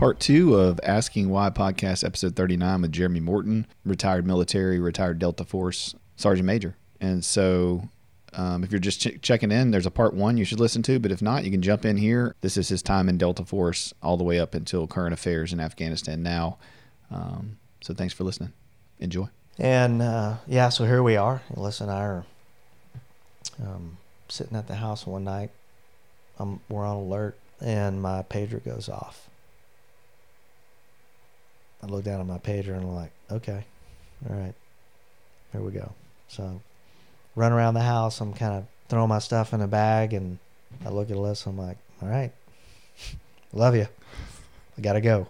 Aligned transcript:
Part 0.00 0.18
two 0.18 0.54
of 0.54 0.80
Asking 0.82 1.28
Why 1.28 1.50
podcast, 1.50 2.04
episode 2.04 2.34
39 2.34 2.80
with 2.80 2.90
Jeremy 2.90 3.20
Morton, 3.20 3.66
retired 3.84 4.26
military, 4.26 4.80
retired 4.80 5.18
Delta 5.18 5.44
Force 5.44 5.94
Sergeant 6.16 6.46
Major. 6.46 6.74
And 7.02 7.22
so, 7.22 7.86
um, 8.32 8.64
if 8.64 8.72
you're 8.72 8.78
just 8.78 9.02
ch- 9.02 9.20
checking 9.20 9.52
in, 9.52 9.72
there's 9.72 9.84
a 9.84 9.90
part 9.90 10.14
one 10.14 10.38
you 10.38 10.46
should 10.46 10.58
listen 10.58 10.82
to. 10.84 10.98
But 10.98 11.12
if 11.12 11.20
not, 11.20 11.44
you 11.44 11.50
can 11.50 11.60
jump 11.60 11.84
in 11.84 11.98
here. 11.98 12.34
This 12.40 12.56
is 12.56 12.70
his 12.70 12.82
time 12.82 13.10
in 13.10 13.18
Delta 13.18 13.44
Force 13.44 13.92
all 14.02 14.16
the 14.16 14.24
way 14.24 14.40
up 14.40 14.54
until 14.54 14.86
current 14.86 15.12
affairs 15.12 15.52
in 15.52 15.60
Afghanistan 15.60 16.22
now. 16.22 16.56
Um, 17.10 17.58
so, 17.82 17.92
thanks 17.92 18.14
for 18.14 18.24
listening. 18.24 18.54
Enjoy. 19.00 19.26
And 19.58 20.00
uh, 20.00 20.36
yeah, 20.46 20.70
so 20.70 20.86
here 20.86 21.02
we 21.02 21.16
are. 21.16 21.42
Alyssa 21.54 21.82
and 21.82 21.90
I 21.90 22.00
are 22.00 22.24
um, 23.62 23.98
sitting 24.30 24.56
at 24.56 24.66
the 24.66 24.76
house 24.76 25.06
one 25.06 25.24
night. 25.24 25.50
Um, 26.38 26.60
we're 26.70 26.86
on 26.86 26.96
alert, 26.96 27.36
and 27.60 28.00
my 28.00 28.22
pager 28.22 28.64
goes 28.64 28.88
off. 28.88 29.26
I 31.82 31.86
look 31.86 32.04
down 32.04 32.20
at 32.20 32.26
my 32.26 32.38
pager 32.38 32.74
and 32.74 32.82
I'm 32.82 32.94
like, 32.94 33.12
okay, 33.30 33.64
all 34.28 34.36
right, 34.36 34.54
here 35.52 35.60
we 35.60 35.72
go. 35.72 35.92
So, 36.28 36.60
run 37.34 37.52
around 37.52 37.74
the 37.74 37.80
house. 37.80 38.20
I'm 38.20 38.34
kind 38.34 38.54
of 38.54 38.66
throwing 38.88 39.08
my 39.08 39.18
stuff 39.18 39.54
in 39.54 39.60
a 39.60 39.66
bag, 39.66 40.12
and 40.12 40.38
I 40.84 40.90
look 40.90 41.10
at 41.10 41.16
Alyssa. 41.16 41.46
I'm 41.46 41.58
like, 41.58 41.78
all 42.02 42.08
right, 42.08 42.32
love 43.52 43.74
you. 43.74 43.86
I 44.76 44.80
gotta 44.80 45.00
go. 45.00 45.26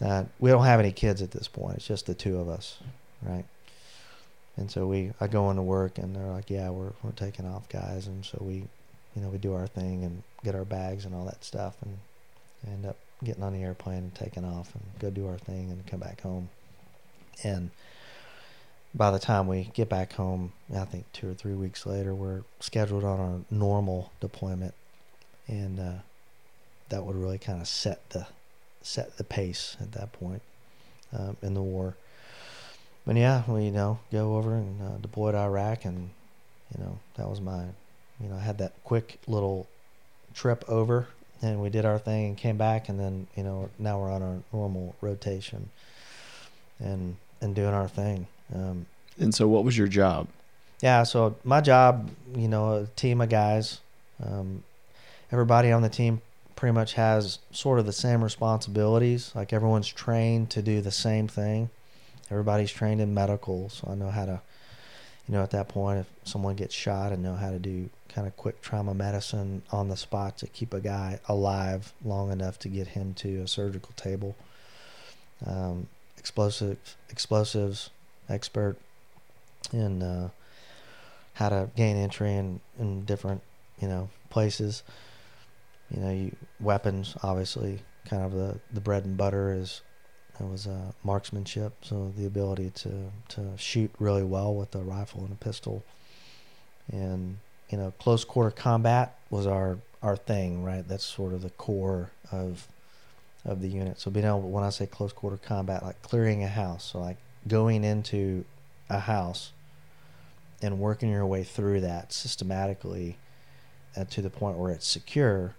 Uh, 0.00 0.24
we 0.38 0.50
don't 0.50 0.64
have 0.64 0.80
any 0.80 0.92
kids 0.92 1.22
at 1.22 1.32
this 1.32 1.48
point. 1.48 1.76
It's 1.76 1.86
just 1.86 2.06
the 2.06 2.14
two 2.14 2.38
of 2.38 2.48
us, 2.48 2.78
right? 3.22 3.44
And 4.56 4.70
so 4.70 4.86
we, 4.86 5.12
I 5.20 5.26
go 5.26 5.50
into 5.50 5.62
work, 5.62 5.98
and 5.98 6.14
they're 6.16 6.26
like, 6.26 6.50
"Yeah, 6.50 6.70
we're 6.70 6.92
we're 7.02 7.12
taking 7.12 7.46
off, 7.46 7.68
guys." 7.68 8.06
And 8.06 8.24
so 8.24 8.38
we, 8.40 8.54
you 9.14 9.22
know, 9.22 9.28
we 9.28 9.38
do 9.38 9.54
our 9.54 9.66
thing 9.66 10.04
and 10.04 10.22
get 10.44 10.54
our 10.54 10.64
bags 10.64 11.04
and 11.04 11.14
all 11.14 11.24
that 11.26 11.44
stuff, 11.44 11.76
and 11.82 11.98
end 12.66 12.86
up 12.86 12.96
getting 13.24 13.42
on 13.42 13.52
the 13.52 13.62
airplane 13.62 13.98
and 13.98 14.14
taking 14.14 14.44
off 14.44 14.74
and 14.74 14.84
go 15.00 15.10
do 15.10 15.26
our 15.26 15.38
thing 15.38 15.70
and 15.70 15.86
come 15.86 16.00
back 16.00 16.20
home. 16.20 16.48
And 17.42 17.70
by 18.94 19.10
the 19.10 19.18
time 19.18 19.46
we 19.46 19.70
get 19.74 19.88
back 19.88 20.14
home, 20.14 20.52
I 20.74 20.84
think 20.84 21.04
two 21.12 21.30
or 21.30 21.34
three 21.34 21.54
weeks 21.54 21.86
later, 21.86 22.14
we're 22.14 22.42
scheduled 22.60 23.04
on 23.04 23.20
our 23.20 23.40
normal 23.50 24.12
deployment, 24.20 24.74
and 25.46 25.78
uh, 25.78 25.92
that 26.88 27.04
would 27.04 27.16
really 27.16 27.38
kind 27.38 27.60
of 27.60 27.68
set 27.68 28.10
the 28.10 28.26
set 28.80 29.16
the 29.18 29.24
pace 29.24 29.76
at 29.80 29.92
that 29.92 30.12
point 30.12 30.42
um, 31.16 31.36
in 31.42 31.54
the 31.54 31.62
war. 31.62 31.96
But 33.06 33.16
yeah, 33.16 33.42
we 33.46 33.66
you 33.66 33.70
know 33.70 33.98
go 34.10 34.36
over 34.36 34.54
and 34.54 34.82
uh, 34.82 34.96
deploy 34.98 35.32
to 35.32 35.38
Iraq, 35.38 35.84
and 35.84 36.10
you 36.76 36.82
know 36.82 36.98
that 37.16 37.28
was 37.28 37.40
my, 37.40 37.64
you 38.20 38.28
know, 38.28 38.36
I 38.36 38.40
had 38.40 38.58
that 38.58 38.72
quick 38.84 39.18
little 39.26 39.66
trip 40.34 40.64
over 40.68 41.08
and 41.42 41.60
we 41.62 41.70
did 41.70 41.84
our 41.84 41.98
thing 41.98 42.26
and 42.26 42.36
came 42.36 42.56
back 42.56 42.88
and 42.88 42.98
then 42.98 43.26
you 43.36 43.42
know 43.42 43.68
now 43.78 43.98
we're 44.00 44.10
on 44.10 44.22
our 44.22 44.36
normal 44.52 44.94
rotation 45.00 45.70
and 46.78 47.16
and 47.40 47.54
doing 47.54 47.74
our 47.74 47.88
thing. 47.88 48.26
Um, 48.54 48.86
And 49.18 49.34
so, 49.34 49.46
what 49.48 49.64
was 49.64 49.76
your 49.78 49.88
job? 49.88 50.28
yeah 50.80 51.02
so 51.02 51.34
my 51.42 51.60
job 51.60 52.08
you 52.36 52.46
know 52.46 52.74
a 52.74 52.86
team 52.94 53.20
of 53.20 53.28
guys 53.28 53.80
um, 54.24 54.62
everybody 55.32 55.72
on 55.72 55.82
the 55.82 55.88
team 55.88 56.20
pretty 56.54 56.72
much 56.72 56.92
has 56.94 57.38
sort 57.50 57.78
of 57.80 57.86
the 57.86 57.92
same 57.92 58.22
responsibilities. 58.22 59.32
Like 59.34 59.52
everyone's 59.52 59.88
trained 59.88 60.50
to 60.50 60.62
do 60.62 60.80
the 60.80 60.90
same 60.90 61.26
thing. 61.28 61.70
Everybody's 62.30 62.70
trained 62.72 63.00
in 63.00 63.14
medical 63.14 63.68
so 63.70 63.88
i 63.90 63.94
know 63.94 64.10
how 64.10 64.26
to 64.26 64.40
you 65.28 65.34
know 65.34 65.42
at 65.42 65.50
that 65.50 65.68
point 65.68 66.00
if 66.00 66.10
someone 66.24 66.56
gets 66.56 66.74
shot 66.74 67.12
and 67.12 67.22
know 67.22 67.34
how 67.34 67.50
to 67.50 67.58
do 67.58 67.90
kind 68.08 68.26
of 68.26 68.36
quick 68.36 68.60
trauma 68.62 68.94
medicine 68.94 69.62
on 69.70 69.88
the 69.88 69.96
spot 69.96 70.38
to 70.38 70.46
keep 70.46 70.72
a 70.72 70.80
guy 70.80 71.20
alive 71.28 71.92
long 72.04 72.32
enough 72.32 72.58
to 72.58 72.68
get 72.68 72.88
him 72.88 73.14
to 73.14 73.42
a 73.42 73.48
surgical 73.48 73.92
table. 73.96 74.34
Um, 75.46 75.86
explosive 76.16 76.78
explosives 77.10 77.90
expert 78.28 78.76
in 79.72 80.02
uh, 80.02 80.30
how 81.34 81.50
to 81.50 81.70
gain 81.76 81.96
entry 81.96 82.34
in, 82.34 82.60
in 82.78 83.04
different 83.04 83.42
you 83.80 83.88
know 83.88 84.08
places. 84.30 84.82
You 85.90 86.00
know 86.00 86.10
you 86.10 86.36
weapons 86.58 87.16
obviously 87.22 87.80
kind 88.06 88.22
of 88.22 88.32
the 88.32 88.58
the 88.72 88.80
bread 88.80 89.04
and 89.04 89.16
butter 89.16 89.52
is 89.52 89.82
it 90.40 90.50
was 90.50 90.66
uh, 90.66 90.92
marksmanship 91.02 91.72
so 91.82 92.12
the 92.16 92.26
ability 92.26 92.70
to 92.70 93.10
to 93.28 93.56
shoot 93.56 93.90
really 93.98 94.22
well 94.22 94.54
with 94.54 94.74
a 94.74 94.78
rifle 94.78 95.22
and 95.22 95.32
a 95.32 95.44
pistol. 95.44 95.84
And 96.90 97.38
you 97.70 97.78
know 97.78 97.92
close 97.98 98.24
quarter 98.24 98.50
combat 98.50 99.18
was 99.30 99.46
our 99.46 99.78
our 100.02 100.16
thing 100.16 100.64
right? 100.64 100.86
That's 100.86 101.04
sort 101.04 101.32
of 101.32 101.42
the 101.42 101.50
core 101.50 102.10
of 102.30 102.68
of 103.44 103.60
the 103.60 103.68
unit. 103.68 104.00
So 104.00 104.10
being 104.10 104.26
able 104.26 104.42
when 104.42 104.64
i 104.64 104.70
say 104.70 104.86
close 104.86 105.12
quarter 105.12 105.38
combat 105.38 105.82
like 105.82 106.00
clearing 106.02 106.42
a 106.42 106.48
house 106.48 106.92
so 106.92 107.00
like 107.00 107.16
going 107.46 107.84
into 107.84 108.44
a 108.90 109.00
house 109.00 109.52
and 110.62 110.78
working 110.78 111.10
your 111.10 111.26
way 111.26 111.44
through 111.44 111.80
that 111.80 112.12
systematically 112.12 113.16
uh, 113.96 114.04
to 114.04 114.22
the 114.22 114.30
point 114.30 114.58
where 114.58 114.72
it's 114.72 114.86
secure 114.86 115.54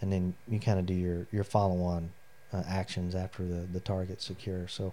and 0.00 0.12
then 0.12 0.34
you 0.48 0.58
kind 0.58 0.78
of 0.78 0.86
do 0.86 0.94
your 0.94 1.26
your 1.32 1.44
follow-on 1.44 2.10
uh, 2.56 2.64
actions 2.68 3.14
after 3.14 3.44
the 3.44 3.66
the 3.72 3.80
target's 3.80 4.24
secure 4.24 4.66
so 4.68 4.92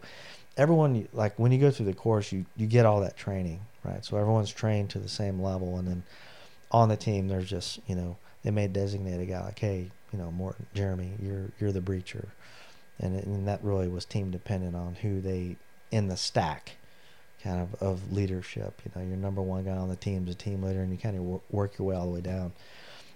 everyone 0.57 1.07
like 1.13 1.37
when 1.39 1.51
you 1.51 1.57
go 1.59 1.71
through 1.71 1.85
the 1.85 1.93
course 1.93 2.31
you 2.31 2.45
you 2.57 2.67
get 2.67 2.85
all 2.85 2.99
that 3.01 3.17
training 3.17 3.59
right 3.83 4.03
so 4.05 4.17
everyone's 4.17 4.51
trained 4.51 4.89
to 4.89 4.99
the 4.99 5.09
same 5.09 5.41
level 5.41 5.77
and 5.77 5.87
then 5.87 6.03
on 6.71 6.89
the 6.89 6.97
team 6.97 7.27
there's 7.27 7.49
just 7.49 7.79
you 7.87 7.95
know 7.95 8.15
they 8.43 8.51
may 8.51 8.67
designate 8.67 9.19
a 9.21 9.25
guy 9.25 9.41
like 9.43 9.59
hey 9.59 9.89
you 10.11 10.19
know 10.19 10.29
Morton 10.31 10.65
Jeremy 10.75 11.11
you're 11.21 11.49
you're 11.59 11.71
the 11.71 11.81
breacher 11.81 12.27
and, 12.99 13.15
it, 13.15 13.25
and 13.25 13.47
that 13.47 13.63
really 13.63 13.87
was 13.87 14.05
team 14.05 14.29
dependent 14.29 14.75
on 14.75 14.95
who 14.95 15.21
they 15.21 15.55
in 15.91 16.07
the 16.07 16.17
stack 16.17 16.73
kind 17.43 17.59
of 17.61 17.73
of 17.81 18.13
leadership 18.13 18.81
you 18.85 18.91
know 18.95 19.07
your 19.07 19.17
number 19.17 19.41
one 19.41 19.63
guy 19.65 19.71
on 19.71 19.89
the 19.89 19.95
team 19.95 20.27
is 20.27 20.33
a 20.33 20.37
team 20.37 20.61
leader 20.63 20.81
and 20.81 20.91
you 20.91 20.97
kind 20.97 21.17
of 21.17 21.41
work 21.51 21.77
your 21.79 21.87
way 21.87 21.95
all 21.95 22.05
the 22.05 22.11
way 22.11 22.21
down 22.21 22.51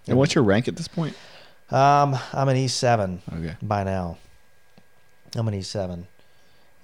And 0.08 0.18
what's 0.18 0.34
your 0.36 0.44
rank 0.44 0.68
at 0.68 0.76
this 0.76 0.88
point? 0.88 1.16
um 1.70 2.18
I'm 2.34 2.48
an 2.50 2.56
E7 2.58 3.20
Okay. 3.38 3.56
by 3.62 3.84
now. 3.84 4.18
I'm 5.36 5.48
an 5.48 5.54
E7, 5.54 6.06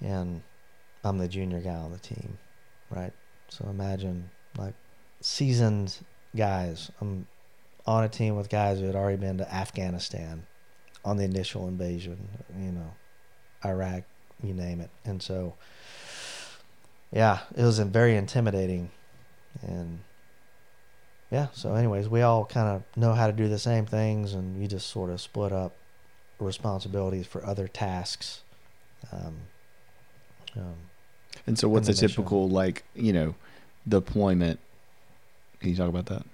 and 0.00 0.42
I'm 1.02 1.18
the 1.18 1.28
junior 1.28 1.60
guy 1.60 1.74
on 1.74 1.92
the 1.92 1.98
team, 1.98 2.38
right? 2.90 3.12
So 3.48 3.66
imagine 3.68 4.30
like 4.56 4.74
seasoned 5.20 5.96
guys. 6.36 6.90
I'm 7.00 7.26
on 7.86 8.04
a 8.04 8.08
team 8.08 8.36
with 8.36 8.48
guys 8.48 8.78
who 8.80 8.86
had 8.86 8.94
already 8.94 9.16
been 9.16 9.38
to 9.38 9.54
Afghanistan 9.54 10.44
on 11.04 11.16
the 11.16 11.24
initial 11.24 11.68
invasion, 11.68 12.28
you 12.58 12.72
know, 12.72 12.94
Iraq, 13.64 14.04
you 14.42 14.54
name 14.54 14.80
it. 14.80 14.90
And 15.04 15.22
so, 15.22 15.54
yeah, 17.12 17.40
it 17.54 17.62
was 17.62 17.78
very 17.78 18.16
intimidating. 18.16 18.90
And 19.62 20.00
yeah, 21.30 21.48
so, 21.52 21.74
anyways, 21.74 22.08
we 22.08 22.22
all 22.22 22.44
kind 22.44 22.68
of 22.68 22.82
know 22.96 23.12
how 23.12 23.26
to 23.26 23.32
do 23.32 23.48
the 23.48 23.58
same 23.58 23.86
things, 23.86 24.34
and 24.34 24.60
you 24.60 24.68
just 24.68 24.88
sort 24.88 25.10
of 25.10 25.20
split 25.20 25.52
up 25.52 25.74
responsibilities 26.38 27.26
for 27.26 27.44
other 27.44 27.68
tasks. 27.68 28.42
Um, 29.12 29.36
um, 30.56 30.74
And 31.46 31.58
so, 31.58 31.68
what's 31.68 31.88
a 31.88 31.90
And 31.90 31.98
the 31.98 32.02
mission. 32.02 32.22
typical 32.24 32.48
like 32.48 32.84
you 32.94 33.12
know 33.12 33.34
deployment? 33.88 34.60
Can 35.60 35.70
you 35.70 35.76
talk 35.76 35.88
about 35.88 36.06
that? 36.06 36.24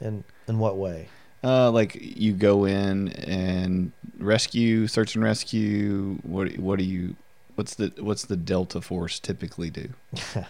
in 0.00 0.24
in 0.48 0.58
what 0.58 0.76
way? 0.76 1.08
Uh, 1.44 1.70
like 1.70 1.96
you 2.00 2.32
go 2.32 2.64
in 2.64 3.08
and 3.08 3.92
rescue, 4.18 4.86
search 4.86 5.14
and 5.14 5.24
rescue. 5.24 6.18
What 6.22 6.56
what 6.58 6.78
do 6.78 6.84
you? 6.84 7.16
What's 7.54 7.74
the 7.74 7.92
what's 7.98 8.24
the 8.24 8.36
Delta 8.36 8.80
Force 8.80 9.18
typically 9.18 9.70
do? 9.70 9.88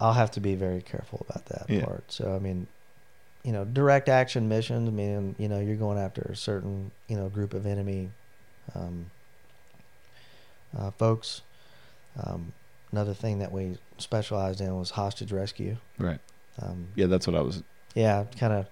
I'll 0.00 0.14
have 0.14 0.30
to 0.32 0.40
be 0.40 0.54
very 0.54 0.80
careful 0.82 1.24
about 1.28 1.46
that 1.46 1.68
Yeah. 1.68 1.84
part. 1.84 2.04
So 2.12 2.34
I 2.34 2.38
mean, 2.38 2.66
you 3.44 3.52
know, 3.52 3.64
direct 3.64 4.08
action 4.08 4.48
missions. 4.48 4.88
I 4.88 4.92
mean, 4.92 5.34
you 5.38 5.48
know, 5.48 5.60
you're 5.60 5.76
going 5.76 5.98
after 5.98 6.22
a 6.22 6.36
certain 6.36 6.90
you 7.08 7.16
know 7.16 7.28
group 7.28 7.54
of 7.54 7.66
enemy 7.66 8.08
um, 8.74 9.06
uh, 10.78 10.90
folks. 10.92 11.42
Um, 12.22 12.52
another 12.92 13.14
thing 13.14 13.38
that 13.38 13.52
we 13.52 13.78
specialized 13.98 14.60
in 14.60 14.76
was 14.76 14.90
hostage 14.90 15.32
rescue. 15.32 15.76
Right. 15.98 16.20
Um, 16.60 16.88
Yeah, 16.94 17.06
that's 17.06 17.26
what 17.26 17.36
I 17.36 17.40
was. 17.40 17.62
yeah, 17.94 18.24
kind 18.38 18.52
of, 18.52 18.66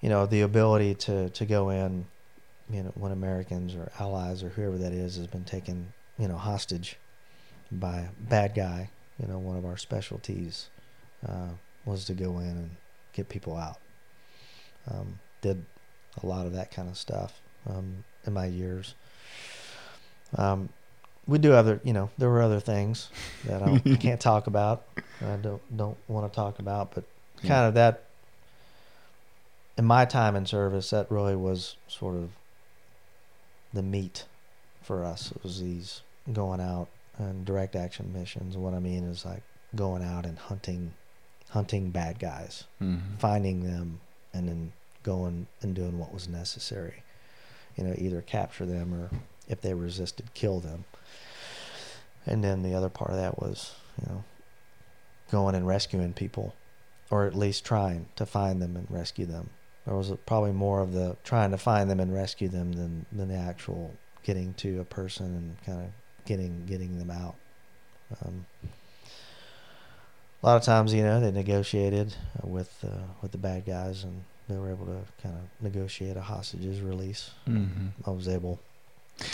you 0.00 0.08
know, 0.08 0.26
the 0.26 0.42
ability 0.42 0.94
to 1.06 1.30
to 1.30 1.44
go 1.46 1.70
in, 1.70 2.06
you 2.70 2.82
know, 2.82 2.92
when 2.94 3.12
Americans 3.12 3.74
or 3.74 3.90
allies 3.98 4.42
or 4.42 4.50
whoever 4.50 4.76
that 4.78 4.92
is 4.92 5.16
has 5.16 5.26
been 5.26 5.44
taken, 5.44 5.92
you 6.18 6.28
know, 6.28 6.36
hostage 6.36 6.96
by 7.72 8.00
a 8.00 8.08
bad 8.28 8.54
guy. 8.54 8.90
You 9.20 9.28
know, 9.28 9.38
one 9.38 9.56
of 9.56 9.64
our 9.66 9.76
specialties 9.76 10.68
uh, 11.26 11.48
was 11.84 12.04
to 12.06 12.14
go 12.14 12.38
in 12.38 12.48
and 12.48 12.70
get 13.12 13.28
people 13.28 13.56
out. 13.56 13.78
Um, 14.90 15.18
did 15.42 15.64
a 16.22 16.26
lot 16.26 16.46
of 16.46 16.52
that 16.54 16.70
kind 16.70 16.88
of 16.88 16.96
stuff 16.96 17.40
um, 17.68 18.04
in 18.26 18.32
my 18.32 18.46
years. 18.46 18.94
Um, 20.36 20.70
we 21.30 21.38
do 21.38 21.52
other, 21.52 21.80
you 21.84 21.92
know, 21.92 22.10
there 22.18 22.28
were 22.28 22.42
other 22.42 22.60
things 22.60 23.08
that 23.44 23.62
I, 23.62 23.80
I 23.86 23.96
can't 24.06 24.20
talk 24.20 24.46
about. 24.48 24.84
I 25.22 25.36
don't 25.36 25.62
don't 25.76 25.96
want 26.08 26.30
to 26.30 26.34
talk 26.36 26.58
about, 26.58 26.94
but 26.94 27.04
Yeah. 27.42 27.48
kind 27.48 27.66
of 27.68 27.74
that 27.74 28.04
in 29.78 29.84
my 29.84 30.04
time 30.04 30.36
in 30.36 30.44
service 30.44 30.90
that 30.90 31.10
really 31.10 31.36
was 31.36 31.76
sort 31.88 32.16
of 32.16 32.30
the 33.72 33.82
meat 33.82 34.26
for 34.82 35.04
us 35.04 35.30
it 35.30 35.42
was 35.42 35.60
these 35.60 36.02
going 36.32 36.60
out 36.60 36.88
and 37.18 37.44
direct 37.44 37.76
action 37.76 38.12
missions 38.12 38.56
what 38.56 38.74
i 38.74 38.78
mean 38.80 39.04
is 39.04 39.24
like 39.24 39.42
going 39.76 40.02
out 40.02 40.26
and 40.26 40.38
hunting 40.38 40.92
hunting 41.50 41.90
bad 41.90 42.18
guys 42.18 42.64
Mhm. 42.82 43.18
finding 43.18 43.62
them 43.64 44.00
and 44.34 44.48
then 44.48 44.72
going 45.02 45.46
and 45.62 45.74
doing 45.74 45.98
what 45.98 46.12
was 46.12 46.28
necessary 46.28 47.02
you 47.76 47.84
know 47.84 47.94
either 47.96 48.20
capture 48.22 48.66
them 48.66 48.92
or 48.92 49.08
if 49.48 49.60
they 49.60 49.72
resisted 49.72 50.34
kill 50.34 50.60
them 50.60 50.84
and 52.26 52.42
then 52.44 52.62
the 52.62 52.74
other 52.74 52.88
part 52.88 53.10
of 53.10 53.16
that 53.16 53.38
was 53.40 53.74
you 54.00 54.08
know 54.08 54.24
going 55.30 55.54
and 55.54 55.66
rescuing 55.66 56.12
people 56.12 56.54
or 57.10 57.26
at 57.26 57.34
least 57.34 57.64
trying 57.64 58.06
to 58.16 58.24
find 58.26 58.60
them 58.60 58.76
and 58.76 58.86
rescue 58.90 59.26
them 59.26 59.50
there 59.86 59.94
was 59.96 60.12
probably 60.26 60.52
more 60.52 60.80
of 60.80 60.92
the 60.92 61.16
trying 61.24 61.50
to 61.50 61.58
find 61.58 61.90
them 61.90 62.00
and 62.00 62.12
rescue 62.14 62.48
them 62.48 62.72
than 62.72 63.06
than 63.12 63.28
the 63.28 63.34
actual 63.34 63.94
getting 64.22 64.52
to 64.54 64.80
a 64.80 64.84
person 64.84 65.26
and 65.26 65.64
kind 65.64 65.80
of 65.86 65.90
getting 66.26 66.64
getting 66.66 66.98
them 66.98 67.10
out 67.10 67.34
um, 68.26 68.44
a 70.42 70.46
lot 70.46 70.56
of 70.56 70.62
times, 70.62 70.94
you 70.94 71.02
know, 71.02 71.20
they 71.20 71.30
negotiated 71.30 72.14
with 72.42 72.72
uh, 72.82 73.02
with 73.20 73.30
the 73.32 73.36
bad 73.38 73.66
guys, 73.66 74.04
and 74.04 74.24
they 74.48 74.56
were 74.56 74.70
able 74.70 74.86
to 74.86 75.00
kind 75.22 75.36
of 75.36 75.42
negotiate 75.62 76.16
a 76.16 76.22
hostages 76.22 76.80
release. 76.80 77.32
Mhm. 77.46 77.90
I 78.06 78.10
was 78.10 78.26
able. 78.26 78.58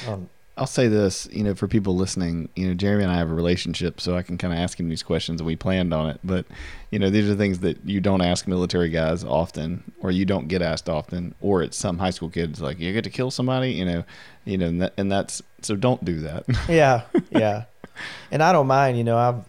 Um, 0.09 0.29
I'll 0.58 0.67
say 0.67 0.88
this, 0.88 1.29
you 1.31 1.44
know, 1.44 1.55
for 1.55 1.69
people 1.69 1.97
listening, 1.97 2.49
you 2.56 2.67
know, 2.67 2.73
Jeremy 2.73 3.05
and 3.05 3.12
I 3.12 3.19
have 3.19 3.31
a 3.31 3.35
relationship, 3.35 4.00
so 4.00 4.17
I 4.17 4.23
can 4.23 4.38
kind 4.38 4.55
of 4.55 4.58
ask 4.58 4.81
him 4.81 4.88
these 4.88 5.03
questions, 5.03 5.41
and 5.41 5.47
we 5.47 5.55
planned 5.55 5.93
on 5.93 6.08
it. 6.08 6.19
But, 6.25 6.47
you 6.91 6.99
know, 6.99 7.11
these 7.11 7.29
are 7.29 7.35
things 7.35 7.58
that 7.58 7.85
you 7.85 8.00
don't 8.00 8.23
ask 8.23 8.49
military 8.49 8.88
guys 8.88 9.23
often, 9.23 9.93
or 10.00 10.11
you 10.11 10.25
don't 10.25 10.49
get 10.49 10.62
asked 10.62 10.88
often, 10.88 11.35
or 11.43 11.62
it's 11.62 11.76
some 11.76 11.99
high 11.99 12.11
school 12.11 12.31
kids 12.31 12.62
like 12.62 12.79
you 12.79 12.91
get 12.94 13.05
to 13.05 13.11
kill 13.11 13.31
somebody, 13.31 13.73
you 13.73 13.85
know, 13.85 14.05
you 14.47 14.56
know, 14.56 14.67
and, 14.69 14.81
that, 14.81 14.94
and 14.97 15.12
that's 15.12 15.43
so 15.61 15.76
don't 15.76 16.03
do 16.06 16.20
that. 16.20 16.47
yeah, 16.70 17.03
yeah, 17.31 17.64
and 18.31 18.43
I 18.43 18.53
don't 18.53 18.67
mind. 18.67 18.97
You 18.97 19.05
know, 19.05 19.19
I've 19.19 19.44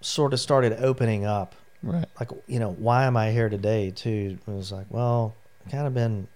sort 0.00 0.32
of 0.32 0.40
started 0.40 0.72
opening 0.82 1.26
up. 1.26 1.54
right. 1.84 2.06
Like, 2.18 2.30
you 2.48 2.58
know, 2.58 2.72
why 2.72 3.04
am 3.04 3.16
I 3.16 3.30
here 3.30 3.48
today? 3.48 3.92
Too. 3.92 4.36
It 4.48 4.50
was 4.50 4.72
like, 4.72 4.86
well, 4.90 5.36
kind 5.70 5.86
of 5.86 5.94
been. 5.94 6.26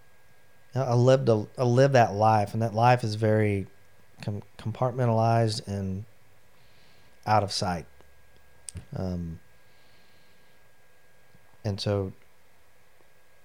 I 0.76 0.94
lived 0.94 1.28
a, 1.28 1.46
I 1.58 1.64
lived 1.64 1.94
that 1.94 2.14
life, 2.14 2.52
and 2.52 2.62
that 2.62 2.75
life 2.75 3.02
is 3.02 3.16
very 3.16 3.66
com- 4.25 4.43
compartmentalized 4.59 5.67
and 5.67 6.05
out 7.26 7.43
of 7.43 7.53
sight. 7.53 7.87
Um, 8.97 9.38
and 11.65 11.81
so 11.81 12.12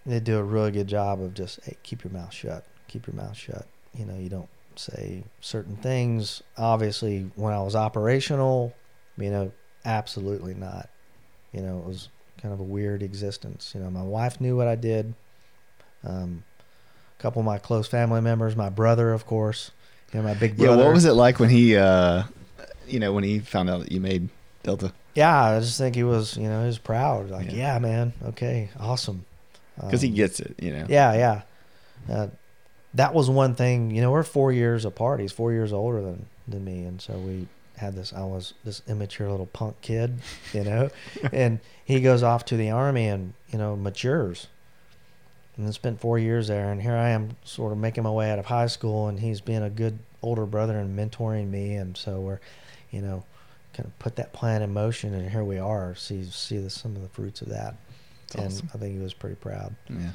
they 0.05 0.19
do 0.19 0.37
a 0.37 0.43
really 0.43 0.71
good 0.71 0.87
job 0.87 1.21
of 1.21 1.33
just 1.33 1.59
hey, 1.63 1.77
keep 1.83 2.03
your 2.03 2.13
mouth 2.13 2.33
shut, 2.33 2.65
keep 2.87 3.07
your 3.07 3.15
mouth 3.15 3.37
shut. 3.37 3.67
You 3.93 4.05
know, 4.05 4.15
you 4.15 4.29
don't 4.29 4.49
say 4.75 5.23
certain 5.41 5.75
things. 5.75 6.41
Obviously, 6.57 7.29
when 7.35 7.53
I 7.53 7.61
was 7.61 7.75
operational, 7.75 8.73
you 9.17 9.29
know, 9.29 9.51
absolutely 9.85 10.53
not. 10.53 10.89
You 11.53 11.61
know, 11.61 11.79
it 11.79 11.85
was 11.85 12.09
kind 12.41 12.53
of 12.53 12.59
a 12.59 12.63
weird 12.63 13.03
existence. 13.03 13.73
You 13.75 13.81
know, 13.81 13.89
my 13.89 14.03
wife 14.03 14.39
knew 14.39 14.55
what 14.55 14.67
I 14.67 14.75
did. 14.75 15.13
Um, 16.03 16.43
a 17.17 17.21
couple 17.21 17.41
of 17.41 17.45
my 17.45 17.57
close 17.57 17.87
family 17.87 18.21
members, 18.21 18.55
my 18.55 18.69
brother, 18.69 19.11
of 19.11 19.25
course, 19.25 19.71
know, 20.13 20.21
my 20.23 20.33
big 20.33 20.57
brother. 20.57 20.77
Yeah. 20.77 20.85
What 20.85 20.93
was 20.93 21.05
it 21.05 21.13
like 21.13 21.39
when 21.39 21.49
he, 21.49 21.75
uh, 21.77 22.23
you 22.87 22.99
know, 22.99 23.13
when 23.13 23.23
he 23.23 23.39
found 23.39 23.69
out 23.69 23.81
that 23.81 23.91
you 23.91 23.99
made 23.99 24.29
Delta? 24.63 24.91
Yeah, 25.15 25.43
I 25.55 25.59
just 25.59 25.77
think 25.77 25.95
he 25.95 26.03
was, 26.03 26.37
you 26.37 26.47
know, 26.47 26.61
he 26.61 26.67
was 26.67 26.77
proud. 26.77 27.29
Like, 27.29 27.47
Yeah. 27.51 27.73
yeah, 27.75 27.79
man, 27.79 28.13
okay, 28.29 28.69
awesome. 28.79 29.25
Because 29.81 30.01
he 30.01 30.09
Um, 30.09 30.15
gets 30.15 30.39
it, 30.39 30.55
you 30.59 30.71
know. 30.71 30.85
Yeah, 30.89 31.13
yeah. 31.13 31.41
Uh, 32.13 32.27
that 32.93 33.13
was 33.13 33.29
one 33.29 33.55
thing. 33.55 33.91
You 33.91 34.01
know, 34.01 34.11
we're 34.11 34.23
four 34.23 34.51
years 34.51 34.83
apart. 34.85 35.19
He's 35.19 35.31
four 35.31 35.51
years 35.51 35.71
older 35.73 36.01
than 36.01 36.25
than 36.47 36.65
me, 36.65 36.83
and 36.85 36.99
so 36.99 37.13
we 37.13 37.47
had 37.77 37.95
this. 37.95 38.11
I 38.13 38.23
was 38.23 38.53
this 38.65 38.81
immature 38.87 39.29
little 39.29 39.45
punk 39.45 39.79
kid, 39.81 40.19
you 40.53 40.63
know, 40.63 40.89
and 41.31 41.59
he 41.85 42.01
goes 42.01 42.23
off 42.23 42.43
to 42.45 42.57
the 42.57 42.71
army 42.71 43.07
and 43.07 43.33
you 43.51 43.59
know 43.59 43.75
matures. 43.75 44.47
And 45.59 45.65
then 45.67 45.73
spent 45.73 45.99
four 45.99 46.17
years 46.17 46.47
there, 46.47 46.71
and 46.71 46.81
here 46.81 46.95
I 46.95 47.09
am, 47.09 47.35
sort 47.43 47.73
of 47.73 47.77
making 47.77 48.05
my 48.05 48.11
way 48.11 48.31
out 48.31 48.39
of 48.39 48.45
high 48.45 48.67
school, 48.67 49.09
and 49.09 49.19
he's 49.19 49.41
being 49.41 49.61
a 49.61 49.69
good 49.69 49.99
older 50.21 50.45
brother 50.45 50.79
and 50.79 50.97
mentoring 50.97 51.49
me, 51.49 51.75
and 51.75 51.97
so 51.97 52.21
we're, 52.21 52.39
you 52.91 53.01
know, 53.01 53.25
kind 53.73 53.85
of 53.85 53.99
put 53.99 54.15
that 54.15 54.31
plan 54.31 54.61
in 54.61 54.71
motion, 54.71 55.13
and 55.13 55.29
here 55.29 55.43
we 55.43 55.59
are. 55.59 55.95
See, 55.95 56.23
see 56.23 56.59
the, 56.59 56.69
some 56.69 56.95
of 56.95 57.01
the 57.01 57.09
fruits 57.09 57.41
of 57.41 57.49
that, 57.49 57.75
It's 58.23 58.35
and 58.35 58.45
awesome. 58.45 58.69
I 58.73 58.77
think 58.77 58.93
he 58.95 59.03
was 59.03 59.13
pretty 59.13 59.35
proud. 59.35 59.75
Yeah. 59.89 60.11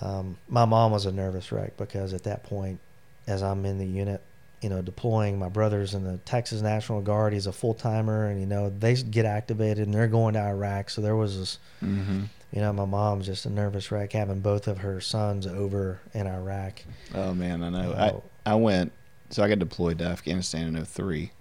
Um, 0.00 0.38
my 0.48 0.64
mom 0.64 0.90
was 0.90 1.04
a 1.04 1.12
nervous 1.12 1.52
wreck 1.52 1.76
because 1.76 2.14
at 2.14 2.22
that 2.22 2.42
point, 2.44 2.80
as 3.26 3.42
I'm 3.42 3.66
in 3.66 3.76
the 3.76 3.86
unit, 3.86 4.22
you 4.62 4.70
know, 4.70 4.80
deploying, 4.80 5.38
my 5.38 5.50
brother's 5.50 5.92
in 5.92 6.02
the 6.02 6.16
Texas 6.24 6.62
National 6.62 7.02
Guard. 7.02 7.34
He's 7.34 7.46
a 7.46 7.52
full 7.52 7.74
timer, 7.74 8.28
and 8.28 8.40
you 8.40 8.46
know 8.46 8.70
they 8.70 8.94
get 8.94 9.26
activated 9.26 9.84
and 9.84 9.92
they're 9.92 10.08
going 10.08 10.32
to 10.32 10.40
Iraq. 10.40 10.88
So 10.88 11.02
there 11.02 11.14
was 11.14 11.38
this, 11.38 11.58
Mm-hmm. 11.84 12.22
You 12.56 12.62
know, 12.62 12.72
my 12.72 12.86
mom's 12.86 13.26
just 13.26 13.44
a 13.44 13.50
nervous 13.50 13.92
wreck 13.92 14.12
having 14.12 14.40
both 14.40 14.66
of 14.66 14.78
her 14.78 14.98
sons 14.98 15.46
over 15.46 16.00
in 16.14 16.26
Iraq. 16.26 16.80
Oh 17.14 17.34
man, 17.34 17.62
I 17.62 17.68
know. 17.68 17.94
Oh. 17.94 18.22
I 18.46 18.52
I 18.52 18.54
went 18.54 18.92
so 19.28 19.42
I 19.42 19.48
got 19.48 19.58
deployed 19.58 19.98
to 19.98 20.04
Afghanistan 20.06 20.74
in 20.74 20.82
03 20.84 21.32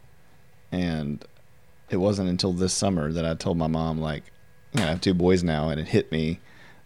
and 0.73 1.23
it 1.89 1.97
wasn't 1.97 2.27
until 2.29 2.51
this 2.51 2.73
summer 2.73 3.11
that 3.13 3.23
I 3.25 3.33
told 3.35 3.57
my 3.57 3.67
mom 3.67 3.99
like 4.01 4.23
you 4.73 4.81
know, 4.81 4.87
I 4.87 4.89
have 4.89 4.99
two 4.99 5.13
boys 5.13 5.41
now 5.41 5.69
and 5.69 5.79
it 5.79 5.87
hit 5.87 6.11
me 6.11 6.41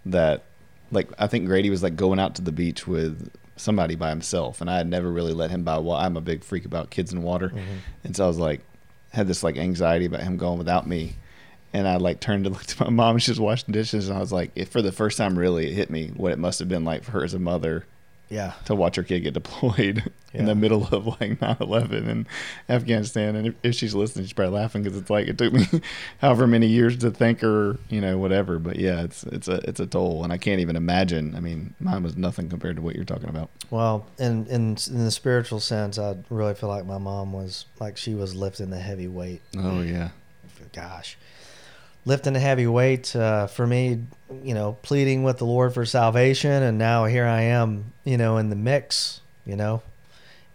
that 0.05 0.43
like 0.91 1.09
I 1.17 1.25
think 1.25 1.47
Grady 1.47 1.71
was 1.71 1.81
like 1.81 1.95
going 1.95 2.19
out 2.19 2.35
to 2.35 2.43
the 2.43 2.51
beach 2.51 2.85
with 2.87 3.31
somebody 3.55 3.95
by 3.95 4.09
himself 4.09 4.61
and 4.61 4.69
I 4.69 4.77
had 4.77 4.87
never 4.87 5.11
really 5.11 5.33
let 5.33 5.49
him 5.49 5.63
by 5.63 5.79
well 5.79 5.97
I'm 5.97 6.15
a 6.17 6.21
big 6.21 6.43
freak 6.43 6.65
about 6.65 6.91
kids 6.91 7.11
in 7.11 7.23
water 7.23 7.49
Mhm. 7.49 7.63
and 8.03 8.15
so 8.15 8.25
I 8.25 8.27
was 8.27 8.37
like 8.37 8.61
had 9.11 9.27
this 9.27 9.43
like 9.43 9.57
anxiety 9.57 10.05
about 10.05 10.21
him 10.21 10.37
going 10.37 10.59
without 10.59 10.85
me 10.87 11.15
and 11.73 11.87
I 11.87 11.97
like 11.97 12.19
turned 12.19 12.45
to 12.45 12.49
look 12.51 12.63
to 12.65 12.83
my 12.83 12.89
mom. 12.89 13.17
She 13.19 13.31
was 13.31 13.39
washing 13.39 13.71
dishes, 13.71 14.09
and 14.09 14.17
I 14.17 14.21
was 14.21 14.31
like, 14.31 14.51
it, 14.55 14.69
for 14.69 14.81
the 14.81 14.91
first 14.91 15.17
time, 15.17 15.37
really, 15.37 15.69
it 15.69 15.73
hit 15.73 15.89
me 15.89 16.11
what 16.15 16.31
it 16.31 16.39
must 16.39 16.59
have 16.59 16.69
been 16.69 16.85
like 16.85 17.03
for 17.03 17.11
her 17.11 17.23
as 17.23 17.33
a 17.33 17.39
mother 17.39 17.85
Yeah, 18.29 18.53
to 18.65 18.75
watch 18.75 18.95
her 18.95 19.03
kid 19.03 19.21
get 19.21 19.33
deployed 19.33 20.11
in 20.33 20.45
the 20.45 20.53
middle 20.53 20.87
of 20.91 21.07
like 21.07 21.39
9/11 21.39 22.07
in 22.07 22.27
Afghanistan. 22.67 23.35
And 23.35 23.47
if, 23.47 23.55
if 23.63 23.75
she's 23.75 23.95
listening, 23.95 24.25
she's 24.25 24.33
probably 24.33 24.55
laughing 24.59 24.83
because 24.83 24.97
it's 24.97 25.09
like 25.09 25.27
it 25.27 25.37
took 25.37 25.51
me 25.53 25.65
however 26.21 26.45
many 26.45 26.67
years 26.67 26.97
to 26.97 27.09
thank 27.11 27.41
her, 27.41 27.77
you 27.89 27.99
know, 28.01 28.17
whatever. 28.19 28.59
But 28.59 28.75
yeah, 28.77 29.01
it's 29.01 29.23
it's 29.23 29.47
a 29.47 29.55
it's 29.67 29.79
a 29.79 29.87
toll, 29.87 30.23
and 30.23 30.31
I 30.31 30.37
can't 30.37 30.59
even 30.61 30.75
imagine. 30.75 31.35
I 31.35 31.39
mean, 31.39 31.73
mine 31.79 32.03
was 32.03 32.15
nothing 32.15 32.49
compared 32.49 32.75
to 32.75 32.81
what 32.83 32.95
you're 32.95 33.05
talking 33.05 33.29
about. 33.29 33.49
Well, 33.71 34.05
in 34.19 34.45
in 34.47 34.77
in 34.89 35.05
the 35.05 35.11
spiritual 35.11 35.59
sense, 35.59 35.97
I 35.97 36.17
really 36.29 36.53
feel 36.53 36.69
like 36.69 36.85
my 36.85 36.97
mom 36.99 37.33
was 37.33 37.65
like 37.79 37.97
she 37.97 38.13
was 38.13 38.35
lifting 38.35 38.69
the 38.69 38.79
heavy 38.79 39.07
weight. 39.07 39.41
Oh 39.57 39.81
yeah, 39.81 40.09
gosh, 40.73 41.17
lifting 42.05 42.35
a 42.35 42.39
heavy 42.39 42.67
weight 42.67 43.15
uh, 43.15 43.47
for 43.47 43.65
me, 43.65 44.01
you 44.43 44.53
know, 44.53 44.77
pleading 44.81 45.23
with 45.23 45.37
the 45.37 45.45
Lord 45.45 45.73
for 45.73 45.85
salvation, 45.85 46.63
and 46.63 46.77
now 46.77 47.05
here 47.05 47.25
I 47.25 47.41
am, 47.41 47.93
you 48.03 48.17
know, 48.17 48.37
in 48.37 48.49
the 48.49 48.55
mix, 48.55 49.21
you 49.45 49.55
know, 49.55 49.81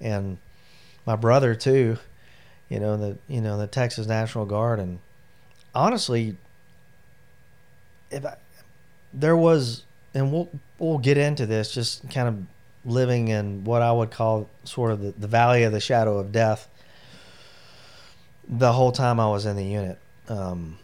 and 0.01 0.39
my 1.07 1.17
brother 1.17 1.55
too, 1.55 1.99
you 2.69 2.81
know, 2.81 2.97
the 2.97 3.19
you 3.29 3.41
know 3.41 3.59
the 3.59 3.67
Texas 3.67 4.07
National 4.07 4.47
Guard, 4.47 4.81
and 4.81 4.99
honestly, 5.75 6.37
if 8.11 8.25
I, 8.25 8.37
there 9.13 9.37
was, 9.37 9.85
and 10.15 10.33
we'll 10.33 10.49
we'll 10.79 10.99
get 10.99 11.19
into 11.19 11.47
this, 11.47 11.73
just 11.73 12.09
kind 12.11 12.29
of 12.29 12.43
living 12.85 13.29
in 13.29 13.65
what 13.65 13.83
I 13.83 13.93
would 13.93 14.11
call 14.11 14.49
sort 14.65 14.93
of 14.93 15.01
the, 15.01 15.13
the 15.13 15.27
valley 15.27 15.63
of 15.63 15.73
the 15.73 15.81
shadow 15.81 16.19
of 16.19 16.33
death 16.33 16.69
the 18.47 18.73
whole 18.73 18.93
time 18.93 19.19
I 19.21 19.29
was 19.29 19.47
in 19.47 19.57
the 19.57 19.65
unit. 19.65 19.99
Um, 20.29 20.79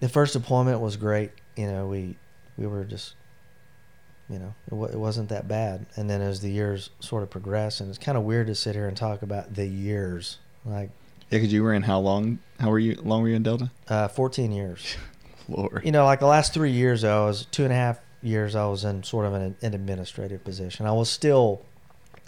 the 0.00 0.08
first 0.08 0.32
deployment 0.32 0.80
was 0.80 0.96
great. 0.96 1.30
You 1.56 1.66
know, 1.66 1.86
we 1.86 2.16
we 2.56 2.66
were 2.66 2.84
just, 2.84 3.14
you 4.28 4.38
know, 4.38 4.54
it, 4.66 4.70
w- 4.70 4.92
it 4.92 4.98
wasn't 4.98 5.28
that 5.30 5.48
bad. 5.48 5.86
And 5.96 6.08
then 6.08 6.20
as 6.20 6.40
the 6.40 6.50
years 6.50 6.90
sort 7.00 7.22
of 7.22 7.30
progress, 7.30 7.80
and 7.80 7.88
it's 7.88 7.98
kind 7.98 8.18
of 8.18 8.24
weird 8.24 8.46
to 8.48 8.54
sit 8.54 8.74
here 8.74 8.88
and 8.88 8.96
talk 8.96 9.22
about 9.22 9.54
the 9.54 9.66
years, 9.66 10.38
like 10.64 10.90
Yeah, 11.30 11.38
because 11.38 11.52
you 11.52 11.62
were 11.62 11.74
in 11.74 11.82
how 11.82 11.98
long? 12.00 12.38
How 12.60 12.70
were 12.70 12.78
you? 12.78 12.94
Long 13.02 13.22
were 13.22 13.28
you 13.28 13.36
in 13.36 13.42
Delta? 13.42 13.70
uh, 13.88 14.08
14 14.08 14.52
years. 14.52 14.96
Lord. 15.48 15.82
You 15.84 15.92
know, 15.92 16.04
like 16.04 16.20
the 16.20 16.26
last 16.26 16.52
three 16.52 16.72
years, 16.72 17.04
I 17.04 17.20
was 17.24 17.46
two 17.46 17.64
and 17.64 17.72
a 17.72 17.76
half 17.76 17.98
years. 18.22 18.54
I 18.54 18.66
was 18.66 18.84
in 18.84 19.02
sort 19.02 19.24
of 19.24 19.32
an, 19.32 19.56
an 19.62 19.72
administrative 19.72 20.44
position. 20.44 20.84
I 20.84 20.92
was 20.92 21.08
still, 21.08 21.62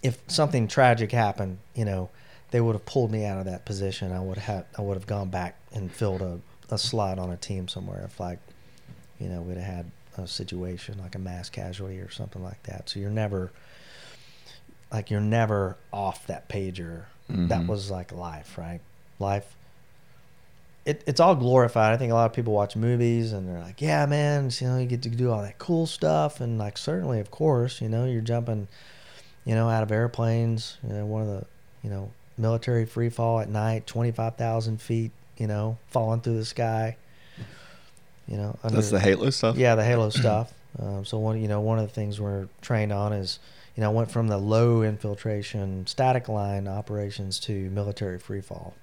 if 0.03 0.19
something 0.29 0.67
tragic 0.69 1.13
happened, 1.13 1.59
you 1.75 1.85
know, 1.85 2.09
they 2.51 2.63
would 2.63 2.73
have 2.75 2.87
pulled 2.87 3.11
me 3.11 3.27
out 3.27 3.39
of 3.39 3.45
that 3.45 3.67
position. 3.67 4.11
I 4.11 4.21
would 4.21 4.39
have 4.39 4.65
I 4.79 4.81
would 4.83 4.95
have 4.97 5.07
gone 5.07 5.29
back 5.29 5.57
and 5.73 5.93
filled 5.93 6.23
a, 6.23 6.41
a 6.71 6.79
slot 6.79 7.19
on 7.19 7.31
a 7.31 7.37
team 7.37 7.69
somewhere 7.69 8.03
if 8.05 8.19
like, 8.21 8.39
you 9.19 9.29
know, 9.29 9.43
we'd 9.43 9.57
have 9.57 9.75
had 9.77 9.91
a 10.19 10.27
situation 10.27 10.99
like 11.03 11.15
a 11.15 11.19
mass 11.19 11.49
casualty 11.51 11.99
or 12.01 12.11
something 12.11 12.43
like 12.43 12.63
that. 12.65 12.89
So 12.89 12.99
you're 13.01 13.11
never 13.11 13.51
like 14.93 15.11
you're 15.11 15.21
never 15.21 15.77
off 15.93 16.27
that 16.27 16.49
pager. 16.49 17.05
That 17.29 17.63
Mhm. 17.63 17.67
was 17.69 17.91
like 17.91 18.13
life, 18.13 18.59
right? 18.59 18.81
Life 19.19 19.55
it, 20.87 21.05
it's 21.07 21.21
all 21.21 21.35
glorified. 21.35 21.93
I 21.93 21.99
think 21.99 22.11
a 22.11 22.15
lot 22.15 22.25
of 22.25 22.33
people 22.33 22.55
watch 22.55 22.75
movies 22.75 23.33
and 23.33 23.47
they're 23.47 23.61
like, 23.61 23.83
yeah, 23.83 24.07
man, 24.07 24.51
you 24.61 24.67
know, 24.67 24.79
you 24.79 24.87
get 24.87 25.03
to 25.03 25.11
do 25.11 25.31
all 25.31 25.43
that 25.43 25.59
cool 25.59 25.87
stuff. 25.87 26.41
And 26.41 26.59
like, 26.59 26.79
certainly, 26.79 27.21
of 27.21 27.31
course, 27.31 27.83
you 27.83 27.89
know, 27.89 28.07
you're 28.07 28.23
jumping, 28.23 28.67
you 29.45 29.55
know, 29.55 29.69
out 29.69 29.83
of 29.83 29.93
airplanes, 29.93 30.79
you 30.83 30.89
know, 30.95 31.05
one 31.05 31.21
of 31.23 31.29
the, 31.29 31.47
you 31.85 31.91
know, 31.91 32.11
military 32.39 32.87
free 32.87 33.11
fall 33.11 33.41
at 33.41 33.49
night, 33.51 33.87
25,000 33.87 34.81
feet, 34.81 35.13
you 35.41 35.47
know, 35.47 35.79
falling 35.89 36.21
through 36.21 36.37
the 36.37 36.45
sky, 36.45 36.97
you 38.29 38.37
know, 38.37 38.57
That's 38.63 38.91
the 38.91 39.01
Halo 39.01 39.31
stuff. 39.31 39.57
yeah, 39.57 39.75
the 39.75 39.85
Halo 39.85 40.11
stuff. 40.11 40.53
Um, 40.79 41.05
so 41.05 41.19
one, 41.19 41.41
you 41.41 41.49
know, 41.49 41.61
one 41.61 41.79
of 41.79 41.89
the 41.89 41.93
things 41.93 42.21
we're 42.21 42.47
trained 42.61 42.93
on 42.93 43.13
is, 43.13 43.41
you 43.75 43.81
know, 43.81 43.91
I 43.91 43.95
went 43.95 44.11
from 44.11 44.29
the 44.29 44.37
low 44.39 44.83
infiltration 44.83 45.87
static 45.87 46.29
line 46.29 46.69
operations 46.69 47.41
to 47.41 47.71
military 47.71 48.19
free 48.19 48.43
fall 48.43 48.75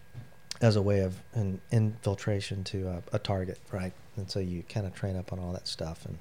as 0.59 0.75
a 0.75 0.81
way 0.81 1.01
of 1.01 1.19
an 1.33 1.61
infiltration 1.71 2.63
to 2.65 2.87
a, 2.87 3.03
a 3.13 3.19
target, 3.19 3.59
right? 3.71 3.93
And 4.17 4.29
so 4.29 4.39
you 4.39 4.63
kind 4.67 4.87
of 4.87 4.95
train 4.95 5.15
up 5.15 5.31
on 5.31 5.39
all 5.39 5.53
that 5.53 5.67
stuff. 5.67 6.05
And 6.05 6.17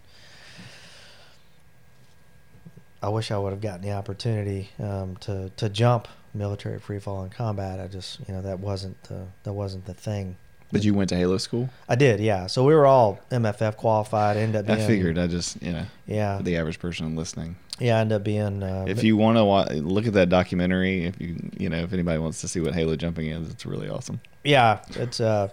I 3.03 3.09
wish 3.09 3.31
I 3.31 3.39
would 3.39 3.51
have 3.51 3.63
gotten 3.63 3.83
the 3.83 3.93
opportunity 3.93 4.69
um, 4.79 5.17
to 5.21 5.51
to 5.57 5.69
jump 5.69 6.09
military 6.37 6.79
free 6.79 6.99
fall 6.99 7.25
in 7.25 7.31
combat. 7.31 7.81
I 7.81 7.87
just, 7.89 8.21
you 8.29 8.35
know, 8.35 8.43
that 8.43 8.61
wasn't 8.61 9.03
the, 9.05 9.27
that 9.45 9.53
wasn't 9.53 9.87
the 9.87 9.95
thing. 9.95 10.37
But 10.73 10.83
you 10.85 10.95
went 10.95 11.09
to 11.11 11.17
Halo 11.17 11.39
school. 11.39 11.71
I 11.89 11.95
did, 11.95 12.19
yeah. 12.19 12.49
So 12.49 12.65
we 12.65 12.75
were 12.75 12.87
all 12.87 13.21
MFF 13.31 13.77
qualified. 13.77 14.37
Ended 14.37 14.69
up 14.69 14.77
I 14.79 14.85
figured. 14.85 15.17
I 15.17 15.29
just 15.29 15.63
you 15.63 15.73
know 15.73 15.85
yeah, 16.07 16.41
the 16.43 16.57
average 16.57 16.81
person 16.81 17.15
listening. 17.15 17.55
yeah. 17.79 17.99
I 17.99 18.01
end 18.01 18.13
up 18.13 18.25
being. 18.25 18.65
Uh, 18.65 18.85
If 18.89 19.05
you 19.05 19.17
want 19.17 19.39
to 19.39 19.45
wa- 19.45 19.69
look 19.71 20.09
at 20.09 20.13
that 20.15 20.29
documentary, 20.29 21.05
if 21.05 21.21
you 21.21 21.37
you 21.57 21.69
know 21.69 21.79
if 21.79 21.93
anybody 21.93 22.19
wants 22.19 22.41
to 22.41 22.49
see 22.49 22.59
what 22.61 22.75
Halo 22.75 22.97
jumping 22.97 23.29
is, 23.29 23.49
it's 23.49 23.65
really 23.65 23.89
awesome. 23.89 24.21
yeah, 24.43 24.81
it's 24.91 25.21
uh, 25.21 25.51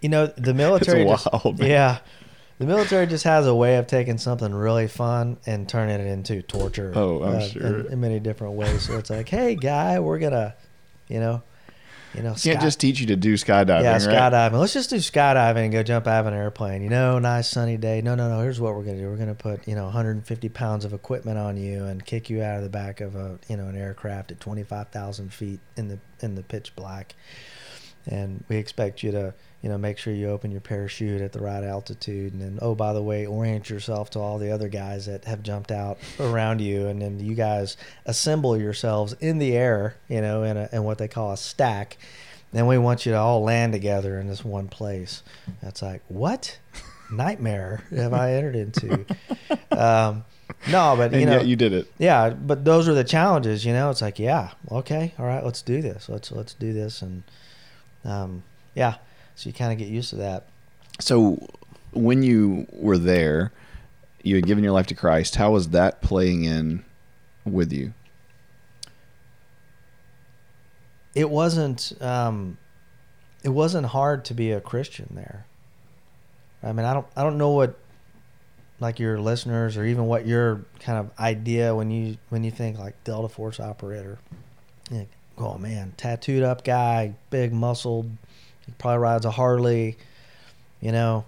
you 0.00 0.08
know, 0.08 0.26
the 0.26 0.54
military. 0.54 1.02
It's 1.02 1.24
just- 1.24 1.44
wild. 1.44 1.58
man. 1.58 1.68
yeah, 1.68 1.98
the 2.58 2.66
military 2.66 3.06
just 3.06 3.24
has 3.24 3.46
a 3.46 3.54
way 3.54 3.76
of 3.76 3.86
taking 3.86 4.18
something 4.18 4.54
really 4.54 4.88
fun 4.88 5.36
and 5.46 5.68
turning 5.68 6.00
it 6.00 6.06
into 6.06 6.42
torture. 6.42 6.92
Oh, 6.94 7.22
I'm 7.22 7.36
uh, 7.36 7.40
sure. 7.40 7.80
In, 7.80 7.92
in 7.92 8.00
many 8.00 8.18
different 8.20 8.54
ways. 8.54 8.82
So 8.82 8.98
it's 8.98 9.10
like, 9.10 9.28
hey, 9.28 9.54
guy, 9.54 10.00
we're 10.00 10.18
gonna, 10.18 10.54
you 11.08 11.20
know, 11.20 11.42
you 12.16 12.22
know, 12.22 12.34
Can't 12.34 12.62
just 12.62 12.80
teach 12.80 12.98
you 12.98 13.08
to 13.08 13.16
do 13.16 13.34
skydiving, 13.34 13.82
yeah, 13.82 13.92
right? 13.92 14.00
skydiving. 14.00 14.58
Let's 14.58 14.72
just 14.72 14.88
do 14.88 14.96
skydiving 14.96 15.64
and 15.64 15.72
go 15.72 15.82
jump 15.82 16.06
out 16.06 16.20
of 16.20 16.26
an 16.26 16.34
airplane. 16.34 16.80
You 16.80 16.88
know, 16.88 17.18
nice 17.18 17.46
sunny 17.46 17.76
day. 17.76 18.00
No, 18.00 18.14
no, 18.14 18.30
no. 18.30 18.40
Here's 18.40 18.58
what 18.58 18.74
we're 18.74 18.84
gonna 18.84 18.98
do. 18.98 19.10
We're 19.10 19.18
gonna 19.18 19.34
put 19.34 19.68
you 19.68 19.74
know 19.74 19.84
150 19.84 20.48
pounds 20.48 20.86
of 20.86 20.94
equipment 20.94 21.36
on 21.36 21.58
you 21.58 21.84
and 21.84 22.04
kick 22.04 22.30
you 22.30 22.42
out 22.42 22.56
of 22.56 22.62
the 22.62 22.70
back 22.70 23.02
of 23.02 23.16
a 23.16 23.38
you 23.48 23.56
know 23.58 23.68
an 23.68 23.76
aircraft 23.76 24.30
at 24.30 24.40
25,000 24.40 25.30
feet 25.30 25.60
in 25.76 25.88
the 25.88 25.98
in 26.20 26.36
the 26.36 26.42
pitch 26.42 26.74
black. 26.74 27.14
And 28.06 28.44
we 28.48 28.56
expect 28.56 29.02
you 29.02 29.10
to 29.12 29.34
you 29.62 29.68
know 29.68 29.78
make 29.78 29.98
sure 29.98 30.12
you 30.12 30.28
open 30.30 30.50
your 30.50 30.60
parachute 30.60 31.20
at 31.20 31.32
the 31.32 31.40
right 31.40 31.64
altitude. 31.64 32.32
And 32.32 32.42
then 32.42 32.58
oh 32.62 32.74
by 32.74 32.92
the 32.92 33.02
way, 33.02 33.26
orient 33.26 33.68
yourself 33.68 34.10
to 34.10 34.20
all 34.20 34.38
the 34.38 34.50
other 34.50 34.68
guys 34.68 35.06
that 35.06 35.24
have 35.24 35.42
jumped 35.42 35.70
out 35.70 35.98
around 36.20 36.60
you. 36.60 36.86
And 36.86 37.02
then 37.02 37.20
you 37.20 37.34
guys 37.34 37.76
assemble 38.04 38.56
yourselves 38.56 39.14
in 39.20 39.38
the 39.38 39.56
air. 39.56 39.96
You 40.08 40.20
know, 40.20 40.42
in 40.42 40.56
a 40.56 40.68
in 40.72 40.84
what 40.84 40.98
they 40.98 41.08
call 41.08 41.32
a 41.32 41.36
stack. 41.36 41.96
Then 42.52 42.66
we 42.66 42.78
want 42.78 43.04
you 43.04 43.12
to 43.12 43.18
all 43.18 43.42
land 43.42 43.72
together 43.72 44.18
in 44.18 44.28
this 44.28 44.44
one 44.44 44.68
place. 44.68 45.22
That's 45.62 45.82
like, 45.82 46.02
what 46.08 46.58
nightmare 47.12 47.84
have 47.90 48.14
I 48.14 48.32
entered 48.32 48.56
into? 48.56 49.04
um, 49.72 50.24
no, 50.70 50.94
but 50.96 51.12
you 51.12 51.20
and 51.20 51.30
know, 51.30 51.40
you 51.42 51.56
did 51.56 51.72
it. 51.72 51.92
yeah, 51.98 52.30
but 52.30 52.64
those 52.64 52.88
are 52.88 52.94
the 52.94 53.04
challenges. 53.04 53.64
You 53.64 53.72
know, 53.72 53.90
it's 53.90 54.02
like, 54.02 54.18
yeah, 54.18 54.52
okay, 54.70 55.12
all 55.18 55.26
right, 55.26 55.44
let's 55.44 55.62
do 55.62 55.82
this. 55.82 56.08
Let's 56.08 56.32
let's 56.32 56.54
do 56.54 56.72
this, 56.72 57.02
and 57.02 57.24
um, 58.06 58.42
yeah, 58.74 58.96
so 59.34 59.48
you 59.48 59.52
kind 59.52 59.72
of 59.72 59.78
get 59.78 59.88
used 59.88 60.10
to 60.10 60.16
that. 60.16 60.48
So 61.00 61.46
when 61.92 62.22
you 62.22 62.66
were 62.72 62.98
there, 62.98 63.52
you 64.22 64.36
had 64.36 64.46
given 64.46 64.64
your 64.64 64.72
life 64.72 64.86
to 64.88 64.94
Christ. 64.94 65.36
How 65.36 65.52
was 65.52 65.70
that 65.70 66.02
playing 66.02 66.44
in 66.44 66.84
with 67.44 67.72
you? 67.72 67.92
It 71.14 71.30
wasn't 71.30 71.92
um, 72.00 72.58
it 73.42 73.48
wasn't 73.50 73.86
hard 73.86 74.24
to 74.26 74.34
be 74.34 74.52
a 74.52 74.60
Christian 74.60 75.08
there. 75.14 75.46
I 76.62 76.72
mean, 76.72 76.84
I 76.84 76.92
don't 76.92 77.06
I 77.16 77.22
don't 77.22 77.38
know 77.38 77.50
what 77.50 77.78
like 78.80 78.98
your 78.98 79.18
listeners 79.18 79.76
or 79.76 79.84
even 79.84 80.06
what 80.06 80.26
your 80.26 80.66
kind 80.80 80.98
of 80.98 81.10
idea 81.18 81.74
when 81.74 81.90
you 81.90 82.18
when 82.28 82.44
you 82.44 82.50
think 82.50 82.78
like 82.78 83.02
Delta 83.04 83.28
Force 83.28 83.60
operator. 83.60 84.18
Think, 84.84 85.08
oh 85.38 85.58
man, 85.58 85.92
tattooed 85.96 86.42
up 86.42 86.64
guy, 86.64 87.14
big 87.30 87.52
muscled, 87.52 88.10
he 88.66 88.72
probably 88.78 88.98
rides 88.98 89.24
a 89.24 89.30
Harley, 89.30 89.96
you 90.80 90.92
know, 90.92 91.24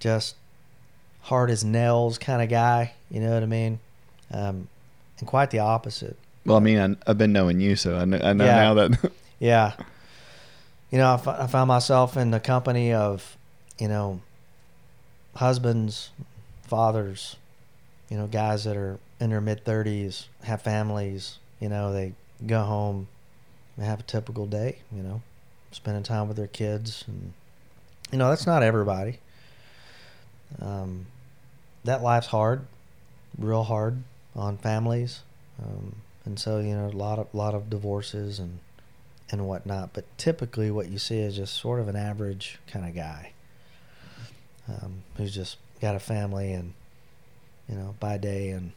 just 0.00 0.34
hard 1.22 1.50
as 1.50 1.64
nails 1.64 2.18
kind 2.18 2.42
of 2.42 2.48
guy. 2.48 2.92
You 3.10 3.20
know 3.20 3.32
what 3.34 3.42
I 3.42 3.46
mean? 3.46 3.80
Um, 4.32 4.68
and 5.18 5.26
quite 5.26 5.50
the 5.50 5.58
opposite. 5.60 6.16
Well, 6.44 6.56
I 6.56 6.60
mean, 6.60 6.78
I, 6.78 7.10
I've 7.10 7.18
been 7.18 7.32
knowing 7.32 7.60
you, 7.60 7.74
so 7.76 7.96
I 7.96 8.04
know, 8.04 8.20
I 8.22 8.32
know 8.32 8.44
Yeah. 8.44 8.56
now 8.56 8.74
that 8.74 9.12
Yeah. 9.38 9.72
You 10.90 10.98
know, 10.98 11.10
I, 11.10 11.14
f- 11.14 11.28
I 11.28 11.46
found 11.46 11.68
myself 11.68 12.16
in 12.16 12.30
the 12.30 12.40
company 12.40 12.92
of, 12.92 13.36
you 13.78 13.88
know, 13.88 14.20
husbands, 15.34 16.10
fathers, 16.62 17.36
you 18.08 18.16
know, 18.16 18.26
guys 18.26 18.64
that 18.64 18.76
are 18.76 18.98
in 19.20 19.30
their 19.30 19.40
mid 19.40 19.64
30s, 19.64 20.26
have 20.44 20.62
families, 20.62 21.38
you 21.60 21.68
know, 21.68 21.92
they 21.92 22.14
go 22.46 22.62
home 22.62 23.08
have 23.84 24.00
a 24.00 24.04
typical 24.04 24.46
day, 24.46 24.78
you 24.92 25.02
know, 25.02 25.22
spending 25.70 26.02
time 26.02 26.28
with 26.28 26.36
their 26.36 26.46
kids. 26.46 27.04
And, 27.06 27.32
you 28.10 28.18
know, 28.18 28.28
that's 28.28 28.46
not 28.46 28.62
everybody. 28.62 29.18
Um, 30.60 31.06
that 31.84 32.02
life's 32.02 32.28
hard, 32.28 32.62
real 33.38 33.64
hard 33.64 34.02
on 34.34 34.56
families. 34.56 35.20
Um, 35.62 35.96
and 36.24 36.38
so, 36.38 36.58
you 36.58 36.74
know, 36.74 36.86
a 36.86 36.96
lot 36.96 37.18
of, 37.18 37.32
lot 37.32 37.54
of 37.54 37.70
divorces 37.70 38.38
and, 38.38 38.58
and 39.30 39.46
whatnot. 39.46 39.90
But 39.92 40.04
typically, 40.18 40.70
what 40.70 40.88
you 40.88 40.98
see 40.98 41.18
is 41.18 41.36
just 41.36 41.54
sort 41.54 41.80
of 41.80 41.88
an 41.88 41.96
average 41.96 42.58
kind 42.66 42.86
of 42.86 42.94
guy 42.94 43.32
um, 44.68 45.02
who's 45.16 45.34
just 45.34 45.56
got 45.80 45.94
a 45.94 46.00
family 46.00 46.52
and 46.52 46.74
you 47.68 47.76
know 47.76 47.94
by 48.00 48.18
day 48.18 48.50
and 48.50 48.72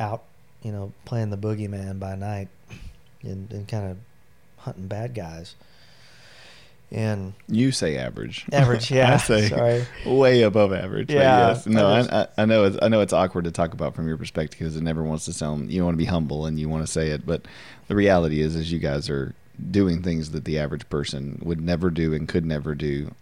out, 0.00 0.22
you 0.62 0.70
know, 0.70 0.92
playing 1.04 1.30
the 1.30 1.36
boogeyman 1.36 1.98
by 1.98 2.14
night 2.14 2.48
and, 3.22 3.50
and 3.52 3.68
kind 3.68 3.90
of 3.90 3.96
hunting 4.58 4.86
bad 4.86 5.14
guys. 5.14 5.54
And 6.90 7.34
you 7.48 7.70
say 7.70 7.98
average. 7.98 8.46
average, 8.50 8.90
yeah. 8.90 9.14
I 9.14 9.16
say 9.18 9.48
sorry. 9.48 9.86
way 10.06 10.42
above 10.42 10.72
average. 10.72 11.08
but 11.08 11.16
Yeah, 11.16 11.48
yes. 11.48 11.66
No, 11.66 11.86
I 11.86 12.00
I, 12.00 12.22
I, 12.22 12.28
I 12.38 12.44
know. 12.46 12.64
It's, 12.64 12.78
I 12.80 12.88
know 12.88 13.02
it's 13.02 13.12
awkward 13.12 13.44
to 13.44 13.50
talk 13.50 13.74
about 13.74 13.94
from 13.94 14.08
your 14.08 14.16
perspective 14.16 14.58
because 14.58 14.76
it 14.76 14.82
never 14.82 15.02
wants 15.02 15.26
to 15.26 15.34
sound. 15.34 15.70
You 15.70 15.84
want 15.84 15.94
to 15.94 15.98
be 15.98 16.06
humble 16.06 16.46
and 16.46 16.58
you 16.58 16.68
want 16.68 16.86
to 16.86 16.90
say 16.90 17.10
it, 17.10 17.26
but 17.26 17.42
the 17.88 17.94
reality 17.94 18.40
is, 18.40 18.56
is 18.56 18.72
you 18.72 18.78
guys 18.78 19.10
are 19.10 19.34
doing 19.70 20.02
things 20.02 20.30
that 20.30 20.46
the 20.46 20.58
average 20.58 20.88
person 20.88 21.38
would 21.42 21.60
never 21.60 21.90
do 21.90 22.14
and 22.14 22.26
could 22.26 22.46
never 22.46 22.74
do, 22.74 23.14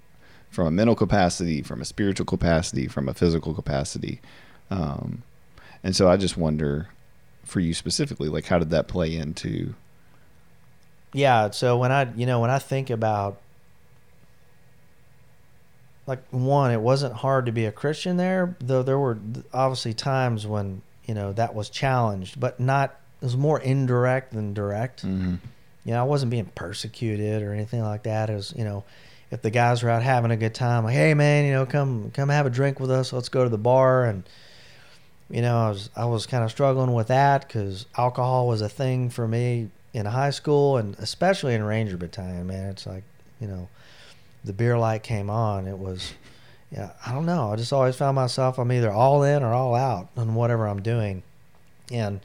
from 0.51 0.69
a 0.69 0.71
mental 0.71 0.95
capacity, 0.95 1.61
from 1.61 1.81
a 1.81 1.85
spiritual 1.85 2.27
capacity, 2.27 2.87
from 2.87 3.09
a 3.09 3.15
physical 3.15 3.53
capacity, 3.53 4.21
um, 4.71 5.23
and 5.83 5.95
so 5.95 6.09
I 6.09 6.17
just 6.17 6.37
wonder, 6.37 6.89
for 7.45 7.61
you 7.61 7.75
specifically, 7.75 8.29
like 8.29 8.47
how 8.47 8.59
did 8.59 8.71
that 8.71 8.89
play 8.89 9.17
into? 9.17 9.75
Yeah, 11.13 11.51
so 11.51 11.79
when 11.79 11.93
I, 11.93 12.13
you 12.15 12.27
know, 12.27 12.41
when 12.41 12.51
I 12.51 12.59
think 12.59 12.91
about 12.91 13.39
like 16.07 16.23
one, 16.31 16.71
it 16.71 16.81
wasn't 16.81 17.15
hard 17.15 17.47
to 17.47 17.53
be 17.53 17.65
a 17.65 17.73
Christian 17.73 18.17
there, 18.17 18.57
though 18.61 18.83
there 18.83 18.99
were 18.99 19.19
obviously 19.53 19.95
times 19.95 20.47
when, 20.47 20.83
you 21.05 21.15
know, 21.15 21.33
that 21.33 21.55
was 21.55 21.69
challenged, 21.69 22.39
but 22.39 22.61
not 22.61 22.97
it 23.21 23.25
was 23.25 23.37
more 23.37 23.61
indirect 23.61 24.33
than 24.33 24.55
direct. 24.55 25.05
Mm-hmm. 25.05 25.37
You 25.85 25.93
know, 25.93 26.01
I 26.01 26.05
wasn't 26.05 26.31
being 26.31 26.47
persecuted 26.55 27.43
or 27.43 27.53
anything 27.53 27.83
like 27.83 28.05
that. 28.05 28.29
It 28.29 28.35
was, 28.35 28.53
you 28.57 28.65
know, 28.65 28.85
if 29.31 29.43
the 29.43 29.51
guys 29.51 29.83
were 29.83 29.91
out 29.91 30.03
having 30.03 30.31
a 30.31 30.37
good 30.37 30.55
time, 30.55 30.85
like, 30.85 30.95
hey 30.95 31.15
man, 31.15 31.45
you 31.45 31.53
know, 31.53 31.67
come 31.67 32.11
come 32.13 32.29
have 32.29 32.47
a 32.47 32.51
drink 32.51 32.79
with 32.79 32.91
us. 32.91 33.13
Let's 33.13 33.29
go 33.29 33.45
to 33.45 33.51
the 33.51 33.59
bar. 33.59 34.05
And 34.05 34.23
you 35.31 35.43
know, 35.43 35.57
I 35.59 35.69
was 35.71 35.91
I 35.97 36.05
was 36.05 36.27
kind 36.27 36.45
of 36.45 36.51
struggling 36.51 36.93
with 36.93 37.09
that 37.09 37.47
because 37.47 37.87
alcohol 37.97 38.47
was 38.47 38.61
a 38.61 38.69
thing 38.69 39.11
for 39.11 39.27
me 39.27 39.71
in 39.97 40.07
high 40.07 40.31
school 40.31 40.77
and 40.77 40.95
especially 40.99 41.55
in 41.55 41.63
Ranger 41.65 41.97
Battalion. 41.97 42.47
Man, 42.47 42.71
it's 42.71 42.87
like 42.87 43.05
you 43.41 43.47
know, 43.49 43.69
the 44.45 44.53
beer 44.53 44.79
light 44.79 45.03
came 45.03 45.29
on. 45.31 45.67
It 45.67 45.79
was, 45.79 46.15
yeah, 46.71 46.91
I 47.05 47.13
don't 47.13 47.27
know. 47.27 47.53
I 47.53 47.57
just 47.57 47.73
always 47.73 47.97
found 47.97 48.15
myself 48.15 48.59
I'm 48.59 48.71
either 48.73 48.91
all 48.91 49.23
in 49.23 49.43
or 49.43 49.53
all 49.53 49.75
out 49.75 50.09
on 50.17 50.35
whatever 50.35 50.67
I'm 50.67 50.83
doing, 50.83 51.23
and 51.91 52.21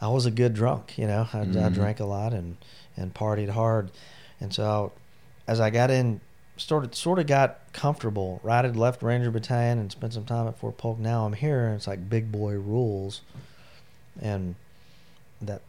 I 0.00 0.08
was 0.08 0.26
a 0.26 0.30
good 0.30 0.54
drunk. 0.54 0.98
You 0.98 1.06
know, 1.06 1.28
I, 1.32 1.40
I 1.40 1.44
Mhm. 1.44 1.74
drank 1.74 2.00
a 2.00 2.04
lot 2.04 2.32
and 2.32 2.56
and 2.96 3.12
partied 3.14 3.50
hard, 3.50 3.90
and 4.40 4.52
so 4.54 4.92
as 5.46 5.60
I 5.60 5.70
got 5.70 5.90
in 5.90 6.20
started 6.56 6.94
sort 6.94 7.18
of 7.18 7.26
got 7.26 7.58
comfortable. 7.72 8.38
Right, 8.44 8.64
had 8.64 8.76
left 8.76 9.02
Ranger 9.02 9.30
Battalion 9.32 9.78
and 9.80 9.90
spent 9.90 10.12
some 10.12 10.24
time 10.24 10.46
at 10.46 10.56
Fort 10.56 10.78
Polk. 10.78 10.98
Now 11.00 11.26
I'm 11.26 11.32
here, 11.32 11.66
and 11.66 11.74
it's 11.74 11.88
like 11.88 12.08
big 12.08 12.30
boy 12.30 12.52
rules, 12.52 13.22
and 14.22 14.54
that 15.42 15.62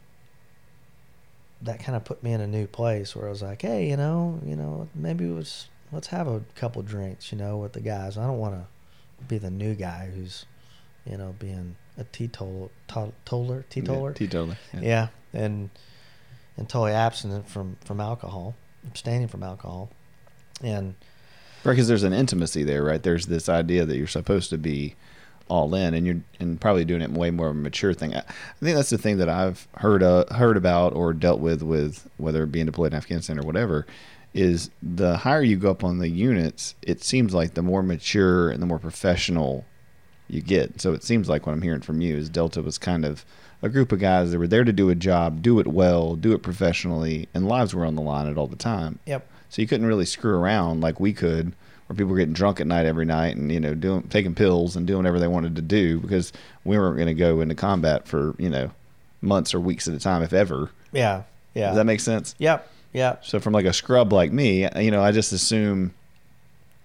that 1.62 1.82
kind 1.82 1.96
of 1.96 2.04
put 2.04 2.22
me 2.22 2.32
in 2.32 2.40
a 2.40 2.46
new 2.46 2.66
place 2.66 3.16
where 3.16 3.26
I 3.26 3.30
was 3.30 3.42
like, 3.42 3.62
hey, 3.62 3.88
you 3.88 3.96
know, 3.96 4.40
you 4.44 4.56
know, 4.56 4.88
maybe 4.94 5.24
it 5.24 5.32
was 5.32 5.68
let's 5.92 6.08
have 6.08 6.26
a 6.26 6.42
couple 6.54 6.82
drinks, 6.82 7.32
you 7.32 7.38
know, 7.38 7.56
with 7.56 7.72
the 7.72 7.80
guys. 7.80 8.18
I 8.18 8.26
don't 8.26 8.38
want 8.38 8.54
to 8.54 9.24
be 9.26 9.38
the 9.38 9.50
new 9.50 9.74
guy 9.74 10.10
who's, 10.14 10.44
you 11.04 11.16
know, 11.16 11.34
being 11.38 11.76
a 11.96 12.04
teetotaler, 12.04 12.68
to- 12.88 13.12
teetotaler. 13.70 14.10
Yeah, 14.10 14.14
teetotaler. 14.14 14.56
Yeah, 14.80 15.08
and 15.32 15.70
and 16.56 16.68
totally 16.68 16.92
abstinent 16.92 17.48
from 17.48 17.76
from 17.84 18.00
alcohol, 18.00 18.54
abstaining 18.86 19.28
from 19.28 19.42
alcohol, 19.42 19.90
and 20.62 20.94
Right, 21.64 21.72
because 21.72 21.88
there's 21.88 22.04
an 22.04 22.12
intimacy 22.12 22.62
there, 22.62 22.84
right? 22.84 23.02
There's 23.02 23.26
this 23.26 23.48
idea 23.48 23.84
that 23.84 23.96
you're 23.96 24.06
supposed 24.06 24.50
to 24.50 24.58
be 24.58 24.94
all 25.48 25.74
in, 25.74 25.94
and 25.94 26.06
you're 26.06 26.20
and 26.40 26.60
probably 26.60 26.84
doing 26.84 27.02
it 27.02 27.10
way 27.10 27.30
more 27.30 27.48
of 27.48 27.56
a 27.56 27.58
mature 27.58 27.94
thing. 27.94 28.14
I, 28.14 28.20
I 28.20 28.58
think 28.60 28.76
that's 28.76 28.90
the 28.90 28.98
thing 28.98 29.18
that 29.18 29.28
I've 29.28 29.68
heard 29.76 30.02
uh, 30.02 30.24
heard 30.34 30.56
about 30.56 30.94
or 30.94 31.12
dealt 31.12 31.40
with 31.40 31.62
with 31.62 32.08
whether 32.16 32.46
being 32.46 32.66
deployed 32.66 32.92
in 32.92 32.96
Afghanistan 32.98 33.38
or 33.38 33.42
whatever, 33.42 33.86
is 34.34 34.70
the 34.82 35.18
higher 35.18 35.42
you 35.42 35.56
go 35.56 35.70
up 35.70 35.82
on 35.84 35.98
the 35.98 36.08
units, 36.08 36.74
it 36.82 37.02
seems 37.02 37.32
like 37.34 37.54
the 37.54 37.62
more 37.62 37.82
mature 37.82 38.50
and 38.50 38.60
the 38.60 38.66
more 38.66 38.78
professional 38.78 39.64
you 40.28 40.40
get. 40.42 40.80
So 40.80 40.92
it 40.92 41.02
seems 41.02 41.28
like 41.28 41.46
what 41.46 41.52
I'm 41.52 41.62
hearing 41.62 41.80
from 41.80 42.00
you 42.00 42.16
is 42.16 42.28
Delta 42.28 42.60
was 42.62 42.78
kind 42.78 43.04
of 43.04 43.24
a 43.62 43.68
group 43.68 43.92
of 43.92 44.00
guys 44.00 44.30
that 44.30 44.38
were 44.38 44.46
there 44.46 44.64
to 44.64 44.72
do 44.72 44.90
a 44.90 44.94
job, 44.94 45.40
do 45.40 45.58
it 45.58 45.66
well, 45.66 46.14
do 46.16 46.32
it 46.32 46.42
professionally, 46.42 47.28
and 47.32 47.48
lives 47.48 47.74
were 47.74 47.86
on 47.86 47.94
the 47.94 48.02
line 48.02 48.28
at 48.28 48.36
all 48.36 48.46
the 48.46 48.56
time. 48.56 48.98
yep, 49.06 49.26
So 49.48 49.62
you 49.62 49.68
couldn't 49.68 49.86
really 49.86 50.04
screw 50.04 50.36
around 50.36 50.80
like 50.82 51.00
we 51.00 51.12
could, 51.12 51.54
where 51.86 51.96
people 51.96 52.10
were 52.12 52.18
getting 52.18 52.32
drunk 52.34 52.60
at 52.60 52.66
night 52.66 52.86
every 52.86 53.04
night 53.04 53.36
and 53.36 53.50
you 53.52 53.60
know 53.60 53.74
doing 53.74 54.02
taking 54.04 54.34
pills 54.34 54.76
and 54.76 54.86
doing 54.86 54.98
whatever 54.98 55.18
they 55.20 55.28
wanted 55.28 55.56
to 55.56 55.62
do 55.62 56.00
because 56.00 56.32
we 56.64 56.76
weren't 56.78 56.96
going 56.96 57.06
to 57.08 57.14
go 57.14 57.40
into 57.40 57.54
combat 57.54 58.06
for 58.08 58.34
you 58.38 58.48
know 58.50 58.70
months 59.22 59.54
or 59.54 59.60
weeks 59.60 59.86
at 59.88 59.94
a 59.94 59.98
time 59.98 60.22
if 60.22 60.32
ever. 60.32 60.70
yeah, 60.92 61.22
yeah, 61.54 61.68
Does 61.68 61.76
that 61.76 61.84
make 61.86 62.00
sense? 62.00 62.34
yep, 62.38 62.70
yep, 62.92 63.24
So 63.24 63.40
from 63.40 63.52
like 63.54 63.64
a 63.66 63.72
scrub 63.72 64.12
like 64.12 64.30
me, 64.32 64.68
you 64.80 64.90
know, 64.90 65.02
I 65.02 65.10
just 65.12 65.32
assume 65.32 65.94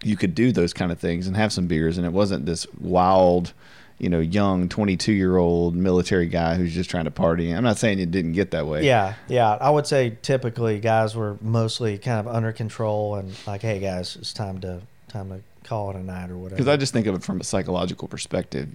you 0.04 0.16
could 0.18 0.34
do 0.34 0.52
those 0.52 0.74
kind 0.74 0.92
of 0.92 1.00
things 1.00 1.28
and 1.28 1.36
have 1.36 1.52
some 1.54 1.68
beers, 1.68 1.98
and 1.98 2.08
it 2.08 2.14
wasn't 2.14 2.46
this 2.46 2.66
wild, 2.80 3.54
you 4.00 4.10
know, 4.10 4.20
young 4.20 4.68
twenty-two 4.70 5.12
year 5.12 5.38
old 5.38 5.76
military 5.76 6.26
guy 6.28 6.56
who's 6.56 6.74
just 6.74 6.90
trying 6.90 7.06
to 7.06 7.12
party. 7.12 7.52
I'm 7.52 7.64
not 7.64 7.78
saying 7.78 8.00
it 8.00 8.10
didn't 8.12 8.34
get 8.34 8.52
that 8.52 8.66
way. 8.66 8.84
yeah, 8.86 9.14
yeah. 9.28 9.52
I 9.62 9.70
would 9.70 9.86
say 9.86 10.18
typically 10.24 10.80
guys 10.80 11.16
were 11.16 11.38
mostly 11.42 11.98
kind 12.00 12.20
of 12.26 12.34
under 12.34 12.52
control 12.52 13.16
and 13.16 13.32
like, 13.46 13.62
hey 13.62 13.80
guys, 13.80 14.16
it's 14.16 14.34
time 14.34 14.60
to 14.62 14.82
time 15.12 15.30
to 15.30 15.42
call 15.68 15.90
it 15.92 15.96
a 15.96 16.04
night 16.04 16.30
or 16.32 16.38
whatever. 16.38 16.56
Because 16.58 16.68
I 16.68 16.78
just 16.78 16.94
think 16.94 17.08
of 17.08 17.16
it 17.16 17.24
from 17.24 17.40
a 17.42 17.44
psychological 17.44 18.08
perspective. 18.08 18.70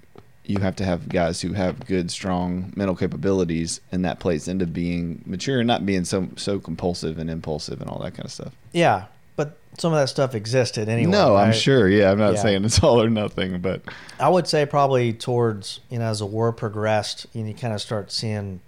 You 0.44 0.60
have 0.60 0.76
to 0.76 0.84
have 0.84 1.08
guys 1.08 1.40
who 1.40 1.54
have 1.54 1.86
good, 1.86 2.10
strong 2.10 2.72
mental 2.76 2.94
capabilities, 2.94 3.80
and 3.90 4.04
that 4.04 4.20
plays 4.20 4.46
into 4.46 4.64
being 4.66 5.22
mature 5.26 5.58
and 5.58 5.66
not 5.66 5.84
being 5.84 6.04
so 6.04 6.28
so 6.36 6.60
compulsive 6.60 7.18
and 7.18 7.28
impulsive 7.28 7.80
and 7.80 7.90
all 7.90 7.98
that 8.00 8.12
kind 8.12 8.24
of 8.26 8.30
stuff. 8.30 8.52
yeah, 8.72 9.06
but 9.34 9.58
some 9.76 9.92
of 9.92 9.98
that 9.98 10.08
stuff 10.08 10.34
existed 10.36 10.88
anyway. 10.88 11.10
no, 11.10 11.34
I'm 11.34 11.52
sure. 11.52 11.88
Yeah, 11.88 12.12
I'm 12.12 12.18
not 12.18 12.34
Yeah. 12.34 12.42
saying 12.42 12.64
it's 12.64 12.80
all 12.82 13.02
or 13.02 13.10
nothing, 13.10 13.60
but 13.60 13.82
I 14.20 14.28
would 14.28 14.46
say 14.46 14.64
probably 14.66 15.12
towards 15.12 15.80
you 15.90 15.98
know 15.98 16.04
as 16.04 16.20
the 16.20 16.26
war 16.26 16.52
progressed, 16.52 17.26
know, 17.42 17.48
you 17.48 17.54
kind 17.54 17.74
of 17.74 17.80
start 17.82 18.12
seeing, 18.12 18.60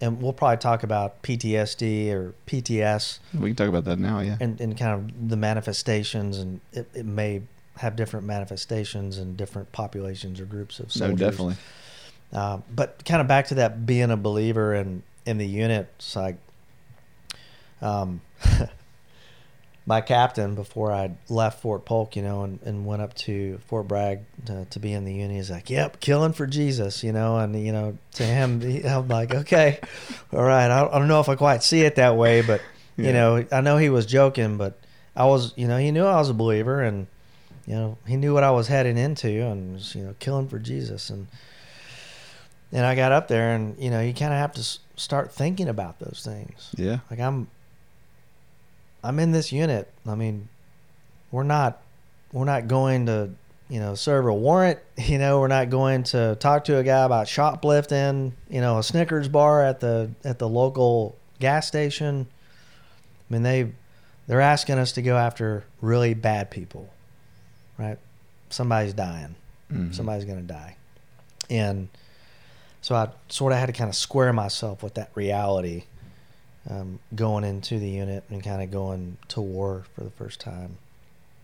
and 0.00 0.20
we'll 0.20 0.32
probably 0.32 0.58
talk 0.58 0.82
about 0.82 1.22
PTSD 1.22 2.10
or 2.12 2.34
PTS 2.46 3.18
we 3.34 3.50
can 3.50 3.56
talk 3.56 3.68
about 3.68 3.84
that 3.84 3.98
now. 3.98 4.20
Yeah. 4.20 4.36
and, 4.40 4.60
and 4.60 4.76
kind 4.76 4.92
of 4.92 5.28
the 5.28 5.36
manifestations, 5.36 6.38
and 6.38 6.60
it, 6.72 6.88
it 6.94 7.06
may 7.06 7.42
have 7.78 7.96
different 7.96 8.26
manifestations 8.26 9.18
in 9.18 9.36
different 9.36 9.72
populations 9.72 10.40
or 10.40 10.46
groups 10.46 10.80
of 10.80 10.92
soldiers. 10.92 11.20
No, 11.20 11.30
definitely. 11.30 11.56
Uh, 12.32 12.58
but 12.74 13.04
kind 13.04 13.20
of 13.20 13.28
back 13.28 13.46
to 13.48 13.54
that 13.56 13.86
being 13.86 14.10
a 14.10 14.16
believer 14.16 14.74
in 14.74 15.02
in 15.24 15.38
the 15.38 15.46
unit, 15.46 15.88
it's 15.96 16.14
like, 16.14 16.36
um, 17.82 18.20
my 19.88 20.00
captain 20.00 20.56
before 20.56 20.90
I 20.92 21.12
left 21.28 21.62
Fort 21.62 21.84
Polk, 21.84 22.16
you 22.16 22.22
know, 22.22 22.42
and, 22.42 22.58
and 22.64 22.84
went 22.86 23.02
up 23.02 23.14
to 23.14 23.58
Fort 23.68 23.86
Bragg 23.86 24.20
to, 24.46 24.64
to 24.70 24.78
be 24.80 24.92
in 24.92 25.04
the 25.04 25.14
unit. 25.14 25.36
He's 25.36 25.50
like, 25.50 25.70
"Yep, 25.70 26.00
killing 26.00 26.32
for 26.32 26.46
Jesus," 26.46 27.04
you 27.04 27.12
know, 27.12 27.38
and 27.38 27.54
you 27.64 27.72
know, 27.72 27.96
to 28.14 28.22
him, 28.24 28.60
he, 28.60 28.82
I'm 28.82 29.06
like, 29.08 29.32
"Okay, 29.34 29.78
all 30.32 30.42
right." 30.42 30.70
I, 30.70 30.86
I 30.86 30.98
don't 30.98 31.08
know 31.08 31.20
if 31.20 31.28
I 31.28 31.36
quite 31.36 31.62
see 31.62 31.82
it 31.82 31.94
that 31.96 32.16
way, 32.16 32.42
but 32.42 32.60
you 32.96 33.12
know, 33.12 33.44
I 33.52 33.60
know 33.60 33.76
he 33.76 33.90
was 33.90 34.06
joking, 34.06 34.56
but 34.56 34.78
I 35.14 35.26
was, 35.26 35.52
you 35.56 35.68
know, 35.68 35.76
he 35.76 35.90
knew 35.92 36.04
I 36.04 36.16
was 36.16 36.30
a 36.30 36.34
believer, 36.34 36.82
and 36.82 37.06
you 37.66 37.74
know, 37.74 37.98
he 38.06 38.16
knew 38.16 38.32
what 38.34 38.42
I 38.42 38.50
was 38.50 38.68
heading 38.68 38.96
into, 38.98 39.28
and 39.28 39.74
was, 39.74 39.94
you 39.94 40.02
know, 40.02 40.14
killing 40.18 40.48
for 40.48 40.58
Jesus, 40.58 41.10
and 41.10 41.28
and 42.72 42.84
I 42.84 42.94
got 42.96 43.12
up 43.12 43.28
there, 43.28 43.54
and 43.54 43.78
you 43.78 43.90
know, 43.90 44.00
you 44.00 44.12
kind 44.12 44.32
of 44.32 44.38
have 44.40 44.52
to 44.54 44.60
s- 44.60 44.80
start 44.96 45.32
thinking 45.32 45.68
about 45.68 45.98
those 46.00 46.22
things. 46.24 46.70
Yeah. 46.76 46.98
Like 47.10 47.20
I'm, 47.20 47.48
I'm 49.06 49.18
in 49.18 49.32
this 49.32 49.52
unit. 49.52 49.90
I 50.06 50.14
mean, 50.14 50.48
we're 51.30 51.42
not, 51.44 51.80
we're 52.32 52.44
not 52.44 52.66
going 52.68 53.06
to, 53.06 53.30
you 53.68 53.80
know, 53.80 53.94
serve 53.94 54.26
a 54.26 54.34
warrant. 54.34 54.78
You 54.98 55.18
know, 55.18 55.40
we're 55.40 55.48
not 55.48 55.70
going 55.70 56.02
to 56.04 56.36
talk 56.40 56.64
to 56.64 56.78
a 56.78 56.82
guy 56.82 57.04
about 57.04 57.28
shoplifting. 57.28 58.32
You 58.48 58.60
know, 58.60 58.78
a 58.78 58.82
Snickers 58.82 59.28
bar 59.28 59.62
at 59.62 59.80
the 59.80 60.10
at 60.24 60.38
the 60.38 60.48
local 60.48 61.16
gas 61.38 61.66
station. 61.66 62.26
I 63.28 63.32
mean, 63.32 63.42
they 63.42 63.72
they're 64.26 64.40
asking 64.40 64.78
us 64.78 64.92
to 64.92 65.02
go 65.02 65.16
after 65.16 65.64
really 65.80 66.14
bad 66.14 66.50
people, 66.50 66.88
right? 67.78 67.98
Somebody's 68.50 68.94
dying 68.94 69.34
Mhm. 69.72 69.94
somebody's 69.94 70.24
going 70.24 70.40
to 70.44 70.52
die. 70.52 70.76
And 71.50 71.88
so 72.80 72.94
I 72.94 73.08
sort 73.28 73.52
of 73.52 73.58
had 73.58 73.66
to 73.66 73.72
kind 73.72 73.88
of 73.90 73.96
square 73.96 74.32
myself 74.32 74.82
with 74.82 74.94
that 74.94 75.10
reality 75.14 75.84
um, 76.68 76.98
going 77.14 77.44
into 77.44 77.78
the 77.78 77.88
unit 77.88 78.24
and 78.30 78.42
kind 78.42 78.62
of 78.62 78.70
going 78.70 79.16
to 79.28 79.40
war 79.40 79.84
for 79.94 80.04
the 80.04 80.10
first 80.10 80.40
time. 80.40 80.78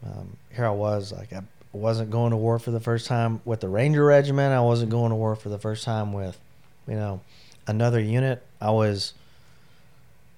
Um, 0.05 0.37
here 0.55 0.67
I 0.67 0.71
was, 0.71 1.13
like, 1.13 1.33
I 1.33 1.43
wasn't 1.73 2.11
going 2.11 2.31
to 2.31 2.37
war 2.37 2.59
for 2.59 2.71
the 2.71 2.81
first 2.81 3.07
time 3.07 3.41
with 3.45 3.61
the 3.61 3.69
Ranger 3.69 4.05
Regiment. 4.05 4.53
I 4.53 4.61
wasn't 4.61 4.91
going 4.91 5.11
to 5.11 5.17
war 5.17 5.37
for 5.37 5.49
the 5.49 5.59
first 5.59 5.85
time 5.85 6.13
with, 6.13 6.39
you 6.89 6.95
know, 6.95 7.21
another 7.67 8.01
unit. 8.01 8.43
I 8.61 8.71
was, 8.71 9.15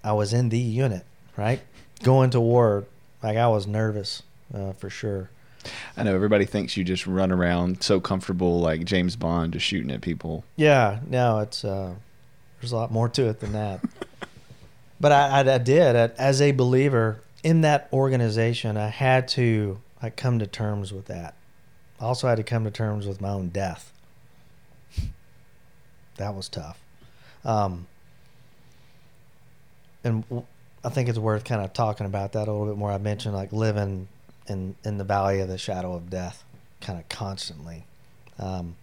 I 0.03 0.13
was 0.13 0.33
in 0.33 0.51
the 0.51 0.59
unit, 0.59 1.05
right? 1.37 1.61
Going 2.03 2.31
to 2.31 2.41
war, 2.41 2.85
like 3.23 3.39
I 3.39 3.49
was 3.49 3.67
nervous 3.67 4.23
uh, 4.53 4.73
for 4.73 4.91
sure. 4.91 5.31
I 5.97 6.03
know 6.03 6.15
everybody 6.15 6.45
thinks 6.45 6.77
you 6.77 6.85
just 6.85 7.07
run 7.07 7.33
around 7.33 7.83
so 7.83 8.01
comfortable 8.01 8.61
like 8.61 8.85
James 8.85 9.17
Bond 9.17 9.55
just 9.55 9.65
shooting 9.65 9.91
at 9.91 10.03
people. 10.03 10.45
Yeah, 10.57 11.01
no, 11.09 11.39
it's 11.39 11.65
uh, 11.65 11.95
there's 12.61 12.73
a 12.73 12.77
lot 12.77 12.93
more 12.93 13.09
to 13.09 13.29
it 13.29 13.41
than 13.41 13.53
that. 13.53 13.81
but 15.05 15.13
I, 15.13 15.43
I, 15.43 15.55
I 15.57 15.59
did 15.59 15.97
I- 15.97 16.15
as 16.17 16.41
a 16.41 16.53
believer 16.53 17.21
in 17.43 17.61
that 17.61 17.91
organization. 17.93 18.79
I 18.79 18.89
had 18.89 19.29
to 19.29 19.79
come 20.17 20.39
to 20.39 20.47
terms 20.47 20.95
with 20.95 21.05
that. 21.09 21.35
I 22.01 22.05
also 22.05 22.27
had 22.27 22.37
to 22.37 22.43
come 22.43 22.65
to 22.65 22.71
terms 22.71 23.07
with 23.07 23.21
my 23.21 23.29
own 23.29 23.51
death. 23.51 23.93
That 26.17 26.35
was 26.35 26.49
tough. 26.49 26.79
Um, 27.45 27.87
and 30.03 30.25
I 30.83 30.89
think 30.89 31.11
it's 31.11 31.19
worth 31.19 31.45
kind 31.45 31.63
of 31.63 31.75
talking 31.75 32.07
about 32.07 32.33
that 32.33 32.49
a 32.49 32.51
little 32.51 32.67
bit 32.67 32.79
more. 32.79 32.91
I 32.91 32.97
mentioned 32.97 33.35
like 33.35 33.53
living 33.53 34.09
in 34.49 34.75
in 34.87 34.97
the 34.97 35.05
valley 35.05 35.41
of 35.41 35.49
the 35.49 35.59
shadow 35.59 35.93
of 35.93 36.09
death, 36.09 36.45
kind 36.81 36.99
of 36.99 37.07
constantly. 37.11 37.85
Um, 38.39 38.77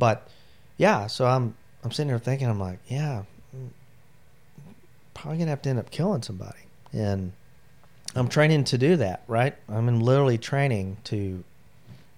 but 0.00 0.26
yeah, 0.78 1.06
so 1.06 1.26
I'm 1.26 1.54
I'm 1.84 1.92
sitting 1.92 2.08
here 2.08 2.18
thinking, 2.18 2.48
I'm 2.48 2.58
like, 2.58 2.80
yeah, 2.88 3.22
probably 5.20 5.38
gonna 5.38 5.50
have 5.50 5.62
to 5.62 5.70
end 5.70 5.78
up 5.78 5.90
killing 5.90 6.22
somebody, 6.22 6.60
and 6.92 7.32
I'm 8.16 8.28
training 8.28 8.64
to 8.64 8.78
do 8.78 8.96
that, 8.96 9.22
right? 9.28 9.54
I'm 9.68 9.86
in 9.88 10.00
literally 10.00 10.38
training 10.38 10.96
to, 11.04 11.44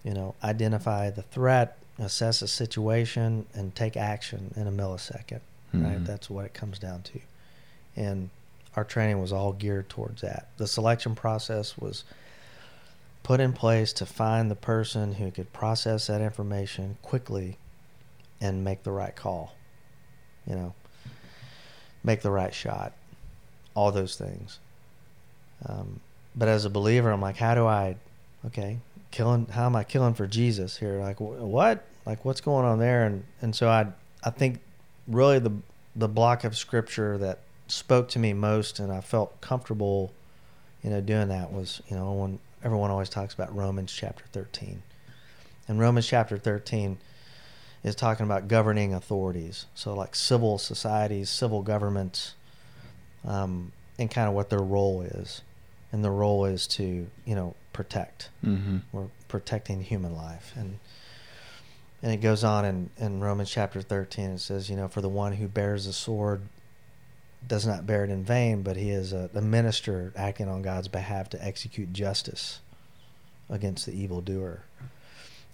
you 0.05 0.15
know, 0.15 0.35
identify 0.43 1.11
the 1.11 1.23
threat, 1.23 1.79
assess 1.99 2.41
the 2.41 2.49
situation, 2.49 3.47
and 3.55 3.75
take 3.75 3.97
action 3.97 4.55
in 4.57 4.67
a 4.67 4.73
millisecond, 4.73 5.41
right? 5.75 5.99
Mhm. 5.99 6.07
That's 6.07 6.31
what 6.31 6.45
it 6.45 6.55
comes 6.55 6.79
down 6.79 7.03
to, 7.03 7.21
and 7.97 8.31
our 8.77 8.85
training 8.85 9.21
was 9.21 9.33
all 9.33 9.53
geared 9.53 9.89
towards 9.89 10.23
that. 10.23 10.47
The 10.57 10.67
selection 10.67 11.15
process 11.15 11.77
was 11.77 12.05
put 13.23 13.41
in 13.41 13.53
place 13.53 13.93
to 13.95 14.07
find 14.07 14.51
the 14.51 14.57
person 14.57 15.15
who 15.15 15.31
could 15.31 15.53
process 15.53 16.07
that 16.07 16.21
information 16.21 16.97
quickly 17.03 17.59
and 18.41 18.65
make 18.65 18.83
the 18.85 18.93
right 18.93 19.15
call. 19.15 19.55
You 20.47 20.55
know, 20.57 20.75
make 22.05 22.23
the 22.23 22.31
right 22.31 22.55
shot. 22.55 22.93
All 23.75 23.93
those 23.93 24.17
things. 24.17 24.59
Um, 25.67 26.01
but 26.35 26.49
as 26.49 26.65
a 26.65 26.71
believer, 26.71 27.11
I'm 27.11 27.21
like, 27.21 27.37
how 27.37 27.55
do 27.55 27.67
I, 27.67 27.97
okay, 28.47 28.79
killing, 29.11 29.47
how 29.47 29.67
am 29.67 29.77
I 29.77 29.85
killing 29.85 30.15
for 30.15 30.27
Jesus 30.27 30.79
here? 30.79 31.01
Like, 31.01 31.19
wh- 31.19 31.43
what? 31.43 31.85
Like, 32.05 32.25
what's 32.25 32.41
going 32.41 32.65
on 32.65 32.79
there? 32.79 33.05
And, 33.05 33.25
and 33.41 33.55
so 33.55 33.69
I, 33.69 33.87
I 34.25 34.31
think 34.31 34.61
really 35.07 35.39
the, 35.39 35.53
the 35.95 36.09
block 36.09 36.45
of 36.45 36.57
scripture 36.57 37.19
that 37.19 37.41
spoke 37.69 38.09
to 38.09 38.19
me 38.19 38.33
most 38.33 38.79
and 38.79 38.93
I 38.93 39.01
felt 39.01 39.41
comfortable, 39.41 40.13
you 40.83 40.91
know, 40.91 41.01
doing 41.01 41.29
that 41.29 41.53
was, 41.53 41.81
you 41.89 41.97
know, 41.97 42.13
when 42.13 42.39
everyone 42.65 42.91
always 42.91 43.09
talks 43.09 43.35
about 43.35 43.55
Romans 43.55 43.93
chapter 43.93 44.25
13. 44.33 44.83
And 45.69 45.79
Romans 45.81 46.07
chapter 46.07 46.37
13 46.37 46.99
is 47.85 47.95
talking 47.95 48.25
about 48.25 48.49
governing 48.49 48.95
authorities. 48.95 49.67
So, 49.75 49.95
like 49.95 50.15
civil 50.15 50.59
societies, 50.59 51.31
civil 51.31 51.63
governments, 51.63 52.35
um, 53.27 53.73
and 53.99 54.11
kind 54.11 54.29
of 54.29 54.35
what 54.35 54.51
their 54.51 54.61
role 54.61 55.03
is. 55.03 55.43
And 55.91 56.03
the 56.03 56.11
role 56.11 56.47
is 56.47 56.67
to, 56.69 57.07
you 57.27 57.35
know, 57.35 57.55
protect. 57.73 58.31
Mm-hmm. 58.45 58.79
We're 58.93 59.09
protecting 59.29 59.83
human 59.83 60.17
life. 60.17 60.53
And 60.57 60.79
and 62.03 62.13
it 62.13 62.17
goes 62.17 62.43
on 62.43 62.65
in, 62.65 62.91
in 62.99 63.21
Romans 63.21 63.51
chapter 63.51 63.81
13. 63.81 64.31
It 64.31 64.39
says, 64.41 64.69
you 64.69 64.77
know, 64.77 64.89
for 64.89 65.01
the 65.01 65.09
one 65.09 65.35
who 65.35 65.47
bears 65.47 65.87
the 65.87 65.93
sword 65.93 66.43
does 67.47 67.67
not 67.67 67.87
bear 67.87 68.05
it 68.05 68.11
in 68.11 68.25
vain, 68.25 68.63
but 68.63 68.77
he 68.77 68.91
is 68.91 69.13
a, 69.13 69.31
a 69.35 69.41
minister 69.41 70.13
acting 70.17 70.49
on 70.49 70.63
God's 70.63 70.89
behalf 70.89 71.29
to 71.31 71.45
execute 71.45 71.93
justice 71.93 72.61
against 73.49 73.87
the 73.87 73.93
evildoer. 73.93 74.65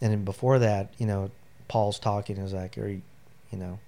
And 0.01 0.13
then 0.13 0.25
before 0.25 0.59
that, 0.59 0.93
you 0.97 1.07
know, 1.07 1.31
Paul's 1.69 1.99
talking 1.99 2.39
is 2.39 2.53
like, 2.53 2.77
you, 2.77 3.03
you 3.53 3.59
know, 3.59 3.79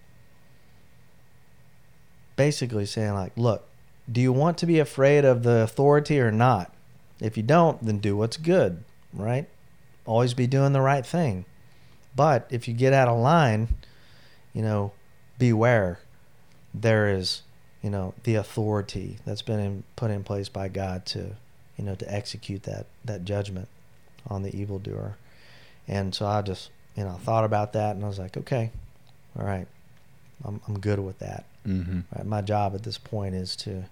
basically 2.36 2.86
saying 2.86 3.14
like, 3.14 3.32
look, 3.36 3.66
do 4.10 4.20
you 4.20 4.32
want 4.32 4.58
to 4.58 4.66
be 4.66 4.78
afraid 4.78 5.24
of 5.24 5.42
the 5.42 5.62
authority 5.62 6.20
or 6.20 6.30
not? 6.30 6.74
If 7.20 7.36
you 7.36 7.42
don't, 7.42 7.84
then 7.84 7.98
do 7.98 8.16
what's 8.16 8.36
good, 8.36 8.84
right? 9.12 9.48
Always 10.06 10.34
be 10.34 10.46
doing 10.46 10.72
the 10.72 10.80
right 10.80 11.04
thing. 11.04 11.44
But 12.16 12.46
if 12.50 12.66
you 12.66 12.74
get 12.74 12.92
out 12.92 13.08
of 13.08 13.18
line, 13.18 13.68
you 14.52 14.62
know, 14.62 14.92
beware. 15.38 16.00
There 16.72 17.08
is, 17.08 17.42
you 17.82 17.90
know, 17.90 18.14
the 18.24 18.36
authority 18.36 19.18
that's 19.24 19.42
been 19.42 19.60
in, 19.60 19.84
put 19.96 20.10
in 20.10 20.22
place 20.22 20.48
by 20.48 20.68
God 20.68 21.06
to, 21.06 21.36
you 21.76 21.84
know, 21.84 21.94
to 21.96 22.12
execute 22.12 22.62
that 22.64 22.86
that 23.04 23.24
judgment 23.24 23.68
on 24.28 24.42
the 24.42 24.54
evildoer. 24.54 25.16
And 25.88 26.14
so 26.14 26.26
I 26.26 26.42
just, 26.42 26.70
you 26.96 27.04
know, 27.04 27.12
thought 27.24 27.44
about 27.44 27.72
that 27.74 27.96
and 27.96 28.04
I 28.04 28.08
was 28.08 28.18
like, 28.18 28.36
okay, 28.36 28.70
all 29.38 29.44
right, 29.44 29.66
I'm 30.44 30.60
I'm 30.68 30.78
good 30.80 30.98
with 30.98 31.18
that. 31.20 31.44
Mm-hmm. 31.66 32.00
Right? 32.14 32.26
My 32.26 32.40
job 32.42 32.74
at 32.74 32.82
this 32.82 32.98
point 32.98 33.34
is 33.34 33.54
to, 33.56 33.84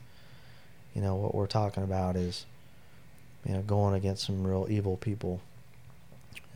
you 0.94 1.02
know, 1.02 1.14
what 1.16 1.34
we're 1.34 1.46
talking 1.46 1.82
about 1.84 2.16
is, 2.16 2.46
you 3.46 3.52
know, 3.54 3.62
going 3.62 3.94
against 3.94 4.24
some 4.24 4.46
real 4.46 4.66
evil 4.70 4.96
people. 4.96 5.40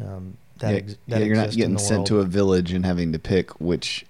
Um, 0.03 0.37
that, 0.59 0.71
yeah, 0.71 0.77
ex- 0.79 0.97
that 1.09 1.21
yeah, 1.21 1.27
you're 1.27 1.37
not 1.37 1.51
getting 1.53 1.79
sent 1.79 2.07
to 2.09 2.21
a 2.21 2.25
village 2.25 2.73
and 2.73 2.85
having 2.85 3.13
to 3.13 3.19
pick 3.19 3.61
which 3.61 4.05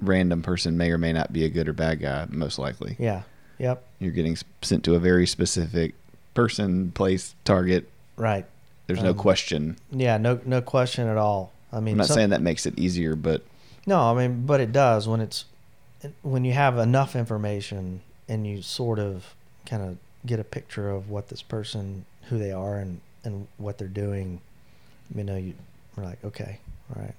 random 0.00 0.42
person 0.42 0.76
may 0.76 0.90
or 0.90 0.98
may 0.98 1.12
not 1.12 1.32
be 1.32 1.44
a 1.44 1.48
good 1.48 1.68
or 1.68 1.72
bad 1.72 2.00
guy. 2.00 2.26
Most 2.30 2.58
likely, 2.58 2.96
Yeah. 2.98 3.22
Yep. 3.58 3.82
you're 3.98 4.12
getting 4.12 4.36
sent 4.62 4.84
to 4.84 4.94
a 4.94 4.98
very 4.98 5.26
specific 5.26 5.94
person, 6.34 6.92
place, 6.92 7.34
target. 7.44 7.88
Right. 8.16 8.44
There's 8.86 9.02
no 9.02 9.10
Um, 9.10 9.16
question. 9.16 9.76
Yeah. 9.90 10.18
No. 10.18 10.38
No 10.44 10.60
question 10.60 11.08
at 11.08 11.16
all. 11.16 11.52
I 11.76 11.80
mean, 11.80 11.92
I'm 11.92 11.98
not 11.98 12.06
some- 12.08 12.14
saying 12.14 12.30
that 12.30 12.40
makes 12.42 12.64
it 12.66 12.78
easier, 12.78 13.14
but 13.14 13.42
No, 13.86 14.00
I 14.10 14.14
mean, 14.26 14.46
but 14.46 14.60
it 14.60 14.72
does 14.72 15.06
when 15.06 15.20
it's 15.20 15.44
when 16.22 16.44
you 16.44 16.52
have 16.52 16.78
enough 16.78 17.14
information 17.16 18.00
and 18.28 18.46
you 18.46 18.62
sort 18.62 18.98
of 18.98 19.34
kind 19.64 19.82
of 19.82 19.98
get 20.24 20.40
a 20.40 20.44
picture 20.44 20.90
of 20.90 21.08
what 21.10 21.28
this 21.28 21.42
person, 21.42 22.04
who 22.28 22.38
they 22.38 22.50
are, 22.52 22.78
and 22.78 23.00
and 23.24 23.46
what 23.58 23.78
they're 23.78 23.88
doing. 23.88 24.40
You 25.14 25.24
know, 25.24 25.36
you 25.36 25.54
are 25.96 26.04
like, 26.04 26.24
okay, 26.24 26.58
all 26.94 27.02
right. 27.02 27.14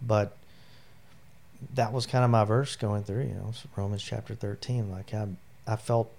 But 0.00 0.36
that 1.74 1.92
was 1.92 2.06
kind 2.06 2.24
of 2.24 2.30
my 2.30 2.44
verse 2.44 2.76
going 2.76 3.02
through. 3.04 3.22
You 3.24 3.34
know, 3.34 3.52
Romans 3.76 4.02
chapter 4.02 4.34
thirteen. 4.34 4.90
Like 4.90 5.12
I, 5.12 5.26
I 5.66 5.76
felt. 5.76 6.10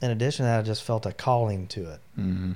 In 0.00 0.10
addition 0.12 0.44
to 0.44 0.48
that, 0.48 0.60
I 0.60 0.62
just 0.62 0.84
felt 0.84 1.06
a 1.06 1.12
calling 1.12 1.66
to 1.68 1.80
it. 1.92 2.00
mm-hmm. 2.18 2.52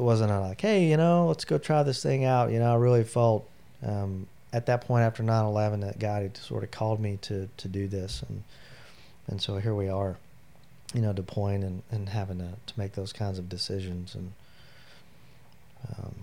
It 0.00 0.02
wasn't 0.02 0.30
like, 0.30 0.62
hey, 0.62 0.86
you 0.86 0.96
know, 0.96 1.26
let's 1.26 1.44
go 1.44 1.58
try 1.58 1.82
this 1.82 2.02
thing 2.02 2.24
out. 2.24 2.50
You 2.50 2.58
know, 2.58 2.72
I 2.72 2.76
really 2.76 3.04
felt 3.04 3.46
um, 3.86 4.26
at 4.50 4.64
that 4.64 4.80
point 4.86 5.02
after 5.04 5.22
9/11 5.22 5.82
that 5.82 5.98
God 5.98 6.22
had 6.22 6.36
sort 6.38 6.64
of 6.64 6.70
called 6.70 7.00
me 7.00 7.18
to 7.22 7.50
to 7.58 7.68
do 7.68 7.86
this, 7.86 8.22
and 8.26 8.42
and 9.26 9.42
so 9.42 9.58
here 9.58 9.74
we 9.74 9.90
are, 9.90 10.16
you 10.94 11.02
know, 11.02 11.12
deploying 11.12 11.62
and, 11.62 11.82
and 11.90 12.08
having 12.08 12.38
to, 12.38 12.48
to 12.66 12.78
make 12.78 12.94
those 12.94 13.12
kinds 13.12 13.38
of 13.38 13.50
decisions, 13.50 14.14
and 14.14 14.32
um, 15.86 16.14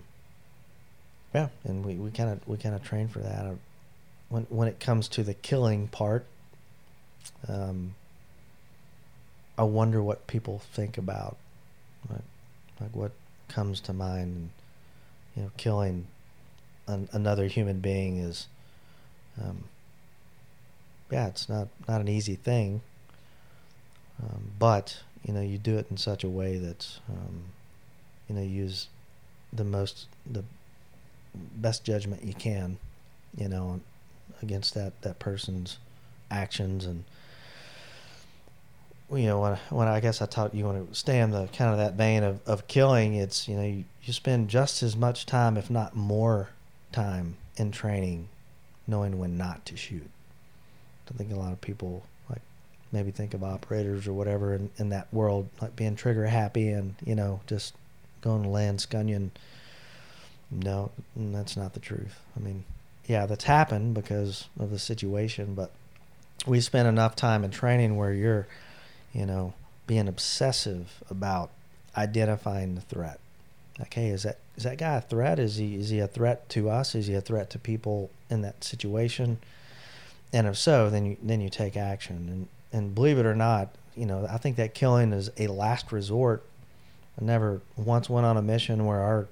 yeah, 1.32 1.48
and 1.62 1.84
we 1.84 1.94
we 1.94 2.10
kind 2.10 2.30
of 2.30 2.48
we 2.48 2.56
kind 2.56 2.74
of 2.74 2.82
train 2.82 3.06
for 3.06 3.20
that. 3.20 3.46
Uh, 3.46 3.54
When 4.28 4.42
when 4.50 4.66
it 4.66 4.80
comes 4.80 5.06
to 5.10 5.22
the 5.22 5.34
killing 5.34 5.86
part, 5.86 6.26
um, 7.46 7.94
I 9.56 9.62
wonder 9.62 10.02
what 10.02 10.26
people 10.26 10.62
think 10.72 10.98
about, 10.98 11.36
like, 12.10 12.24
like 12.80 12.96
what 12.96 13.12
comes 13.48 13.80
to 13.80 13.92
mind. 13.92 14.34
And, 14.34 14.50
you 15.36 15.42
know, 15.44 15.50
killing 15.56 16.06
an, 16.86 17.08
another 17.12 17.46
human 17.46 17.80
being 17.80 18.18
is, 18.18 18.46
um, 19.42 19.64
yeah, 21.10 21.28
it's 21.28 21.48
not 21.48 21.68
not 21.86 22.00
an 22.00 22.08
easy 22.08 22.34
thing. 22.34 22.82
Um, 24.22 24.50
but 24.58 25.00
you 25.24 25.32
know, 25.32 25.40
you 25.40 25.58
do 25.58 25.78
it 25.78 25.86
in 25.90 25.96
such 25.96 26.24
a 26.24 26.28
way 26.28 26.56
that, 26.56 26.86
um, 27.08 27.44
you 28.28 28.34
know, 28.34 28.42
use 28.42 28.88
the 29.52 29.64
most 29.64 30.06
the 30.30 30.44
best 31.34 31.84
judgment 31.84 32.24
you 32.24 32.34
can, 32.34 32.78
you 33.36 33.48
know, 33.48 33.80
against 34.42 34.74
that 34.74 35.00
that 35.02 35.18
person's 35.18 35.78
actions 36.30 36.84
and 36.84 37.04
you 39.12 39.26
know 39.26 39.40
when 39.40 39.56
when 39.70 39.88
I 39.88 40.00
guess 40.00 40.20
I 40.20 40.26
taught 40.26 40.54
you 40.54 40.64
want 40.64 40.88
to 40.88 40.94
stay 40.94 41.20
in 41.20 41.30
the 41.30 41.46
kind 41.48 41.70
of 41.70 41.78
that 41.78 41.94
vein 41.94 42.22
of, 42.22 42.40
of 42.46 42.68
killing 42.68 43.14
it's 43.14 43.48
you 43.48 43.56
know 43.56 43.64
you, 43.64 43.84
you 44.02 44.12
spend 44.12 44.48
just 44.48 44.82
as 44.82 44.96
much 44.96 45.26
time 45.26 45.56
if 45.56 45.70
not 45.70 45.96
more 45.96 46.50
time 46.92 47.36
in 47.56 47.70
training 47.70 48.28
knowing 48.86 49.18
when 49.18 49.36
not 49.36 49.64
to 49.66 49.76
shoot. 49.76 50.08
I 51.12 51.16
think 51.16 51.32
a 51.32 51.36
lot 51.36 51.52
of 51.52 51.60
people 51.60 52.02
like 52.28 52.42
maybe 52.92 53.10
think 53.10 53.32
of 53.32 53.42
operators 53.42 54.06
or 54.06 54.12
whatever 54.12 54.54
in, 54.54 54.70
in 54.76 54.90
that 54.90 55.12
world 55.12 55.48
like 55.60 55.74
being 55.74 55.96
trigger 55.96 56.26
happy 56.26 56.68
and 56.68 56.94
you 57.04 57.14
know 57.14 57.40
just 57.46 57.74
going 58.20 58.42
to 58.42 58.48
land 58.48 58.78
scunion 58.80 59.30
no 60.50 60.90
that's 61.16 61.56
not 61.56 61.72
the 61.72 61.80
truth. 61.80 62.20
I 62.36 62.40
mean 62.40 62.64
yeah 63.06 63.24
that's 63.24 63.44
happened 63.44 63.94
because 63.94 64.48
of 64.60 64.70
the 64.70 64.78
situation 64.78 65.54
but 65.54 65.70
we 66.46 66.60
spend 66.60 66.86
enough 66.86 67.16
time 67.16 67.42
in 67.42 67.50
training 67.50 67.96
where 67.96 68.12
you're 68.12 68.46
you 69.12 69.26
know, 69.26 69.54
being 69.86 70.08
obsessive 70.08 71.02
about 71.10 71.50
identifying 71.96 72.74
the 72.74 72.80
threat. 72.80 73.18
Like, 73.78 73.94
hey, 73.94 74.08
is 74.08 74.24
that 74.24 74.38
is 74.56 74.64
that 74.64 74.78
guy 74.78 74.96
a 74.96 75.00
threat? 75.00 75.38
Is 75.38 75.56
he 75.56 75.76
is 75.76 75.90
he 75.90 76.00
a 76.00 76.08
threat 76.08 76.48
to 76.50 76.68
us? 76.68 76.94
Is 76.94 77.06
he 77.06 77.14
a 77.14 77.20
threat 77.20 77.50
to 77.50 77.58
people 77.58 78.10
in 78.28 78.42
that 78.42 78.64
situation? 78.64 79.38
And 80.32 80.46
if 80.46 80.56
so, 80.56 80.90
then 80.90 81.06
you 81.06 81.16
then 81.22 81.40
you 81.40 81.48
take 81.48 81.76
action. 81.76 82.28
And 82.28 82.48
and 82.72 82.94
believe 82.94 83.18
it 83.18 83.26
or 83.26 83.36
not, 83.36 83.70
you 83.96 84.04
know, 84.04 84.26
I 84.30 84.38
think 84.38 84.56
that 84.56 84.74
killing 84.74 85.12
is 85.12 85.30
a 85.38 85.46
last 85.46 85.92
resort. 85.92 86.44
I 87.20 87.24
never 87.24 87.60
once 87.76 88.10
went 88.10 88.26
on 88.26 88.36
a 88.36 88.42
mission 88.42 88.84
where 88.84 89.00
our 89.00 89.28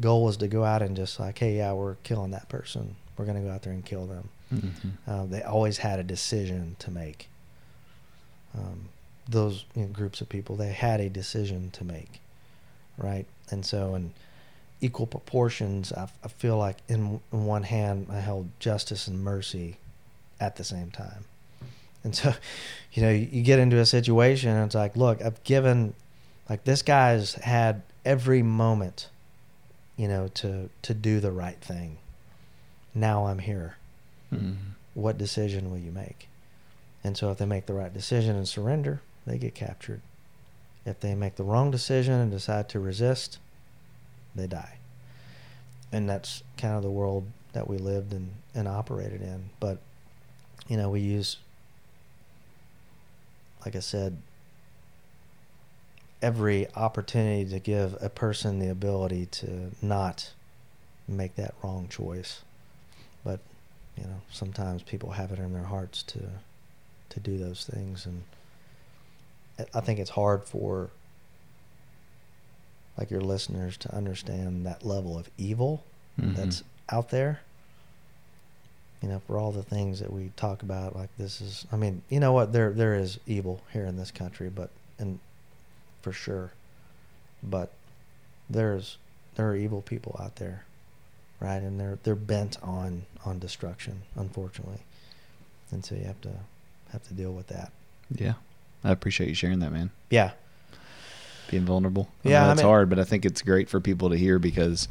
goal 0.00 0.24
was 0.24 0.36
to 0.38 0.48
go 0.48 0.64
out 0.64 0.82
and 0.82 0.96
just 0.96 1.18
like, 1.20 1.38
hey, 1.38 1.56
yeah, 1.56 1.72
we're 1.72 1.94
killing 2.02 2.32
that 2.32 2.48
person. 2.48 2.96
We're 3.16 3.26
gonna 3.26 3.42
go 3.42 3.50
out 3.50 3.62
there 3.62 3.72
and 3.72 3.84
kill 3.84 4.06
them. 4.06 4.28
Mm-hmm. 4.52 5.10
Uh, 5.10 5.26
they 5.26 5.42
always 5.42 5.78
had 5.78 5.98
a 5.98 6.02
decision 6.02 6.76
to 6.80 6.90
make. 6.90 7.28
Um, 8.56 8.88
those 9.28 9.64
you 9.74 9.82
know, 9.82 9.88
groups 9.88 10.20
of 10.20 10.28
people, 10.28 10.56
they 10.56 10.72
had 10.72 11.00
a 11.00 11.08
decision 11.08 11.70
to 11.72 11.84
make, 11.84 12.20
right? 12.98 13.26
And 13.50 13.64
so, 13.64 13.94
in 13.94 14.12
equal 14.80 15.06
proportions, 15.06 15.92
I, 15.92 16.08
I 16.22 16.28
feel 16.28 16.58
like 16.58 16.76
in, 16.88 17.20
in 17.32 17.44
one 17.46 17.62
hand 17.62 18.08
I 18.10 18.20
held 18.20 18.48
justice 18.58 19.06
and 19.08 19.22
mercy 19.22 19.76
at 20.40 20.56
the 20.56 20.64
same 20.64 20.90
time. 20.90 21.24
And 22.02 22.14
so, 22.14 22.34
you 22.92 23.02
know, 23.02 23.10
you, 23.10 23.28
you 23.30 23.42
get 23.42 23.58
into 23.58 23.78
a 23.78 23.86
situation 23.86 24.50
and 24.50 24.66
it's 24.66 24.74
like, 24.74 24.96
look, 24.96 25.22
I've 25.22 25.42
given, 25.44 25.94
like 26.50 26.64
this 26.64 26.82
guy's 26.82 27.34
had 27.34 27.82
every 28.04 28.42
moment, 28.42 29.08
you 29.96 30.08
know, 30.08 30.28
to 30.34 30.68
to 30.82 30.92
do 30.94 31.20
the 31.20 31.32
right 31.32 31.60
thing. 31.60 31.98
Now 32.94 33.26
I'm 33.26 33.38
here 33.38 33.76
Mm-hmm. 34.32 34.52
what 34.94 35.16
decision 35.16 35.70
will 35.70 35.78
you 35.78 35.92
make? 35.92 36.28
And 37.04 37.16
so 37.16 37.30
if 37.30 37.38
they 37.38 37.46
make 37.46 37.66
the 37.66 37.74
right 37.74 37.92
decision 37.92 38.34
and 38.34 38.48
surrender, 38.48 39.00
they 39.26 39.38
get 39.38 39.54
captured. 39.54 40.00
If 40.84 41.00
they 41.00 41.14
make 41.14 41.36
the 41.36 41.44
wrong 41.44 41.70
decision 41.70 42.14
and 42.14 42.30
decide 42.30 42.68
to 42.70 42.78
resist, 42.78 43.38
they 44.34 44.46
die. 44.46 44.78
And 45.92 46.08
that's 46.08 46.42
kind 46.58 46.74
of 46.74 46.82
the 46.82 46.90
world 46.90 47.26
that 47.52 47.68
we 47.68 47.78
lived 47.78 48.12
and, 48.12 48.32
and 48.54 48.68
operated 48.68 49.22
in. 49.22 49.50
But, 49.60 49.78
you 50.68 50.76
know, 50.76 50.90
we 50.90 51.00
use, 51.00 51.38
like 53.64 53.76
I 53.76 53.80
said, 53.80 54.18
every 56.20 56.66
opportunity 56.74 57.48
to 57.50 57.58
give 57.60 57.96
a 58.00 58.08
person 58.08 58.58
the 58.58 58.70
ability 58.70 59.26
to 59.26 59.70
not 59.80 60.32
make 61.06 61.36
that 61.36 61.54
wrong 61.62 61.86
choice. 61.88 62.42
But, 63.24 63.40
you 63.96 64.04
know, 64.04 64.20
sometimes 64.30 64.82
people 64.82 65.12
have 65.12 65.32
it 65.32 65.38
in 65.38 65.52
their 65.52 65.64
hearts 65.64 66.02
to 66.04 66.20
to 67.10 67.20
do 67.20 67.38
those 67.38 67.64
things 67.64 68.06
and 68.06 68.24
I 69.74 69.80
think 69.80 69.98
it's 70.00 70.10
hard 70.10 70.44
for 70.44 70.90
like 72.98 73.10
your 73.10 73.20
listeners 73.20 73.76
to 73.78 73.94
understand 73.94 74.64
that 74.66 74.84
level 74.84 75.18
of 75.18 75.28
evil 75.36 75.82
Mhm. 76.20 76.36
that's 76.36 76.62
out 76.88 77.10
there. 77.10 77.40
You 79.02 79.08
know, 79.08 79.18
for 79.26 79.38
all 79.38 79.52
the 79.52 79.62
things 79.62 80.00
that 80.00 80.12
we 80.12 80.30
talk 80.36 80.62
about, 80.62 80.96
like 80.96 81.10
this 81.18 81.40
is. 81.40 81.66
I 81.70 81.76
mean, 81.76 82.02
you 82.08 82.20
know 82.20 82.32
what? 82.32 82.52
There 82.52 82.70
there 82.72 82.94
is 82.94 83.18
evil 83.26 83.60
here 83.72 83.84
in 83.84 83.96
this 83.96 84.10
country, 84.10 84.48
but 84.48 84.70
and 84.98 85.18
for 86.02 86.12
sure, 86.12 86.52
but 87.42 87.72
there's 88.48 88.96
there 89.34 89.50
are 89.50 89.56
evil 89.56 89.82
people 89.82 90.16
out 90.18 90.36
there, 90.36 90.64
right? 91.40 91.60
And 91.62 91.78
they're 91.78 91.98
they're 92.02 92.14
bent 92.14 92.62
on 92.62 93.04
on 93.26 93.38
destruction, 93.38 94.02
unfortunately, 94.14 94.80
and 95.70 95.84
so 95.84 95.94
you 95.96 96.04
have 96.04 96.20
to 96.22 96.40
have 96.92 97.06
to 97.08 97.14
deal 97.14 97.32
with 97.32 97.48
that. 97.48 97.72
Yeah. 98.10 98.34
I 98.84 98.92
appreciate 98.92 99.28
you 99.28 99.34
sharing 99.34 99.60
that, 99.60 99.72
man. 99.72 99.90
Yeah, 100.10 100.32
Being 101.50 101.64
vulnerable. 101.64 102.08
I 102.24 102.28
Yeah, 102.30 102.46
I 102.48 102.52
it's 102.52 102.58
mean- 102.60 102.66
hard, 102.66 102.88
but 102.90 102.98
I 102.98 103.04
think 103.04 103.24
it's 103.24 103.42
great 103.42 103.68
for 103.68 103.80
people 103.80 104.10
to 104.10 104.16
hear 104.16 104.38
because, 104.38 104.88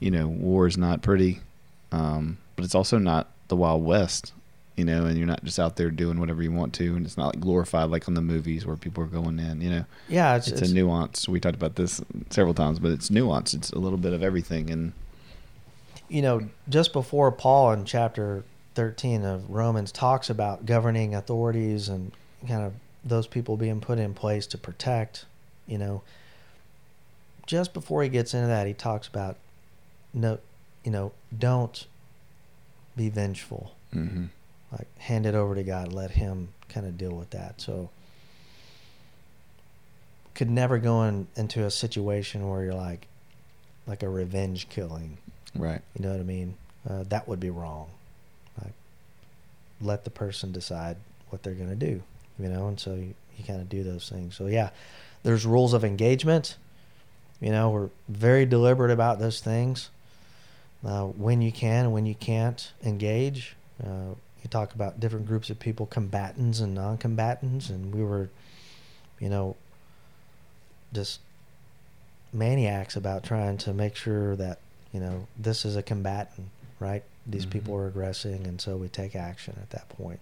you 0.00 0.10
know, 0.10 0.26
war 0.28 0.66
is 0.66 0.76
not 0.76 1.02
pretty, 1.02 1.40
um, 1.90 2.38
but 2.56 2.64
it's 2.64 2.74
also 2.74 2.98
not 2.98 3.28
the 3.48 3.56
Wild 3.56 3.84
West, 3.84 4.32
you 4.76 4.84
know, 4.84 5.04
and 5.06 5.16
you're 5.18 5.26
not 5.26 5.44
just 5.44 5.58
out 5.58 5.76
there 5.76 5.90
doing 5.90 6.18
whatever 6.20 6.42
you 6.42 6.52
want 6.52 6.72
to, 6.74 6.94
and 6.96 7.04
it's 7.06 7.16
not 7.16 7.34
like 7.34 7.40
glorified 7.40 7.90
like 7.90 8.08
on 8.08 8.14
the 8.14 8.20
movies 8.22 8.64
where 8.66 8.76
people 8.76 9.02
are 9.02 9.06
going 9.08 9.38
in, 9.38 9.60
you 9.60 9.70
know. 9.70 9.84
yeah. 10.08 10.36
It's, 10.36 10.48
It's, 10.48 10.62
it's, 10.62 10.70
a 10.70 10.74
nuance. 10.74 11.28
We 11.28 11.40
talked 11.40 11.56
about 11.56 11.76
this 11.76 12.00
several 12.30 12.54
times, 12.54 12.78
but 12.78 12.90
it's 12.90 13.10
nuance. 13.10 13.54
It's 13.54 13.70
a 13.70 13.78
little 13.78 13.98
bit 13.98 14.12
of 14.12 14.22
everything, 14.22 14.70
and 14.70 14.92
you 16.08 16.20
know, 16.22 16.48
just 16.68 16.92
before 16.92 17.32
Paul 17.32 17.72
in 17.72 17.84
chapter 17.86 18.44
13 18.74 19.24
of 19.24 19.48
Romans 19.50 19.90
talks 19.92 20.28
about 20.30 20.66
governing 20.66 21.14
authorities 21.14 21.88
and 21.88 22.12
kind 22.46 22.64
of 22.64 22.74
those 23.04 23.26
people 23.26 23.56
being 23.56 23.80
put 23.80 23.98
in 23.98 24.14
place 24.14 24.46
to 24.48 24.58
protect, 24.58 25.24
you 25.66 25.78
know, 25.78 26.02
just 27.46 27.72
before 27.74 28.02
he 28.02 28.08
gets 28.08 28.34
into 28.34 28.46
that, 28.46 28.66
he 28.66 28.72
talks 28.74 29.08
about 29.08 29.36
no, 30.14 30.38
you 30.84 30.90
know, 30.90 31.12
don't 31.36 31.86
be 32.96 33.08
vengeful. 33.08 33.74
mhm. 33.92 34.28
Like 34.70 34.86
hand 34.98 35.26
it 35.26 35.34
over 35.34 35.54
to 35.54 35.62
God, 35.62 35.92
let 35.92 36.12
him 36.12 36.48
kind 36.68 36.86
of 36.86 36.96
deal 36.96 37.12
with 37.12 37.30
that. 37.30 37.60
So 37.60 37.90
could 40.34 40.48
never 40.48 40.78
go 40.78 41.02
in, 41.02 41.26
into 41.36 41.64
a 41.64 41.70
situation 41.70 42.48
where 42.48 42.64
you're 42.64 42.74
like 42.74 43.06
like 43.86 44.02
a 44.02 44.08
revenge 44.08 44.68
killing. 44.68 45.18
right. 45.54 45.82
You 45.96 46.04
know 46.04 46.12
what 46.12 46.20
I 46.20 46.24
mean? 46.24 46.54
Uh, 46.88 47.02
that 47.08 47.26
would 47.28 47.40
be 47.40 47.50
wrong. 47.50 47.88
Like, 48.62 48.72
let 49.80 50.04
the 50.04 50.10
person 50.10 50.52
decide 50.52 50.96
what 51.30 51.42
they're 51.42 51.54
going 51.54 51.68
to 51.68 51.74
do, 51.74 52.02
you 52.38 52.48
know, 52.48 52.68
and 52.68 52.78
so 52.78 52.94
you, 52.94 53.14
you 53.36 53.44
kind 53.44 53.60
of 53.60 53.68
do 53.68 53.82
those 53.82 54.08
things. 54.08 54.36
So, 54.36 54.46
yeah, 54.46 54.70
there's 55.22 55.46
rules 55.46 55.72
of 55.72 55.84
engagement. 55.84 56.56
You 57.40 57.50
know, 57.50 57.70
we're 57.70 57.90
very 58.08 58.46
deliberate 58.46 58.90
about 58.90 59.18
those 59.18 59.40
things. 59.40 59.90
Uh, 60.84 61.04
when 61.04 61.40
you 61.42 61.52
can 61.52 61.92
when 61.92 62.06
you 62.06 62.14
can't 62.14 62.72
engage. 62.84 63.56
Uh, 63.82 64.14
you 64.42 64.48
talk 64.50 64.74
about 64.74 64.98
different 64.98 65.26
groups 65.26 65.50
of 65.50 65.60
people, 65.60 65.86
combatants 65.86 66.58
and 66.58 66.74
non 66.74 66.98
combatants, 66.98 67.70
and 67.70 67.94
we 67.94 68.02
were, 68.02 68.28
you 69.20 69.28
know, 69.28 69.54
just 70.92 71.20
maniacs 72.32 72.96
about 72.96 73.22
trying 73.22 73.56
to 73.58 73.72
make 73.72 73.94
sure 73.94 74.34
that 74.36 74.58
you 74.92 74.98
know 75.00 75.26
this 75.38 75.64
is 75.64 75.76
a 75.76 75.82
combatant 75.82 76.48
right 76.80 77.02
these 77.26 77.44
Mhm. 77.44 77.50
people 77.50 77.74
are 77.76 77.86
aggressing 77.86 78.46
and 78.46 78.60
so 78.60 78.76
we 78.76 78.88
take 78.88 79.14
action 79.14 79.54
at 79.60 79.70
that 79.70 79.88
point 79.90 80.18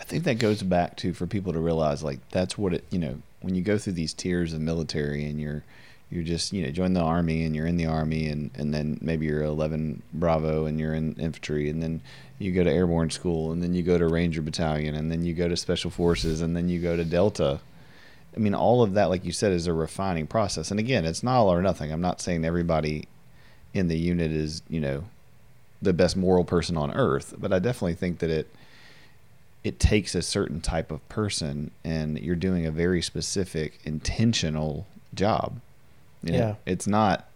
I 0.00 0.04
think 0.04 0.24
that 0.24 0.38
goes 0.38 0.62
back 0.62 0.96
to 0.98 1.12
for 1.12 1.26
people 1.26 1.52
to 1.52 1.60
realize 1.60 2.02
like 2.02 2.20
that's 2.30 2.56
what 2.56 2.74
it 2.74 2.84
you 2.90 2.98
know 2.98 3.20
when 3.40 3.54
you 3.54 3.62
go 3.62 3.78
through 3.78 3.94
these 3.94 4.14
tiers 4.14 4.52
of 4.52 4.60
military 4.60 5.24
and 5.24 5.40
you're 5.40 5.64
you're 6.10 6.24
just 6.24 6.52
you 6.52 6.62
know 6.62 6.70
join 6.70 6.94
the 6.94 7.00
army 7.00 7.44
and 7.44 7.54
you're 7.54 7.66
in 7.66 7.76
the 7.76 7.86
army 7.86 8.28
and 8.28 8.50
and 8.54 8.72
then 8.72 8.98
maybe 9.00 9.26
you're 9.26 9.42
11 9.42 10.02
Bravo 10.14 10.66
and 10.66 10.80
you're 10.80 10.94
in 10.94 11.14
infantry 11.14 11.68
and 11.68 11.82
then 11.82 12.00
you 12.38 12.52
go 12.52 12.64
to 12.64 12.70
airborne 12.70 13.10
school 13.10 13.52
and 13.52 13.62
then 13.62 13.74
you 13.74 13.82
go 13.82 13.98
to 13.98 14.06
Ranger 14.06 14.42
battalion 14.42 14.94
and 14.94 15.10
then 15.10 15.24
you 15.24 15.34
go 15.34 15.48
to 15.48 15.56
special 15.56 15.90
forces 15.90 16.40
and 16.40 16.56
then 16.56 16.68
you 16.68 16.80
go 16.80 16.96
to 16.96 17.04
Delta. 17.04 17.60
I 18.34 18.38
mean 18.38 18.54
all 18.54 18.82
of 18.82 18.94
that 18.94 19.10
like 19.10 19.24
you 19.24 19.32
said 19.32 19.52
is 19.52 19.66
a 19.66 19.72
refining 19.72 20.26
process 20.26 20.70
and 20.70 20.80
again 20.80 21.04
it's 21.04 21.22
not 21.22 21.40
all 21.40 21.52
or 21.52 21.62
nothing. 21.62 21.92
I'm 21.92 22.00
not 22.00 22.20
saying 22.20 22.44
everybody 22.44 23.08
in 23.74 23.88
the 23.88 23.98
unit 23.98 24.32
is 24.32 24.62
you 24.68 24.80
know 24.80 25.04
the 25.80 25.92
best 25.92 26.16
moral 26.16 26.44
person 26.44 26.76
on 26.76 26.92
earth, 26.92 27.34
but 27.38 27.52
I 27.52 27.58
definitely 27.58 27.94
think 27.94 28.18
that 28.18 28.30
it 28.30 28.52
it 29.64 29.78
takes 29.78 30.14
a 30.14 30.22
certain 30.22 30.60
type 30.60 30.90
of 30.90 31.06
person 31.08 31.70
and 31.84 32.18
you're 32.20 32.36
doing 32.36 32.64
a 32.66 32.70
very 32.70 33.02
specific 33.02 33.78
intentional 33.84 34.86
job 35.14 35.60
you 36.22 36.32
know? 36.32 36.38
Yeah. 36.38 36.54
it's 36.66 36.86
not 36.86 37.28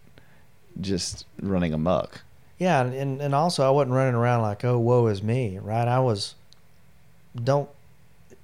just 0.81 1.27
running 1.41 1.73
amok 1.73 2.23
yeah 2.59 2.83
and, 2.83 3.21
and 3.21 3.35
also 3.35 3.67
i 3.67 3.71
wasn't 3.71 3.93
running 3.93 4.15
around 4.15 4.43
like 4.43 4.65
oh 4.65 4.79
woe 4.79 5.07
is 5.07 5.23
me 5.23 5.59
right 5.59 5.89
i 5.89 5.99
was 5.99 6.35
don't 7.43 7.69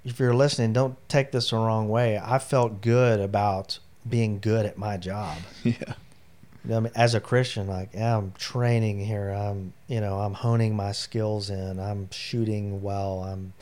if 0.04 0.18
you're 0.18 0.34
listening 0.34 0.72
don't 0.72 0.96
take 1.08 1.32
this 1.32 1.50
the 1.50 1.56
wrong 1.56 1.88
way 1.88 2.20
i 2.22 2.38
felt 2.38 2.80
good 2.80 3.20
about 3.20 3.78
being 4.08 4.38
good 4.38 4.66
at 4.66 4.76
my 4.78 4.96
job 4.96 5.38
yeah 5.64 5.94
You 6.64 6.70
know, 6.70 6.76
I 6.76 6.80
mean, 6.80 6.92
as 6.96 7.14
a 7.14 7.20
Christian, 7.20 7.66
like 7.68 7.90
yeah, 7.94 8.16
I'm 8.18 8.32
training 8.36 8.98
here. 8.98 9.30
I'm, 9.30 9.72
you 9.86 10.00
know, 10.00 10.18
I'm 10.18 10.34
honing 10.34 10.74
my 10.76 10.92
skills 10.92 11.50
in. 11.50 11.78
I'm 11.78 12.10
shooting 12.10 12.82
well. 12.82 13.22
I'm 13.22 13.52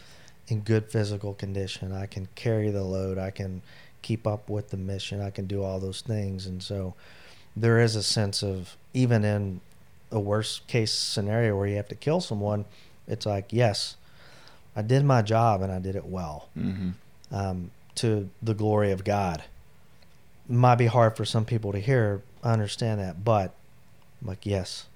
in 0.48 0.60
good 0.60 0.90
physical 0.90 1.34
condition. 1.34 1.92
I 1.92 2.06
can 2.06 2.28
carry 2.34 2.70
the 2.70 2.84
load. 2.84 3.18
I 3.18 3.30
can 3.30 3.62
keep 4.02 4.26
up 4.26 4.48
with 4.48 4.70
the 4.70 4.76
mission. 4.76 5.20
I 5.20 5.30
can 5.30 5.46
do 5.46 5.62
all 5.62 5.80
those 5.80 6.00
things. 6.00 6.46
And 6.46 6.62
so, 6.62 6.94
there 7.56 7.80
is 7.80 7.96
a 7.96 8.02
sense 8.02 8.42
of 8.42 8.76
even 8.92 9.24
in 9.24 9.60
a 10.12 10.20
worst 10.20 10.66
case 10.66 10.92
scenario 10.92 11.56
where 11.56 11.66
you 11.66 11.76
have 11.76 11.88
to 11.88 11.94
kill 11.94 12.20
someone, 12.20 12.64
it's 13.08 13.26
like 13.26 13.46
yes, 13.50 13.96
I 14.74 14.82
did 14.82 15.04
my 15.04 15.22
job 15.22 15.62
and 15.62 15.72
I 15.72 15.78
did 15.78 15.96
it 15.96 16.04
well 16.04 16.48
mm-hmm. 16.56 16.90
um, 17.34 17.70
to 17.96 18.28
the 18.42 18.54
glory 18.54 18.92
of 18.92 19.04
God. 19.04 19.42
Might 20.48 20.76
be 20.76 20.86
hard 20.86 21.16
for 21.16 21.24
some 21.24 21.44
people 21.44 21.72
to 21.72 21.80
hear. 21.80 22.22
I 22.44 22.52
understand 22.52 23.00
that, 23.00 23.24
but 23.24 23.52
I'm 24.20 24.28
like, 24.28 24.46
yes, 24.46 24.86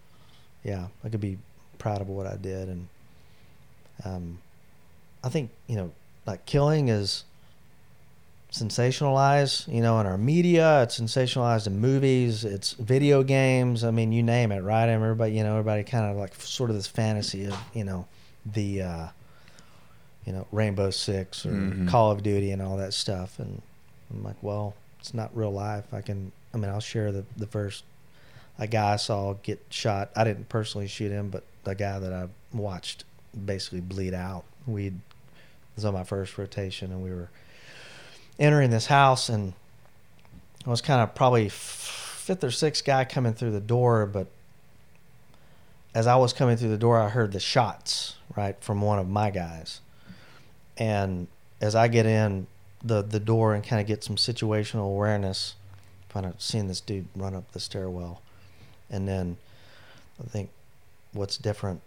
yeah, 0.63 0.89
I 1.03 1.09
could 1.09 1.21
be 1.21 1.39
proud 1.79 2.01
of 2.01 2.09
what 2.09 2.27
I 2.27 2.37
did, 2.37 2.69
and 2.69 2.89
um, 4.05 4.39
I 5.23 5.29
think 5.29 5.51
you 5.67 5.77
know, 5.77 5.93
like 6.27 6.47
killing 6.47 6.89
is 6.89 7.25
sensationalized, 8.53 9.73
you 9.73 9.81
know, 9.81 10.01
in 10.01 10.07
our 10.07 10.19
media. 10.19 10.83
It's 10.83 10.99
sensationalized 11.01 11.67
in 11.67 11.79
movies. 11.81 12.45
It's 12.45 12.73
video 12.73 13.23
games. 13.23 13.85
I 13.85 13.91
mean, 13.91 14.13
you 14.13 14.23
name 14.23 14.53
it, 14.53 14.61
right? 14.61 14.85
And 14.89 15.03
everybody, 15.03 15.33
you 15.33 15.45
know, 15.45 15.53
everybody 15.53 15.85
kind 15.85 16.11
of 16.11 16.17
like 16.17 16.35
sort 16.41 16.71
of 16.71 16.77
this 16.77 16.87
fantasy 16.87 17.47
of 17.47 17.57
you 17.75 17.85
know 17.85 18.07
the 18.47 18.83
uh, 18.83 19.07
you 20.25 20.33
know 20.33 20.47
Rainbow 20.53 20.91
Six 20.91 21.47
or 21.47 21.51
Mhm. 21.51 21.89
Call 21.89 22.11
of 22.11 22.23
Duty 22.23 22.51
and 22.51 22.61
all 22.63 22.77
that 22.79 22.93
stuff. 22.95 23.39
And 23.39 23.63
I'm 24.11 24.25
like, 24.25 24.37
well, 24.43 24.75
it's 24.99 25.15
not 25.15 25.31
real 25.37 25.53
life. 25.53 25.93
I 25.95 26.01
can, 26.01 26.33
I 26.53 26.57
mean, 26.57 26.71
I'll 26.71 26.81
share 26.81 27.13
the 27.13 27.25
the 27.37 27.47
first 27.47 27.85
a 28.59 28.67
guy 28.67 28.95
I 28.95 28.97
saw 28.97 29.35
get 29.43 29.61
shot. 29.71 30.11
I 30.17 30.25
didn't 30.25 30.49
personally 30.49 30.87
shoot 30.89 31.11
him, 31.13 31.31
but 31.31 31.45
the 31.65 31.75
guy 31.75 31.99
that 31.99 32.13
I 32.13 32.29
watched 32.53 33.05
basically 33.45 33.81
bleed 33.81 34.13
out. 34.13 34.45
We 34.67 34.89
it 34.89 34.95
was 35.77 35.85
on 35.85 35.95
my 35.95 36.05
first 36.05 36.37
rotation, 36.39 36.93
and 36.93 37.03
we 37.03 37.11
were 37.11 37.31
entering 38.39 38.71
this 38.71 38.87
house, 38.87 39.29
and 39.29 39.53
I 40.67 40.71
was 40.71 40.81
kind 40.81 41.01
of 41.01 41.15
probably 41.15 41.49
fifth 41.49 42.45
or 42.45 42.51
sixth 42.51 42.85
guy 42.85 43.05
coming 43.05 43.35
through 43.35 43.53
the 43.53 43.61
door, 43.61 44.07
but 44.07 44.29
as 45.95 46.07
I 46.07 46.17
was 46.17 46.33
coming 46.33 46.57
through 46.57 46.71
the 46.71 46.79
door, 46.79 46.99
I 46.99 47.09
heard 47.09 47.33
the 47.33 47.41
shots 47.41 48.17
right 48.37 48.57
from 48.61 48.81
one 48.81 48.99
of 48.99 49.09
my 49.09 49.31
guys, 49.31 49.81
and 50.77 51.27
as 51.61 51.75
I 51.75 51.89
get 51.89 52.07
in 52.07 52.47
the 52.83 53.03
the 53.03 53.21
door 53.21 53.55
and 53.55 53.63
kind 53.63 53.81
of 53.81 53.87
get 53.87 54.03
some 54.03 54.17
situational 54.17 54.87
awareness, 54.87 55.55
kind 56.09 56.25
of 56.25 56.41
seeing 56.41 56.69
this 56.69 56.81
dude 56.81 57.09
run 57.15 57.35
up 57.35 57.53
the 57.53 57.61
stairwell, 57.61 58.23
and 58.89 59.07
then 59.09 59.37
I 60.23 60.29
think 60.29 60.51
what's 61.13 61.37
different 61.37 61.83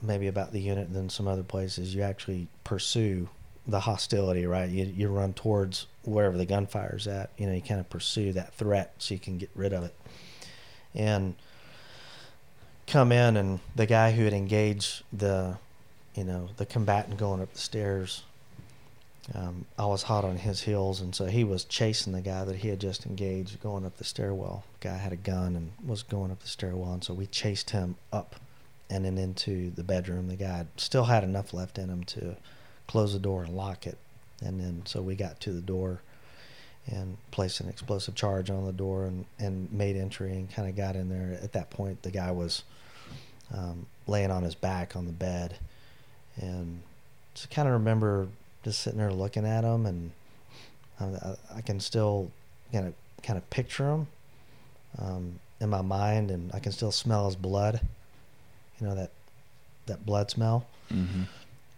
maybe 0.00 0.26
about 0.26 0.52
the 0.52 0.60
unit 0.60 0.92
than 0.92 1.08
some 1.08 1.26
other 1.26 1.42
places, 1.42 1.94
you 1.94 2.02
actually 2.02 2.48
pursue 2.64 3.28
the 3.66 3.80
hostility, 3.80 4.46
right? 4.46 4.68
You 4.68 4.86
you 4.86 5.08
run 5.08 5.34
towards 5.34 5.86
wherever 6.04 6.36
the 6.36 6.46
gunfire 6.46 6.96
is 6.96 7.06
at. 7.06 7.30
You 7.36 7.46
know, 7.46 7.52
you 7.52 7.60
kind 7.60 7.80
of 7.80 7.90
pursue 7.90 8.32
that 8.32 8.54
threat 8.54 8.94
so 8.98 9.14
you 9.14 9.20
can 9.20 9.38
get 9.38 9.50
rid 9.54 9.72
of 9.72 9.84
it. 9.84 9.94
And 10.94 11.34
come 12.86 13.12
in, 13.12 13.36
and 13.36 13.60
the 13.76 13.86
guy 13.86 14.12
who 14.12 14.24
had 14.24 14.32
engaged 14.32 15.04
the, 15.12 15.58
you 16.14 16.24
know, 16.24 16.48
the 16.56 16.66
combatant 16.66 17.18
going 17.18 17.42
up 17.42 17.52
the 17.52 17.60
stairs. 17.60 18.22
Um, 19.34 19.66
I 19.78 19.84
was 19.84 20.04
hot 20.04 20.24
on 20.24 20.38
his 20.38 20.62
heels, 20.62 21.02
and 21.02 21.14
so 21.14 21.26
he 21.26 21.44
was 21.44 21.64
chasing 21.64 22.14
the 22.14 22.22
guy 22.22 22.44
that 22.44 22.56
he 22.56 22.68
had 22.68 22.80
just 22.80 23.04
engaged 23.04 23.60
going 23.60 23.84
up 23.84 23.98
the 23.98 24.04
stairwell. 24.04 24.64
guy 24.80 24.96
had 24.96 25.12
a 25.12 25.16
gun 25.16 25.54
and 25.54 25.72
was 25.86 26.02
going 26.02 26.30
up 26.30 26.40
the 26.40 26.48
stairwell, 26.48 26.94
and 26.94 27.04
so 27.04 27.12
we 27.12 27.26
chased 27.26 27.70
him 27.70 27.96
up 28.10 28.36
and 28.90 29.04
then 29.04 29.18
into 29.18 29.70
the 29.70 29.84
bedroom. 29.84 30.28
The 30.28 30.36
guy 30.36 30.66
still 30.76 31.04
had 31.04 31.24
enough 31.24 31.52
left 31.52 31.78
in 31.78 31.88
him 31.88 32.04
to 32.04 32.36
close 32.86 33.12
the 33.12 33.18
door 33.18 33.44
and 33.44 33.56
lock 33.56 33.86
it. 33.86 33.98
And 34.44 34.60
then 34.60 34.82
so 34.84 35.02
we 35.02 35.14
got 35.14 35.40
to 35.40 35.52
the 35.52 35.60
door 35.60 36.00
and 36.86 37.18
placed 37.30 37.60
an 37.60 37.68
explosive 37.68 38.14
charge 38.14 38.50
on 38.50 38.64
the 38.64 38.72
door 38.72 39.04
and, 39.04 39.26
and 39.38 39.70
made 39.72 39.96
entry 39.96 40.32
and 40.32 40.50
kind 40.50 40.68
of 40.68 40.76
got 40.76 40.96
in 40.96 41.08
there. 41.08 41.38
At 41.42 41.52
that 41.52 41.70
point, 41.70 42.02
the 42.02 42.10
guy 42.10 42.30
was 42.30 42.62
um, 43.52 43.86
laying 44.06 44.30
on 44.30 44.42
his 44.42 44.54
back 44.54 44.96
on 44.96 45.06
the 45.06 45.12
bed. 45.12 45.56
And 46.36 46.80
just 47.34 47.50
kind 47.50 47.68
of 47.68 47.74
remember 47.74 48.28
just 48.62 48.80
sitting 48.80 48.98
there 48.98 49.12
looking 49.12 49.46
at 49.46 49.64
him, 49.64 49.86
and 49.86 50.12
I, 51.00 51.34
I 51.56 51.60
can 51.60 51.80
still 51.80 52.30
kind 52.72 52.86
of 52.86 52.94
kind 53.22 53.36
of 53.36 53.48
picture 53.50 53.90
him 53.90 54.06
um, 54.98 55.40
in 55.60 55.68
my 55.68 55.82
mind, 55.82 56.30
and 56.30 56.50
I 56.54 56.58
can 56.58 56.72
still 56.72 56.92
smell 56.92 57.26
his 57.26 57.36
blood 57.36 57.80
you 58.80 58.86
know 58.86 58.94
that 58.94 59.10
that 59.86 60.04
blood 60.06 60.30
smell. 60.30 60.66
Mm-hmm. 60.92 61.22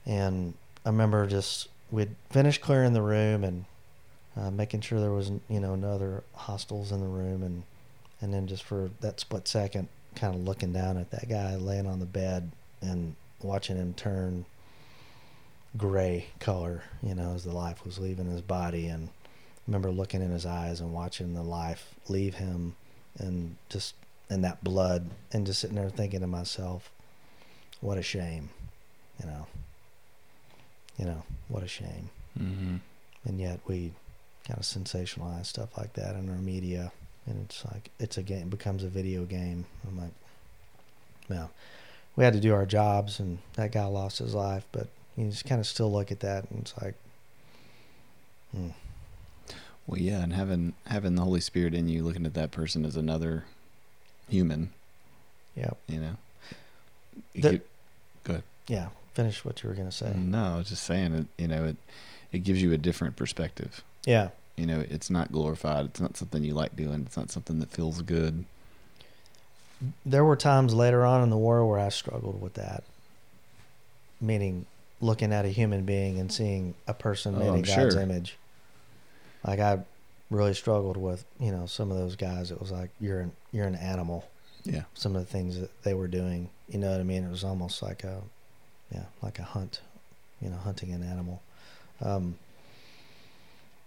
And 0.06 0.54
I 0.84 0.88
remember 0.88 1.26
just 1.26 1.68
we'd 1.90 2.14
finished 2.30 2.60
clearing 2.60 2.92
the 2.92 3.02
room 3.02 3.44
and 3.44 3.64
uh, 4.36 4.50
making 4.50 4.80
sure 4.80 5.00
there 5.00 5.10
was 5.10 5.30
you 5.48 5.60
know 5.60 5.74
no 5.74 5.90
other 5.90 6.22
hostiles 6.34 6.92
in 6.92 7.00
the 7.00 7.06
room, 7.06 7.42
and 7.42 7.62
and 8.20 8.32
then 8.32 8.46
just 8.46 8.62
for 8.62 8.90
that 9.00 9.20
split 9.20 9.48
second, 9.48 9.88
kind 10.14 10.34
of 10.34 10.42
looking 10.42 10.72
down 10.72 10.96
at 10.96 11.10
that 11.10 11.28
guy 11.28 11.56
laying 11.56 11.86
on 11.86 12.00
the 12.00 12.06
bed 12.06 12.50
and 12.80 13.14
watching 13.42 13.76
him 13.76 13.94
turn 13.94 14.44
gray 15.76 16.26
color, 16.40 16.82
you 17.02 17.14
know, 17.14 17.32
as 17.34 17.44
the 17.44 17.52
life 17.52 17.84
was 17.84 17.98
leaving 17.98 18.30
his 18.30 18.42
body, 18.42 18.86
and 18.86 19.08
I 19.08 19.10
remember 19.66 19.90
looking 19.90 20.22
in 20.22 20.30
his 20.30 20.46
eyes 20.46 20.80
and 20.80 20.92
watching 20.92 21.34
the 21.34 21.42
life 21.42 21.94
leave 22.08 22.34
him, 22.34 22.74
and 23.18 23.56
just 23.68 23.94
and 24.30 24.44
that 24.44 24.62
blood 24.64 25.10
and 25.32 25.44
just 25.44 25.60
sitting 25.60 25.76
there 25.76 25.90
thinking 25.90 26.20
to 26.20 26.26
myself, 26.26 26.90
what 27.80 27.98
a 27.98 28.02
shame, 28.02 28.48
you 29.20 29.26
know. 29.26 29.46
You 30.96 31.06
know, 31.06 31.22
what 31.48 31.62
a 31.62 31.68
shame. 31.68 32.10
Mm-hmm. 32.38 32.76
And 33.26 33.40
yet 33.40 33.60
we 33.66 33.92
kind 34.46 34.58
of 34.58 34.64
sensationalize 34.64 35.46
stuff 35.46 35.76
like 35.76 35.94
that 35.94 36.14
in 36.14 36.28
our 36.28 36.36
media, 36.36 36.92
and 37.26 37.44
it's 37.44 37.64
like 37.66 37.90
it's 37.98 38.18
a 38.18 38.22
game, 38.22 38.48
becomes 38.48 38.84
a 38.84 38.88
video 38.88 39.24
game. 39.24 39.66
I'm 39.86 39.98
like, 39.98 40.12
well, 41.28 41.50
we 42.16 42.24
had 42.24 42.34
to 42.34 42.40
do 42.40 42.54
our 42.54 42.66
jobs, 42.66 43.18
and 43.18 43.38
that 43.54 43.72
guy 43.72 43.84
lost 43.84 44.18
his 44.18 44.34
life, 44.34 44.66
but 44.72 44.88
you 45.16 45.28
just 45.28 45.44
kind 45.44 45.60
of 45.60 45.66
still 45.66 45.90
look 45.90 46.12
at 46.12 46.20
that, 46.20 46.50
and 46.50 46.60
it's 46.60 46.74
like, 46.80 46.94
hmm. 48.54 48.68
Well, 49.86 50.00
yeah, 50.00 50.22
and 50.22 50.32
having 50.32 50.74
having 50.86 51.14
the 51.14 51.22
Holy 51.22 51.40
Spirit 51.40 51.74
in 51.74 51.88
you, 51.88 52.04
looking 52.04 52.26
at 52.26 52.34
that 52.34 52.52
person 52.52 52.84
as 52.84 52.96
another 52.96 53.44
human. 54.30 54.70
Yep. 55.56 55.76
You 55.88 56.00
know. 56.00 56.16
You 57.34 57.42
The- 57.42 57.50
get- 57.52 57.66
go 58.24 58.32
ahead. 58.34 58.44
Yeah. 58.68 58.88
Finish 59.14 59.44
what 59.44 59.62
you 59.62 59.68
were 59.68 59.74
gonna 59.74 59.92
say. 59.92 60.12
No, 60.14 60.54
I 60.54 60.56
was 60.58 60.68
just 60.68 60.84
saying 60.84 61.12
it. 61.14 61.26
You 61.36 61.48
know, 61.48 61.64
it 61.64 61.76
it 62.32 62.38
gives 62.44 62.62
you 62.62 62.72
a 62.72 62.78
different 62.78 63.16
perspective. 63.16 63.82
Yeah. 64.06 64.28
You 64.56 64.66
know, 64.66 64.84
it's 64.88 65.10
not 65.10 65.32
glorified. 65.32 65.86
It's 65.86 66.00
not 66.00 66.16
something 66.16 66.44
you 66.44 66.54
like 66.54 66.76
doing. 66.76 67.02
It's 67.06 67.16
not 67.16 67.30
something 67.30 67.58
that 67.60 67.70
feels 67.70 68.00
good. 68.02 68.44
There 70.04 70.24
were 70.24 70.36
times 70.36 70.74
later 70.74 71.04
on 71.04 71.22
in 71.22 71.30
the 71.30 71.36
war 71.38 71.66
where 71.66 71.78
I 71.80 71.88
struggled 71.88 72.40
with 72.40 72.54
that. 72.54 72.84
Meaning 74.20 74.66
looking 75.00 75.32
at 75.32 75.44
a 75.46 75.48
human 75.48 75.84
being 75.86 76.18
and 76.20 76.30
seeing 76.30 76.74
a 76.86 76.92
person 76.94 77.38
made 77.38 77.48
Oh, 77.48 77.54
in 77.54 77.62
God's 77.62 77.94
sure. 77.94 78.00
image. 78.02 78.36
Like 79.44 79.58
I 79.60 79.80
really 80.30 80.54
struggled 80.54 80.96
with, 80.96 81.24
you 81.38 81.50
know, 81.50 81.66
some 81.66 81.90
of 81.90 81.98
those 81.98 82.16
guys. 82.16 82.50
It 82.50 82.60
was 82.60 82.70
like 82.70 82.90
you're 83.00 83.20
an 83.20 83.32
you're 83.52 83.66
an 83.66 83.74
animal. 83.74 84.28
Yeah. 84.64 84.84
Some 84.94 85.16
of 85.16 85.24
the 85.24 85.30
things 85.30 85.58
that 85.58 85.82
they 85.82 85.94
were 85.94 86.08
doing. 86.08 86.50
You 86.68 86.78
know 86.78 86.90
what 86.90 87.00
I 87.00 87.04
mean? 87.04 87.24
It 87.24 87.30
was 87.30 87.44
almost 87.44 87.82
like 87.82 88.04
a 88.04 88.22
yeah, 88.92 89.04
like 89.22 89.38
a 89.38 89.42
hunt, 89.42 89.80
you 90.40 90.48
know, 90.48 90.56
hunting 90.56 90.92
an 90.92 91.02
animal. 91.02 91.42
Um 92.00 92.36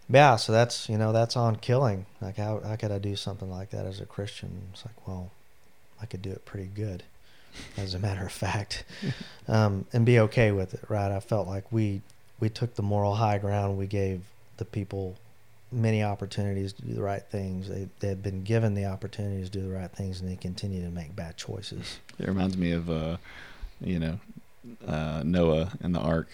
yeah, 0.10 0.36
so 0.36 0.52
that's 0.52 0.90
you 0.90 0.98
know, 0.98 1.14
that's 1.14 1.38
on 1.38 1.56
killing. 1.56 2.06
Like 2.22 2.38
how 2.38 2.60
how 2.60 2.76
could 2.76 2.92
I 2.92 3.00
do 3.00 3.16
something 3.16 3.50
like 3.50 3.72
that 3.72 3.86
as 3.86 4.00
a 4.00 4.06
Christian? 4.06 4.64
It's 4.74 4.86
like, 4.86 5.08
well, 5.08 5.32
I 6.02 6.06
could 6.06 6.22
do 6.22 6.32
it 6.32 6.46
pretty 6.46 6.68
good, 6.68 7.04
as 7.78 7.94
a 7.94 8.00
matter 8.00 8.26
of 8.26 8.32
fact, 8.32 8.84
um, 9.48 9.86
and 9.94 10.06
be 10.06 10.20
okay 10.20 10.52
with 10.52 10.74
it, 10.74 10.82
right? 10.90 11.12
I 11.12 11.20
felt 11.20 11.48
like 11.48 11.72
we 11.72 12.02
we 12.40 12.50
took 12.50 12.76
the 12.76 12.84
moral 12.84 13.16
high 13.16 13.38
ground. 13.38 13.78
We 13.78 13.88
gave 13.88 14.24
the 14.58 14.66
people 14.66 15.16
many 15.74 16.04
opportunities 16.04 16.74
to 16.74 16.82
do 16.84 16.94
the 16.94 17.02
right 17.02 17.24
things. 17.24 17.68
They 17.68 17.88
they 18.00 18.08
had 18.08 18.24
been 18.24 18.44
given 18.44 18.74
the 18.76 18.86
opportunities 18.86 19.50
to 19.50 19.60
do 19.60 19.68
the 19.68 19.74
right 19.74 19.92
things, 19.92 20.22
and 20.22 20.30
they 20.30 20.36
continue 20.36 20.84
to 20.84 20.90
make 20.90 21.16
bad 21.16 21.38
choices. 21.38 22.00
It 22.20 22.28
reminds 22.28 22.58
me 22.58 22.72
of, 22.72 22.90
uh, 22.90 23.18
you 23.82 24.00
know, 24.00 24.20
uh, 24.88 25.24
Noah 25.26 25.72
and 25.82 25.94
the 25.94 26.00
ark. 26.00 26.30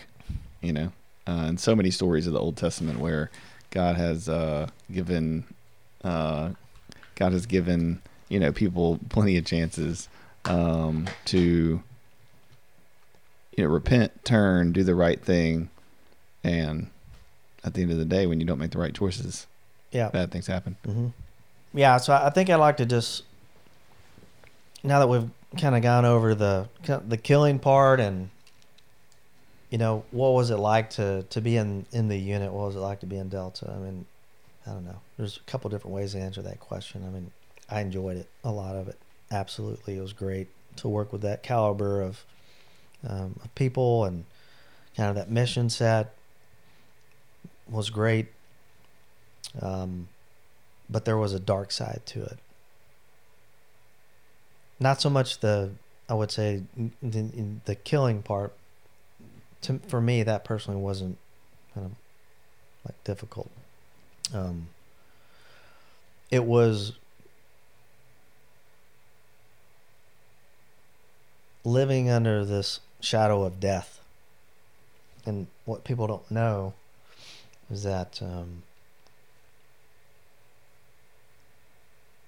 You 0.62 0.74
know, 0.74 0.92
uh, 1.26 1.46
and 1.48 1.60
so 1.60 1.76
many 1.76 1.90
stories 1.90 2.28
of 2.28 2.34
the 2.34 2.40
Old 2.40 2.58
Testament 2.58 3.00
where 3.00 3.32
God 3.72 3.96
has 3.96 4.28
uh, 4.28 4.68
given, 4.92 5.46
uh, 6.04 6.50
God 7.16 7.32
has 7.32 7.46
given 7.46 8.02
you 8.28 8.40
know 8.40 8.52
people 8.52 9.00
plenty 9.10 9.38
of 9.38 9.46
chances 9.46 10.10
um, 10.46 11.08
to, 11.26 11.82
you 13.56 13.64
know, 13.64 13.70
repent, 13.70 14.26
turn, 14.26 14.74
do 14.74 14.84
the 14.84 14.96
right 14.96 15.24
thing, 15.24 15.70
and 16.44 16.90
at 17.70 17.74
the 17.76 17.82
end 17.82 17.92
of 17.92 17.98
the 17.98 18.06
day, 18.06 18.28
when 18.28 18.40
you 18.40 18.46
don't 18.46 18.60
make 18.60 18.72
the 18.72 18.78
right 18.80 18.94
choices, 18.94 19.48
Yeah. 19.92 20.10
bad 20.10 20.32
things 20.32 20.48
happen. 20.48 20.76
hmm 20.84 21.08
Yeah, 21.74 21.98
so 21.98 22.14
I 22.14 22.28
I 22.28 22.30
think 22.32 22.50
I'd 22.50 22.56
like 22.58 22.78
to 22.78 22.86
just 22.86 23.24
now 24.84 25.00
that 25.00 25.08
we've 25.08 25.30
kind 25.58 25.76
of 25.76 25.82
gone 25.82 26.06
over 26.06 26.36
the 26.36 26.68
the 27.08 27.18
killing 27.18 27.60
part 27.60 28.00
and 28.00 28.30
you 29.70 29.78
know 29.78 30.04
what 30.12 30.30
was 30.34 30.50
it 30.50 30.58
like 30.58 30.90
to 30.92 31.24
to 31.30 31.42
be 31.42 31.56
in 31.58 31.86
in 31.92 32.08
the 32.08 32.18
unit? 32.18 32.52
What 32.52 32.66
was 32.68 32.76
it 32.76 32.80
like 32.80 33.00
to 33.02 33.06
be 33.06 33.18
in 33.18 33.30
Delta? 33.30 33.72
I 33.72 33.78
mean, 33.80 34.06
I 34.66 34.72
don't 34.72 34.86
know. 34.86 35.00
There's 35.18 35.38
a 35.38 35.52
couple 35.52 35.70
different 35.70 35.96
ways 35.96 36.14
to 36.14 36.20
answer 36.20 36.42
that 36.42 36.60
question. 36.60 37.04
I 37.06 37.10
mean, 37.10 37.32
I 37.70 37.82
enjoyed 37.82 38.18
it, 38.18 38.28
a 38.44 38.52
lot 38.52 38.76
of 38.76 38.88
it. 38.88 38.98
Absolutely, 39.32 39.98
it 39.98 40.02
was 40.02 40.14
great 40.14 40.48
to 40.78 40.88
work 40.88 41.12
with 41.12 41.22
that 41.22 41.44
caliber 41.44 42.02
of, 42.02 42.24
um, 43.08 43.40
of 43.44 43.54
people 43.54 44.06
and 44.06 44.24
kind 44.96 45.10
of 45.10 45.16
that 45.16 45.30
mission 45.30 45.70
set 45.70 46.16
was 47.72 47.90
great. 47.90 48.28
Um, 49.62 50.08
but 50.90 51.06
there 51.06 51.18
was 51.18 51.34
a 51.34 51.40
dark 51.40 51.72
side 51.72 52.02
to 52.08 52.24
it. 52.24 52.38
Not 54.80 55.02
so 55.02 55.10
much 55.10 55.40
the, 55.40 55.72
I 56.08 56.14
would 56.14 56.32
say, 56.32 56.64
the, 57.02 57.30
the 57.66 57.76
killing 57.76 58.22
part. 58.22 58.54
To, 59.64 59.80
for 59.88 60.00
me, 60.00 60.24
that 60.24 60.46
personally 60.46 60.80
wasn't 60.80 61.18
kind 61.74 61.86
of 61.86 61.92
like 62.86 63.04
difficult. 63.04 63.50
Um, 64.34 64.68
it 66.32 66.46
was 66.46 66.94
living 71.66 72.10
under 72.10 72.46
this 72.46 72.80
shadow 73.02 73.44
of 73.44 73.60
death. 73.60 74.00
And 75.26 75.48
what 75.66 75.84
people 75.84 76.08
don't 76.08 76.32
know 76.32 76.74
that 77.70 78.22
um, 78.22 78.64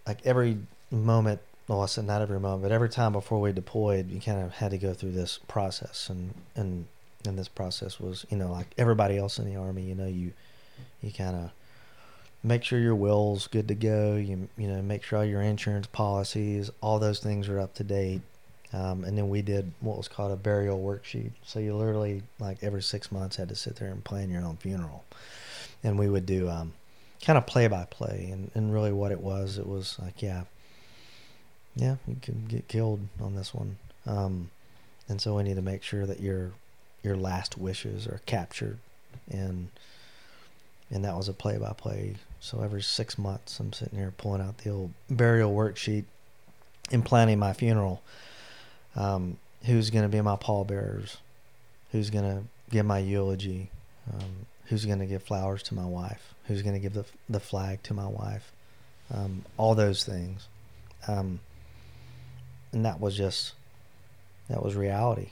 like 0.06 0.20
every 0.26 0.58
moment 0.90 1.42
well 1.68 1.82
I 1.82 1.86
said 1.86 2.06
not 2.06 2.22
every 2.22 2.40
moment 2.40 2.64
but 2.64 2.72
every 2.72 2.90
time 2.90 3.14
before 3.14 3.40
we 3.40 3.52
deployed 3.52 4.10
you 4.10 4.20
kind 4.20 4.42
of 4.42 4.54
had 4.54 4.72
to 4.72 4.78
go 4.78 4.94
through 4.94 5.12
this 5.12 5.40
process 5.48 6.10
and 6.10 6.34
and 6.56 6.86
and 7.26 7.38
this 7.38 7.48
process 7.48 8.00
was 8.00 8.26
you 8.30 8.38
know 8.38 8.52
like 8.52 8.68
everybody 8.78 9.18
else 9.18 9.40
in 9.40 9.46
the 9.46 9.56
army 9.56 9.84
you 9.84 9.96
know 9.96 10.08
you 10.08 10.34
you 11.02 11.12
kind 11.12 11.36
of 11.36 11.52
make 12.44 12.64
sure 12.64 12.80
your 12.80 12.96
will's 12.96 13.48
good 13.48 13.68
to 13.68 13.76
go 13.76 14.16
you 14.16 14.48
you 14.58 14.68
know 14.68 14.82
make 14.82 15.04
sure 15.04 15.20
all 15.20 15.26
your 15.26 15.42
insurance 15.42 15.88
policies 15.88 16.70
all 16.82 17.00
those 17.00 17.20
things 17.20 17.48
are 17.48 17.60
up 17.60 17.74
to 17.76 17.84
date 17.84 18.22
um, 18.74 19.04
and 19.04 19.18
then 19.18 19.30
we 19.30 19.42
did 19.42 19.72
what 19.82 19.98
was 19.98 20.08
called 20.08 20.32
a 20.32 20.36
burial 20.36 20.80
worksheet. 20.80 21.32
So 21.46 21.60
you 21.60 21.76
literally 21.76 22.24
like 22.40 22.64
every 22.64 22.82
six 22.82 23.12
months 23.12 23.36
had 23.36 23.50
to 23.50 23.56
sit 23.56 23.76
there 23.76 23.90
and 23.90 24.04
plan 24.04 24.30
your 24.30 24.44
own 24.44 24.58
funeral. 24.58 25.04
And 25.84 26.00
we 26.00 26.10
would 26.10 26.26
do 26.26 26.50
um, 26.50 26.74
kind 27.24 27.38
of 27.38 27.46
play 27.46 27.68
by 27.68 27.86
play 27.86 28.30
and, 28.32 28.52
and 28.56 28.74
really 28.74 28.92
what 28.92 29.12
it 29.12 29.20
was 29.20 29.58
it 29.58 29.68
was 29.68 29.98
like 30.00 30.22
yeah. 30.22 30.44
Yeah 31.76 31.96
you 32.08 32.18
could 32.22 32.48
get 32.48 32.68
killed 32.68 33.02
on 33.22 33.36
this 33.36 33.54
one. 33.54 33.78
Um, 34.06 34.50
and 35.10 35.22
so 35.22 35.36
we 35.36 35.44
need 35.44 35.56
to 35.56 35.62
make 35.62 35.84
sure 35.84 36.06
that 36.06 36.22
your 36.22 36.52
your 37.04 37.18
last 37.18 37.58
wishes 37.58 38.08
are 38.08 38.22
captured. 38.26 38.78
And 39.30 39.70
and 40.90 41.04
that 41.04 41.16
was 41.16 41.28
a 41.28 41.34
play 41.34 41.58
by 41.58 41.74
play. 41.74 42.16
So 42.40 42.62
every 42.62 42.82
six 42.82 43.18
months, 43.18 43.60
I'm 43.60 43.72
sitting 43.72 44.00
here 44.00 44.14
pulling 44.18 44.42
out 44.42 44.60
the 44.60 44.72
old 44.72 44.94
burial 45.10 45.54
worksheet 45.54 46.06
and 46.92 47.06
planning 47.06 47.40
my 47.40 47.54
funeral. 47.54 48.02
Um, 48.96 49.38
who's 49.64 49.90
going 49.90 50.04
to 50.04 50.10
be 50.10 50.22
my 50.22 50.36
pallbearers? 50.36 51.18
Who's 51.92 52.10
going 52.10 52.26
to 52.26 52.44
give 52.70 52.86
my 52.86 53.00
eulogy? 53.00 53.70
Um, 54.12 54.48
who's 54.66 54.86
going 54.86 55.00
to 55.00 55.06
give 55.06 55.24
flowers 55.24 55.64
to 55.64 55.76
my 55.76 55.86
wife? 55.86 56.34
Who's 56.46 56.62
going 56.62 56.74
to 56.74 56.80
give 56.80 56.94
the 56.94 57.06
the 57.30 57.40
flag 57.40 57.84
to 57.84 57.94
my 57.94 58.08
wife? 58.08 58.52
Um, 59.14 59.46
all 59.58 59.76
those 59.76 60.04
things, 60.04 60.48
um, 61.08 61.40
and 62.72 62.86
that 62.86 63.00
was 63.00 63.16
just 63.16 63.54
that 64.50 64.64
was 64.64 64.76
reality. 64.76 65.30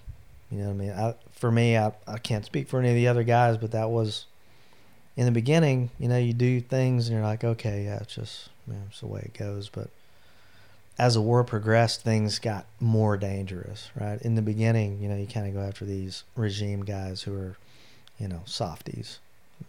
You 0.52 0.60
know 0.60 0.66
what 0.66 0.72
I 0.72 0.76
mean? 0.76 0.92
I, 0.92 1.16
for 1.32 1.52
me, 1.52 1.78
I, 1.78 1.94
I 2.08 2.18
can't 2.18 2.44
speak 2.44 2.68
for 2.68 2.80
any 2.80 2.90
of 2.90 2.96
the 2.96 3.08
other 3.08 3.24
guys, 3.24 3.58
but 3.58 3.72
that 3.72 3.90
was 3.90 4.26
in 5.16 5.26
the 5.26 5.32
beginning. 5.32 5.92
You 6.00 6.08
know, 6.08 6.18
you 6.18 6.34
do 6.34 6.60
things 6.60 7.08
and 7.08 7.16
you're 7.16 7.26
like, 7.26 7.44
okay, 7.44 7.86
yeah, 7.86 7.98
it's 7.98 8.16
just 8.16 8.50
it's 8.88 9.00
the 9.02 9.08
way 9.08 9.22
it 9.22 9.38
goes. 9.38 9.70
But 9.70 9.90
as 11.00 11.14
the 11.14 11.22
war 11.22 11.46
progressed, 11.46 12.02
things 12.02 12.40
got 12.40 12.66
more 12.82 13.18
dangerous. 13.18 13.90
Right 14.00 14.22
in 14.22 14.36
the 14.36 14.42
beginning, 14.42 15.00
you 15.02 15.08
know, 15.08 15.16
you 15.16 15.26
kind 15.26 15.48
of 15.48 15.54
go 15.54 15.62
after 15.62 15.86
these 15.86 16.24
regime 16.36 16.84
guys 16.84 17.22
who 17.22 17.34
are, 17.34 17.56
you 18.20 18.28
know, 18.28 18.42
softies, 18.46 19.20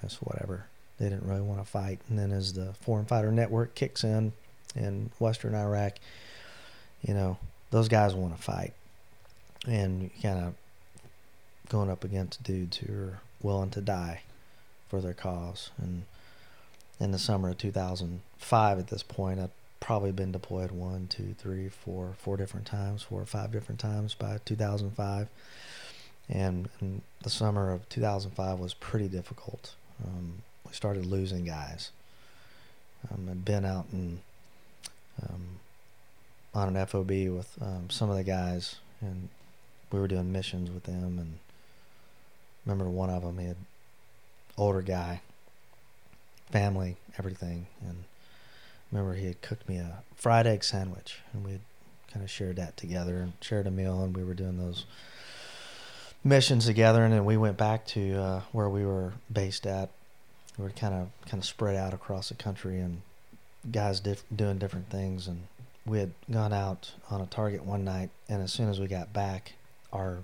that's 0.03 0.17
whatever. 0.17 0.67
They 0.99 1.09
didn't 1.09 1.27
really 1.27 1.41
want 1.41 1.61
to 1.61 1.65
fight. 1.65 2.01
And 2.09 2.19
then 2.19 2.33
as 2.33 2.53
the 2.53 2.75
foreign 2.81 3.07
fighter 3.07 3.31
network 3.31 3.75
kicks 3.75 4.05
in 4.05 4.33
in 4.75 5.11
Western 5.19 5.55
Iraq, 5.55 5.95
you 7.01 7.15
know, 7.15 7.39
those 7.71 7.89
guys 7.89 8.15
want 8.15 8.37
to 8.37 8.43
fight. 8.43 8.73
And 9.67 10.03
you 10.03 10.11
kind 10.21 10.45
of 10.45 10.55
going 11.69 11.91
up 11.91 12.03
against 12.03 12.43
dudes 12.43 12.79
who 12.79 12.93
are 12.93 13.21
willing 13.41 13.71
to 13.71 13.81
die 13.81 14.23
for 14.89 15.01
their 15.01 15.15
cause. 15.15 15.71
And 15.79 16.03
in 16.99 17.13
the 17.13 17.19
summer 17.19 17.51
of 17.51 17.59
2005, 17.59 18.79
at 18.79 18.89
this 18.89 19.05
point, 19.05 19.39
I'd 19.39 19.51
probably 19.81 20.13
been 20.13 20.31
deployed 20.31 20.71
one, 20.71 21.09
two, 21.09 21.35
three, 21.39 21.69
four, 21.69 22.15
four 22.19 22.37
different 22.37 22.67
times, 22.67 23.03
four 23.03 23.21
or 23.21 23.27
five 23.27 23.51
different 23.51 23.81
times 23.81 24.15
by 24.15 24.39
2005. 24.45 25.29
And, 26.29 26.69
and 26.81 27.03
the 27.23 27.31
summer 27.31 27.73
of 27.73 27.89
2005 27.89 28.59
was 28.59 28.75
pretty 28.75 29.09
difficult. 29.09 29.75
Um, 30.05 30.43
we 30.67 30.73
started 30.73 31.07
losing 31.07 31.45
guys. 31.45 31.91
Um, 33.11 33.29
I'd 33.31 33.45
been 33.45 33.65
out 33.65 33.87
and 33.93 34.21
um, 35.23 35.59
on 36.55 36.77
an 36.77 36.87
FOB 36.87 37.11
with 37.11 37.51
um, 37.61 37.89
some 37.91 38.11
of 38.11 38.17
the 38.17 38.25
guys, 38.25 38.77
and 39.01 39.29
we 39.91 39.99
were 39.99 40.09
doing 40.09 40.31
missions 40.31 40.71
with 40.71 40.85
them. 40.85 41.19
And 41.19 41.39
remember 42.65 42.89
one 42.89 43.11
of 43.11 43.23
them, 43.23 43.39
he 43.39 43.47
had 43.47 43.57
older 44.57 44.83
guy, 44.83 45.23
family, 46.51 46.97
everything, 47.19 47.67
and 47.87 48.05
remember 48.91 49.15
he 49.15 49.27
had 49.27 49.43
cooked 49.43 49.69
me 49.69 49.77
a 49.77 50.03
fried 50.15 50.47
egg 50.47 50.65
sandwich, 50.65 51.19
and 51.33 51.45
we 51.45 51.53
had 51.53 51.61
kind 52.13 52.25
of 52.25 52.31
shared 52.31 52.57
that 52.57 52.77
together 52.77 53.19
and 53.19 53.33
shared 53.41 53.67
a 53.67 53.71
meal, 53.71 54.03
and 54.03 54.17
we 54.17 54.25
were 54.25 54.35
doing 54.35 54.59
those 54.59 54.85
missions 56.25 56.67
together, 56.67 57.05
and 57.05 57.13
then 57.13 57.25
we 57.25 57.37
went 57.37 57.57
back 57.57 57.87
to 57.87 58.15
uh, 58.17 58.41
where 58.53 58.69
we 58.69 58.85
were 58.85 59.13
based 59.33 59.67
at. 59.67 59.91
We 60.59 60.65
were 60.65 60.71
kind 60.71 60.95
of 60.95 61.09
kind 61.29 61.43
of 61.43 61.47
spread 61.47 61.77
out 61.77 61.95
across 61.95 62.29
the 62.29 62.35
country 62.35 62.81
and 62.81 63.01
guys 63.71 64.01
diff- 64.01 64.25
doing 64.35 64.59
different 64.59 64.89
things 64.89 65.27
and 65.27 65.43
we 65.87 65.99
had 65.99 66.13
gone 66.31 66.53
out 66.53 66.93
on 67.11 67.21
a 67.21 67.27
target 67.27 67.65
one 67.65 67.85
night 67.85 68.11
and 68.29 68.43
as 68.43 68.53
soon 68.53 68.69
as 68.69 68.81
we 68.81 68.87
got 68.87 69.13
back 69.13 69.53
our 69.93 70.19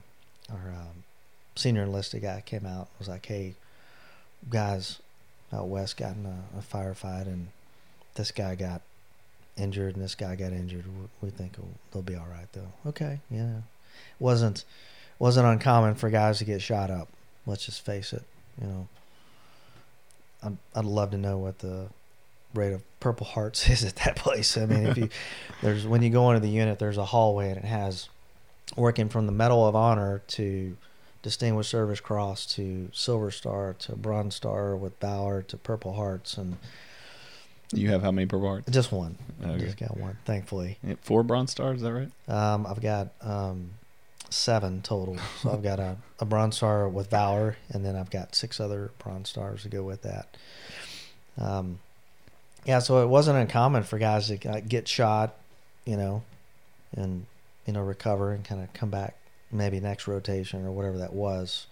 our 0.50 0.70
um, 0.70 1.04
senior 1.54 1.82
enlisted 1.82 2.22
guy 2.22 2.42
came 2.44 2.64
out 2.64 2.88
and 2.88 2.98
was 2.98 3.08
like 3.08 3.26
hey 3.26 3.54
guys 4.48 5.00
out 5.52 5.68
west 5.68 5.96
got 5.96 6.14
in 6.16 6.26
a, 6.26 6.58
a 6.58 6.62
firefight 6.62 7.26
and 7.26 7.48
this 8.16 8.30
guy 8.30 8.54
got 8.54 8.82
injured 9.56 9.94
and 9.94 10.04
this 10.04 10.14
guy 10.14 10.34
got 10.36 10.52
injured 10.52 10.84
we 11.22 11.30
think 11.30 11.56
they'll 11.92 12.02
be 12.02 12.14
all 12.14 12.26
right 12.30 12.48
though 12.52 12.72
okay 12.84 13.20
yeah 13.30 13.60
wasn't 14.18 14.64
wasn't 15.18 15.46
uncommon 15.46 15.94
for 15.94 16.10
guys 16.10 16.38
to 16.38 16.44
get 16.44 16.60
shot 16.60 16.90
up 16.90 17.08
let's 17.46 17.64
just 17.64 17.84
face 17.84 18.12
it 18.12 18.24
you 18.60 18.66
know 18.66 18.88
I'd, 20.42 20.56
I'd 20.74 20.84
love 20.84 21.10
to 21.12 21.18
know 21.18 21.38
what 21.38 21.60
the 21.60 21.86
rate 22.54 22.72
of 22.72 22.82
Purple 23.00 23.26
Hearts 23.26 23.68
is 23.70 23.84
at 23.84 23.96
that 23.96 24.16
place. 24.16 24.56
I 24.56 24.66
mean, 24.66 24.86
if 24.86 24.96
you 24.96 25.08
there's 25.62 25.86
when 25.86 26.02
you 26.02 26.10
go 26.10 26.30
into 26.30 26.40
the 26.40 26.48
unit, 26.48 26.78
there's 26.78 26.98
a 26.98 27.04
hallway 27.04 27.48
and 27.48 27.58
it 27.58 27.64
has 27.64 28.08
working 28.76 29.08
from 29.08 29.26
the 29.26 29.32
Medal 29.32 29.66
of 29.66 29.76
Honor 29.76 30.22
to 30.28 30.76
Distinguished 31.22 31.70
Service 31.70 32.00
Cross 32.00 32.46
to 32.54 32.88
Silver 32.92 33.30
Star 33.30 33.74
to 33.80 33.96
Bronze 33.96 34.34
Star 34.34 34.76
with 34.76 34.98
Valor 35.00 35.42
to 35.42 35.56
Purple 35.56 35.94
Hearts 35.94 36.36
and. 36.36 36.56
You 37.72 37.90
have 37.90 38.02
how 38.02 38.10
many 38.10 38.26
Purple 38.26 38.48
Hearts? 38.48 38.70
Just 38.70 38.92
one. 38.92 39.16
Okay. 39.44 39.58
Just 39.58 39.76
got 39.76 39.96
one, 39.96 40.16
thankfully. 40.24 40.78
Four 41.02 41.22
Bronze 41.22 41.50
Stars, 41.50 41.76
is 41.78 41.82
that 41.82 41.92
right? 41.92 42.10
Um, 42.28 42.66
I've 42.66 42.80
got 42.80 43.08
um, 43.20 43.70
seven 44.30 44.82
total. 44.82 45.16
So 45.42 45.52
I've 45.52 45.62
got 45.62 45.78
a, 45.80 45.96
a 46.20 46.24
bronze 46.24 46.56
star 46.56 46.88
with 46.88 47.10
Valor, 47.10 47.56
and 47.70 47.84
then 47.84 47.96
I've 47.96 48.10
got 48.10 48.34
six 48.34 48.60
other 48.60 48.90
bronze 48.98 49.28
stars 49.28 49.62
to 49.62 49.68
go 49.68 49.82
with 49.82 50.02
that. 50.02 50.36
Um, 51.38 51.78
yeah, 52.64 52.80
so 52.80 53.02
it 53.02 53.08
wasn't 53.08 53.38
uncommon 53.38 53.84
for 53.84 53.98
guys 53.98 54.28
to 54.28 54.36
get 54.36 54.88
shot, 54.88 55.34
you 55.84 55.96
know, 55.96 56.22
and 56.96 57.26
you 57.66 57.72
know 57.72 57.82
recover 57.82 58.32
and 58.32 58.44
kind 58.44 58.62
of 58.62 58.72
come 58.72 58.90
back 58.90 59.16
maybe 59.52 59.78
next 59.78 60.08
rotation 60.08 60.66
or 60.66 60.72
whatever 60.72 60.98
that 60.98 61.12
was. 61.12 61.66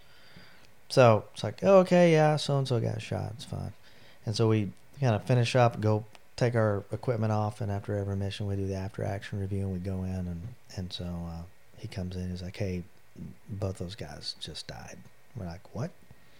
So 0.89 1.25
it's 1.33 1.43
like, 1.43 1.61
oh, 1.63 1.79
okay, 1.79 2.13
yeah, 2.13 2.37
so 2.37 2.59
and 2.59 2.69
so 2.69 2.79
got 2.79 3.03
shot, 3.03 3.33
it's 3.35 3.45
fine. 3.45 3.73
And 4.27 4.37
so 4.37 4.49
we 4.49 4.71
kind 5.01 5.15
of 5.15 5.25
finish 5.25 5.57
up, 5.57 5.81
go 5.81 6.05
take 6.37 6.55
our 6.55 6.85
equipment 6.93 7.33
off, 7.33 7.61
and 7.61 7.71
after 7.71 7.97
every 7.97 8.17
mission, 8.17 8.47
we 8.47 8.57
do 8.57 8.67
the 8.67 8.75
after 8.75 9.05
action 9.05 9.41
review, 9.41 9.61
and 9.61 9.73
we 9.73 9.79
go 9.79 10.03
in, 10.05 10.11
and 10.13 10.43
and 10.77 10.93
so 10.93 11.05
uh, 11.05 11.43
he 11.79 11.89
comes 11.89 12.17
in. 12.17 12.31
He's 12.31 12.43
like, 12.43 12.57
"Hey, 12.57 12.83
both 13.49 13.79
those 13.79 13.95
guys 13.95 14.35
just 14.41 14.67
died." 14.67 14.99
We're 15.37 15.47
like, 15.47 15.75
"What? 15.75 15.91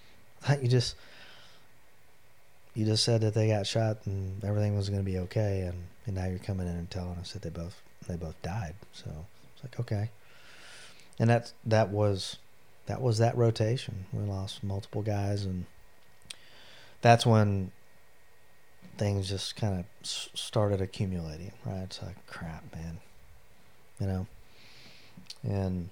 you 0.63 0.69
just 0.69 0.97
you 2.75 2.85
just 2.85 3.05
said 3.05 3.21
that 3.21 3.35
they 3.35 3.49
got 3.49 3.67
shot 3.67 3.99
and 4.05 4.43
everything 4.43 4.77
was 4.77 4.89
going 4.89 5.05
to 5.05 5.11
be 5.11 5.19
okay, 5.19 5.61
and, 5.61 5.85
and 6.07 6.17
now 6.17 6.27
you're 6.27 6.39
coming 6.39 6.67
in 6.67 6.75
and 6.75 6.91
telling 6.91 7.17
us 7.19 7.33
that 7.33 7.43
they 7.43 7.51
both 7.51 7.81
they 8.07 8.17
both 8.17 8.41
died." 8.43 8.75
So 8.93 9.11
it's 9.55 9.65
like, 9.65 9.81
okay, 9.81 10.11
and 11.19 11.31
that's 11.31 11.55
that 11.67 11.91
was 11.91 12.39
that 12.87 13.01
was 13.01 13.19
that 13.19 13.37
rotation. 13.37 14.07
We 14.13 14.25
lost 14.25 14.63
multiple 14.63 15.03
guys, 15.03 15.45
and 15.45 15.67
that's 17.01 17.25
when 17.25 17.71
things 18.97 19.29
just 19.29 19.57
kind 19.57 19.81
of 19.81 19.85
started 20.03 20.81
accumulating. 20.81 21.53
Right? 21.65 21.83
It's 21.83 22.03
like, 22.03 22.27
crap, 22.27 22.65
man. 22.75 22.99
You 24.01 24.07
know, 24.07 24.27
and 25.43 25.89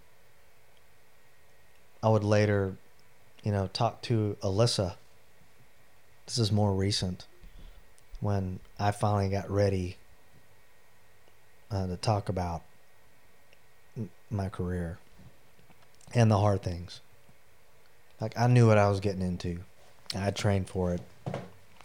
I 2.03 2.09
would 2.09 2.25
later, 2.25 2.77
you 3.45 3.53
know, 3.53 3.69
talk 3.73 4.03
to 4.03 4.37
Alyssa. 4.43 4.95
This 6.27 6.39
is 6.39 6.51
more 6.51 6.75
recent 6.75 7.27
when 8.21 8.61
I 8.79 8.91
finally 8.91 9.29
got 9.29 9.51
ready 9.51 9.97
uh, 11.71 11.87
to 11.87 11.97
talk 11.97 12.29
about 12.29 12.63
my 14.31 14.49
career 14.49 14.99
and 16.15 16.31
the 16.31 16.39
hard 16.39 16.63
things. 16.63 17.01
Like 18.21 18.39
I 18.39 18.47
knew 18.47 18.67
what 18.67 18.79
I 18.79 18.89
was 18.89 19.01
getting 19.01 19.23
into. 19.23 19.61
I 20.15 20.31
trained 20.31 20.69
for 20.69 20.93
it, 20.95 21.01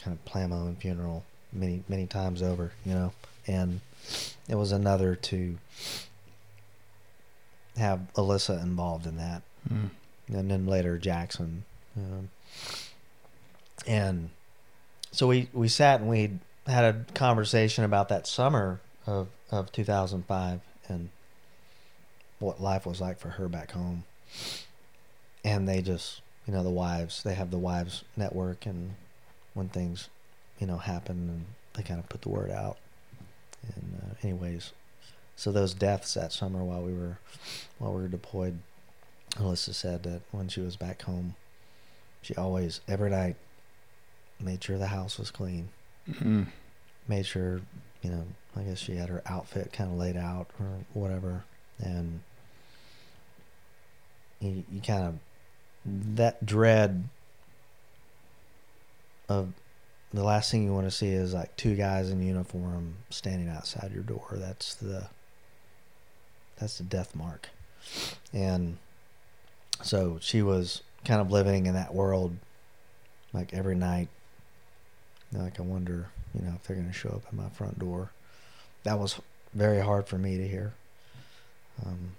kind 0.03 0.17
of 0.17 0.23
plan 0.25 0.49
my 0.49 0.55
own 0.55 0.75
funeral 0.75 1.23
many 1.51 1.83
many 1.87 2.05
times 2.05 2.41
over, 2.41 2.71
you 2.85 2.93
know, 2.93 3.13
and 3.45 3.81
it 4.47 4.55
was 4.55 4.71
another 4.71 5.15
to 5.15 5.57
have 7.77 7.99
Alyssa 8.15 8.61
involved 8.61 9.05
in 9.05 9.17
that, 9.17 9.41
mm. 9.71 9.89
and 10.27 10.51
then 10.51 10.65
later 10.65 10.97
Jackson, 10.97 11.63
um, 11.95 12.29
and 13.85 14.29
so 15.11 15.27
we 15.27 15.49
we 15.53 15.67
sat 15.67 16.01
and 16.01 16.09
we 16.09 16.31
had 16.65 16.83
a 16.83 17.13
conversation 17.13 17.83
about 17.83 18.09
that 18.09 18.27
summer 18.27 18.79
of 19.05 19.27
of 19.51 19.71
2005 19.71 20.59
and 20.89 21.09
what 22.39 22.61
life 22.61 22.85
was 22.85 23.01
like 23.01 23.19
for 23.19 23.29
her 23.29 23.47
back 23.47 23.71
home, 23.71 24.03
and 25.43 25.67
they 25.67 25.81
just 25.81 26.21
you 26.45 26.53
know 26.53 26.63
the 26.63 26.69
wives 26.69 27.23
they 27.23 27.33
have 27.33 27.51
the 27.51 27.57
wives 27.57 28.03
network 28.15 28.65
and 28.65 28.95
when 29.57 29.69
things 29.69 30.09
you 30.59 30.67
know 30.67 30.77
happen 30.77 31.29
and 31.29 31.45
they 31.73 31.83
kind 31.83 31.99
of 31.99 32.07
put 32.09 32.21
the 32.21 32.29
word 32.29 32.51
out 32.51 32.77
and 33.75 34.01
uh, 34.01 34.13
anyways 34.23 34.71
so 35.37 35.51
those 35.51 35.75
deaths 35.75 36.15
that 36.15 36.33
summer 36.33 36.63
while 36.63 36.81
we 36.81 36.93
were 36.93 37.19
while 37.77 37.93
we 37.93 38.01
were 38.01 38.07
deployed, 38.07 38.57
Alyssa 39.35 39.73
said 39.73 40.01
that 40.01 40.21
when 40.31 40.49
she 40.49 40.59
was 40.61 40.75
back 40.75 41.03
home, 41.03 41.35
she 42.23 42.35
always 42.35 42.81
every 42.87 43.11
night 43.11 43.35
made 44.39 44.63
sure 44.63 44.79
the 44.79 44.87
house 44.87 45.19
was 45.19 45.29
clean. 45.29 45.69
Mm-hmm. 46.09 46.43
Made 47.07 47.27
sure, 47.27 47.61
you 48.01 48.09
know, 48.09 48.25
I 48.55 48.63
guess 48.63 48.79
she 48.79 48.95
had 48.95 49.09
her 49.09 49.21
outfit 49.27 49.71
kind 49.71 49.91
of 49.91 49.97
laid 49.97 50.17
out 50.17 50.47
or 50.59 50.79
whatever, 50.93 51.43
and 51.77 52.21
you, 54.39 54.63
you 54.71 54.81
kind 54.81 55.03
of 55.03 55.19
that 56.15 56.43
dread 56.43 57.09
of 59.29 59.53
the 60.13 60.23
last 60.23 60.51
thing 60.51 60.63
you 60.63 60.73
want 60.73 60.87
to 60.87 60.91
see 60.91 61.09
is 61.09 61.33
like 61.33 61.55
two 61.57 61.75
guys 61.75 62.09
in 62.09 62.21
uniform 62.21 62.95
standing 63.09 63.49
outside 63.49 63.91
your 63.93 64.03
door. 64.03 64.25
That's 64.33 64.75
the 64.75 65.07
that's 66.59 66.77
the 66.77 66.83
death 66.83 67.15
mark. 67.15 67.49
And 68.33 68.77
so 69.83 70.17
she 70.21 70.41
was 70.41 70.81
kind 71.05 71.21
of 71.21 71.31
living 71.31 71.65
in 71.65 71.73
that 71.73 71.93
world 71.93 72.35
like 73.33 73.53
every 73.53 73.75
night. 73.75 74.07
Like 75.33 75.59
I 75.59 75.63
wonder, 75.63 76.09
you 76.33 76.45
know, 76.45 76.53
if 76.55 76.63
they're 76.63 76.75
going 76.75 76.87
to 76.87 76.93
show 76.93 77.09
up 77.09 77.23
at 77.27 77.33
my 77.33 77.49
front 77.49 77.79
door. 77.79 78.11
That 78.83 78.97
was 78.97 79.19
very 79.53 79.81
hard 79.81 80.07
for 80.07 80.17
me 80.17 80.37
to 80.37 80.47
hear. 80.47 80.73
Um, 81.85 82.11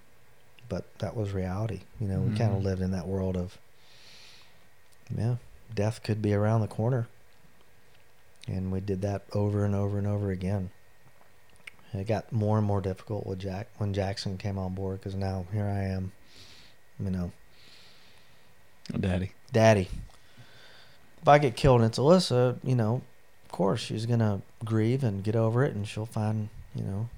but 0.69 0.85
that 0.99 1.17
was 1.17 1.33
reality. 1.33 1.81
You 2.01 2.09
know, 2.09 2.21
we 2.21 2.37
kind 2.37 2.55
of 2.55 2.63
lived 2.63 2.83
in 2.83 2.91
that 2.93 3.07
world 3.07 3.37
of, 3.37 3.57
yeah, 5.17 5.37
death 5.75 6.03
could 6.03 6.23
be 6.23 6.35
around 6.35 6.61
the 6.61 6.69
corner. 6.69 7.09
And 8.47 8.73
we 8.73 8.81
did 8.81 9.03
that 9.03 9.23
over 9.33 9.65
and 9.65 9.75
over 9.75 9.99
and 9.99 10.07
over 10.07 10.31
again. 10.31 10.71
It 11.93 12.07
got 12.07 12.33
more 12.33 12.59
and 12.59 12.67
more 12.67 12.81
difficult 12.81 13.27
with 13.27 13.39
Jack 13.39 13.69
when 13.79 13.95
Jackson 13.95 14.37
came 14.37 14.59
on 14.59 14.75
board 14.75 15.01
because 15.01 15.15
now 15.15 15.47
here 15.53 15.65
I 15.65 15.85
am, 15.85 16.13
you 17.01 17.11
know, 17.11 17.33
Daddy. 18.99 19.33
daddy. 19.53 19.89
If 21.21 21.29
I 21.29 21.39
get 21.39 21.57
killed 21.57 21.81
and 21.81 21.89
it's 21.91 21.99
Alyssa, 21.99 22.59
you 22.63 22.75
know, 22.75 23.03
of 23.45 23.53
course 23.53 23.81
she's 23.81 24.07
gonna 24.07 24.43
grieve 24.65 25.03
and 25.03 25.25
get 25.25 25.35
over 25.35 25.65
it, 25.65 25.75
and 25.75 25.89
she'll 25.89 26.07
find, 26.07 26.49
you 26.75 26.85
know, 26.85 27.09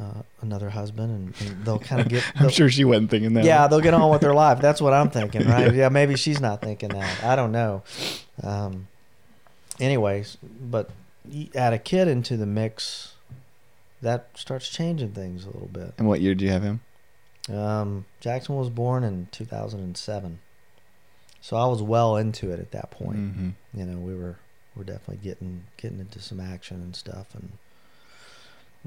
uh, 0.00 0.22
another 0.42 0.70
husband, 0.70 1.10
and, 1.40 1.48
and 1.48 1.64
they'll 1.64 1.78
kind 1.78 2.00
of 2.02 2.08
get. 2.10 2.24
I'm 2.36 2.48
sure 2.50 2.68
she 2.70 2.84
wasn't 2.84 3.10
thinking 3.10 3.32
that. 3.34 3.44
yeah, 3.44 3.66
they'll 3.66 3.80
get 3.80 3.94
on 3.94 4.10
with 4.10 4.20
their 4.20 4.34
life. 4.46 4.60
That's 4.60 4.80
what 4.80 4.92
I'm 4.92 5.10
thinking, 5.10 5.46
right? 5.46 5.74
Yeah, 5.74 5.88
maybe 5.88 6.16
she's 6.16 6.40
not 6.40 6.60
thinking 6.60 6.90
that. 6.90 7.24
I 7.24 7.34
don't 7.36 7.52
know. 7.52 7.82
Um, 8.42 8.88
anyways, 9.80 10.36
but 10.60 10.90
add 11.54 11.72
a 11.72 11.78
kid 11.78 12.08
into 12.08 12.36
the 12.36 12.46
mix, 12.46 13.14
that 14.02 14.28
starts 14.34 14.68
changing 14.68 15.12
things 15.12 15.44
a 15.44 15.50
little 15.50 15.68
bit. 15.72 15.94
And 15.98 16.06
what 16.06 16.20
year 16.20 16.34
did 16.34 16.42
you 16.44 16.50
have 16.50 16.62
him? 16.62 16.80
Um, 17.48 18.04
Jackson 18.20 18.56
was 18.56 18.68
born 18.70 19.04
in 19.04 19.28
2007, 19.32 20.40
so 21.40 21.56
I 21.56 21.66
was 21.66 21.80
well 21.80 22.16
into 22.16 22.50
it 22.50 22.58
at 22.58 22.72
that 22.72 22.90
point. 22.90 23.16
Mhm. 23.18 23.52
You 23.72 23.84
know, 23.86 23.98
we 23.98 24.14
were 24.14 24.36
we're 24.74 24.84
definitely 24.84 25.18
getting 25.24 25.64
getting 25.76 26.00
into 26.00 26.20
some 26.20 26.40
action 26.40 26.82
and 26.82 26.94
stuff, 26.94 27.34
and 27.34 27.52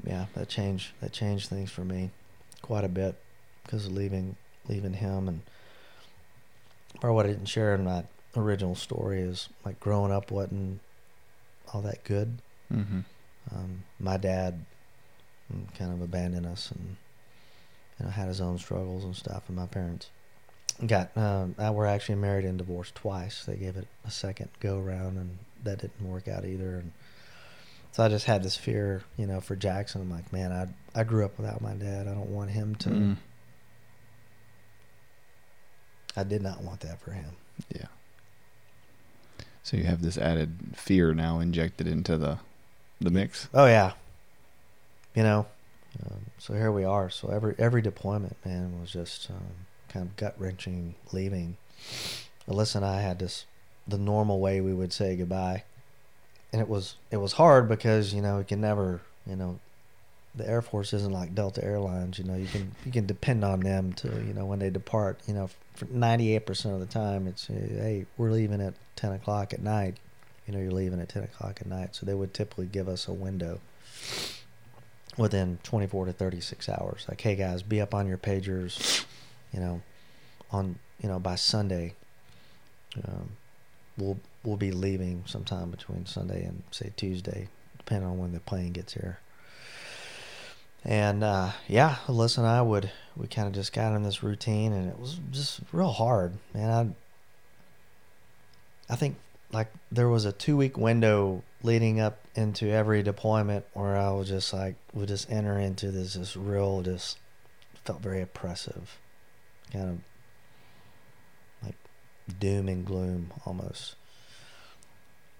yeah, 0.04 0.26
that 0.34 0.48
changed 0.48 0.92
that 1.00 1.12
changed 1.12 1.48
things 1.48 1.70
for 1.70 1.84
me 1.84 2.10
quite 2.62 2.84
a 2.84 2.88
bit 2.88 3.16
because 3.64 3.86
of 3.86 3.92
leaving 3.92 4.36
leaving 4.68 4.94
him 4.94 5.28
and 5.28 5.42
or 7.02 7.12
what 7.12 7.26
I 7.26 7.30
didn't 7.30 7.46
share 7.46 7.74
in 7.74 7.84
my 7.84 8.04
original 8.36 8.74
story 8.74 9.20
is 9.20 9.48
like 9.64 9.80
growing 9.80 10.12
up 10.12 10.30
wasn't 10.30 10.80
all 11.72 11.80
that 11.82 12.04
good. 12.04 12.38
Mhm. 12.72 13.04
Um, 13.54 13.84
my 13.98 14.16
dad 14.16 14.64
mm, 15.52 15.74
kind 15.76 15.92
of 15.92 16.02
abandoned 16.02 16.46
us 16.46 16.70
and 16.70 16.96
you 17.98 18.04
know 18.06 18.10
had 18.10 18.28
his 18.28 18.40
own 18.40 18.58
struggles 18.58 19.04
and 19.04 19.16
stuff, 19.16 19.44
and 19.48 19.56
my 19.56 19.66
parents 19.66 20.10
got 20.86 21.16
um, 21.16 21.54
I 21.58 21.70
were 21.70 21.86
actually 21.86 22.16
married 22.16 22.44
and 22.44 22.58
divorced 22.58 22.94
twice. 22.94 23.44
They 23.44 23.56
gave 23.56 23.76
it 23.76 23.86
a 24.04 24.10
second 24.10 24.50
go 24.60 24.78
around, 24.78 25.16
and 25.16 25.38
that 25.64 25.78
didn't 25.80 26.08
work 26.08 26.28
out 26.28 26.44
either. 26.44 26.76
And 26.76 26.92
so 27.92 28.04
I 28.04 28.08
just 28.08 28.26
had 28.26 28.42
this 28.42 28.56
fear, 28.56 29.02
you 29.16 29.26
know, 29.26 29.40
for 29.40 29.56
Jackson. 29.56 30.02
I'm 30.02 30.10
like, 30.10 30.32
man, 30.32 30.52
I 30.52 31.00
I 31.00 31.04
grew 31.04 31.24
up 31.24 31.36
without 31.38 31.60
my 31.60 31.74
dad. 31.74 32.06
I 32.06 32.12
don't 32.12 32.30
want 32.30 32.50
him 32.50 32.74
to. 32.76 32.90
Mm. 32.90 33.16
I 36.16 36.24
did 36.24 36.42
not 36.42 36.62
want 36.62 36.80
that 36.80 37.00
for 37.00 37.12
him. 37.12 37.36
Yeah. 37.74 37.86
So 39.62 39.76
you 39.76 39.84
have 39.84 40.02
this 40.02 40.18
added 40.18 40.58
fear 40.74 41.14
now 41.14 41.40
injected 41.40 41.86
into 41.86 42.16
the 42.16 42.38
the 43.00 43.10
mix. 43.10 43.48
Oh 43.54 43.66
yeah. 43.66 43.92
You 45.14 45.22
know, 45.24 45.46
um, 46.06 46.26
so 46.38 46.54
here 46.54 46.70
we 46.70 46.84
are. 46.84 47.10
So 47.10 47.28
every 47.28 47.54
every 47.58 47.82
deployment, 47.82 48.36
man, 48.44 48.80
was 48.80 48.92
just 48.92 49.30
um, 49.30 49.66
kind 49.88 50.06
of 50.06 50.16
gut 50.16 50.34
wrenching. 50.38 50.94
Leaving, 51.12 51.56
Alyssa 52.48 52.76
and 52.76 52.84
I 52.84 53.00
had 53.00 53.18
this 53.18 53.46
the 53.86 53.98
normal 53.98 54.40
way 54.40 54.60
we 54.60 54.72
would 54.72 54.92
say 54.92 55.16
goodbye, 55.16 55.64
and 56.52 56.60
it 56.60 56.68
was 56.68 56.96
it 57.10 57.18
was 57.18 57.32
hard 57.32 57.68
because 57.68 58.12
you 58.12 58.22
know 58.22 58.38
you 58.38 58.44
can 58.44 58.60
never 58.60 59.00
you 59.26 59.36
know 59.36 59.58
the 60.34 60.48
Air 60.48 60.62
Force 60.62 60.92
isn't 60.92 61.12
like 61.12 61.34
Delta 61.34 61.64
Airlines. 61.64 62.18
You 62.18 62.24
know 62.24 62.36
you 62.36 62.46
can 62.46 62.72
you 62.84 62.92
can 62.92 63.06
depend 63.06 63.44
on 63.44 63.60
them 63.60 63.92
to 63.94 64.08
you 64.08 64.32
know 64.32 64.46
when 64.46 64.58
they 64.58 64.70
depart. 64.70 65.20
You 65.26 65.34
know 65.34 65.50
for 65.74 65.86
ninety 65.86 66.34
eight 66.34 66.46
percent 66.46 66.74
of 66.74 66.80
the 66.80 66.86
time 66.86 67.26
it's 67.26 67.48
uh, 67.50 67.54
hey 67.54 68.06
we're 68.16 68.30
leaving 68.30 68.60
at 68.60 68.74
ten 68.96 69.12
o'clock 69.12 69.52
at 69.52 69.62
night. 69.62 69.96
You 70.46 70.54
know 70.54 70.60
you're 70.60 70.72
leaving 70.72 71.00
at 71.00 71.08
ten 71.08 71.24
o'clock 71.24 71.58
at 71.60 71.66
night, 71.66 71.94
so 71.94 72.06
they 72.06 72.14
would 72.14 72.34
typically 72.34 72.66
give 72.66 72.88
us 72.88 73.08
a 73.08 73.12
window 73.12 73.60
within 75.16 75.58
24 75.64 76.06
to 76.06 76.12
36 76.12 76.68
hours. 76.68 77.04
Like, 77.08 77.20
hey 77.20 77.34
guys, 77.34 77.62
be 77.62 77.80
up 77.80 77.94
on 77.94 78.06
your 78.06 78.16
pagers, 78.16 79.04
you 79.52 79.60
know, 79.60 79.82
on 80.50 80.78
you 81.00 81.08
know 81.08 81.18
by 81.18 81.34
Sunday. 81.34 81.94
Um, 83.04 83.36
we'll 84.00 84.18
we'll 84.44 84.56
be 84.56 84.72
leaving 84.72 85.22
sometime 85.26 85.70
between 85.70 86.06
Sunday 86.06 86.44
and 86.44 86.62
say 86.70 86.92
Tuesday, 86.96 87.48
depending 87.78 88.08
on 88.08 88.18
when 88.18 88.32
the 88.32 88.40
plane 88.40 88.72
gets 88.72 88.94
here. 88.94 89.18
And 90.84 91.22
uh, 91.22 91.50
yeah, 91.68 91.96
Alyssa 92.06 92.38
and 92.38 92.46
I 92.46 92.62
would 92.62 92.90
we 93.16 93.26
kind 93.26 93.46
of 93.46 93.54
just 93.54 93.72
got 93.72 93.94
in 93.94 94.02
this 94.02 94.22
routine, 94.22 94.72
and 94.72 94.88
it 94.88 94.98
was 94.98 95.18
just 95.30 95.60
real 95.72 95.92
hard, 95.92 96.34
man. 96.54 96.94
I 98.88 98.92
I 98.92 98.96
think 98.96 99.16
like 99.52 99.68
there 99.92 100.08
was 100.08 100.24
a 100.24 100.32
two 100.32 100.56
week 100.56 100.78
window 100.78 101.42
leading 101.62 102.00
up 102.00 102.18
into 102.34 102.70
every 102.70 103.02
deployment 103.02 103.66
where 103.74 103.96
I 103.96 104.10
was 104.12 104.28
just 104.28 104.52
like 104.52 104.76
would 104.94 105.08
just 105.08 105.30
enter 105.30 105.58
into 105.58 105.90
this 105.90 106.14
this 106.14 106.36
real 106.36 106.82
just 106.82 107.18
felt 107.84 108.00
very 108.00 108.22
oppressive, 108.22 108.98
kind 109.72 109.88
of 109.90 109.98
doom 112.38 112.68
and 112.68 112.84
gloom 112.84 113.32
almost. 113.44 113.94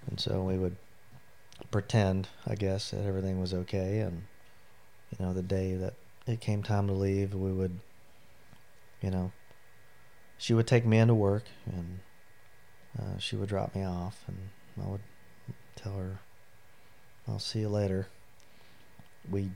And 0.08 0.18
so 0.18 0.42
we 0.42 0.56
would 0.56 0.76
pretend, 1.70 2.28
I 2.46 2.54
guess, 2.54 2.90
that 2.90 3.04
everything 3.04 3.40
was 3.40 3.52
okay, 3.52 4.00
and 4.00 4.24
you 5.10 5.24
know 5.24 5.32
the 5.32 5.42
day 5.42 5.74
that 5.74 5.94
it 6.26 6.40
came 6.40 6.62
time 6.62 6.86
to 6.86 6.92
leave, 6.92 7.34
we 7.34 7.52
would, 7.52 7.80
you 9.02 9.10
know, 9.10 9.32
she 10.38 10.54
would 10.54 10.66
take 10.66 10.86
me 10.86 10.98
into 10.98 11.14
work 11.14 11.44
and 11.66 12.00
uh, 12.98 13.18
she 13.18 13.36
would 13.36 13.48
drop 13.48 13.74
me 13.74 13.84
off, 13.84 14.24
and 14.26 14.36
I 14.82 14.88
would 14.88 15.00
tell 15.76 15.94
her, 15.94 16.18
"I'll 17.28 17.38
see 17.38 17.60
you 17.60 17.68
later." 17.68 18.08
We 19.30 19.50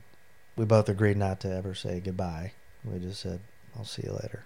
we 0.55 0.65
both 0.65 0.87
agreed 0.89 1.17
not 1.17 1.39
to 1.41 1.53
ever 1.53 1.73
say 1.73 1.99
goodbye. 1.99 2.53
We 2.83 2.99
just 2.99 3.19
said, 3.19 3.41
"I'll 3.75 3.85
see 3.85 4.03
you 4.03 4.13
later," 4.13 4.45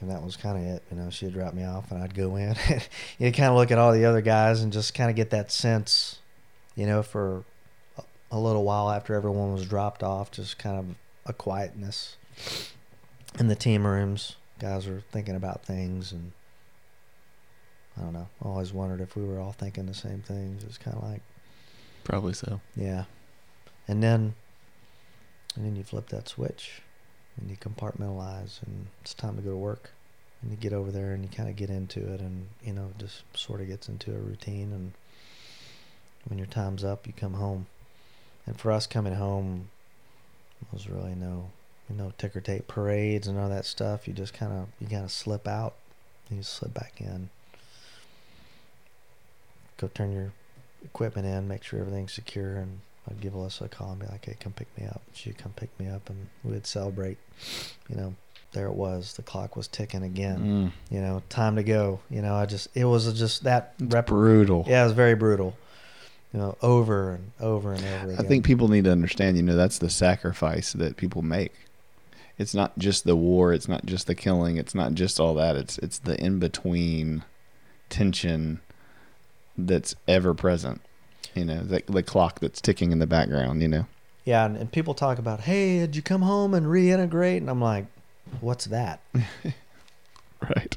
and 0.00 0.10
that 0.10 0.22
was 0.22 0.36
kind 0.36 0.56
of 0.58 0.64
it. 0.76 0.82
You 0.90 0.96
know, 0.96 1.10
she'd 1.10 1.32
drop 1.32 1.54
me 1.54 1.64
off, 1.64 1.90
and 1.90 2.02
I'd 2.02 2.14
go 2.14 2.36
in. 2.36 2.54
you 3.18 3.32
kind 3.32 3.50
of 3.50 3.56
look 3.56 3.70
at 3.70 3.78
all 3.78 3.92
the 3.92 4.04
other 4.04 4.20
guys 4.20 4.62
and 4.62 4.72
just 4.72 4.94
kind 4.94 5.10
of 5.10 5.16
get 5.16 5.30
that 5.30 5.50
sense, 5.50 6.18
you 6.76 6.86
know, 6.86 7.02
for 7.02 7.44
a, 7.98 8.02
a 8.32 8.38
little 8.38 8.64
while 8.64 8.90
after 8.90 9.14
everyone 9.14 9.52
was 9.52 9.66
dropped 9.66 10.02
off, 10.02 10.30
just 10.30 10.58
kind 10.58 10.78
of 10.78 10.86
a 11.26 11.32
quietness 11.32 12.16
in 13.38 13.48
the 13.48 13.56
team 13.56 13.86
rooms. 13.86 14.36
Guys 14.58 14.86
were 14.86 15.02
thinking 15.12 15.36
about 15.36 15.64
things 15.64 16.10
and 16.10 16.32
I 17.96 18.00
don't 18.02 18.12
know. 18.12 18.28
I 18.44 18.48
always 18.48 18.72
wondered 18.72 19.00
if 19.00 19.16
we 19.16 19.24
were 19.24 19.40
all 19.40 19.52
thinking 19.52 19.86
the 19.86 19.94
same 19.94 20.22
things. 20.22 20.64
It's 20.64 20.78
kind 20.78 20.96
of 20.96 21.02
like, 21.02 21.20
Probably 22.04 22.32
so. 22.32 22.60
yeah. 22.76 23.04
And 23.86 24.02
then, 24.02 24.34
and 25.56 25.64
then 25.64 25.76
you 25.76 25.82
flip 25.82 26.08
that 26.08 26.28
switch, 26.28 26.82
and 27.40 27.50
you 27.50 27.56
compartmentalize, 27.56 28.62
and 28.64 28.86
it's 29.02 29.14
time 29.14 29.36
to 29.36 29.42
go 29.42 29.50
to 29.50 29.56
work. 29.56 29.90
And 30.40 30.50
you 30.50 30.56
get 30.56 30.72
over 30.72 30.90
there, 30.90 31.12
and 31.12 31.22
you 31.22 31.28
kind 31.28 31.48
of 31.48 31.56
get 31.56 31.70
into 31.70 32.00
it, 32.12 32.20
and 32.20 32.48
you 32.64 32.72
know, 32.72 32.90
just 32.98 33.22
sort 33.36 33.60
of 33.60 33.68
gets 33.68 33.88
into 33.88 34.12
a 34.12 34.18
routine. 34.18 34.72
And 34.72 34.92
when 36.26 36.38
your 36.38 36.46
time's 36.46 36.84
up, 36.84 37.06
you 37.06 37.12
come 37.12 37.34
home. 37.34 37.66
And 38.46 38.58
for 38.58 38.70
us, 38.70 38.86
coming 38.86 39.14
home 39.14 39.68
was 40.72 40.88
really 40.88 41.14
no, 41.14 41.50
no 41.88 42.12
ticker 42.18 42.40
tape 42.40 42.66
parades 42.68 43.26
and 43.26 43.38
all 43.38 43.48
that 43.48 43.64
stuff. 43.64 44.08
You 44.08 44.14
just 44.14 44.34
kind 44.34 44.52
of, 44.52 44.68
you 44.80 44.86
kind 44.86 45.04
of 45.04 45.10
slip 45.10 45.46
out, 45.46 45.74
you 46.30 46.42
slip 46.42 46.72
back 46.72 47.00
in 47.00 47.30
go 49.78 49.88
turn 49.94 50.12
your 50.12 50.32
equipment 50.84 51.26
in, 51.26 51.48
make 51.48 51.62
sure 51.62 51.80
everything's 51.80 52.12
secure, 52.12 52.56
and 52.56 52.80
I'd 53.08 53.20
give 53.20 53.32
Alyssa 53.32 53.62
a 53.62 53.68
call 53.68 53.92
and 53.92 54.00
be 54.00 54.06
like, 54.06 54.24
"Hey, 54.24 54.36
come 54.38 54.52
pick 54.52 54.68
me 54.78 54.86
up." 54.86 55.02
She'd 55.12 55.38
come 55.38 55.52
pick 55.52 55.70
me 55.78 55.88
up, 55.88 56.08
and 56.10 56.28
we'd 56.44 56.66
celebrate. 56.66 57.18
You 57.88 57.96
know, 57.96 58.14
there 58.52 58.66
it 58.66 58.74
was. 58.74 59.14
The 59.14 59.22
clock 59.22 59.56
was 59.56 59.68
ticking 59.68 60.02
again. 60.02 60.72
Mm. 60.90 60.94
You 60.94 61.00
know, 61.00 61.22
time 61.28 61.56
to 61.56 61.62
go. 61.62 62.00
You 62.10 62.22
know, 62.22 62.34
I 62.34 62.46
just 62.46 62.68
it 62.74 62.84
was 62.84 63.12
just 63.18 63.44
that 63.44 63.74
rep- 63.80 64.06
brutal. 64.06 64.64
Yeah, 64.68 64.82
it 64.82 64.84
was 64.84 64.92
very 64.92 65.14
brutal. 65.14 65.56
You 66.32 66.40
know, 66.40 66.56
over 66.60 67.12
and 67.14 67.32
over 67.40 67.72
and 67.72 67.84
over 67.84 68.20
I 68.22 68.22
think 68.22 68.44
people 68.44 68.68
need 68.68 68.84
to 68.84 68.92
understand, 68.92 69.38
you 69.38 69.42
know, 69.42 69.56
that's 69.56 69.78
the 69.78 69.88
sacrifice 69.88 70.74
that 70.74 70.98
people 70.98 71.22
make. 71.22 71.54
It's 72.36 72.54
not 72.54 72.78
just 72.78 73.04
the 73.04 73.16
war, 73.16 73.54
it's 73.54 73.66
not 73.66 73.86
just 73.86 74.06
the 74.06 74.14
killing, 74.14 74.58
it's 74.58 74.74
not 74.74 74.92
just 74.92 75.18
all 75.18 75.34
that. 75.34 75.56
It's 75.56 75.78
it's 75.78 75.98
the 75.98 76.22
in 76.22 76.38
between 76.38 77.24
tension 77.88 78.60
that's 79.56 79.94
ever 80.06 80.34
present. 80.34 80.82
You 81.34 81.44
know, 81.44 81.62
the, 81.62 81.82
the 81.86 82.02
clock 82.02 82.40
that's 82.40 82.60
ticking 82.60 82.92
in 82.92 82.98
the 82.98 83.06
background. 83.06 83.62
You 83.62 83.68
know. 83.68 83.86
Yeah, 84.24 84.44
and, 84.44 84.56
and 84.58 84.70
people 84.70 84.92
talk 84.92 85.18
about, 85.18 85.40
hey, 85.40 85.78
did 85.78 85.96
you 85.96 86.02
come 86.02 86.20
home 86.20 86.52
and 86.52 86.66
reintegrate? 86.66 87.38
And 87.38 87.48
I'm 87.48 87.62
like, 87.62 87.86
what's 88.40 88.66
that? 88.66 89.00
Right. 90.40 90.76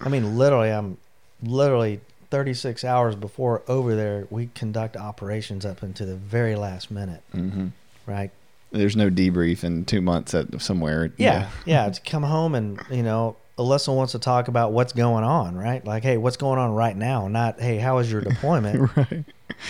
I 0.00 0.08
mean, 0.08 0.38
literally, 0.38 0.70
I'm 0.70 0.96
literally 1.42 2.00
36 2.30 2.84
hours 2.84 3.14
before 3.14 3.62
over 3.68 3.94
there. 3.94 4.26
We 4.30 4.48
conduct 4.54 4.96
operations 4.96 5.66
up 5.66 5.82
into 5.82 6.06
the 6.06 6.16
very 6.16 6.56
last 6.56 6.90
minute, 6.90 7.22
hmm 7.32 7.68
right? 8.06 8.30
There's 8.70 8.96
no 8.96 9.10
debrief 9.10 9.64
in 9.64 9.84
two 9.84 10.00
months 10.00 10.34
at 10.34 10.62
somewhere. 10.62 11.12
Yeah, 11.18 11.50
yeah. 11.66 11.90
to 11.90 12.00
come 12.00 12.22
home 12.22 12.54
and 12.54 12.80
you 12.90 13.02
know, 13.02 13.36
Alyssa 13.58 13.94
wants 13.94 14.12
to 14.12 14.18
talk 14.20 14.46
about 14.48 14.72
what's 14.72 14.92
going 14.92 15.24
on, 15.24 15.56
right? 15.56 15.84
Like, 15.84 16.04
hey, 16.04 16.16
what's 16.16 16.36
going 16.36 16.58
on 16.60 16.72
right 16.74 16.96
now? 16.96 17.26
Not, 17.28 17.60
hey, 17.60 17.76
how 17.78 17.98
is 17.98 18.10
your 18.10 18.20
deployment? 18.22 18.96
right. 18.96 19.24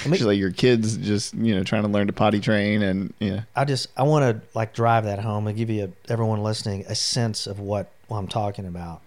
I 0.05 0.09
mean- 0.09 0.19
She's 0.19 0.25
like 0.27 0.39
your 0.39 0.53
kids 0.53 0.97
just 0.99 1.33
you 1.35 1.55
know 1.55 1.65
trying 1.65 1.83
to 1.83 1.89
learn 1.89 2.07
to 2.09 2.13
potty 2.13 2.41
train 2.41 2.83
and 2.83 3.15
yeah. 3.19 3.43
I 3.57 3.65
just 3.65 3.89
I 3.97 4.03
want 4.03 4.25
to 4.43 4.47
like 4.55 4.75
drive 4.75 5.05
that 5.05 5.19
home 5.21 5.47
and 5.47 5.57
give 5.57 5.71
you 5.71 5.85
a, 5.85 6.13
everyone 6.13 6.43
listening 6.43 6.85
a 6.89 6.95
sense 6.95 7.47
of 7.47 7.59
what, 7.59 7.91
what 8.09 8.19
I'm 8.19 8.29
talking 8.29 8.67
about. 8.67 9.01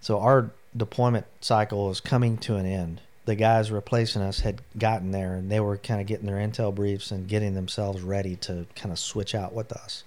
So 0.00 0.20
our 0.20 0.50
deployment 0.76 1.26
cycle 1.40 1.90
is 1.90 2.00
coming 2.00 2.36
to 2.38 2.56
an 2.56 2.66
end. 2.66 3.00
The 3.24 3.34
guys 3.34 3.70
replacing 3.72 4.22
us 4.22 4.40
had 4.40 4.60
gotten 4.78 5.10
there 5.10 5.34
and 5.34 5.50
they 5.50 5.58
were 5.58 5.78
kind 5.78 6.00
of 6.00 6.06
getting 6.06 6.26
their 6.26 6.36
intel 6.36 6.72
briefs 6.74 7.10
and 7.10 7.26
getting 7.26 7.54
themselves 7.54 8.02
ready 8.02 8.36
to 8.36 8.66
kind 8.76 8.92
of 8.92 8.98
switch 8.98 9.34
out 9.34 9.52
with 9.54 9.72
us. 9.72 10.04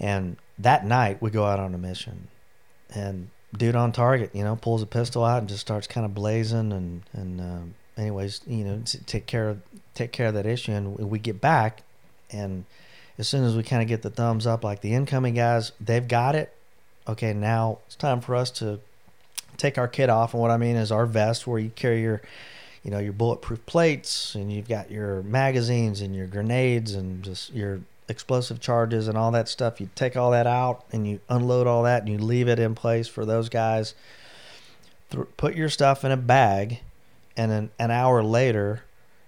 And 0.00 0.36
that 0.58 0.84
night 0.84 1.22
we 1.22 1.30
go 1.30 1.44
out 1.46 1.60
on 1.60 1.74
a 1.74 1.78
mission, 1.78 2.28
and 2.94 3.30
dude 3.56 3.76
on 3.76 3.92
target, 3.92 4.30
you 4.34 4.44
know, 4.44 4.56
pulls 4.56 4.82
a 4.82 4.86
pistol 4.86 5.24
out 5.24 5.38
and 5.38 5.48
just 5.48 5.60
starts 5.60 5.86
kind 5.86 6.04
of 6.04 6.14
blazing 6.14 6.72
and 6.72 7.02
and 7.12 7.40
um, 7.40 7.74
anyways, 7.96 8.40
you 8.46 8.64
know, 8.64 8.82
take 9.06 9.26
care 9.26 9.48
of 9.50 9.60
take 9.94 10.12
care 10.12 10.28
of 10.28 10.34
that 10.34 10.46
issue. 10.46 10.72
And 10.72 10.96
we 10.96 11.18
get 11.18 11.40
back, 11.40 11.82
and 12.30 12.64
as 13.18 13.28
soon 13.28 13.44
as 13.44 13.56
we 13.56 13.62
kind 13.62 13.82
of 13.82 13.88
get 13.88 14.02
the 14.02 14.10
thumbs 14.10 14.46
up, 14.46 14.64
like 14.64 14.80
the 14.80 14.94
incoming 14.94 15.34
guys, 15.34 15.72
they've 15.80 16.06
got 16.06 16.34
it. 16.34 16.54
Okay, 17.06 17.32
now 17.32 17.78
it's 17.86 17.96
time 17.96 18.20
for 18.20 18.36
us 18.36 18.50
to 18.52 18.80
take 19.56 19.76
our 19.76 19.88
kit 19.88 20.08
off. 20.08 20.34
And 20.34 20.40
what 20.40 20.50
I 20.50 20.56
mean 20.56 20.76
is 20.76 20.92
our 20.92 21.06
vest, 21.06 21.46
where 21.46 21.58
you 21.58 21.70
carry 21.70 22.02
your, 22.02 22.22
you 22.84 22.90
know, 22.90 22.98
your 22.98 23.12
bulletproof 23.12 23.64
plates, 23.66 24.34
and 24.34 24.52
you've 24.52 24.68
got 24.68 24.90
your 24.90 25.22
magazines 25.22 26.00
and 26.00 26.14
your 26.14 26.26
grenades 26.26 26.94
and 26.94 27.22
just 27.22 27.52
your 27.52 27.80
explosive 28.08 28.60
charges 28.60 29.08
and 29.08 29.18
all 29.18 29.30
that 29.32 29.48
stuff. 29.48 29.80
You 29.80 29.90
take 29.94 30.16
all 30.16 30.30
that 30.30 30.46
out 30.46 30.84
and 30.92 31.06
you 31.06 31.20
unload 31.28 31.66
all 31.66 31.82
that 31.82 32.02
and 32.02 32.10
you 32.10 32.18
leave 32.18 32.48
it 32.48 32.58
in 32.58 32.74
place 32.74 33.06
for 33.06 33.24
those 33.24 33.48
guys. 33.48 33.94
Th- 35.10 35.26
put 35.36 35.54
your 35.54 35.68
stuff 35.68 36.04
in 36.04 36.10
a 36.10 36.16
bag, 36.16 36.80
and 37.36 37.52
an, 37.52 37.70
an 37.78 37.90
hour 37.90 38.22
later, 38.22 38.82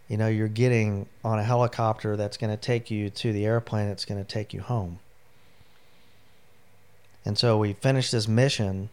you 0.09 0.17
know, 0.17 0.27
you're 0.27 0.49
getting 0.49 1.07
on 1.25 1.39
a 1.39 1.45
helicopter 1.45 2.17
that's 2.17 2.37
going 2.37 2.51
to 2.51 2.57
take 2.57 2.91
you 2.91 3.09
to 3.09 3.33
the 3.33 3.47
airplane 3.47 3.89
that's 3.89 4.05
going 4.05 4.23
to 4.23 4.29
take 4.29 4.53
you 4.53 4.61
home. 4.61 4.99
And 7.25 7.39
so 7.39 7.59
we 7.59 7.75
finished 7.75 8.11
this 8.13 8.27
mission, 8.27 8.89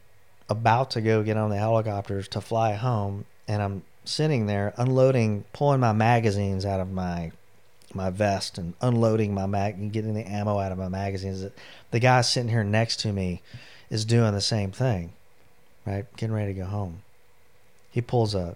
about 0.49 0.91
to 0.91 1.01
go 1.01 1.23
get 1.23 1.35
on 1.35 1.49
the 1.49 1.57
helicopters 1.57 2.27
to 2.29 2.41
fly 2.41 2.73
home, 2.73 3.25
and 3.47 3.61
I'm 3.61 3.83
sitting 4.05 4.45
there 4.45 4.73
unloading, 4.77 5.45
pulling 5.51 5.79
my 5.79 5.93
magazines 5.93 6.65
out 6.65 6.79
of 6.79 6.91
my 6.91 7.31
my 7.97 8.09
vest 8.09 8.57
and 8.57 8.73
unloading 8.79 9.33
my 9.33 9.45
mag 9.45 9.75
and 9.75 9.91
getting 9.91 10.13
the 10.13 10.25
ammo 10.25 10.59
out 10.59 10.71
of 10.71 10.77
my 10.77 10.87
magazines. 10.87 11.45
The 11.91 11.99
guy 11.99 12.21
sitting 12.21 12.49
here 12.49 12.63
next 12.63 13.01
to 13.01 13.11
me 13.11 13.41
is 13.89 14.05
doing 14.05 14.33
the 14.33 14.41
same 14.41 14.71
thing, 14.71 15.11
right? 15.85 16.05
Getting 16.15 16.33
ready 16.35 16.53
to 16.53 16.59
go 16.61 16.65
home. 16.65 17.01
He 17.91 18.01
pulls 18.01 18.33
a 18.33 18.55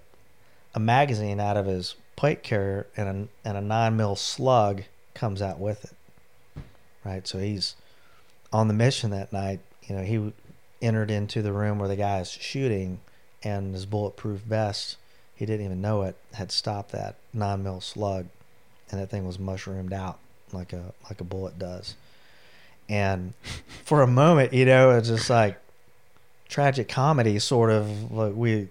a 0.73 0.79
magazine 0.79 1.39
out 1.39 1.57
of 1.57 1.65
his 1.65 1.95
plate 2.15 2.43
carrier 2.43 2.87
and 2.95 3.09
a, 3.09 3.47
and 3.47 3.57
a 3.57 3.61
nine 3.61 3.97
mil 3.97 4.15
slug 4.15 4.83
comes 5.13 5.41
out 5.41 5.59
with 5.59 5.83
it. 5.83 6.63
Right, 7.03 7.27
so 7.27 7.39
he's 7.39 7.75
on 8.53 8.67
the 8.67 8.73
mission 8.73 9.09
that 9.09 9.33
night. 9.33 9.59
You 9.83 9.95
know, 9.95 10.03
he 10.03 10.33
entered 10.81 11.11
into 11.11 11.41
the 11.41 11.51
room 11.51 11.79
where 11.79 11.89
the 11.89 11.95
guy 11.95 12.19
is 12.19 12.29
shooting, 12.29 12.99
and 13.43 13.73
his 13.73 13.85
bulletproof 13.85 14.41
vest, 14.41 14.97
he 15.35 15.45
didn't 15.45 15.65
even 15.65 15.81
know 15.81 16.03
it, 16.03 16.15
had 16.33 16.51
stopped 16.51 16.91
that 16.91 17.15
nine 17.33 17.63
mil 17.63 17.81
slug, 17.81 18.27
and 18.91 18.99
that 18.99 19.09
thing 19.09 19.25
was 19.25 19.39
mushroomed 19.39 19.93
out 19.93 20.19
like 20.53 20.73
a 20.73 20.93
like 21.09 21.21
a 21.21 21.23
bullet 21.23 21.57
does. 21.57 21.95
And 22.89 23.33
for 23.85 24.01
a 24.01 24.07
moment, 24.07 24.53
you 24.53 24.65
know, 24.65 24.91
it's 24.91 25.07
just 25.07 25.29
like 25.29 25.57
tragic 26.49 26.89
comedy, 26.89 27.39
sort 27.39 27.71
of. 27.71 28.11
Like 28.11 28.33
we 28.35 28.67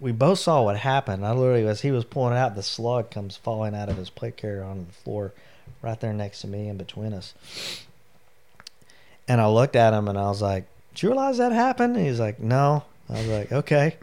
we 0.00 0.12
both 0.12 0.38
saw 0.38 0.62
what 0.62 0.76
happened. 0.76 1.24
I 1.24 1.32
literally, 1.32 1.66
as 1.66 1.80
he 1.80 1.90
was 1.90 2.04
pulling 2.04 2.36
out, 2.36 2.54
the 2.54 2.62
slug 2.62 3.10
comes 3.10 3.36
falling 3.36 3.74
out 3.74 3.88
of 3.88 3.96
his 3.96 4.10
plate 4.10 4.36
carrier 4.36 4.62
onto 4.62 4.86
the 4.86 4.92
floor, 4.92 5.32
right 5.82 5.98
there 5.98 6.12
next 6.12 6.42
to 6.42 6.48
me, 6.48 6.68
in 6.68 6.76
between 6.76 7.12
us. 7.12 7.34
And 9.28 9.40
I 9.40 9.48
looked 9.48 9.74
at 9.74 9.92
him 9.92 10.06
and 10.08 10.18
I 10.18 10.28
was 10.28 10.42
like, 10.42 10.66
"Did 10.94 11.02
you 11.02 11.08
realize 11.10 11.38
that 11.38 11.52
happened?" 11.52 11.96
And 11.96 12.06
he's 12.06 12.20
like, 12.20 12.38
"No." 12.38 12.84
I 13.08 13.12
was 13.12 13.26
like, 13.26 13.52
"Okay." 13.52 13.96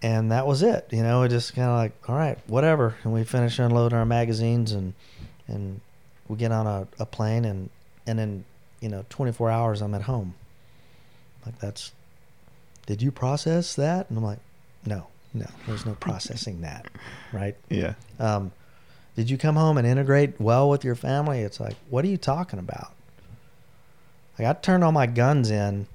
And 0.00 0.30
that 0.30 0.46
was 0.46 0.62
it. 0.62 0.86
You 0.90 1.02
know, 1.02 1.22
it 1.22 1.30
just 1.30 1.54
kind 1.54 1.68
of 1.68 1.76
like, 1.76 2.08
all 2.08 2.14
right, 2.14 2.38
whatever. 2.46 2.94
And 3.02 3.12
we 3.12 3.24
finish 3.24 3.58
unloading 3.58 3.98
our 3.98 4.06
magazines 4.06 4.72
and 4.72 4.94
and 5.48 5.80
we 6.28 6.36
get 6.36 6.52
on 6.52 6.66
a, 6.66 6.86
a 6.98 7.06
plane 7.06 7.44
and 7.44 7.70
and 8.06 8.20
in 8.20 8.44
you 8.80 8.88
know 8.88 9.04
24 9.08 9.50
hours 9.50 9.82
I'm 9.82 9.94
at 9.94 10.02
home. 10.02 10.34
Like 11.44 11.58
that's 11.58 11.92
did 12.86 13.02
you 13.02 13.10
process 13.10 13.74
that? 13.74 14.08
And 14.08 14.18
I'm 14.18 14.24
like, 14.24 14.38
no, 14.86 15.08
no, 15.34 15.46
there's 15.66 15.84
no 15.84 15.94
processing 15.94 16.60
that, 16.62 16.86
right? 17.32 17.56
Yeah. 17.68 17.94
Um, 18.18 18.52
did 19.14 19.28
you 19.28 19.36
come 19.36 19.56
home 19.56 19.76
and 19.78 19.86
integrate 19.86 20.40
well 20.40 20.70
with 20.70 20.84
your 20.84 20.94
family? 20.94 21.40
It's 21.40 21.58
like, 21.58 21.74
what 21.90 22.04
are 22.04 22.08
you 22.08 22.16
talking 22.16 22.58
about? 22.58 22.92
Like, 24.38 24.46
I 24.48 24.52
turned 24.52 24.84
all 24.84 24.92
my 24.92 25.06
guns 25.06 25.50
in, 25.50 25.88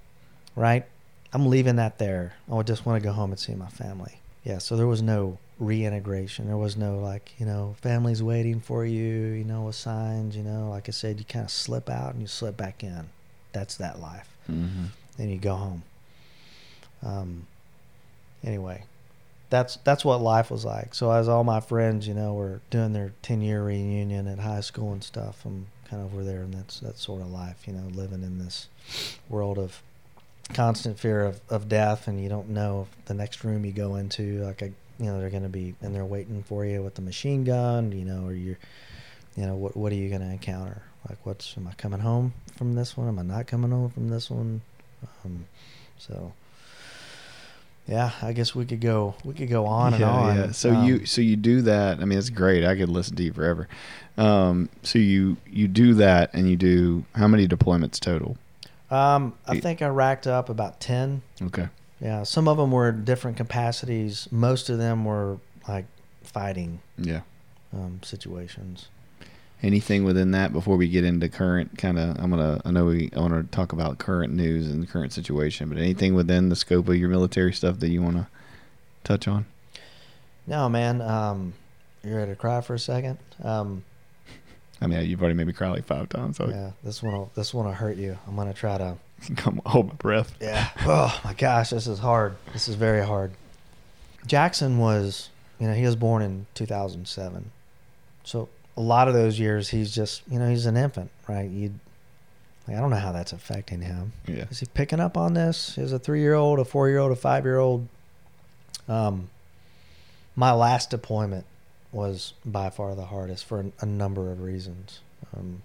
right? 0.56 0.86
I'm 1.34 1.48
leaving 1.48 1.78
that 1.78 1.98
there. 1.98 2.34
I 2.52 2.62
just 2.62 2.86
want 2.86 3.02
to 3.02 3.08
go 3.08 3.12
home 3.12 3.32
and 3.32 3.40
see 3.40 3.56
my 3.56 3.68
family. 3.68 4.20
Yeah, 4.44 4.60
so 4.60 4.76
there 4.76 4.88
was 4.88 5.02
no 5.02 5.40
reintegration. 5.58 6.48
There 6.48 6.58
was 6.58 6.78
no, 6.78 7.00
like, 7.00 7.34
you 7.40 7.46
know, 7.46 7.76
family's 7.82 8.22
waiting 8.22 8.60
for 8.60 8.86
you, 8.86 9.00
you 9.00 9.44
know, 9.44 9.64
with 9.64 9.76
signs, 9.76 10.36
you 10.36 10.44
know. 10.44 10.70
Like 10.70 10.90
I 10.90 10.92
said, 10.92 11.18
you 11.18 11.26
kind 11.26 11.46
of 11.46 11.52
slip 11.52 11.90
out 11.90 12.14
and 12.14 12.22
you 12.22 12.28
slip 12.28 12.56
back 12.58 12.84
in. 12.84 13.10
That's 13.52 13.78
that 13.78 14.00
life. 14.00 14.30
Mm-hmm. 14.52 14.86
Then 15.18 15.30
you 15.30 15.38
go 15.38 15.56
home. 15.56 15.84
Um, 17.02 17.48
anyway, 18.44 18.84
that's 19.50 19.78
that's 19.78 20.04
what 20.04 20.22
life 20.22 20.50
was 20.50 20.66
like. 20.66 20.96
So 20.96 21.12
as 21.12 21.28
all 21.28 21.44
my 21.44 21.60
friends, 21.60 22.08
you 22.08 22.14
know, 22.14 22.34
were 22.34 22.62
doing 22.70 22.94
their 22.94 23.14
ten 23.22 23.42
year 23.42 23.64
reunion 23.64 24.28
at 24.28 24.40
high 24.40 24.62
school 24.62 24.92
and 24.92 25.04
stuff, 25.04 25.46
I'm 25.46 25.68
kind 25.90 26.04
of 26.04 26.14
over 26.14 26.24
there, 26.24 26.42
and 26.42 26.54
that's 26.54 26.80
that's 26.80 27.02
sort 27.02 27.22
of 27.22 27.30
life, 27.30 27.68
you 27.68 27.74
know, 27.74 27.88
living 27.94 28.24
in 28.24 28.40
this 28.40 28.68
world 29.30 29.58
of 29.60 29.82
constant 30.54 31.00
fear 31.00 31.24
of, 31.24 31.42
of 31.50 31.68
death, 31.68 32.08
and 32.08 32.22
you 32.22 32.30
don't 32.30 32.50
know 32.50 32.88
if 32.90 33.06
the 33.06 33.14
next 33.14 33.44
room 33.44 33.66
you 33.66 33.72
go 33.72 33.96
into, 33.96 34.44
like 34.44 34.62
a, 34.62 34.72
you 35.00 35.06
know, 35.06 35.20
they're 35.20 35.30
going 35.30 35.44
to 35.44 35.50
be 35.50 35.76
and 35.82 35.94
they're 35.94 36.06
waiting 36.06 36.44
for 36.44 36.66
you 36.66 36.82
with 36.82 36.96
the 36.96 37.02
machine 37.02 37.44
gun, 37.44 37.92
you 37.92 38.06
know, 38.06 38.26
or 38.26 38.34
you're, 38.34 38.60
you 39.36 39.46
know, 39.46 39.56
what 39.56 39.76
what 39.76 39.92
are 39.92 39.96
you 39.96 40.10
going 40.10 40.22
to 40.22 40.28
encounter? 40.28 40.82
Like, 41.10 41.26
what's 41.26 41.58
am 41.58 41.68
I 41.68 41.74
coming 41.74 42.00
home 42.00 42.34
from 42.56 42.76
this 42.76 42.96
one? 42.96 43.08
Am 43.08 43.20
I 43.20 43.24
not 43.24 43.48
coming 43.48 43.72
home 43.72 43.90
from 43.90 44.10
this 44.10 44.30
one? 44.30 44.62
Um, 45.26 45.46
so 45.98 46.34
yeah, 47.88 48.12
I 48.22 48.32
guess 48.32 48.56
we 48.56 48.66
could 48.66 48.80
go 48.80 49.16
we 49.26 49.34
could 49.34 49.50
go 49.50 49.66
on 49.66 49.94
and 49.94 50.02
yeah, 50.02 50.10
on. 50.10 50.36
Yeah. 50.36 50.52
So 50.52 50.74
Um, 50.74 50.86
you 50.86 51.06
so 51.06 51.22
you 51.22 51.36
do 51.36 51.62
that. 51.64 52.00
I 52.00 52.06
mean, 52.06 52.18
it's 52.18 52.30
great. 52.30 52.64
I 52.64 52.76
could 52.76 52.90
listen 52.90 53.16
to 53.18 53.24
you 53.24 53.34
forever. 53.34 53.68
Um, 54.18 54.70
so 54.84 55.00
you 55.00 55.38
you 55.50 55.68
do 55.68 55.94
that, 55.96 56.34
and 56.34 56.50
you 56.50 56.56
do 56.56 57.04
how 57.16 57.28
many 57.28 57.48
deployments 57.48 58.00
total? 58.00 58.38
Um 58.94 59.34
I 59.48 59.60
think 59.60 59.82
I 59.82 59.88
racked 59.88 60.28
up 60.28 60.50
about 60.50 60.80
10. 60.80 61.22
Okay. 61.42 61.68
Yeah, 62.00 62.24
some 62.24 62.48
of 62.48 62.58
them 62.58 62.72
were 62.72 62.92
different 62.92 63.38
capacities. 63.38 64.28
Most 64.32 64.70
of 64.70 64.78
them 64.78 65.06
were 65.06 65.38
like 65.68 65.86
fighting 66.24 66.80
Yeah. 66.98 67.22
um, 67.74 68.02
situations. 68.04 68.88
Anything 69.62 70.04
within 70.04 70.32
that 70.32 70.52
before 70.52 70.76
we 70.76 70.90
get 70.90 71.06
into 71.06 71.30
current 71.30 71.78
kind 71.78 71.98
of? 71.98 72.20
I'm 72.20 72.30
gonna. 72.32 72.60
I 72.66 72.72
know 72.72 72.86
we. 72.88 73.10
I 73.16 73.20
want 73.22 73.34
to 73.34 73.56
talk 73.56 73.72
about 73.72 73.98
current 73.98 74.34
news 74.34 74.70
and 74.70 74.90
current 74.90 75.14
situation, 75.14 75.70
but 75.70 75.78
anything 75.78 76.16
within 76.16 76.50
the 76.50 76.56
scope 76.58 76.90
of 76.90 76.98
your 76.98 77.08
military 77.08 77.54
stuff 77.54 77.80
that 77.80 77.88
you 77.88 78.02
want 78.02 78.18
to 78.18 78.28
touch 79.06 79.26
on? 79.26 79.46
No, 80.46 80.68
man. 80.68 81.02
Um, 81.02 81.54
you 82.04 82.14
ready 82.14 82.32
to 82.32 82.36
cry 82.36 82.60
for 82.60 82.74
a 82.74 82.80
second? 82.80 83.20
Um, 83.42 83.86
I 84.84 84.88
mean, 84.88 85.10
you've 85.10 85.22
already 85.22 85.36
made 85.36 85.48
me 85.48 85.54
cry 85.54 85.70
like 85.70 85.86
five 85.86 86.10
times, 86.10 86.38
so 86.38 86.50
yeah, 86.50 86.72
this 86.84 87.02
one 87.02 87.14
will 87.14 87.32
this 87.36 87.54
one 87.54 87.66
will 87.66 87.74
hurt 87.74 87.98
you. 87.98 88.18
I'm 88.28 88.36
gonna 88.36 88.54
try 88.54 88.78
to. 88.78 88.98
come 89.38 89.62
hold 89.66 89.88
my 89.88 89.94
breath. 89.94 90.36
Yeah. 90.42 90.70
Oh 90.82 91.18
my 91.24 91.34
gosh, 91.34 91.70
this 91.70 91.88
is 91.88 92.00
hard. 92.00 92.36
This 92.52 92.68
is 92.68 92.76
very 92.76 93.06
hard. 93.06 93.32
Jackson 94.28 94.78
was, 94.78 95.30
you 95.60 95.68
know, 95.68 95.74
he 95.74 95.86
was 95.86 95.96
born 95.96 96.22
in 96.22 96.46
2007, 96.56 97.52
so 98.26 98.50
a 98.76 98.82
lot 98.82 99.08
of 99.08 99.14
those 99.14 99.40
years 99.40 99.70
he's 99.70 99.94
just, 99.94 100.24
you 100.30 100.40
know, 100.40 100.50
he's 100.50 100.66
an 100.66 100.76
infant, 100.76 101.10
right? 101.28 101.50
You, 101.50 101.74
like, 102.68 102.78
I 102.78 102.80
don't 102.80 102.90
know 102.90 102.98
how 102.98 103.12
that's 103.12 103.32
affecting 103.32 103.82
him. 103.82 104.14
Yeah. 104.28 104.46
Is 104.50 104.60
he 104.60 104.66
picking 104.66 105.00
up 105.00 105.16
on 105.18 105.34
this? 105.34 105.78
Is 105.78 105.94
a 105.94 106.00
three 106.00 106.22
year 106.22 106.34
old, 106.34 106.60
a 106.60 106.66
four 106.66 106.90
year 106.90 107.00
old, 107.00 107.12
a 107.12 107.16
five 107.16 107.46
year 107.46 107.60
old? 107.60 107.88
Um, 108.90 109.30
my 110.36 110.52
last 110.52 110.90
deployment 110.90 111.46
was 111.94 112.34
by 112.44 112.70
far 112.70 112.96
the 112.96 113.06
hardest 113.06 113.46
for 113.46 113.66
a, 113.80 113.86
number 113.86 114.32
of 114.32 114.42
reasons. 114.42 115.00
Um, 115.36 115.62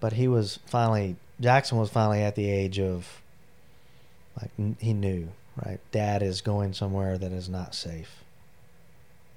but 0.00 0.14
he 0.14 0.28
was 0.28 0.58
finally 0.66 1.16
Jackson 1.40 1.78
was 1.78 1.90
finally 1.90 2.22
at 2.22 2.34
the 2.34 2.50
age 2.50 2.78
of 2.78 3.22
like 4.40 4.50
he 4.80 4.92
knew 4.92 5.28
right. 5.64 5.78
Dad 5.92 6.22
is 6.22 6.40
going 6.40 6.72
somewhere 6.72 7.16
that 7.16 7.32
is 7.32 7.48
not 7.48 7.74
safe. 7.74 8.22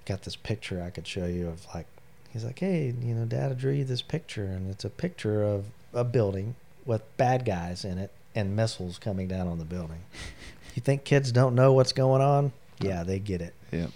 Got 0.05 0.24
this 0.24 0.36
picture 0.36 0.82
I 0.82 0.89
could 0.89 1.07
show 1.07 1.26
you 1.26 1.47
of 1.47 1.66
like 1.74 1.88
he's 2.32 2.43
like, 2.43 2.60
hey, 2.60 2.93
you 3.01 3.14
know, 3.14 3.26
Dad 3.26 3.57
drew 3.57 3.74
you 3.74 3.86
this 3.86 4.01
picture, 4.01 4.45
and 4.45 4.70
it's 4.70 4.86
a 4.86 4.89
picture 4.89 5.43
of 5.43 5.66
a 5.93 6.03
building 6.03 6.55
with 6.86 7.01
bad 7.18 7.45
guys 7.45 7.84
in 7.84 7.97
it 7.97 8.12
and 8.36 8.55
missiles 8.55 8.97
coming 8.97 9.28
down 9.28 9.47
on 9.47 9.60
the 9.60 9.66
building. 9.66 10.01
you 10.76 10.82
think 10.82 11.03
kids 11.03 11.32
don't 11.32 11.55
know 11.55 11.74
what's 11.74 11.91
going 11.91 12.22
on? 12.22 12.51
Yeah, 12.80 13.03
they 13.03 13.20
get 13.20 13.41
it. 13.41 13.53
Yeah. 13.72 13.88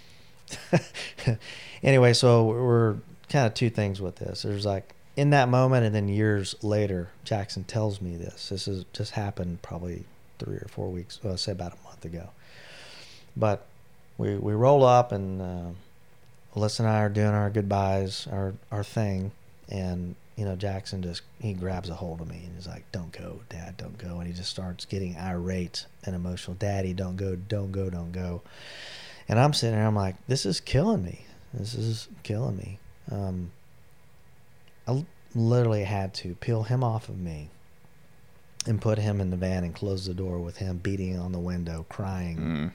anyway, 1.82 2.12
so 2.12 2.44
we're 2.44 2.96
kind 3.28 3.46
of 3.46 3.54
two 3.54 3.70
things 3.70 4.00
with 4.00 4.16
this. 4.16 4.42
There's 4.42 4.66
like 4.66 4.94
in 5.16 5.30
that 5.30 5.48
moment, 5.48 5.86
and 5.86 5.94
then 5.94 6.08
years 6.08 6.54
later, 6.62 7.08
Jackson 7.24 7.64
tells 7.64 8.00
me 8.00 8.16
this. 8.16 8.48
This 8.48 8.66
has 8.66 8.84
just 8.92 9.12
happened 9.12 9.62
probably 9.62 10.04
three 10.38 10.56
or 10.56 10.66
four 10.68 10.88
weeks, 10.88 11.20
well, 11.22 11.36
say 11.36 11.52
about 11.52 11.72
a 11.72 11.84
month 11.84 12.04
ago. 12.04 12.30
But 13.36 13.66
we 14.18 14.36
we 14.36 14.52
roll 14.52 14.84
up, 14.84 15.12
and 15.12 15.40
uh, 15.40 16.58
Alyssa 16.58 16.80
and 16.80 16.88
I 16.88 17.00
are 17.00 17.08
doing 17.08 17.28
our 17.28 17.50
goodbyes, 17.50 18.26
our 18.30 18.54
our 18.70 18.84
thing, 18.84 19.32
and 19.68 20.14
you 20.36 20.44
know 20.44 20.56
Jackson 20.56 21.02
just 21.02 21.22
he 21.40 21.52
grabs 21.52 21.88
a 21.88 21.94
hold 21.94 22.20
of 22.20 22.28
me 22.28 22.42
and 22.44 22.54
he's 22.54 22.66
like, 22.66 22.84
"Don't 22.92 23.12
go, 23.12 23.40
Dad, 23.48 23.76
don't 23.76 23.98
go," 23.98 24.18
and 24.18 24.26
he 24.26 24.32
just 24.32 24.50
starts 24.50 24.84
getting 24.84 25.16
irate 25.16 25.86
and 26.04 26.14
emotional. 26.14 26.56
Daddy, 26.56 26.92
don't 26.92 27.16
go, 27.16 27.36
don't 27.36 27.72
go, 27.72 27.90
don't 27.90 28.12
go. 28.12 28.42
And 29.28 29.38
I'm 29.40 29.52
sitting 29.52 29.76
there, 29.76 29.86
I'm 29.86 29.94
like, 29.96 30.16
this 30.26 30.44
is 30.46 30.60
killing 30.60 31.02
me. 31.04 31.24
This 31.52 31.74
is 31.74 32.08
killing 32.22 32.56
me. 32.56 32.78
Um, 33.10 33.50
I 34.86 35.04
literally 35.34 35.84
had 35.84 36.12
to 36.14 36.34
peel 36.36 36.64
him 36.64 36.84
off 36.84 37.08
of 37.08 37.18
me 37.18 37.48
and 38.66 38.80
put 38.80 38.98
him 38.98 39.20
in 39.20 39.30
the 39.30 39.36
van 39.36 39.64
and 39.64 39.74
close 39.74 40.06
the 40.06 40.14
door 40.14 40.38
with 40.38 40.56
him 40.58 40.78
beating 40.78 41.18
on 41.18 41.32
the 41.32 41.38
window, 41.38 41.86
crying, 41.88 42.36
Mm. 42.38 42.72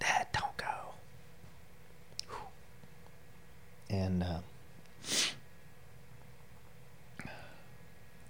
Dad, 0.00 0.26
don't 0.32 0.56
go. 0.56 2.36
And 3.90 4.22
uh, 4.22 4.38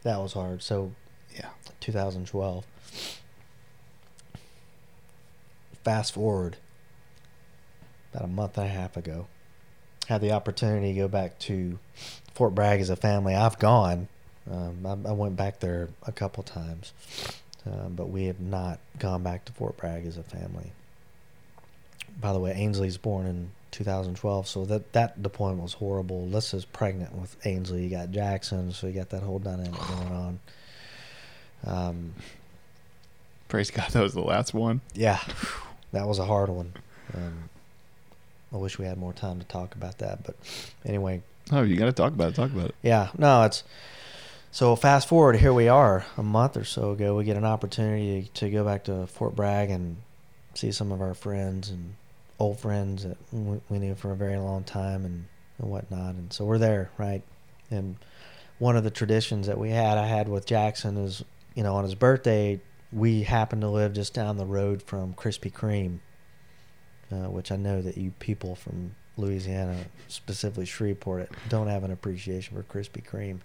that 0.03 0.19
was 0.21 0.33
hard. 0.35 0.63
So, 0.63 0.93
Yeah. 1.35 1.49
2012. 1.81 2.65
Fast 5.85 6.13
forward 6.15 6.57
about 8.13 8.25
a 8.25 8.29
month 8.29 8.59
and 8.59 8.67
a 8.67 8.71
half 8.71 8.97
ago, 8.97 9.27
had 10.09 10.21
the 10.21 10.33
opportunity 10.33 10.93
to 10.93 10.99
go 11.01 11.09
back 11.09 11.39
to 11.41 11.79
Fort 12.35 12.55
Bragg 12.55 12.81
as 12.81 12.91
a 12.91 12.97
family. 12.97 13.35
I've 13.35 13.59
gone. 13.59 14.09
Um, 14.51 14.85
I, 14.85 15.11
I 15.11 15.13
went 15.13 15.37
back 15.37 15.61
there 15.61 15.89
a 16.07 16.13
couple 16.13 16.43
times, 16.43 16.93
uh, 17.67 17.89
but 17.89 18.09
we 18.09 18.25
have 18.25 18.41
not 18.41 18.81
gone 18.99 19.23
back 19.23 19.45
to 19.47 19.53
Fort 19.53 19.77
Bragg 19.77 20.05
as 20.07 20.17
a 20.17 20.23
family. 20.23 20.73
By 22.21 22.33
the 22.33 22.41
way, 22.41 22.53
Ainsley's 22.53 22.97
born 22.99 23.27
in 23.27 23.51
2012, 23.71 24.47
so 24.49 24.65
that 24.67 24.93
that 24.93 25.23
deployment 25.23 25.63
was 25.63 25.75
horrible. 25.75 26.29
Alyssa's 26.31 26.65
pregnant 26.65 27.15
with 27.15 27.37
Ainsley. 27.47 27.85
You 27.85 27.91
got 27.91 28.11
Jackson, 28.11 28.73
so 28.73 28.87
you 28.89 28.93
got 28.93 29.11
that 29.11 29.23
whole 29.23 29.39
dynamic 29.39 29.81
going 29.89 30.13
on. 30.13 30.41
Um, 31.65 32.13
Praise 33.49 33.71
God, 33.71 33.91
that 33.91 34.03
was 34.03 34.15
the 34.15 34.23
last 34.23 34.55
one. 34.55 34.81
yeah, 34.95 35.21
that 35.93 36.07
was 36.09 36.19
a 36.19 36.25
hard 36.25 36.49
one. 36.49 36.73
Um, 37.15 37.49
I 38.53 38.57
wish 38.57 38.79
we 38.79 38.85
had 38.85 38.99
more 38.99 39.13
time 39.13 39.39
to 39.39 39.47
talk 39.47 39.75
about 39.75 39.99
that, 39.99 40.25
but 40.25 40.37
anyway, 40.85 41.23
Oh, 41.51 41.63
you 41.63 41.77
got 41.77 41.87
to 41.87 41.93
talk 41.93 42.13
about 42.13 42.29
it. 42.29 42.35
Talk 42.37 42.53
about 42.53 42.67
it. 42.67 42.75
yeah, 42.83 43.09
no, 43.19 43.43
it's 43.43 43.65
so 44.53 44.77
fast 44.77 45.09
forward. 45.09 45.37
Here 45.37 45.53
we 45.53 45.67
are, 45.69 46.07
a 46.17 46.23
month 46.23 46.57
or 46.57 46.65
so 46.65 46.93
ago. 46.93 47.17
We 47.17 47.25
get 47.25 47.37
an 47.37 47.45
opportunity 47.45 48.31
to 48.35 48.49
go 48.51 48.65
back 48.65 48.85
to 48.85 49.07
Fort 49.09 49.35
Bragg 49.35 49.71
and 49.71 49.97
see 50.55 50.71
some 50.71 50.93
of 50.93 51.01
our 51.01 51.15
friends 51.15 51.69
and 51.71 51.95
old 52.39 52.61
friends 52.61 53.05
that 53.05 53.17
we 53.33 53.79
knew 53.79 53.95
for 53.95 54.13
a 54.13 54.17
very 54.17 54.37
long 54.39 54.63
time 54.65 55.05
and, 55.05 55.27
and 55.59 55.71
whatnot. 55.71 56.15
And 56.15 56.33
so 56.33 56.45
we're 56.45 56.59
there, 56.59 56.91
right? 56.99 57.23
And 57.71 57.97
one 58.59 58.77
of 58.77 58.85
the 58.85 58.91
traditions 58.91 59.47
that 59.49 59.59
we 59.59 59.71
had, 59.71 59.99
I 59.99 60.07
had 60.07 60.29
with 60.29 60.47
Jackson, 60.47 60.97
is 60.99 61.25
you 61.55 61.63
know 61.65 61.75
on 61.75 61.85
his 61.85 61.95
birthday, 61.97 62.61
we 62.93 63.23
happened 63.25 63.63
to 63.63 63.69
live 63.69 63.95
just 63.95 64.15
down 64.15 64.37
the 64.37 64.47
road 64.47 64.83
from 64.83 65.15
Krispy 65.15 65.53
Kreme, 65.53 65.99
uh, 67.13 67.29
which 67.31 67.53
I 67.53 67.57
know 67.57 67.83
that 67.83 67.97
you 67.97 68.13
people 68.19 68.55
from 68.55 68.95
Louisiana, 69.17 69.77
specifically 70.09 70.67
Shreveport, 70.67 71.31
don't 71.49 71.69
have 71.69 71.85
an 71.85 71.91
appreciation 71.91 72.57
for 72.57 72.63
Krispy 72.63 73.05
Kreme. 73.05 73.41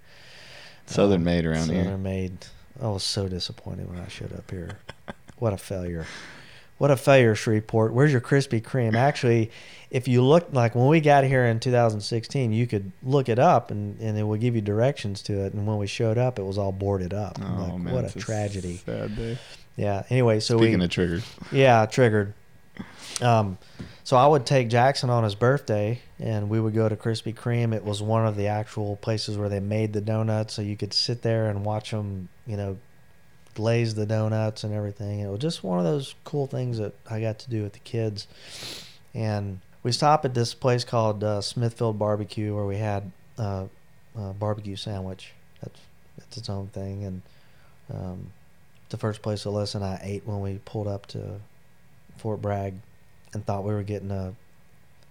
Southern 0.86 1.22
Um, 1.22 1.26
made 1.26 1.45
around 1.45 1.61
Southern 1.61 1.76
here. 1.76 1.84
Southern 1.86 2.03
made. 2.03 2.38
I 2.82 2.88
was 2.88 3.03
so 3.03 3.28
disappointed 3.28 3.89
when 3.89 3.99
I 3.99 4.07
showed 4.07 4.34
up 4.34 4.49
here. 4.49 4.78
what 5.38 5.53
a 5.53 5.57
failure. 5.57 6.05
What 6.78 6.91
a 6.91 6.95
failure, 6.95 7.34
Shreveport. 7.34 7.91
Where's 7.91 8.11
your 8.11 8.22
Krispy 8.22 8.61
Kreme? 8.61 8.93
Actually, 8.93 9.49
if 9.89 10.07
you 10.07 10.22
look 10.22 10.49
like 10.51 10.76
when 10.76 10.88
we 10.88 11.01
got 11.01 11.24
here 11.24 11.45
in 11.45 11.59
2016, 11.59 12.53
you 12.53 12.68
could 12.68 12.91
look 13.01 13.30
it 13.30 13.39
up 13.39 13.72
and, 13.72 13.99
and 13.99 14.15
it 14.15 14.24
would 14.24 14.39
give 14.39 14.53
you 14.53 14.61
directions 14.61 15.24
to 15.24 15.43
it. 15.45 15.53
And 15.53 15.65
when 15.65 15.78
we 15.78 15.88
showed 15.88 16.20
up, 16.20 16.38
it 16.38 16.43
was 16.43 16.59
all 16.59 16.72
boarded 16.72 17.15
up. 17.15 17.39
Oh 17.41 17.63
like, 17.63 17.80
man, 17.80 17.93
what 17.93 18.15
a 18.15 18.20
tragedy. 18.20 18.78
Sad 18.86 19.15
day. 19.15 19.39
Yeah. 19.76 20.03
Anyway, 20.11 20.39
so 20.39 20.57
Speaking 20.57 20.59
we 20.59 20.68
Speaking 20.68 20.84
of 20.84 20.89
triggers, 20.91 21.26
yeah, 21.51 21.86
triggered. 21.88 22.34
Um, 23.21 23.57
so 24.03 24.15
I 24.15 24.28
would 24.28 24.45
take 24.45 24.69
Jackson 24.69 25.09
on 25.09 25.23
his 25.23 25.36
birthday, 25.36 26.01
and 26.19 26.49
we 26.49 26.59
would 26.59 26.73
go 26.73 26.88
to 26.88 26.95
Krispy 26.95 27.36
Kreme. 27.36 27.73
It 27.73 27.84
was 27.84 28.01
one 28.01 28.25
of 28.25 28.36
the 28.36 28.47
actual 28.47 28.95
places 28.97 29.38
where 29.38 29.49
they 29.49 29.59
made 29.59 29.93
the 29.93 30.01
donuts, 30.01 30.53
so 30.53 30.61
you 30.61 30.78
could 30.78 30.93
sit 30.93 31.21
there 31.23 31.49
and 31.49 31.65
watch 31.65 31.91
them, 31.91 32.30
you 32.45 32.57
know, 32.57 32.78
glaze 33.55 33.95
the 33.95 34.05
donuts 34.05 34.63
and 34.63 34.73
everything. 34.73 35.19
It 35.19 35.30
was 35.30 35.39
just 35.39 35.63
one 35.63 35.80
of 35.80 35.86
those 35.86 36.13
cool 36.23 36.47
things 36.47 36.78
that 36.78 36.93
I 37.09 37.19
got 37.19 37.39
to 37.39 37.49
do 37.49 37.63
with 37.63 37.73
the 37.73 37.80
kids. 37.80 38.28
And 39.13 39.59
we 39.84 39.91
stopped 39.91 40.25
at 40.25 40.34
this 40.34 40.53
place 40.53 40.84
called 40.84 41.23
uh, 41.23 41.41
Smithfield 41.41 41.97
Barbecue, 41.97 42.55
where 42.55 42.65
we 42.65 42.78
had 42.78 43.11
uh, 43.38 43.65
a 44.15 44.34
barbecue 44.34 44.75
sandwich. 44.75 45.34
That's 45.61 45.80
that's 46.17 46.38
its 46.38 46.49
own 46.49 46.67
thing, 46.67 47.03
and 47.03 47.21
um, 47.93 48.32
the 48.89 48.97
first 48.97 49.21
place 49.21 49.43
Alyssa 49.43 49.75
and 49.75 49.86
I 49.86 49.99
ate 50.01 50.25
when 50.25 50.39
we 50.39 50.59
pulled 50.65 50.88
up 50.88 51.05
to 51.07 51.39
Fort 52.18 52.41
Bragg 52.41 52.76
and 53.34 53.45
thought 53.45 53.63
we 53.63 53.74
were 53.74 53.84
getting 53.84 54.11
a 54.11 54.34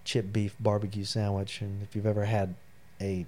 chip 0.05 0.33
beef 0.33 0.55
barbecue 0.61 1.05
sandwich. 1.05 1.61
And 1.61 1.83
if 1.83 1.95
you've 1.97 2.07
ever 2.07 2.25
had 2.25 2.55
a 3.01 3.27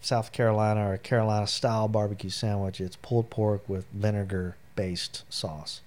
South 0.00 0.32
Carolina 0.32 0.88
or 0.88 0.94
a 0.94 0.98
Carolina 0.98 1.46
style 1.46 1.88
barbecue 1.88 2.30
sandwich, 2.30 2.80
it's 2.80 2.96
pulled 2.96 3.30
pork 3.30 3.68
with 3.68 3.86
vinegar 3.92 4.56
based 4.74 5.24
sauce. 5.28 5.80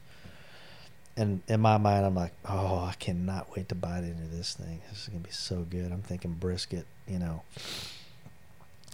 And 1.15 1.41
in 1.47 1.59
my 1.59 1.78
mind, 1.78 2.05
I'm 2.05 2.15
like, 2.15 2.34
oh, 2.45 2.86
I 2.89 2.93
cannot 2.97 3.55
wait 3.55 3.67
to 3.70 3.76
bite 3.76 4.03
into 4.03 4.24
this 4.34 4.53
thing. 4.53 4.82
This 4.89 5.03
is 5.03 5.07
going 5.09 5.22
to 5.22 5.28
be 5.28 5.34
so 5.34 5.65
good. 5.70 5.91
I'm 5.91 6.01
thinking 6.01 6.32
brisket, 6.32 6.86
you 7.07 7.20
know. 7.20 7.41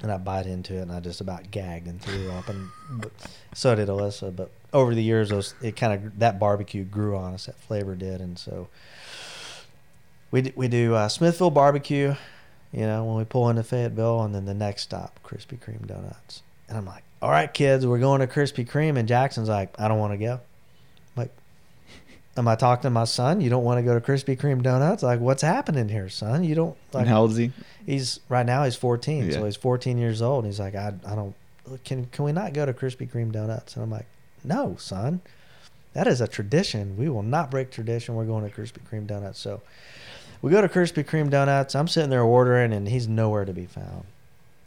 And 0.01 0.11
I 0.11 0.17
bite 0.17 0.47
into 0.47 0.75
it, 0.75 0.81
and 0.81 0.91
I 0.91 0.99
just 0.99 1.21
about 1.21 1.51
gagged 1.51 1.87
and 1.87 2.01
threw 2.01 2.31
up. 2.31 2.49
And 2.49 2.69
but, 2.89 3.11
so 3.53 3.75
did 3.75 3.89
Alyssa. 3.89 4.35
But 4.35 4.51
over 4.75 4.93
the 4.93 5.01
years, 5.03 5.29
those 5.29 5.55
it 5.61 5.75
kind 5.75 5.93
of 5.93 6.19
that 6.19 6.37
barbecue 6.39 6.83
grew 6.83 7.15
on 7.17 7.33
us. 7.33 7.47
That 7.47 7.59
flavor 7.59 7.95
did, 7.95 8.21
and 8.21 8.37
so 8.37 8.67
we 10.31 10.41
d- 10.43 10.53
we 10.55 10.67
do 10.67 10.93
uh, 10.95 11.07
Smithfield 11.07 11.53
barbecue. 11.53 12.15
You 12.71 12.81
know, 12.81 13.05
when 13.05 13.15
we 13.17 13.23
pull 13.23 13.49
into 13.49 13.63
Fayetteville, 13.63 14.21
and 14.23 14.35
then 14.35 14.45
the 14.45 14.53
next 14.53 14.81
stop, 14.83 15.19
Krispy 15.23 15.57
Kreme 15.57 15.87
donuts. 15.87 16.41
And 16.67 16.77
I'm 16.77 16.85
like, 16.85 17.03
all 17.21 17.29
right, 17.31 17.51
kids, 17.53 17.87
we're 17.87 17.99
going 17.99 18.19
to 18.19 18.27
Krispy 18.27 18.67
Kreme. 18.67 18.97
And 18.97 19.07
Jackson's 19.07 19.47
like, 19.47 19.73
I 19.79 19.87
don't 19.87 19.99
want 19.99 20.11
to 20.13 20.17
go. 20.17 20.33
I'm 20.33 20.39
like, 21.15 21.31
am 22.35 22.47
I 22.49 22.55
talking 22.55 22.81
to 22.83 22.89
my 22.89 23.05
son? 23.05 23.39
You 23.39 23.49
don't 23.49 23.63
want 23.63 23.77
to 23.77 23.83
go 23.83 23.97
to 23.97 24.01
Krispy 24.05 24.37
Kreme 24.37 24.61
donuts? 24.61 25.03
Like, 25.03 25.21
what's 25.21 25.41
happening 25.43 25.87
here, 25.87 26.09
son? 26.09 26.43
You 26.43 26.55
don't 26.55 26.77
like. 26.91 27.01
and 27.01 27.09
how 27.09 27.21
old 27.21 27.31
is 27.31 27.37
he? 27.37 27.51
He's 27.85 28.19
right 28.27 28.45
now. 28.45 28.65
He's 28.65 28.75
14, 28.75 29.27
Yeah. 29.27 29.31
so 29.35 29.45
he's 29.45 29.55
14 29.55 29.97
years 29.97 30.21
old. 30.21 30.43
And 30.43 30.51
he's 30.51 30.59
like, 30.59 30.75
I, 30.75 30.93
I 31.07 31.15
don't. 31.15 31.33
Can 31.85 32.05
can 32.07 32.25
we 32.25 32.31
not 32.33 32.51
go 32.53 32.65
to 32.65 32.73
Krispy 32.73 33.09
Kreme 33.09 33.31
donuts? 33.31 33.75
And 33.75 33.83
I'm 33.83 33.89
like, 33.91 34.05
no, 34.45 34.75
son, 34.77 35.21
that 35.93 36.07
is 36.07 36.21
a 36.21 36.27
tradition. 36.27 36.97
We 36.97 37.09
will 37.09 37.23
not 37.23 37.49
break 37.49 37.71
tradition. 37.71 38.15
We're 38.15 38.25
going 38.25 38.49
to 38.49 38.55
Krispy 38.55 38.79
Kreme 38.89 39.07
donuts. 39.07 39.39
So 39.39 39.61
we 40.41 40.51
go 40.51 40.61
to 40.61 40.67
Krispy 40.69 41.05
Kreme 41.05 41.29
donuts. 41.29 41.73
I'm 41.73 41.87
sitting 41.87 42.09
there 42.09 42.21
ordering, 42.21 42.73
and 42.73 42.87
he's 42.87 43.07
nowhere 43.07 43.45
to 43.45 43.53
be 43.53 43.65
found. 43.65 44.03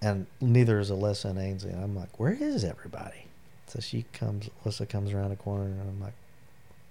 And 0.01 0.26
neither 0.41 0.79
is 0.79 0.91
Alyssa 0.91 1.26
and 1.26 1.39
Ainsley. 1.39 1.72
I'm 1.72 1.95
like, 1.95 2.18
where 2.18 2.33
is 2.33 2.64
everybody? 2.64 3.26
So 3.66 3.81
she 3.81 4.07
comes. 4.12 4.49
Alyssa 4.64 4.89
comes 4.89 5.12
around 5.12 5.31
the 5.31 5.37
corner, 5.37 5.64
and 5.64 5.81
I'm 5.81 6.01
like, 6.01 6.14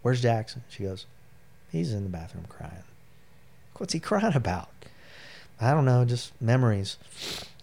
where's 0.04 0.22
Jackson? 0.22 0.64
She 0.70 0.84
goes, 0.84 1.06
he's 1.72 1.94
in 1.94 2.04
the 2.04 2.10
bathroom 2.10 2.46
crying. 2.48 2.84
What's 3.78 3.94
he 3.94 4.00
crying 4.00 4.36
about? 4.36 4.70
I 5.60 5.72
don't 5.72 5.86
know, 5.86 6.06
just 6.06 6.40
memories. 6.40 6.98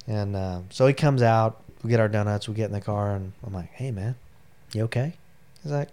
And 0.06 0.34
uh, 0.34 0.60
so 0.70 0.86
he 0.86 0.92
comes 0.92 1.22
out. 1.22 1.62
We 1.82 1.90
get 1.90 2.00
our 2.00 2.08
donuts. 2.08 2.48
We 2.48 2.54
get 2.54 2.66
in 2.66 2.72
the 2.72 2.80
car, 2.80 3.14
and 3.14 3.32
I'm 3.46 3.52
like, 3.52 3.70
"Hey, 3.72 3.90
man, 3.90 4.16
you 4.74 4.84
okay?" 4.84 5.14
He's 5.62 5.72
like, 5.72 5.88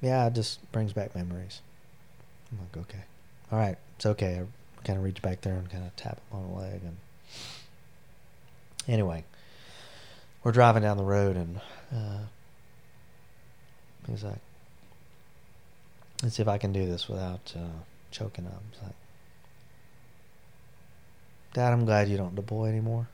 "Yeah, 0.00 0.26
it 0.26 0.34
just 0.34 0.70
brings 0.72 0.92
back 0.92 1.14
memories." 1.14 1.60
I'm 2.52 2.58
like, 2.58 2.76
"Okay." 2.76 3.04
all 3.52 3.58
right, 3.58 3.76
it's 3.96 4.06
okay. 4.06 4.40
I 4.40 4.82
kind 4.86 4.98
of 4.98 5.04
reach 5.04 5.22
back 5.22 5.40
there 5.42 5.54
and 5.54 5.70
kind 5.70 5.84
of 5.84 5.94
tap 5.96 6.20
him 6.30 6.38
on 6.38 6.50
the 6.50 6.58
leg. 6.58 6.80
And 6.82 6.96
anyway, 8.88 9.24
we're 10.42 10.52
driving 10.52 10.82
down 10.82 10.96
the 10.96 11.04
road, 11.04 11.36
and 11.36 11.60
uh, 11.94 12.18
he's 14.08 14.24
like, 14.24 14.40
let's 16.22 16.36
see 16.36 16.42
if 16.42 16.48
I 16.48 16.58
can 16.58 16.72
do 16.72 16.86
this 16.86 17.08
without 17.08 17.52
uh, 17.56 17.82
choking 18.10 18.46
up. 18.46 18.62
It's 18.72 18.82
like, 18.82 18.94
Dad, 21.52 21.72
I'm 21.72 21.84
glad 21.84 22.08
you 22.08 22.16
don't 22.16 22.34
deploy 22.34 22.66
anymore. 22.66 23.08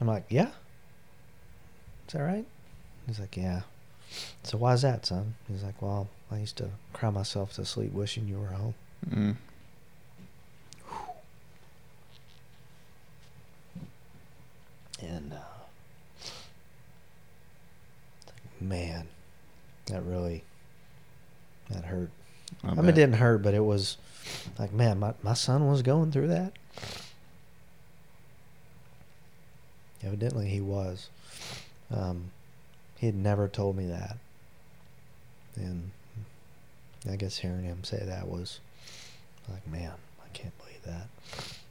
I'm 0.00 0.06
like, 0.06 0.24
yeah. 0.28 0.50
Is 2.06 2.12
that 2.12 2.22
right? 2.22 2.46
He's 3.06 3.18
like, 3.18 3.36
yeah. 3.36 3.62
So 4.42 4.58
why 4.58 4.74
is 4.74 4.82
that, 4.82 5.06
son? 5.06 5.34
He's 5.48 5.62
like, 5.62 5.80
well, 5.80 6.08
I 6.30 6.38
used 6.38 6.56
to 6.58 6.70
cry 6.92 7.10
myself 7.10 7.52
to 7.54 7.64
sleep 7.64 7.92
wishing 7.92 8.28
you 8.28 8.38
were 8.38 8.48
home. 8.48 8.74
Mm. 9.08 9.36
And 15.00 15.32
uh, 15.32 15.36
like, 18.26 18.60
man, 18.60 19.08
that 19.86 20.02
really 20.02 20.42
that 21.70 21.84
hurt. 21.84 22.10
I 22.64 22.70
I 22.70 22.74
mean, 22.74 22.86
it 22.86 22.94
didn't 22.94 23.16
hurt, 23.16 23.42
but 23.42 23.52
it 23.54 23.64
was 23.64 23.98
like, 24.58 24.72
man, 24.72 24.98
my 24.98 25.12
my 25.22 25.34
son 25.34 25.68
was 25.68 25.82
going 25.82 26.12
through 26.12 26.28
that. 26.28 26.54
Evidently, 30.04 30.48
he 30.48 30.60
was. 30.60 31.08
Um, 31.90 32.30
he 32.96 33.06
had 33.06 33.14
never 33.14 33.48
told 33.48 33.76
me 33.76 33.86
that, 33.86 34.16
and 35.56 35.90
I 37.10 37.16
guess 37.16 37.38
hearing 37.38 37.64
him 37.64 37.84
say 37.84 38.02
that 38.04 38.26
was 38.28 38.60
like, 39.48 39.66
man, 39.68 39.92
I 40.24 40.28
can't 40.32 40.56
believe 40.58 40.82
that. 40.84 41.08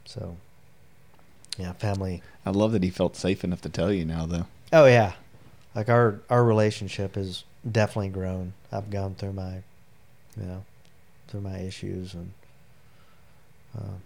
So, 0.04 0.36
yeah, 1.58 1.72
family. 1.72 2.22
I 2.44 2.50
love 2.50 2.72
that 2.72 2.82
he 2.82 2.90
felt 2.90 3.16
safe 3.16 3.44
enough 3.44 3.60
to 3.62 3.68
tell 3.68 3.92
you 3.92 4.04
now, 4.04 4.26
though. 4.26 4.46
Oh 4.72 4.86
yeah, 4.86 5.12
like 5.74 5.88
our 5.88 6.20
our 6.30 6.44
relationship 6.44 7.14
has 7.16 7.44
definitely 7.70 8.08
grown. 8.08 8.52
I've 8.72 8.90
gone 8.90 9.14
through 9.14 9.32
my, 9.32 9.62
you 10.38 10.46
know, 10.46 10.64
through 11.28 11.40
my 11.42 11.58
issues 11.58 12.14
and, 12.14 12.32
um, 13.76 14.00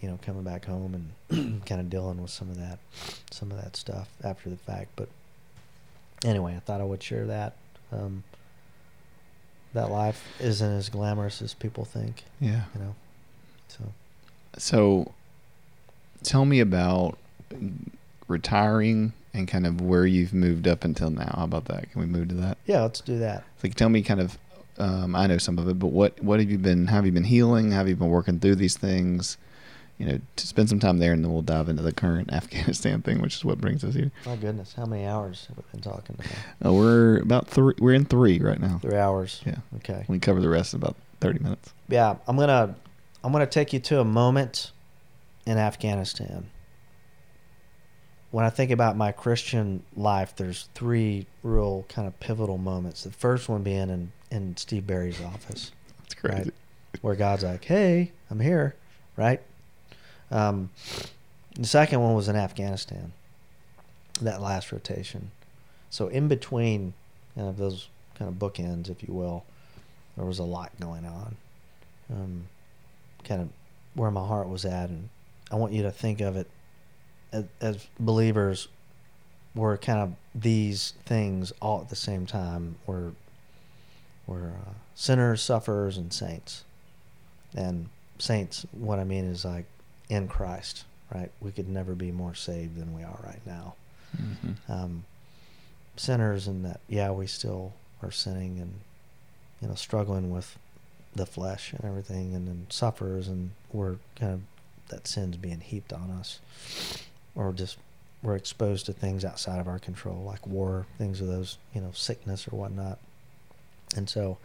you 0.00 0.08
know, 0.08 0.18
coming 0.22 0.42
back 0.42 0.64
home 0.64 0.94
and 1.30 1.62
kind 1.66 1.80
of 1.80 1.88
dealing 1.90 2.20
with 2.20 2.30
some 2.30 2.50
of 2.50 2.58
that, 2.58 2.78
some 3.30 3.50
of 3.50 3.62
that 3.62 3.76
stuff 3.76 4.08
after 4.24 4.50
the 4.50 4.56
fact. 4.56 4.90
But 4.96 5.08
anyway, 6.24 6.54
I 6.56 6.60
thought 6.60 6.80
I 6.80 6.84
would 6.84 7.02
share 7.02 7.26
that. 7.26 7.54
Um, 7.92 8.24
that 9.74 9.90
life 9.90 10.22
isn't 10.40 10.70
as 10.72 10.88
glamorous 10.90 11.40
as 11.40 11.54
people 11.54 11.84
think, 11.84 12.24
Yeah. 12.40 12.64
you 12.74 12.80
know. 12.80 12.94
So 13.68 13.84
So, 14.58 15.12
tell 16.22 16.44
me 16.44 16.60
about 16.60 17.16
retiring 18.28 19.12
and 19.34 19.48
kind 19.48 19.66
of 19.66 19.80
where 19.80 20.04
you've 20.06 20.34
moved 20.34 20.68
up 20.68 20.84
until 20.84 21.10
now. 21.10 21.34
How 21.36 21.44
about 21.44 21.64
that? 21.66 21.90
Can 21.90 22.00
we 22.00 22.06
move 22.06 22.28
to 22.28 22.34
that? 22.36 22.58
yeah, 22.66 22.82
let's 22.82 23.00
do 23.00 23.18
that. 23.20 23.44
Like, 23.62 23.74
tell 23.74 23.88
me 23.88 24.02
kind 24.02 24.20
of. 24.20 24.38
Um, 24.78 25.14
I 25.14 25.26
know 25.26 25.36
some 25.38 25.58
of 25.58 25.68
it, 25.68 25.78
but 25.78 25.88
what 25.88 26.22
what 26.24 26.40
have 26.40 26.50
you 26.50 26.56
been? 26.58 26.86
How 26.86 26.96
have 26.96 27.04
you 27.06 27.12
been 27.12 27.24
healing? 27.24 27.70
How 27.72 27.78
have 27.78 27.88
you 27.88 27.96
been 27.96 28.08
working 28.08 28.40
through 28.40 28.54
these 28.56 28.76
things? 28.76 29.36
You 30.02 30.08
know, 30.08 30.20
to 30.34 30.46
spend 30.48 30.68
some 30.68 30.80
time 30.80 30.98
there, 30.98 31.12
and 31.12 31.24
then 31.24 31.32
we'll 31.32 31.42
dive 31.42 31.68
into 31.68 31.82
the 31.82 31.92
current 31.92 32.32
Afghanistan 32.32 33.02
thing, 33.02 33.22
which 33.22 33.36
is 33.36 33.44
what 33.44 33.58
brings 33.60 33.84
us 33.84 33.94
here. 33.94 34.10
My 34.26 34.34
goodness, 34.34 34.74
how 34.74 34.84
many 34.84 35.06
hours 35.06 35.46
have 35.46 35.56
we 35.56 35.62
been 35.70 35.80
talking 35.80 36.16
about? 36.18 36.70
Uh, 36.70 36.72
we're 36.74 37.18
about 37.18 37.46
three. 37.46 37.74
We're 37.78 37.94
in 37.94 38.04
three 38.04 38.40
right 38.40 38.60
now. 38.60 38.78
Three 38.82 38.98
hours. 38.98 39.40
Yeah. 39.46 39.58
Okay. 39.76 40.04
We 40.08 40.18
cover 40.18 40.40
the 40.40 40.48
rest 40.48 40.74
in 40.74 40.80
about 40.80 40.96
thirty 41.20 41.38
minutes. 41.38 41.72
Yeah, 41.88 42.16
I'm 42.26 42.36
gonna 42.36 42.74
I'm 43.22 43.30
gonna 43.30 43.46
take 43.46 43.72
you 43.72 43.78
to 43.78 44.00
a 44.00 44.04
moment 44.04 44.72
in 45.46 45.56
Afghanistan. 45.56 46.50
When 48.32 48.44
I 48.44 48.50
think 48.50 48.70
about 48.70 48.96
my 48.96 49.12
Christian 49.12 49.82
life, 49.94 50.34
there's 50.34 50.68
three 50.74 51.26
real 51.42 51.84
kind 51.88 52.08
of 52.08 52.18
pivotal 52.18 52.56
moments. 52.58 53.04
The 53.04 53.10
first 53.12 53.48
one 53.48 53.62
being 53.62 53.90
in, 53.90 54.10
in 54.30 54.56
Steve 54.56 54.86
Barry's 54.86 55.20
office, 55.22 55.70
It's 56.04 56.14
crazy. 56.14 56.44
Right. 56.44 56.52
where 57.02 57.14
God's 57.14 57.44
like, 57.44 57.64
"Hey, 57.64 58.12
I'm 58.30 58.40
here," 58.40 58.74
right? 59.16 59.40
Um, 60.32 60.70
the 61.54 61.66
second 61.66 62.00
one 62.00 62.14
was 62.14 62.28
in 62.28 62.36
Afghanistan, 62.36 63.12
that 64.20 64.40
last 64.40 64.72
rotation. 64.72 65.30
So 65.90 66.08
in 66.08 66.26
between 66.26 66.94
kind 67.36 67.48
of 67.48 67.58
those 67.58 67.88
kind 68.18 68.28
of 68.28 68.36
bookends, 68.36 68.88
if 68.88 69.06
you 69.06 69.12
will, 69.12 69.44
there 70.16 70.24
was 70.24 70.38
a 70.38 70.44
lot 70.44 70.72
going 70.80 71.04
on. 71.04 71.36
Um, 72.10 72.44
kind 73.24 73.42
of 73.42 73.48
where 73.94 74.10
my 74.10 74.26
heart 74.26 74.48
was 74.48 74.64
at, 74.64 74.88
and 74.88 75.08
I 75.50 75.56
want 75.56 75.72
you 75.72 75.82
to 75.82 75.90
think 75.90 76.20
of 76.20 76.36
it 76.36 76.48
as, 77.30 77.44
as 77.60 77.86
believers. 78.00 78.68
We're 79.54 79.76
kind 79.76 80.00
of 80.00 80.14
these 80.34 80.94
things 81.04 81.52
all 81.60 81.82
at 81.82 81.90
the 81.90 81.96
same 81.96 82.24
time. 82.24 82.76
We're 82.86 83.12
we're 84.26 84.48
uh, 84.48 84.72
sinners, 84.94 85.42
sufferers, 85.42 85.98
and 85.98 86.12
saints. 86.12 86.64
And 87.54 87.88
saints, 88.18 88.64
what 88.72 88.98
I 88.98 89.04
mean 89.04 89.26
is 89.26 89.44
like 89.44 89.66
in 90.12 90.28
Christ, 90.28 90.84
right? 91.12 91.30
We 91.40 91.52
could 91.52 91.68
never 91.68 91.94
be 91.94 92.12
more 92.12 92.34
saved 92.34 92.76
than 92.76 92.94
we 92.94 93.02
are 93.02 93.18
right 93.24 93.40
now. 93.46 93.74
Mhm. 94.16 94.56
Um, 94.68 95.04
sinners, 95.96 96.46
in 96.46 96.62
that, 96.64 96.80
yeah, 96.86 97.10
we 97.10 97.26
still 97.26 97.72
are 98.02 98.10
sinning 98.10 98.58
and, 98.60 98.74
you 99.60 99.68
know, 99.68 99.74
struggling 99.74 100.30
with 100.30 100.58
the 101.14 101.24
flesh 101.26 101.72
and 101.72 101.84
everything, 101.84 102.34
and 102.34 102.46
then 102.46 102.66
sufferers, 102.68 103.26
and 103.28 103.52
we're 103.72 103.96
kind 104.16 104.32
of, 104.34 104.40
that 104.88 105.06
sin's 105.06 105.36
being 105.38 105.60
heaped 105.60 105.92
on 105.92 106.10
us. 106.10 106.40
Or 107.34 107.52
just, 107.52 107.78
we're 108.22 108.36
exposed 108.36 108.84
to 108.86 108.92
things 108.92 109.24
outside 109.24 109.60
of 109.60 109.68
our 109.68 109.78
control, 109.78 110.22
like 110.24 110.46
war, 110.46 110.86
things 110.98 111.20
of 111.22 111.26
those, 111.26 111.56
you 111.74 111.80
know, 111.80 111.92
sickness 111.94 112.46
or 112.48 112.56
whatnot. 112.56 112.98
And 113.96 114.08
so, 114.10 114.36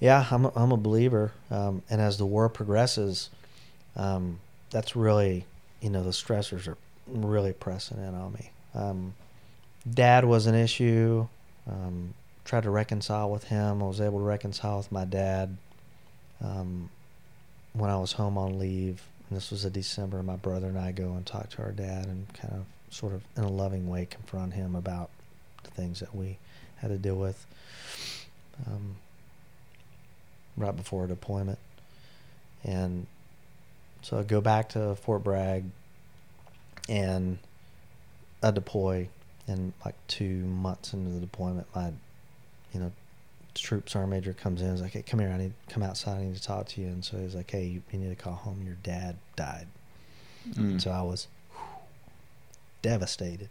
yeah, 0.00 0.26
I'm 0.30 0.46
a, 0.46 0.52
I'm 0.56 0.72
a 0.72 0.76
believer. 0.76 1.32
Um, 1.50 1.82
and 1.90 2.00
as 2.00 2.18
the 2.18 2.26
war 2.26 2.48
progresses, 2.48 3.30
um, 3.96 4.40
that's 4.70 4.96
really, 4.96 5.44
you 5.80 5.90
know, 5.90 6.02
the 6.02 6.10
stressors 6.10 6.68
are 6.68 6.76
really 7.06 7.52
pressing 7.52 7.98
in 7.98 8.14
on 8.14 8.32
me. 8.32 8.50
Um, 8.74 9.14
dad 9.92 10.24
was 10.24 10.46
an 10.46 10.54
issue. 10.54 11.26
Um, 11.68 12.14
tried 12.44 12.64
to 12.64 12.70
reconcile 12.70 13.30
with 13.30 13.44
him. 13.44 13.82
I 13.82 13.86
was 13.86 14.00
able 14.00 14.18
to 14.18 14.24
reconcile 14.24 14.78
with 14.78 14.90
my 14.90 15.04
dad 15.04 15.56
um, 16.42 16.90
when 17.72 17.90
I 17.90 17.96
was 17.96 18.12
home 18.12 18.38
on 18.38 18.58
leave. 18.58 19.02
And 19.28 19.36
this 19.36 19.50
was 19.50 19.64
a 19.64 19.70
December. 19.70 20.22
My 20.22 20.36
brother 20.36 20.66
and 20.66 20.78
I 20.78 20.92
go 20.92 21.12
and 21.12 21.24
talk 21.24 21.50
to 21.50 21.62
our 21.62 21.72
dad 21.72 22.06
and 22.06 22.26
kind 22.34 22.54
of, 22.54 22.64
sort 22.90 23.12
of, 23.12 23.22
in 23.36 23.44
a 23.44 23.50
loving 23.50 23.88
way, 23.88 24.06
confront 24.10 24.54
him 24.54 24.74
about 24.74 25.10
the 25.62 25.70
things 25.70 26.00
that 26.00 26.14
we 26.14 26.38
had 26.78 26.88
to 26.88 26.98
deal 26.98 27.16
with. 27.16 27.46
Um, 28.66 28.96
right 30.56 30.76
before 30.76 31.06
deployment. 31.06 31.58
And 32.64 33.06
so 34.02 34.18
I 34.18 34.22
go 34.22 34.40
back 34.40 34.70
to 34.70 34.94
Fort 34.96 35.22
Bragg 35.22 35.64
and 36.88 37.38
I 38.42 38.50
deploy 38.50 39.08
and 39.46 39.72
like 39.84 39.94
two 40.06 40.44
months 40.44 40.92
into 40.92 41.10
the 41.10 41.20
deployment. 41.20 41.66
My 41.74 41.92
you 42.72 42.80
know 42.80 42.92
troop 43.54 43.90
sergeant 43.90 44.10
major 44.10 44.32
comes 44.32 44.60
in 44.60 44.68
and 44.68 44.76
is 44.76 44.80
like 44.80 44.92
hey 44.92 45.02
come 45.02 45.18
here 45.18 45.28
I 45.28 45.36
need 45.36 45.52
to 45.66 45.74
come 45.74 45.82
outside 45.82 46.18
I 46.18 46.24
need 46.24 46.36
to 46.36 46.42
talk 46.42 46.68
to 46.68 46.80
you. 46.80 46.86
And 46.88 47.04
so 47.04 47.18
he's 47.18 47.34
like 47.34 47.50
hey 47.50 47.64
you, 47.64 47.82
you 47.92 47.98
need 47.98 48.16
to 48.16 48.22
call 48.22 48.34
home 48.34 48.62
your 48.64 48.76
dad 48.82 49.16
died. 49.36 49.66
Mm. 50.50 50.80
so 50.80 50.90
I 50.90 51.02
was 51.02 51.28
devastated. 52.82 53.48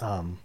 Um 0.00 0.38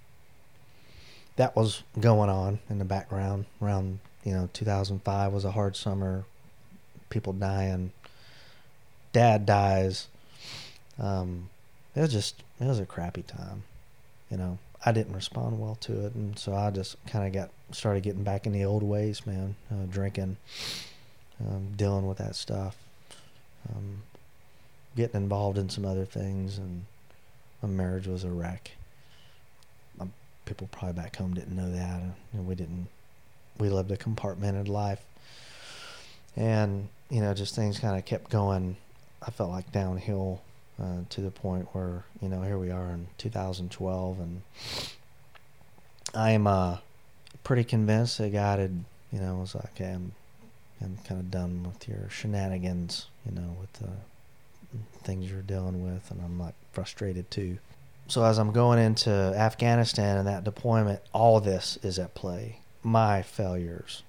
that 1.36 1.56
was 1.56 1.84
going 2.00 2.30
on 2.30 2.60
in 2.70 2.78
the 2.78 2.86
background 2.86 3.46
around 3.62 4.00
you 4.24 4.32
know 4.32 4.50
2005 4.54 5.34
was 5.34 5.46
a 5.46 5.52
hard 5.52 5.76
summer 5.76 6.26
people 7.14 7.34
dying. 7.34 7.91
Dad 9.11 9.45
dies. 9.45 10.07
Um 10.99 11.49
it 11.95 12.01
was 12.01 12.11
just 12.11 12.43
it 12.59 12.66
was 12.66 12.80
a 12.80 12.86
crappy 12.86 13.24
time 13.24 13.64
you 14.30 14.38
know. 14.38 14.57
I 14.86 14.91
didn't 14.91 15.14
respond 15.14 15.61
well 15.61 15.76
to 15.76 16.07
it 16.07 16.14
and 16.14 16.38
so 16.38 16.53
i 16.53 16.70
just 16.70 16.97
kind 17.05 17.26
of 17.26 17.32
got 17.32 17.51
started 17.72 18.03
getting 18.03 18.24
back 18.24 18.45
in 18.45 18.51
the 18.51 18.66
old 18.66 18.84
ways 18.84 19.26
man 19.26 19.55
uh, 19.72 19.86
drinking 19.89 20.36
um, 21.39 21.70
dealing 21.78 22.05
with 22.05 22.18
that 22.18 22.36
stuff 22.36 22.76
um, 23.70 24.01
getting 24.95 25.22
involved 25.22 25.57
in 25.57 25.70
some 25.70 25.86
other 25.86 26.05
things 26.05 26.57
and 26.57 26.86
my 27.61 27.70
marriage 27.70 28.07
was 28.07 28.24
a 28.24 28.30
wreck. 28.30 28.72
Um, 29.99 30.11
people 30.45 30.68
probably 30.72 31.01
back 31.01 31.16
home 31.16 31.34
didn't 31.34 31.55
know 31.55 31.72
that 31.72 32.01
and 32.34 32.47
we 32.47 32.55
didn't 32.55 32.88
we 33.57 33.70
lived 33.70 33.91
a 33.91 33.97
compartmented 33.97 34.68
life. 34.68 35.01
And 36.36 36.89
you 37.14 37.22
know 37.22 37.34
just 37.34 37.55
things 37.55 37.80
kind 37.80 37.97
of 37.97 38.03
kept 38.05 38.30
going 38.30 38.76
i 39.22 39.30
felt 39.32 39.51
like 39.51 39.72
downhill 39.72 40.41
uh, 40.82 40.99
to 41.09 41.22
the 41.22 41.32
point 41.32 41.68
where 41.74 42.03
you 42.22 42.30
know 42.30 42.41
here 42.41 42.57
we 42.57 42.72
are 42.72 42.89
in 42.89 43.07
2012, 43.18 44.20
and 44.20 44.41
I'm 46.14 46.47
uh, 46.47 46.78
pretty 47.43 47.64
convinced 47.64 48.18
that 48.18 48.32
God 48.32 48.59
had 48.59 48.84
you 49.11 49.20
know 49.20 49.36
was 49.36 49.55
like, 49.55 49.66
okay, 49.76 49.91
I'm 49.91 50.14
I'm 50.82 50.97
kind 51.05 51.22
of 51.22 51.32
done 51.32 51.64
with 51.64 51.88
your 51.88 52.09
shenanigans, 52.09 53.07
you 53.26 53.34
know, 53.34 53.55
with 53.59 53.74
the 53.74 53.89
things 55.03 55.30
you're 55.30 55.41
dealing 55.41 55.84
with, 55.84 56.09
and 56.11 56.22
I'm 56.22 56.39
like 56.39 56.55
frustrated 56.72 57.30
too. 57.30 57.59
So 58.07 58.24
as 58.26 58.38
I'm 58.38 58.51
going 58.51 58.80
into 58.80 59.11
Afghanistan 59.11 60.18
and 60.18 60.28
that 60.28 60.43
deployment, 60.43 60.99
all 61.14 61.39
this 61.39 61.78
is 61.84 61.99
at 61.99 62.14
play. 62.16 62.59
My 62.84 63.22
failures, 63.22 64.03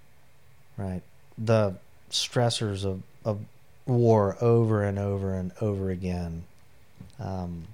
right? 0.76 1.02
The 1.38 1.76
stressors 2.10 2.84
of, 2.84 3.02
of 3.24 3.40
war 3.86 4.36
over 4.40 4.82
and 4.82 4.98
over 4.98 5.34
and 5.34 5.52
over 5.60 5.90
again. 5.90 6.44
Um, 7.18 7.68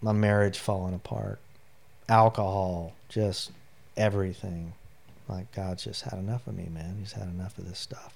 my 0.00 0.12
marriage 0.12 0.58
falling 0.58 0.94
apart, 0.94 1.38
alcohol, 2.08 2.92
just 3.08 3.50
everything. 3.96 4.72
Like 5.28 5.50
God's 5.52 5.84
just 5.84 6.02
had 6.02 6.18
enough 6.18 6.46
of 6.46 6.56
me, 6.56 6.68
man. 6.70 6.96
He's 6.98 7.12
had 7.12 7.28
enough 7.28 7.56
of 7.58 7.66
this 7.66 7.78
stuff. 7.78 8.14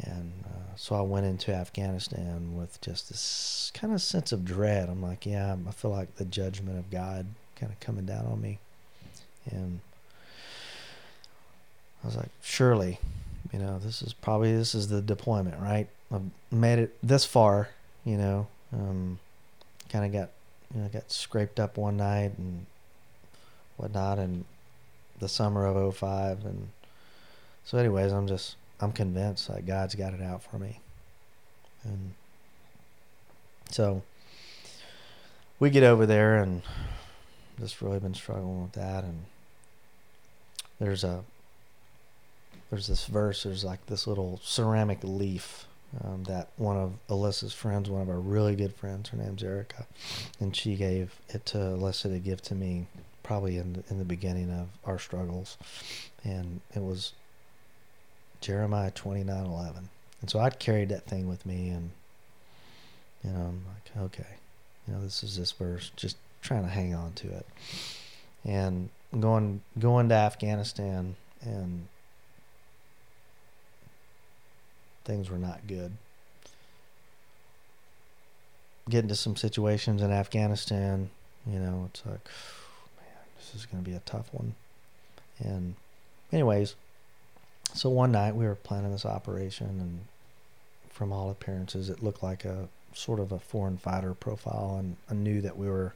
And 0.00 0.32
uh, 0.44 0.76
so 0.76 0.94
I 0.94 1.00
went 1.00 1.26
into 1.26 1.52
Afghanistan 1.52 2.56
with 2.56 2.80
just 2.80 3.08
this 3.08 3.72
kind 3.74 3.92
of 3.92 4.00
sense 4.00 4.30
of 4.30 4.44
dread. 4.44 4.88
I'm 4.88 5.02
like, 5.02 5.26
yeah, 5.26 5.56
I 5.66 5.70
feel 5.72 5.90
like 5.90 6.14
the 6.16 6.24
judgment 6.24 6.78
of 6.78 6.90
God 6.90 7.26
kind 7.56 7.72
of 7.72 7.80
coming 7.80 8.06
down 8.06 8.26
on 8.26 8.40
me. 8.40 8.60
And 9.50 9.80
was 12.08 12.16
like, 12.16 12.30
surely, 12.42 12.98
you 13.52 13.58
know, 13.58 13.78
this 13.78 14.02
is 14.02 14.12
probably 14.12 14.56
this 14.56 14.74
is 14.74 14.88
the 14.88 15.02
deployment, 15.02 15.60
right? 15.60 15.88
I've 16.12 16.22
made 16.50 16.78
it 16.78 16.96
this 17.02 17.24
far, 17.24 17.68
you 18.04 18.16
know. 18.16 18.46
Um, 18.72 19.18
kind 19.90 20.04
of 20.04 20.12
got, 20.12 20.30
you 20.74 20.80
know, 20.80 20.88
got 20.88 21.10
scraped 21.10 21.60
up 21.60 21.76
one 21.76 21.96
night 21.96 22.32
and 22.38 22.66
whatnot, 23.76 24.18
and 24.18 24.44
the 25.18 25.28
summer 25.28 25.66
of 25.66 25.96
05 25.96 26.44
and 26.44 26.68
so 27.64 27.76
anyways, 27.76 28.12
I'm 28.12 28.26
just 28.26 28.56
I'm 28.80 28.92
convinced 28.92 29.48
that 29.48 29.66
God's 29.66 29.94
got 29.94 30.14
it 30.14 30.22
out 30.22 30.42
for 30.42 30.58
me. 30.58 30.80
And 31.84 32.14
so 33.70 34.02
we 35.58 35.68
get 35.68 35.82
over 35.82 36.06
there 36.06 36.36
and 36.36 36.62
just 37.60 37.82
really 37.82 37.98
been 37.98 38.14
struggling 38.14 38.62
with 38.62 38.72
that 38.72 39.04
and 39.04 39.24
there's 40.80 41.04
a 41.04 41.24
there's 42.70 42.86
this 42.86 43.06
verse 43.06 43.42
there's 43.44 43.64
like 43.64 43.84
this 43.86 44.06
little 44.06 44.40
ceramic 44.42 44.98
leaf 45.02 45.66
um, 46.04 46.24
that 46.24 46.48
one 46.56 46.76
of 46.76 46.92
Alyssa's 47.08 47.54
friends, 47.54 47.88
one 47.88 48.02
of 48.02 48.10
our 48.10 48.18
really 48.18 48.54
good 48.54 48.74
friends, 48.74 49.08
her 49.08 49.16
name's 49.16 49.42
Erica, 49.42 49.86
and 50.38 50.54
she 50.54 50.76
gave 50.76 51.14
it 51.30 51.46
to 51.46 51.56
Alyssa 51.56 52.12
to 52.12 52.18
give 52.18 52.42
to 52.42 52.54
me, 52.54 52.86
probably 53.22 53.56
in 53.56 53.72
the, 53.72 53.84
in 53.88 53.98
the 53.98 54.04
beginning 54.04 54.50
of 54.50 54.68
our 54.84 54.98
struggles, 54.98 55.56
and 56.24 56.60
it 56.74 56.82
was 56.82 57.12
Jeremiah 58.40 58.90
twenty 58.90 59.24
nine 59.24 59.46
eleven. 59.46 59.88
And 60.20 60.28
so 60.28 60.40
I'd 60.40 60.58
carried 60.58 60.88
that 60.90 61.06
thing 61.06 61.28
with 61.28 61.46
me 61.46 61.70
and 61.70 61.90
you 63.24 63.30
know, 63.30 63.40
I'm 63.40 63.64
like, 63.66 64.04
okay, 64.04 64.28
you 64.86 64.94
know, 64.94 65.02
this 65.02 65.22
is 65.22 65.36
this 65.36 65.52
verse, 65.52 65.90
just 65.96 66.16
trying 66.42 66.62
to 66.62 66.68
hang 66.68 66.94
on 66.94 67.12
to 67.14 67.28
it. 67.28 67.46
And 68.44 68.90
going 69.18 69.62
going 69.78 70.08
to 70.10 70.14
Afghanistan 70.14 71.16
and 71.42 71.86
things 75.08 75.30
were 75.30 75.38
not 75.38 75.66
good. 75.66 75.92
Getting 78.88 79.08
to 79.08 79.16
some 79.16 79.36
situations 79.36 80.02
in 80.02 80.12
Afghanistan, 80.12 81.08
you 81.50 81.58
know, 81.58 81.88
it's 81.88 82.04
like, 82.04 82.28
man, 82.98 83.24
this 83.38 83.54
is 83.54 83.66
going 83.66 83.82
to 83.82 83.90
be 83.90 83.96
a 83.96 84.02
tough 84.04 84.28
one. 84.32 84.54
And, 85.38 85.74
anyways, 86.30 86.74
so 87.74 87.88
one 87.88 88.12
night 88.12 88.36
we 88.36 88.44
were 88.44 88.54
planning 88.54 88.92
this 88.92 89.06
operation, 89.06 89.66
and 89.66 90.00
from 90.90 91.10
all 91.10 91.30
appearances, 91.30 91.88
it 91.88 92.02
looked 92.02 92.22
like 92.22 92.44
a 92.44 92.68
sort 92.92 93.18
of 93.18 93.32
a 93.32 93.38
foreign 93.38 93.78
fighter 93.78 94.12
profile, 94.12 94.76
and 94.78 94.96
I 95.10 95.14
knew 95.14 95.40
that 95.40 95.56
we 95.56 95.68
were 95.68 95.94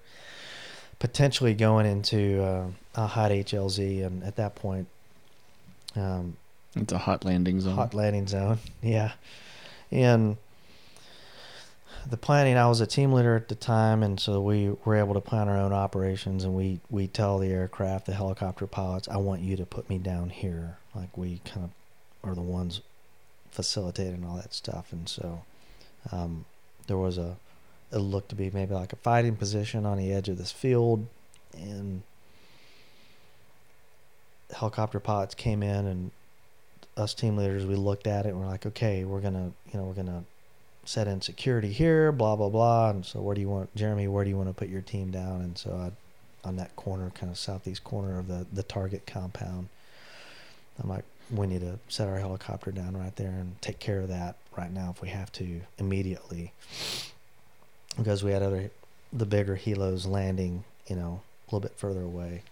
potentially 0.99 1.53
going 1.53 1.85
into 1.85 2.43
uh, 2.43 2.67
a 2.95 3.07
hot 3.07 3.31
HLZ, 3.31 4.07
and 4.07 4.25
at 4.25 4.37
that 4.37 4.55
point, 4.55 4.87
um, 5.97 6.37
it's 6.75 6.93
a 6.93 6.99
hot 6.99 7.25
landing 7.25 7.61
zone. 7.61 7.75
Hot 7.75 7.95
landing 7.95 8.27
zone, 8.27 8.59
yeah, 8.83 9.13
and 9.91 10.37
the 12.09 12.17
planning. 12.17 12.57
I 12.57 12.69
was 12.69 12.81
a 12.81 12.87
team 12.87 13.13
leader 13.13 13.37
at 13.37 13.49
the 13.49 13.55
time, 13.55 14.03
and 14.03 14.19
so 14.19 14.41
we 14.41 14.75
were 14.85 14.97
able 14.97 15.15
to 15.15 15.21
plan 15.21 15.49
our 15.49 15.59
own 15.59 15.73
operations. 15.73 16.45
And 16.45 16.55
we 16.55 16.81
we 16.91 17.07
tell 17.07 17.39
the 17.39 17.49
aircraft, 17.49 18.07
the 18.07 18.15
helicopter 18.15 18.67
pilots, 18.67 19.09
I 19.09 19.19
want 19.19 19.43
you 19.43 19.57
to 19.57 19.67
put 19.67 19.89
me 19.89 19.99
down 19.99 20.31
here. 20.31 20.79
Like 20.95 21.17
we 21.17 21.41
kind 21.45 21.65
of 21.65 22.29
are 22.29 22.35
the 22.35 22.43
ones 22.43 22.81
facilitating 23.51 24.25
all 24.25 24.37
that 24.37 24.55
stuff. 24.55 24.93
And 24.93 25.09
so 25.09 25.43
um, 26.11 26.45
there 26.87 26.97
was 26.97 27.19
a 27.19 27.37
it 27.93 27.99
looked 27.99 28.31
to 28.31 28.35
be 28.35 28.51
maybe 28.51 28.75
like 28.75 28.93
a 28.93 28.97
fighting 28.97 29.37
position 29.37 29.85
on 29.85 29.99
the 29.99 30.13
edge 30.13 30.29
of 30.29 30.39
this 30.39 30.51
field, 30.51 31.07
and 31.53 32.03
helicopter 34.55 35.01
pilots 35.01 35.35
came 35.35 35.63
in 35.63 35.87
and 35.87 36.11
us 36.97 37.15
team 37.15 37.37
leaders 37.37 37.65
we 37.65 37.75
looked 37.75 38.07
at 38.07 38.27
it 38.27 38.31
and 38.31 38.41
we're 38.41 38.47
like 38.47 38.67
okay 38.67 39.05
we're 39.05 39.21
gonna 39.21 39.51
you 39.73 39.79
know 39.79 39.85
we're 39.85 39.95
gonna 39.95 40.25
set 40.85 41.07
in 41.07 41.21
security 41.21 41.73
here, 41.73 42.13
blah 42.13 42.37
blah 42.37 42.49
blah. 42.49 42.91
And 42.91 43.05
so, 43.05 43.21
where 43.21 43.35
do 43.35 43.41
you 43.41 43.49
want, 43.49 43.75
Jeremy? 43.75 44.09
Where 44.09 44.25
do 44.25 44.31
you 44.31 44.37
want 44.37 44.49
to 44.49 44.55
put 44.55 44.69
your 44.69 44.81
team 44.81 45.11
down? 45.11 45.41
And 45.43 45.57
so, 45.57 45.73
I, 45.73 46.49
on 46.49 46.57
that 46.57 46.75
corner, 46.77 47.11
kind 47.11 47.31
of 47.31 47.39
southeast 47.39 47.85
corner 47.85 48.19
of 48.19 48.29
the 48.29 48.47
the 48.53 48.63
target 48.63 49.07
compound, 49.07 49.69
I'm 50.83 50.89
like, 50.89 51.05
we 51.31 51.47
need 51.47 51.61
to 51.61 51.79
set 51.89 52.09
our 52.09 52.19
helicopter 52.19 52.73
down 52.73 52.97
right 52.97 53.15
there 53.17 53.31
and 53.31 53.61
take 53.63 53.79
care 53.79 54.01
of 54.01 54.09
that 54.09 54.37
right 54.57 54.73
now 54.73 54.91
if 54.91 55.01
we 55.01 55.09
have 55.09 55.33
to 55.33 55.61
immediately, 55.79 56.53
because 57.97 58.23
we 58.25 58.33
had 58.33 58.43
other 58.43 58.71
the 59.13 59.27
bigger 59.27 59.57
helos 59.57 60.07
landing, 60.07 60.65
you 60.87 60.97
know, 60.97 61.21
a 61.47 61.55
little 61.55 61.61
bit 61.61 61.77
further 61.79 62.03
away, 62.03 62.43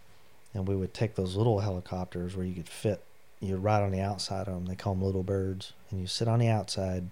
and 0.54 0.68
we 0.68 0.76
would 0.76 0.94
take 0.94 1.14
those 1.14 1.36
little 1.36 1.60
helicopters 1.60 2.36
where 2.36 2.46
you 2.46 2.54
could 2.54 2.68
fit. 2.68 3.02
You 3.40 3.56
ride 3.56 3.82
on 3.82 3.90
the 3.90 4.00
outside 4.00 4.48
of 4.48 4.54
them. 4.54 4.66
They 4.66 4.74
call 4.74 4.94
them 4.94 5.02
little 5.02 5.22
birds, 5.22 5.72
and 5.90 6.00
you 6.00 6.06
sit 6.06 6.28
on 6.28 6.38
the 6.38 6.48
outside 6.48 7.10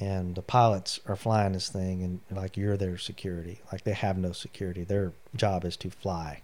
and 0.00 0.36
the 0.36 0.42
pilots 0.42 1.00
are 1.08 1.16
flying 1.16 1.52
this 1.52 1.68
thing 1.68 2.02
and 2.02 2.20
like 2.30 2.56
you're 2.56 2.76
their 2.76 2.96
security. 2.98 3.60
Like 3.72 3.82
they 3.82 3.94
have 3.94 4.16
no 4.16 4.30
security. 4.30 4.84
Their 4.84 5.12
job 5.34 5.64
is 5.64 5.76
to 5.78 5.90
fly 5.90 6.42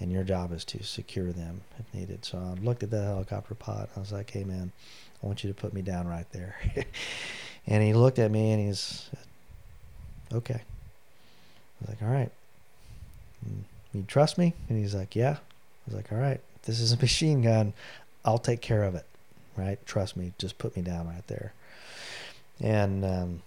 and 0.00 0.12
your 0.12 0.24
job 0.24 0.52
is 0.52 0.64
to 0.64 0.82
secure 0.82 1.32
them 1.32 1.62
if 1.78 1.92
needed. 1.92 2.24
So 2.24 2.38
i 2.38 2.64
looked 2.64 2.82
at 2.82 2.90
the 2.90 3.02
helicopter 3.02 3.54
pilot 3.54 3.90
i 3.96 4.00
was 4.00 4.12
like 4.12 4.30
hey 4.30 4.44
man 4.44 4.72
i 5.22 5.26
want 5.26 5.42
you 5.42 5.48
to 5.52 5.54
put 5.54 5.72
me 5.72 5.82
down 5.82 6.06
right 6.06 6.30
there. 6.32 6.56
And 7.70 7.82
he 7.82 7.92
looked 7.92 8.18
at 8.18 8.30
me 8.30 8.52
and 8.52 8.66
he's 8.66 9.10
okay. 10.32 10.54
I 10.54 11.80
was 11.80 11.88
like 11.90 12.00
all 12.00 12.08
right. 12.08 12.30
Mm, 13.46 13.64
you 13.92 14.04
trust 14.08 14.38
me? 14.38 14.54
And 14.70 14.78
he's 14.78 14.94
like 14.94 15.14
yeah. 15.14 15.36
I 15.36 15.84
was 15.84 15.94
like 15.94 16.10
all 16.10 16.16
right. 16.16 16.40
This 16.62 16.80
is 16.80 16.92
a 16.92 16.96
machine 17.00 17.42
gun 17.42 17.74
i'll 18.28 18.38
take 18.38 18.60
care 18.60 18.84
of 18.84 18.94
it 18.94 19.06
right 19.56 19.84
trust 19.86 20.16
me 20.16 20.32
just 20.38 20.58
put 20.58 20.76
me 20.76 20.82
down 20.82 21.06
right 21.06 21.26
there 21.26 21.52
and 22.60 23.04
um, 23.04 23.42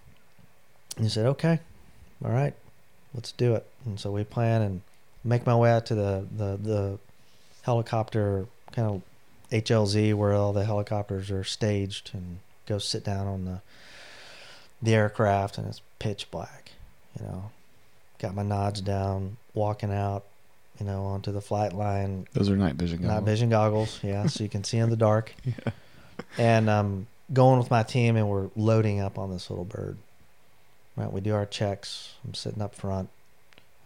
he 0.98 1.08
said, 1.08 1.26
okay, 1.26 1.60
all 2.24 2.30
right, 2.30 2.54
let's 3.14 3.32
do 3.32 3.54
it. 3.54 3.66
And 3.84 3.98
so 3.98 4.10
we 4.10 4.24
plan 4.24 4.62
and 4.62 4.80
make 5.24 5.46
my 5.46 5.56
way 5.56 5.70
out 5.70 5.86
to 5.86 5.94
the, 5.94 6.26
the, 6.34 6.56
the 6.56 6.98
helicopter 7.62 8.46
kind 8.72 8.88
of 8.88 9.02
HLZ 9.50 10.14
where 10.14 10.32
all 10.32 10.52
the 10.52 10.64
helicopters 10.64 11.30
are 11.30 11.44
staged 11.44 12.10
and 12.14 12.38
go 12.66 12.78
sit 12.78 13.04
down 13.04 13.26
on 13.26 13.44
the 13.44 13.60
the 14.80 14.94
aircraft 14.96 15.58
and 15.58 15.68
it's 15.68 15.80
pitch 16.00 16.28
black, 16.32 16.72
you 17.16 17.24
know. 17.24 17.50
Got 18.18 18.34
my 18.34 18.42
nods 18.42 18.80
down, 18.80 19.36
walking 19.54 19.92
out, 19.92 20.24
you 20.82 20.88
know, 20.88 21.04
onto 21.04 21.30
the 21.30 21.40
flight 21.40 21.72
line. 21.72 22.26
Those 22.32 22.50
are 22.50 22.56
night 22.56 22.74
vision 22.74 22.98
goggles. 22.98 23.14
Night 23.14 23.24
vision 23.24 23.50
goggles, 23.50 24.00
yeah, 24.02 24.26
so 24.26 24.42
you 24.42 24.50
can 24.50 24.64
see 24.64 24.78
in 24.78 24.90
the 24.90 24.96
dark. 24.96 25.32
yeah. 25.44 25.72
And 26.36 26.68
um 26.68 27.06
going 27.32 27.58
with 27.58 27.70
my 27.70 27.84
team 27.84 28.16
and 28.16 28.28
we're 28.28 28.50
loading 28.56 29.00
up 29.00 29.16
on 29.16 29.30
this 29.30 29.48
little 29.48 29.64
bird. 29.64 29.96
Right, 30.96 31.10
we 31.10 31.20
do 31.20 31.34
our 31.34 31.46
checks. 31.46 32.14
I'm 32.24 32.34
sitting 32.34 32.60
up 32.60 32.74
front. 32.74 33.08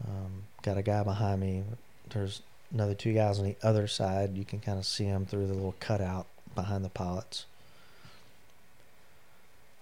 Um, 0.05 0.45
got 0.63 0.79
a 0.79 0.83
guy 0.83 1.03
behind 1.03 1.41
me. 1.41 1.63
There's 2.09 2.41
another 2.73 2.95
two 2.95 3.13
guys 3.13 3.39
on 3.39 3.45
the 3.45 3.57
other 3.63 3.87
side. 3.87 4.37
You 4.37 4.45
can 4.45 4.59
kind 4.59 4.79
of 4.79 4.87
see 4.87 5.05
them 5.05 5.27
through 5.27 5.47
the 5.47 5.55
little 5.55 5.77
cutout 5.79 6.27
behind 6.55 6.85
the 6.85 6.89
pilots. 6.89 7.45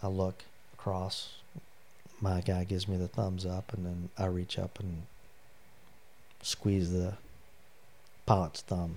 I 0.03 0.09
look 0.09 0.43
across. 0.75 1.37
My 2.21 2.41
guy 2.41 2.65
gives 2.65 2.89
me 2.89 2.97
the 2.99 3.09
thumbs 3.09 3.47
up, 3.47 3.73
and 3.73 3.87
then 3.87 4.11
I 4.19 4.27
reach 4.27 4.59
up 4.59 4.79
and 4.81 5.05
squeeze 6.45 6.93
the 6.93 7.15
pilot's 8.27 8.61
thumb. 8.61 8.97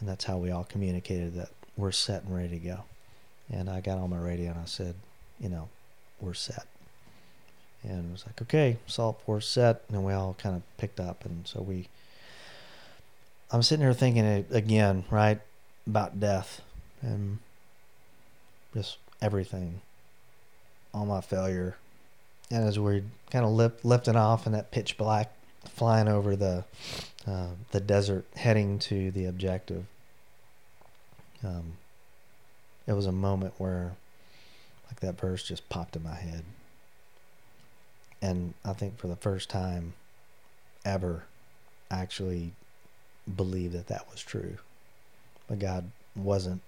And 0.00 0.08
that's 0.08 0.24
how 0.24 0.38
we 0.38 0.50
all 0.50 0.64
communicated 0.64 1.34
that 1.34 1.50
we're 1.76 1.92
set 1.92 2.24
and 2.24 2.34
ready 2.34 2.58
to 2.58 2.58
go. 2.58 2.80
And 3.52 3.68
I 3.68 3.80
got 3.80 3.98
on 3.98 4.10
my 4.10 4.18
radio 4.18 4.50
and 4.50 4.60
I 4.60 4.64
said, 4.64 4.94
you 5.38 5.48
know, 5.48 5.68
we're 6.20 6.34
set. 6.34 6.66
and 7.82 8.10
it 8.10 8.12
was 8.12 8.26
like, 8.26 8.40
okay, 8.42 8.76
salt, 8.86 9.20
we're 9.26 9.40
set, 9.40 9.82
and 9.88 10.04
we 10.04 10.12
all 10.12 10.34
kind 10.38 10.56
of 10.56 10.62
picked 10.76 11.00
up, 11.00 11.24
and 11.24 11.46
so 11.46 11.60
we. 11.60 11.88
I'm 13.50 13.62
sitting 13.62 13.84
here 13.84 13.94
thinking 13.94 14.44
again, 14.50 15.04
right, 15.10 15.40
about 15.86 16.20
death, 16.20 16.60
and 17.02 17.38
just 18.74 18.98
everything, 19.20 19.80
all 20.94 21.06
my 21.06 21.20
failure, 21.20 21.76
and 22.50 22.64
as 22.64 22.78
we're 22.78 23.02
kind 23.30 23.44
of 23.44 23.50
lip, 23.50 23.80
lifting 23.82 24.16
off 24.16 24.46
in 24.46 24.52
that 24.52 24.70
pitch 24.70 24.96
black, 24.96 25.32
flying 25.64 26.08
over 26.08 26.36
the 26.36 26.64
uh, 27.26 27.48
the 27.70 27.80
desert, 27.80 28.24
heading 28.34 28.78
to 28.78 29.10
the 29.10 29.26
objective. 29.26 29.84
Um, 31.44 31.74
it 32.86 32.94
was 32.94 33.06
a 33.06 33.12
moment 33.12 33.54
where, 33.58 33.92
like 34.88 35.00
that 35.00 35.20
verse 35.20 35.42
just 35.42 35.68
popped 35.68 35.96
in 35.96 36.02
my 36.02 36.14
head, 36.14 36.44
and 38.22 38.54
I 38.64 38.72
think 38.72 38.98
for 38.98 39.06
the 39.06 39.16
first 39.16 39.48
time 39.48 39.94
ever, 40.84 41.24
I 41.90 42.00
actually 42.00 42.52
believed 43.36 43.74
that 43.74 43.88
that 43.88 44.06
was 44.10 44.22
true. 44.22 44.56
But 45.48 45.58
God 45.58 45.90
wasn't 46.16 46.62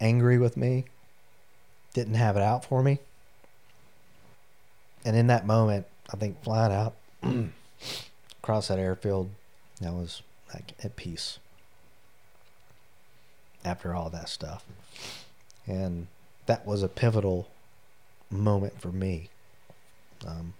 angry 0.00 0.38
with 0.38 0.56
me, 0.56 0.84
didn't 1.94 2.14
have 2.14 2.36
it 2.36 2.42
out 2.42 2.64
for 2.64 2.82
me. 2.82 2.98
And 5.04 5.16
in 5.16 5.28
that 5.28 5.46
moment, 5.46 5.86
I 6.12 6.16
think 6.16 6.42
flying 6.42 6.72
out 6.72 6.94
across 8.42 8.68
that 8.68 8.78
airfield, 8.78 9.30
I 9.84 9.90
was 9.90 10.22
like 10.54 10.72
at 10.82 10.96
peace 10.96 11.38
after 13.64 13.94
all 13.94 14.10
that 14.10 14.28
stuff. 14.28 14.64
And 15.66 16.06
that 16.46 16.66
was 16.66 16.82
a 16.82 16.88
pivotal 16.88 17.48
moment 18.30 18.80
for 18.80 18.88
me. 18.88 19.28
Um, 20.26 20.54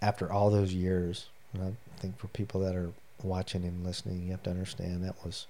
after 0.00 0.30
all 0.30 0.50
those 0.50 0.74
years, 0.74 1.26
I 1.54 1.72
think 1.98 2.18
for 2.18 2.28
people 2.28 2.60
that 2.60 2.74
are 2.74 2.90
watching 3.22 3.64
and 3.64 3.84
listening, 3.84 4.24
you 4.24 4.30
have 4.32 4.42
to 4.42 4.50
understand 4.50 5.04
that 5.04 5.24
was 5.24 5.46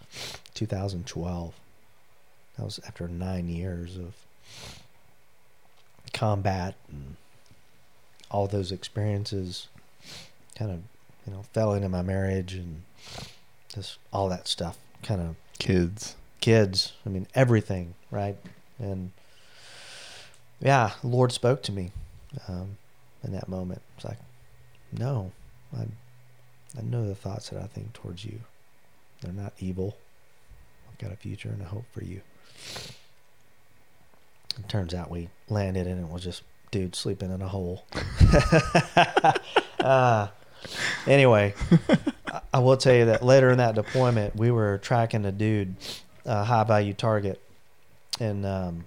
2012. 0.55 1.55
That 2.57 2.65
was 2.65 2.81
after 2.87 3.09
nine 3.09 3.49
years 3.49 3.97
of 3.97 4.15
combat 6.13 6.75
and 6.91 7.17
all 8.31 8.47
those 8.47 8.73
experiences 8.73 9.69
kind 10.57 10.71
of, 10.71 10.81
you 11.27 11.33
know, 11.33 11.43
fell 11.53 11.75
into 11.75 11.89
my 11.89 12.03
marriage 12.03 12.55
and 12.55 12.83
just 13.75 13.99
all 14.13 14.29
that 14.29 14.49
stuff 14.49 14.77
kind 15.03 15.21
of 15.21 15.37
Kids. 15.59 16.17
kids. 16.41 16.93
I 17.07 17.09
mean, 17.09 17.27
everything, 17.35 17.95
right? 18.11 18.37
And 18.79 19.13
yeah, 20.61 20.93
Lord 21.05 21.33
spoke 21.33 21.63
to 21.65 21.73
me 21.73 21.93
um, 22.49 22.77
in 23.23 23.33
that 23.33 23.49
moment. 23.49 23.83
It's 23.97 24.05
like, 24.05 24.19
no, 24.93 25.31
I, 25.77 25.83
I 26.79 26.83
know 26.83 27.07
the 27.07 27.15
thoughts 27.15 27.51
that 27.51 27.63
I 27.63 27.67
think 27.67 27.93
towards 27.93 28.25
you. 28.25 28.41
They're 29.21 29.33
not 29.33 29.53
evil. 29.61 29.97
I've 30.91 30.99
got 30.99 31.13
a 31.13 31.17
future 31.17 31.49
and 31.51 31.63
a 31.63 31.67
hope 31.67 31.85
for 31.93 32.03
you. 32.03 32.21
It 34.59 34.69
turns 34.69 34.93
out 34.95 35.11
we 35.11 35.29
landed 35.49 35.87
and 35.87 36.01
it 36.05 36.11
was 36.13 36.25
just 36.25 36.43
dude 36.73 36.95
sleeping 36.97 37.31
in 37.33 37.41
a 37.41 37.49
hole. 37.49 37.85
uh, 39.81 40.29
anyway, 41.07 41.55
I- 42.53 42.59
will 42.59 42.77
tell 42.77 42.95
you 42.95 43.07
that 43.07 43.25
later 43.25 43.51
in 43.51 43.59
that 43.59 43.75
deployment, 43.75 44.37
we 44.37 44.51
were 44.51 44.79
tracking 44.79 45.25
a 45.25 45.33
dude, 45.33 45.75
a 46.25 46.45
high 46.45 46.65
value 46.65 46.95
target, 46.95 47.41
and 48.21 48.45
um, 48.47 48.85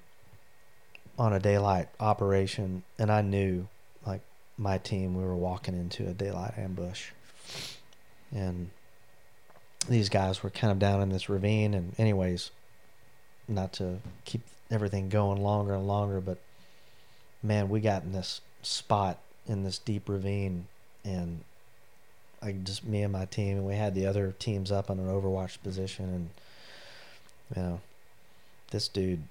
on 1.17 1.33
a 1.33 1.39
daylight 1.39 1.87
operation, 1.99 2.83
and 2.99 3.11
I 3.11 3.21
knew, 3.21 3.67
like 4.05 4.21
my 4.57 4.77
team, 4.77 5.15
we 5.15 5.23
were 5.23 5.35
walking 5.35 5.75
into 5.75 6.07
a 6.07 6.13
daylight 6.13 6.57
ambush, 6.57 7.09
and 8.33 8.69
these 9.87 10.09
guys 10.09 10.41
were 10.43 10.49
kind 10.49 10.71
of 10.71 10.79
down 10.79 11.01
in 11.01 11.09
this 11.09 11.29
ravine, 11.29 11.73
and 11.73 11.93
anyways, 11.99 12.51
not 13.47 13.73
to 13.73 13.99
keep 14.25 14.41
everything 14.71 15.09
going 15.09 15.41
longer 15.41 15.73
and 15.75 15.87
longer, 15.87 16.19
but 16.19 16.39
man, 17.43 17.69
we 17.69 17.79
got 17.79 18.03
in 18.03 18.11
this 18.11 18.41
spot 18.63 19.19
in 19.47 19.63
this 19.63 19.77
deep 19.77 20.09
ravine, 20.09 20.67
and 21.03 21.43
like 22.45 22.63
just 22.63 22.85
me 22.85 23.01
and 23.01 23.11
my 23.11 23.25
team, 23.25 23.57
and 23.57 23.65
we 23.65 23.75
had 23.75 23.95
the 23.95 24.05
other 24.05 24.35
teams 24.37 24.71
up 24.71 24.89
on 24.89 24.99
an 24.99 25.07
overwatch 25.07 25.61
position, 25.63 26.05
and 26.05 26.29
you 27.55 27.61
know, 27.61 27.81
this 28.71 28.87
dude 28.87 29.23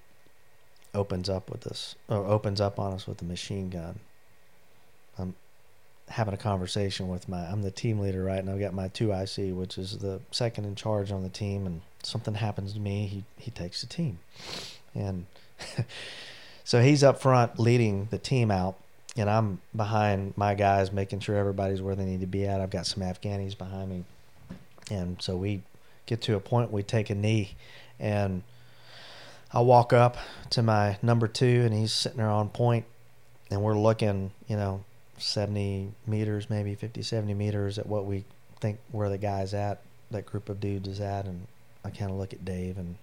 opens 0.93 1.29
up 1.29 1.49
with 1.51 1.67
us, 1.67 1.95
or 2.09 2.27
opens 2.27 2.61
up 2.61 2.79
on 2.79 2.93
us 2.93 3.07
with 3.07 3.23
a 3.23 3.25
machine 3.25 3.71
gun. 3.71 4.01
I'm 5.17 5.35
having 6.09 6.35
a 6.35 6.39
conversation 6.39 7.09
with 7.09 7.29
my, 7.29 7.47
I'm 7.47 7.63
the 7.63 7.71
team 7.71 8.01
leader, 8.01 8.25
right, 8.25 8.39
and 8.39 8.51
I've 8.51 8.61
got 8.61 8.75
my 8.75 8.89
two 8.89 9.13
IC, 9.13 9.57
which 9.57 9.79
is 9.79 9.99
the 9.99 10.21
second 10.33 10.65
in 10.65 10.75
charge 10.75 11.13
on 11.13 11.23
the 11.23 11.29
team, 11.29 11.67
and 11.67 11.83
something 12.03 12.35
happens 12.35 12.73
to 12.73 12.81
me, 12.81 13.07
he 13.07 13.25
he 13.39 13.53
takes 13.53 13.81
the 13.81 13.87
team, 13.87 14.19
and 14.93 15.27
so 16.65 16.83
he's 16.83 17.05
up 17.05 17.21
front 17.21 17.61
leading 17.61 18.09
the 18.11 18.19
team 18.19 18.51
out 18.51 18.77
and 19.17 19.31
I'm 19.31 19.61
behind 19.75 20.35
my 20.37 20.55
guys, 20.55 20.93
making 20.93 21.21
sure 21.21 21.37
everybody's 21.37 21.81
where 21.81 21.95
they 21.95 22.05
need 22.05 22.21
to 22.21 22.27
be 22.27 22.47
at. 22.47 22.61
I've 22.61 22.71
got 22.71 22.87
some 22.87 23.03
Afghanis 23.03 23.57
behind 23.57 23.91
me, 23.91 24.05
and 24.91 25.21
so 25.21 25.37
we 25.37 25.63
get 26.07 26.21
to 26.23 26.37
a 26.37 26.41
point 26.41 26.71
we 26.71 26.83
take 26.83 27.11
a 27.11 27.15
knee, 27.15 27.55
and 27.99 28.43
I 29.53 29.61
walk 29.61 29.93
up 29.93 30.17
to 30.51 30.63
my 30.63 30.99
number 31.03 31.29
two, 31.29 31.63
and 31.65 31.73
he's 31.73 31.93
sitting 31.93 32.19
there 32.19 32.29
on 32.29 32.49
point, 32.49 32.85
and 33.51 33.63
we're 33.63 33.79
looking, 33.79 34.33
you 34.49 34.57
know, 34.57 34.85
70 35.19 35.93
meters, 36.07 36.51
maybe 36.51 36.75
50, 36.75 37.03
70 37.03 37.35
meters 37.35 37.79
at 37.79 37.87
what 37.87 38.05
we 38.05 38.25
think 38.61 38.79
where 38.91 39.09
the 39.09 39.19
guy's 39.19 39.55
at, 39.55 39.81
that 40.11 40.27
group 40.27 40.49
of 40.49 40.61
dudes 40.61 40.89
is 40.89 41.01
at, 41.01 41.27
and 41.27 41.47
I 41.85 41.91
kind 41.91 42.11
of 42.11 42.17
look 42.17 42.33
at 42.33 42.45
Dave, 42.45 42.79
and 42.79 42.97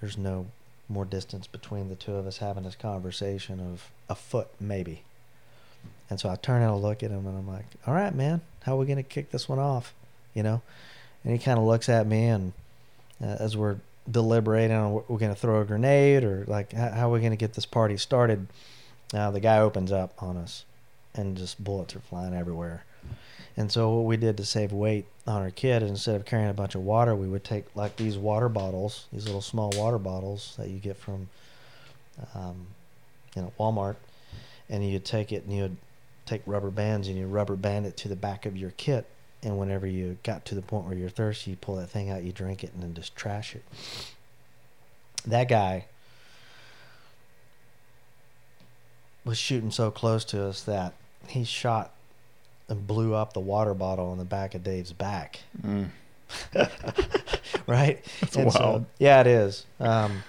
there's 0.00 0.18
no 0.18 0.46
more 0.88 1.04
distance 1.04 1.46
between 1.46 1.88
the 1.88 1.94
two 1.94 2.14
of 2.14 2.26
us 2.26 2.38
having 2.38 2.64
this 2.64 2.74
conversation 2.74 3.60
of 3.60 3.90
a 4.08 4.14
foot, 4.14 4.48
maybe. 4.58 5.02
And 6.10 6.18
so 6.18 6.28
I 6.28 6.36
turn 6.36 6.62
and 6.62 6.70
I 6.70 6.74
look 6.74 7.02
at 7.02 7.10
him 7.10 7.26
and 7.26 7.36
I'm 7.36 7.48
like, 7.48 7.66
all 7.86 7.94
right, 7.94 8.14
man, 8.14 8.40
how 8.62 8.74
are 8.74 8.78
we 8.78 8.86
going 8.86 8.96
to 8.96 9.02
kick 9.02 9.30
this 9.30 9.48
one 9.48 9.58
off? 9.58 9.92
You 10.34 10.42
know? 10.42 10.62
And 11.24 11.32
he 11.32 11.38
kind 11.38 11.58
of 11.58 11.64
looks 11.64 11.88
at 11.88 12.06
me 12.06 12.26
and 12.26 12.52
uh, 13.22 13.36
as 13.40 13.56
we're 13.56 13.76
deliberating 14.10 14.76
on 14.76 14.92
what 14.92 15.10
we're 15.10 15.18
going 15.18 15.34
to 15.34 15.38
throw 15.38 15.60
a 15.60 15.64
grenade 15.64 16.24
or 16.24 16.44
like 16.46 16.72
how, 16.72 16.88
how 16.90 17.08
are 17.10 17.12
we 17.12 17.20
going 17.20 17.32
to 17.32 17.36
get 17.36 17.54
this 17.54 17.66
party 17.66 17.96
started, 17.96 18.46
uh, 19.12 19.30
the 19.30 19.40
guy 19.40 19.58
opens 19.58 19.92
up 19.92 20.14
on 20.22 20.36
us 20.36 20.64
and 21.14 21.36
just 21.36 21.62
bullets 21.62 21.94
are 21.96 22.00
flying 22.00 22.34
everywhere. 22.34 22.84
And 23.56 23.72
so 23.72 23.90
what 23.90 24.04
we 24.04 24.16
did 24.16 24.36
to 24.36 24.44
save 24.44 24.72
weight 24.72 25.06
on 25.26 25.42
our 25.42 25.50
kid, 25.50 25.82
instead 25.82 26.14
of 26.14 26.24
carrying 26.24 26.48
a 26.48 26.54
bunch 26.54 26.76
of 26.76 26.82
water, 26.82 27.14
we 27.16 27.26
would 27.26 27.42
take 27.42 27.64
like 27.74 27.96
these 27.96 28.16
water 28.16 28.48
bottles, 28.48 29.06
these 29.12 29.24
little 29.24 29.40
small 29.40 29.72
water 29.76 29.98
bottles 29.98 30.54
that 30.58 30.68
you 30.68 30.78
get 30.78 30.96
from, 30.96 31.28
um, 32.36 32.68
you 33.34 33.42
know, 33.42 33.52
Walmart, 33.58 33.96
and 34.70 34.88
you'd 34.88 35.04
take 35.04 35.32
it 35.32 35.44
and 35.44 35.56
you'd 35.56 35.76
take 36.28 36.42
rubber 36.46 36.70
bands 36.70 37.08
and 37.08 37.16
you 37.16 37.26
rubber 37.26 37.56
band 37.56 37.86
it 37.86 37.96
to 37.98 38.08
the 38.08 38.16
back 38.16 38.46
of 38.46 38.56
your 38.56 38.70
kit. 38.76 39.06
And 39.42 39.58
whenever 39.58 39.86
you 39.86 40.18
got 40.24 40.44
to 40.46 40.54
the 40.54 40.62
point 40.62 40.86
where 40.86 40.96
you're 40.96 41.08
thirsty, 41.08 41.52
you 41.52 41.56
pull 41.56 41.76
that 41.76 41.88
thing 41.88 42.10
out, 42.10 42.24
you 42.24 42.32
drink 42.32 42.64
it, 42.64 42.72
and 42.74 42.82
then 42.82 42.94
just 42.94 43.14
trash 43.14 43.54
it. 43.54 43.64
That 45.26 45.48
guy 45.48 45.86
was 49.24 49.38
shooting 49.38 49.70
so 49.70 49.90
close 49.90 50.24
to 50.26 50.42
us 50.44 50.62
that 50.62 50.94
he 51.28 51.44
shot 51.44 51.92
and 52.68 52.86
blew 52.86 53.14
up 53.14 53.32
the 53.32 53.40
water 53.40 53.74
bottle 53.74 54.06
on 54.10 54.18
the 54.18 54.24
back 54.24 54.54
of 54.54 54.64
Dave's 54.64 54.92
back. 54.92 55.40
Mm. 55.62 55.90
right? 57.66 58.04
That's 58.20 58.36
And 58.36 58.52
so- 58.52 58.86
yeah, 58.98 59.20
it 59.20 59.26
is. 59.26 59.66
Um, 59.78 60.22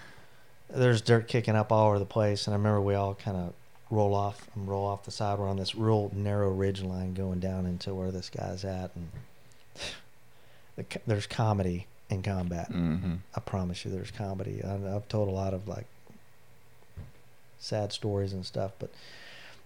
there's 0.70 1.02
dirt 1.02 1.28
kicking 1.28 1.56
up 1.56 1.72
all 1.72 1.88
over 1.88 1.98
the 2.00 2.06
place, 2.06 2.46
and 2.46 2.54
I 2.54 2.58
remember 2.58 2.80
we 2.82 2.94
all 2.94 3.16
kind 3.16 3.36
of 3.38 3.54
roll 3.92 4.14
off 4.14 4.48
and 4.56 4.68
roll 4.68 4.86
off 4.86 5.04
the 5.06 5.12
side. 5.12 5.40
We're 5.40 5.50
on 5.50 5.58
this 5.58 5.76
real 5.76 6.12
narrow 6.14 6.50
ridge 6.50 6.82
line 6.82 7.14
going 7.14 7.40
down 7.40 7.66
into 7.66 7.94
where 7.94 8.12
this 8.12 8.30
guy's 8.30 8.64
at, 8.66 8.92
and 8.96 9.10
the, 10.76 10.86
there's 11.08 11.28
comedy 11.28 11.88
in 12.10 12.22
combat. 12.24 12.68
hmm 12.68 13.16
I 13.36 13.40
promise 13.40 13.86
you, 13.86 13.92
there's 13.92 14.12
comedy. 14.12 14.62
I, 14.64 14.96
I've 14.96 15.08
told 15.08 15.28
a 15.28 15.32
lot 15.32 15.54
of 15.54 15.68
like 15.68 15.86
sad 17.60 17.92
stories 17.92 18.34
and 18.34 18.46
stuff, 18.46 18.72
but 18.80 18.90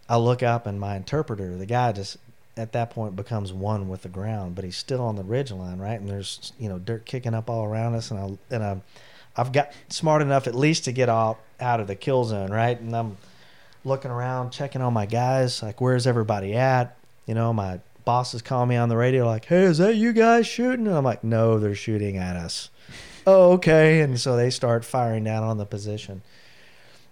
I 0.10 0.18
look 0.18 0.44
up 0.44 0.66
and 0.66 0.80
my 0.80 0.96
interpreter, 0.96 1.56
the 1.56 1.66
guy 1.66 1.92
just 1.92 2.18
at 2.56 2.72
that 2.74 2.92
point 2.92 3.16
becomes 3.16 3.52
one 3.52 3.90
with 3.90 4.04
the 4.04 4.10
ground, 4.10 4.56
but 4.56 4.64
he's 4.64 4.78
still 4.78 5.02
on 5.02 5.16
the 5.16 5.24
ridge 5.24 5.52
line, 5.52 5.80
right? 5.80 6.00
And 6.00 6.10
there's 6.10 6.54
you 6.60 6.70
know 6.70 6.80
dirt 6.80 7.06
kicking 7.06 7.34
up 7.34 7.50
all 7.50 7.66
around 7.66 7.96
us, 7.96 8.12
and 8.12 8.20
I 8.20 8.56
and 8.56 8.64
I, 8.64 8.82
I've 9.36 9.52
got 9.52 9.72
smart 9.90 10.22
enough 10.22 10.48
at 10.48 10.56
least 10.56 10.86
to 10.86 10.92
get 10.92 11.10
out 11.10 11.40
out 11.60 11.80
of 11.80 11.88
the 11.88 11.96
kill 11.96 12.24
zone, 12.26 12.52
right? 12.52 12.80
And 12.80 12.96
I'm 12.96 13.18
looking 13.86 14.12
around, 14.12 14.52
checking 14.52 14.82
on 14.82 14.94
my 14.94 15.06
guys, 15.06 15.62
like 15.62 15.82
where's 15.82 16.08
everybody 16.08 16.54
at? 16.56 16.98
You 17.26 17.34
know, 17.34 17.54
my 17.54 17.80
boss 18.06 18.34
is 18.34 18.42
calling 18.42 18.70
me 18.70 18.76
on 18.76 18.90
the 18.90 18.98
radio, 18.98 19.26
like, 19.26 19.46
"Hey, 19.46 19.64
is 19.64 19.78
that 19.78 19.96
you 19.96 20.14
guys 20.14 20.48
shooting?" 20.48 20.88
And 20.88 20.96
I'm 20.96 21.04
like, 21.04 21.24
"No, 21.24 21.60
they're 21.60 21.76
shooting 21.76 22.18
at 22.18 22.36
us." 22.36 22.70
oh, 23.28 23.54
okay. 23.54 24.02
And 24.02 24.20
so 24.20 24.36
they 24.36 24.50
start 24.50 24.86
firing 24.86 25.24
down 25.24 25.44
on 25.44 25.58
the 25.58 25.66
position. 25.66 26.22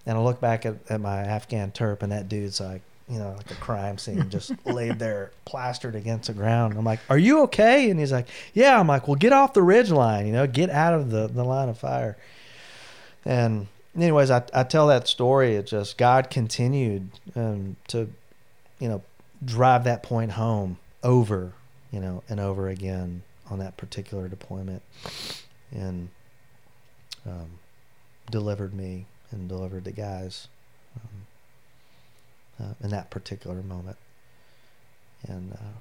And 0.05 0.17
I 0.17 0.21
look 0.21 0.41
back 0.41 0.65
at, 0.65 0.75
at 0.89 0.99
my 0.99 1.19
Afghan 1.19 1.71
Terp, 1.71 2.01
and 2.01 2.11
that 2.11 2.27
dude's 2.27 2.59
like, 2.59 2.81
you 3.07 3.19
know, 3.19 3.35
like 3.37 3.51
a 3.51 3.55
crime 3.55 3.97
scene, 3.97 4.29
just 4.29 4.51
laid 4.65 4.97
there, 4.97 5.31
plastered 5.45 5.95
against 5.95 6.27
the 6.27 6.33
ground. 6.33 6.75
I'm 6.77 6.85
like, 6.85 6.99
"Are 7.09 7.17
you 7.17 7.41
okay?" 7.43 7.89
And 7.89 7.99
he's 7.99 8.11
like, 8.11 8.27
"Yeah." 8.53 8.79
I'm 8.79 8.87
like, 8.87 9.07
"Well, 9.07 9.15
get 9.15 9.33
off 9.33 9.53
the 9.53 9.63
ridge 9.63 9.91
line, 9.91 10.27
you 10.27 10.33
know, 10.33 10.47
get 10.47 10.69
out 10.69 10.93
of 10.93 11.11
the 11.11 11.27
the 11.27 11.43
line 11.43 11.69
of 11.69 11.77
fire." 11.77 12.17
And 13.23 13.67
anyways, 13.95 14.31
I 14.31 14.43
I 14.53 14.63
tell 14.63 14.87
that 14.87 15.07
story. 15.07 15.55
It 15.55 15.67
just 15.67 15.97
God 15.97 16.29
continued 16.29 17.09
um, 17.35 17.75
to, 17.87 18.09
you 18.79 18.89
know, 18.89 19.03
drive 19.43 19.83
that 19.85 20.03
point 20.03 20.31
home 20.31 20.77
over, 21.03 21.53
you 21.91 21.99
know, 21.99 22.23
and 22.29 22.39
over 22.39 22.69
again 22.69 23.23
on 23.49 23.59
that 23.59 23.77
particular 23.77 24.27
deployment, 24.27 24.81
and 25.71 26.09
um, 27.25 27.59
delivered 28.29 28.73
me 28.73 29.05
and 29.31 29.49
delivered 29.49 29.83
the 29.83 29.91
guys 29.91 30.47
um, 30.95 32.65
uh, 32.65 32.73
in 32.83 32.89
that 32.91 33.09
particular 33.09 33.61
moment. 33.61 33.97
And 35.27 35.53
uh, 35.53 35.77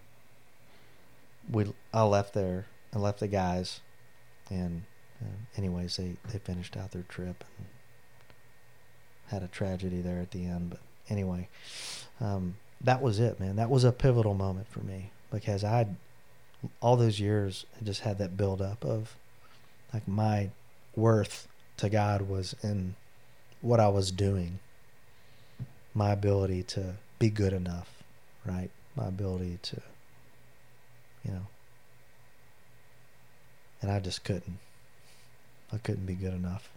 we, 1.50 1.72
I 1.92 2.02
left 2.02 2.34
there. 2.34 2.66
I 2.94 2.98
left 2.98 3.20
the 3.20 3.28
guys, 3.28 3.80
and 4.50 4.82
uh, 5.22 5.36
anyways, 5.56 5.96
they 5.96 6.16
they 6.30 6.38
finished 6.38 6.76
out 6.76 6.90
their 6.90 7.02
trip 7.02 7.44
and 7.58 7.66
had 9.30 9.42
a 9.42 9.48
tragedy 9.48 10.00
there 10.00 10.20
at 10.20 10.30
the 10.30 10.44
end. 10.44 10.70
But 10.70 10.80
anyway, 11.08 11.48
um, 12.20 12.56
that 12.80 13.00
was 13.00 13.20
it, 13.20 13.40
man. 13.40 13.56
That 13.56 13.70
was 13.70 13.84
a 13.84 13.92
pivotal 13.92 14.34
moment 14.34 14.68
for 14.68 14.80
me 14.80 15.10
because 15.30 15.64
I, 15.64 15.86
all 16.80 16.96
those 16.96 17.20
years, 17.20 17.64
I 17.80 17.84
just 17.84 18.00
had 18.02 18.18
that 18.18 18.36
build 18.36 18.60
up 18.60 18.84
of, 18.84 19.16
like 19.92 20.06
my 20.06 20.50
worth 20.94 21.48
to 21.78 21.88
God 21.88 22.22
was 22.22 22.54
in 22.62 22.94
what 23.60 23.80
I 23.80 23.88
was 23.88 24.10
doing. 24.10 24.58
My 25.94 26.10
ability 26.12 26.62
to 26.64 26.94
be 27.18 27.30
good 27.30 27.52
enough, 27.52 27.88
right? 28.46 28.70
My 28.94 29.06
ability 29.06 29.58
to, 29.62 29.82
you 31.24 31.32
know, 31.32 31.46
and 33.82 33.90
I 33.90 33.98
just 33.98 34.24
couldn't. 34.24 34.58
I 35.72 35.78
couldn't 35.78 36.06
be 36.06 36.14
good 36.14 36.34
enough. 36.34 36.68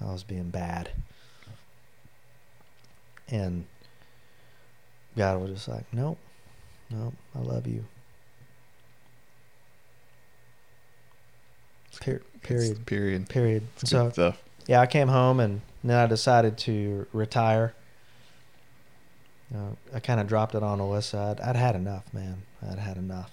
I 0.00 0.12
was 0.12 0.22
being 0.22 0.50
bad. 0.50 0.90
And 3.28 3.66
God 5.16 5.40
was 5.40 5.50
just 5.50 5.68
like, 5.68 5.84
nope, 5.92 6.18
nope, 6.90 7.14
I 7.34 7.40
love 7.40 7.66
you. 7.66 7.84
Per- 12.00 12.22
period. 12.42 12.86
Period. 12.86 13.28
Period. 13.28 13.66
It's 13.80 13.90
so 13.90 14.12
yeah, 14.66 14.80
I 14.80 14.86
came 14.86 15.08
home 15.08 15.40
and 15.40 15.62
then 15.82 15.98
I 15.98 16.06
decided 16.06 16.58
to 16.58 17.06
retire. 17.12 17.74
Uh, 19.52 19.70
I 19.94 20.00
kind 20.00 20.20
of 20.20 20.28
dropped 20.28 20.54
it 20.54 20.62
on 20.62 20.78
Alyssa. 20.78 21.32
I'd, 21.32 21.40
I'd 21.40 21.56
had 21.56 21.74
enough, 21.74 22.12
man. 22.12 22.42
I'd 22.70 22.78
had 22.78 22.98
enough. 22.98 23.32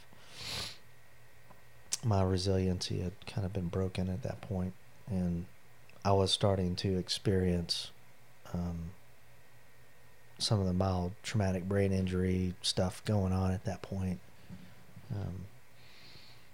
My 2.03 2.23
resiliency 2.23 3.01
had 3.01 3.13
kind 3.27 3.45
of 3.45 3.51
been 3.51 3.67
broken 3.67 4.09
at 4.09 4.23
that 4.23 4.39
point, 4.41 4.73
and 5.09 5.45
I 6.05 6.13
was 6.13 6.31
starting 6.31 6.75
to 6.77 6.97
experience 6.97 7.91
um, 8.53 8.91
some 10.37 10.61
of 10.61 10.65
the 10.65 10.73
mild 10.73 11.11
traumatic 11.23 11.67
brain 11.67 11.91
injury 11.91 12.53
stuff 12.61 13.03
going 13.03 13.33
on 13.33 13.51
at 13.51 13.65
that 13.65 13.81
point. 13.81 14.19
Um, 15.13 15.45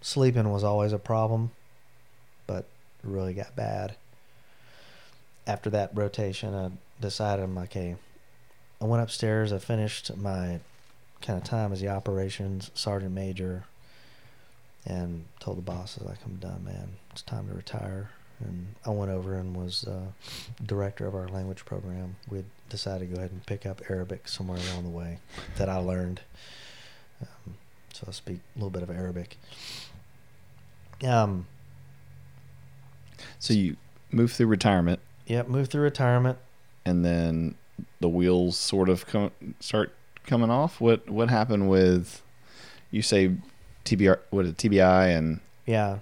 sleeping 0.01 0.49
was 0.49 0.63
always 0.63 0.93
a 0.93 0.97
problem, 0.97 1.51
but 2.47 2.65
really 3.03 3.33
got 3.33 3.55
bad 3.55 3.95
after 5.47 5.69
that 5.71 5.91
rotation, 5.93 6.53
I 6.53 6.71
decided 7.01 7.43
I'm 7.43 7.55
like, 7.55 7.73
hey, 7.73 7.95
I 8.79 8.85
went 8.85 9.03
upstairs. 9.03 9.51
I 9.51 9.57
finished 9.57 10.15
my 10.17 10.59
kind 11.21 11.37
of 11.37 11.43
time 11.43 11.71
as 11.71 11.81
the 11.81 11.89
operations 11.89 12.71
sergeant 12.73 13.13
major, 13.13 13.65
and 14.85 15.25
told 15.39 15.57
the 15.57 15.61
boss, 15.61 15.97
I 15.97 16.03
was 16.03 16.09
like, 16.11 16.25
I'm 16.25 16.37
done, 16.37 16.63
man. 16.65 16.93
It's 17.11 17.21
time 17.21 17.47
to 17.47 17.53
retire. 17.53 18.09
And 18.43 18.75
I 18.85 18.89
went 18.89 19.11
over 19.11 19.35
and 19.35 19.55
was 19.55 19.83
uh, 19.85 20.07
director 20.65 21.05
of 21.07 21.13
our 21.15 21.27
language 21.27 21.63
program. 21.65 22.15
We 22.29 22.43
decided 22.69 23.09
to 23.09 23.13
go 23.15 23.19
ahead 23.19 23.31
and 23.31 23.45
pick 23.45 23.65
up 23.65 23.81
Arabic 23.89 24.27
somewhere 24.27 24.57
along 24.71 24.83
the 24.83 24.89
way 24.89 25.19
that 25.57 25.69
I 25.69 25.77
learned. 25.77 26.21
Um, 27.21 27.55
so 27.93 28.05
I 28.07 28.11
speak 28.11 28.39
a 28.55 28.59
little 28.59 28.69
bit 28.71 28.81
of 28.83 28.89
Arabic. 28.89 29.37
Um, 31.05 31.45
So 33.39 33.53
you 33.53 33.77
move 34.11 34.31
through 34.31 34.47
retirement, 34.47 34.99
yep, 35.27 35.47
moved 35.47 35.71
through 35.71 35.83
retirement. 35.83 36.37
and 36.85 37.05
then 37.05 37.55
the 37.99 38.09
wheels 38.09 38.57
sort 38.57 38.89
of 38.89 39.05
come, 39.07 39.31
start 39.59 39.93
coming 40.25 40.49
off. 40.49 40.79
What 40.81 41.09
what 41.09 41.29
happened 41.29 41.69
with 41.69 42.21
you 42.91 43.01
say 43.01 43.31
TBR? 43.85 44.19
What 44.31 44.45
is 44.45 44.51
it, 44.51 44.57
TBI 44.57 45.15
and 45.17 45.39
Yeah, 45.65 45.99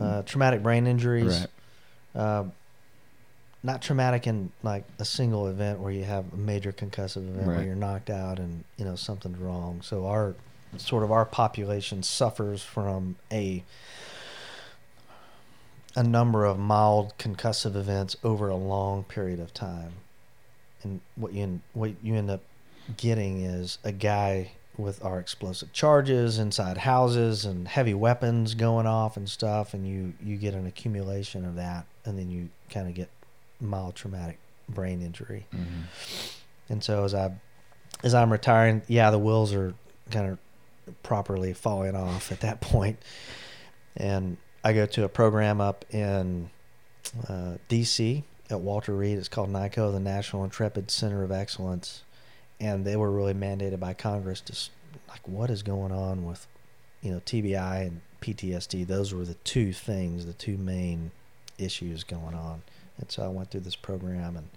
uh, 0.00 0.22
traumatic 0.22 0.62
brain 0.62 0.86
injuries. 0.86 1.40
right? 1.40 1.46
Uh, 2.14 2.44
not 3.62 3.82
traumatic 3.82 4.26
in 4.26 4.50
like 4.62 4.84
a 4.98 5.04
single 5.04 5.46
event 5.46 5.80
where 5.80 5.92
you 5.92 6.04
have 6.04 6.24
a 6.32 6.36
major 6.36 6.72
concussive 6.72 7.28
event 7.28 7.46
where 7.46 7.62
you're 7.62 7.74
knocked 7.74 8.08
out 8.08 8.38
and 8.38 8.64
you 8.78 8.84
know 8.84 8.96
something's 8.96 9.38
wrong. 9.38 9.82
So 9.82 10.06
our 10.06 10.34
sort 10.78 11.02
of 11.02 11.12
our 11.12 11.24
population 11.24 12.02
suffers 12.02 12.62
from 12.62 13.16
a 13.30 13.62
a 15.96 16.02
number 16.02 16.44
of 16.44 16.58
mild 16.58 17.12
concussive 17.18 17.76
events 17.76 18.16
over 18.22 18.48
a 18.48 18.56
long 18.56 19.04
period 19.04 19.40
of 19.40 19.52
time. 19.52 19.92
And 20.82 21.00
what 21.16 21.34
you 21.34 21.60
what 21.74 21.92
you 22.02 22.14
end 22.14 22.30
up 22.30 22.40
getting 22.96 23.42
is 23.42 23.78
a 23.84 23.92
guy 23.92 24.52
with 24.76 25.04
our 25.04 25.18
explosive 25.18 25.72
charges 25.72 26.38
inside 26.38 26.78
houses 26.78 27.44
and 27.44 27.68
heavy 27.68 27.92
weapons 27.94 28.54
going 28.54 28.86
off 28.86 29.16
and 29.16 29.28
stuff 29.28 29.74
and 29.74 29.86
you 29.86 30.14
you 30.22 30.36
get 30.36 30.54
an 30.54 30.66
accumulation 30.66 31.44
of 31.44 31.56
that 31.56 31.84
and 32.04 32.18
then 32.18 32.30
you 32.30 32.48
kind 32.70 32.88
of 32.88 32.94
get 32.94 33.10
mild 33.60 33.94
traumatic 33.94 34.38
brain 34.68 35.02
injury. 35.02 35.46
Mhm. 35.52 35.84
And 36.68 36.82
so 36.84 37.04
as 37.04 37.14
I 37.14 37.32
as 38.02 38.14
I'm 38.14 38.30
retiring, 38.32 38.82
yeah, 38.88 39.10
the 39.10 39.18
wheels 39.18 39.52
are 39.52 39.74
kind 40.10 40.30
of 40.30 40.38
properly 41.02 41.52
falling 41.52 41.94
off 41.94 42.32
at 42.32 42.40
that 42.40 42.60
point. 42.62 42.98
And 43.96 44.36
I 44.64 44.72
go 44.72 44.86
to 44.86 45.04
a 45.04 45.08
program 45.08 45.60
up 45.60 45.84
in 45.90 46.50
uh, 47.28 47.56
DC 47.68 48.22
at 48.48 48.60
Walter 48.60 48.94
Reed. 48.94 49.18
It's 49.18 49.28
called 49.28 49.50
NICoE, 49.50 49.92
the 49.92 50.00
National 50.00 50.44
Intrepid 50.44 50.90
Center 50.90 51.22
of 51.22 51.32
Excellence. 51.32 52.02
And 52.60 52.84
they 52.84 52.96
were 52.96 53.10
really 53.10 53.34
mandated 53.34 53.80
by 53.80 53.94
Congress 53.94 54.40
to, 54.42 54.54
like, 55.08 55.26
what 55.26 55.50
is 55.50 55.62
going 55.62 55.92
on 55.92 56.24
with, 56.24 56.46
you 57.02 57.10
know, 57.10 57.20
TBI 57.20 57.86
and 57.86 58.00
PTSD? 58.20 58.86
Those 58.86 59.14
were 59.14 59.24
the 59.24 59.34
two 59.34 59.72
things, 59.72 60.26
the 60.26 60.34
two 60.34 60.58
main 60.58 61.10
issues 61.58 62.04
going 62.04 62.34
on. 62.34 62.62
And 62.98 63.10
so 63.10 63.24
I 63.24 63.28
went 63.28 63.50
through 63.50 63.60
this 63.60 63.76
program 63.76 64.36
and 64.36 64.48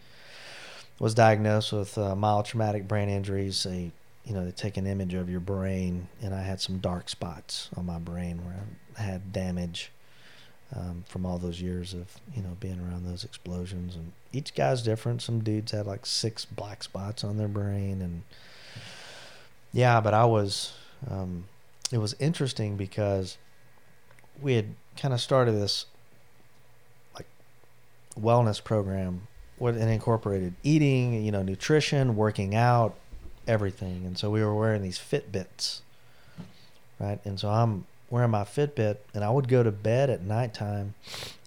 was 1.00 1.14
diagnosed 1.14 1.74
with 1.74 1.98
uh, 1.98 2.16
mild 2.16 2.46
traumatic 2.46 2.88
brain 2.88 3.10
injuries. 3.10 3.64
They, 3.64 3.92
you 4.26 4.34
know, 4.34 4.46
they 4.46 4.52
take 4.52 4.78
an 4.78 4.88
image 4.88 5.14
of 5.14 5.30
your 5.30 5.40
brain, 5.40 6.08
and 6.22 6.34
I 6.34 6.42
had 6.42 6.62
some 6.62 6.80
dark 6.80 7.10
spots 7.10 7.70
on 7.76 7.86
my 7.86 8.00
brain 8.00 8.46
where 8.46 8.64
I 8.98 9.02
had 9.02 9.34
damage 9.34 9.92
um, 10.76 11.04
from 11.08 11.26
all 11.26 11.38
those 11.38 11.62
years 11.62 11.94
of, 11.94 12.08
you 12.36 12.41
know, 12.41 12.58
being 12.60 12.80
around 12.80 13.06
those 13.06 13.24
explosions. 13.24 13.95
And 13.95 14.12
each 14.32 14.56
guy's 14.56 14.82
different. 14.82 15.22
Some 15.22 15.44
dudes 15.44 15.72
had 15.72 15.86
like 15.86 16.06
six 16.06 16.45
black 16.45 16.84
spots 16.84 17.24
on 17.24 17.38
their 17.38 17.48
brain, 17.48 18.02
and 18.02 18.24
yeah, 19.72 20.02
but 20.02 20.14
I 20.14 20.26
was. 20.26 20.74
Um, 21.10 21.45
it 21.91 21.98
was 21.98 22.16
interesting 22.20 22.76
because 22.76 23.38
we 24.41 24.54
had 24.54 24.74
kind 24.98 25.14
of 25.14 25.22
started 25.22 25.52
this 25.52 25.86
like 27.14 27.28
wellness 28.20 28.64
program 28.64 29.28
what 29.58 29.76
and 29.76 29.90
incorporated 29.90 30.56
eating, 30.64 31.24
you 31.24 31.32
know, 31.32 31.44
nutrition, 31.44 32.16
working 32.16 32.56
out, 32.56 32.95
everything. 33.48 34.06
And 34.06 34.18
so 34.18 34.30
we 34.30 34.44
were 34.44 34.56
wearing 34.56 34.82
these 34.82 34.98
Fitbits, 34.98 35.82
right? 37.00 37.20
And 37.24 37.40
so 37.40 37.50
I'm 37.50 37.86
wearing 38.14 38.30
my 38.30 38.44
Fitbit, 38.44 38.98
and 39.15 39.23
I 39.23 39.31
would 39.31 39.48
go 39.48 39.64
to 39.64 39.72
bed 39.72 40.11
at 40.11 40.22
nighttime, 40.22 40.94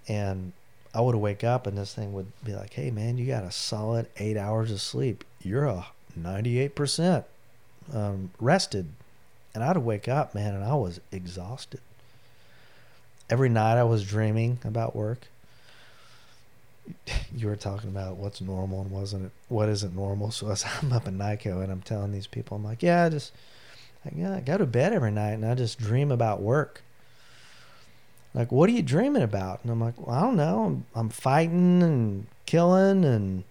and 0.09 0.52
I 0.93 1.01
would 1.01 1.14
wake 1.14 1.44
up, 1.44 1.64
and 1.64 1.78
this 1.78 1.94
thing 1.94 2.12
would 2.12 2.26
be 2.43 2.55
like, 2.55 2.72
"Hey, 2.72 2.90
man, 2.90 3.18
you 3.18 3.26
got 3.26 3.44
a 3.44 3.52
solid 3.52 4.09
eight 4.16 4.36
hours 4.36 4.72
of 4.72 4.80
sleep. 4.80 5.22
You're 5.43 5.66
a 5.66 5.86
98 6.16 6.74
percent 6.74 7.24
um, 7.94 8.30
rested." 8.40 8.88
And 9.55 9.62
I'd 9.62 9.76
wake 9.78 10.09
up, 10.09 10.34
man, 10.34 10.55
and 10.55 10.64
I 10.64 10.74
was 10.74 11.01
exhausted. 11.12 11.80
Every 13.30 13.48
night 13.48 13.78
I 13.78 13.84
was 13.84 14.05
dreaming 14.05 14.59
about 14.64 14.97
work 14.97 15.28
you 17.36 17.48
were 17.48 17.56
talking 17.56 17.90
about 17.90 18.16
what's 18.16 18.40
normal 18.40 18.82
and 18.82 18.90
wasn't 18.90 19.26
it 19.26 19.32
what 19.48 19.68
isn't 19.68 19.94
normal. 19.94 20.30
So 20.30 20.52
I'm 20.82 20.93
up 20.93 21.06
in 21.06 21.16
NICoE 21.18 21.62
and 21.62 21.72
I'm 21.72 21.82
telling 21.82 22.12
these 22.12 22.26
people, 22.26 22.56
I'm 22.56 22.64
like, 22.64 22.82
yeah, 22.82 23.09
just 23.09 23.32
I 24.09 24.41
go 24.41 24.59
to 24.59 24.66
bed 24.66 24.93
every 24.93 25.11
night 25.11 25.33
and 25.33 25.45
I 25.45 25.55
just 25.55 25.78
dream 25.78 26.11
about 26.11 26.41
work. 26.41 26.83
Like, 28.35 28.53
what 28.53 28.69
are 28.69 28.73
you 28.73 28.83
dreaming 28.83 29.23
about? 29.23 29.61
And 29.62 29.73
I'm 29.73 29.81
like, 29.81 29.95
well, 29.99 30.15
I 30.15 30.20
don't 30.20 30.37
know. 30.37 30.65
I'm, 30.65 30.87
I'm 30.95 31.09
fighting 31.09 31.83
and 31.83 32.27
killing 32.45 33.05
and 33.05 33.45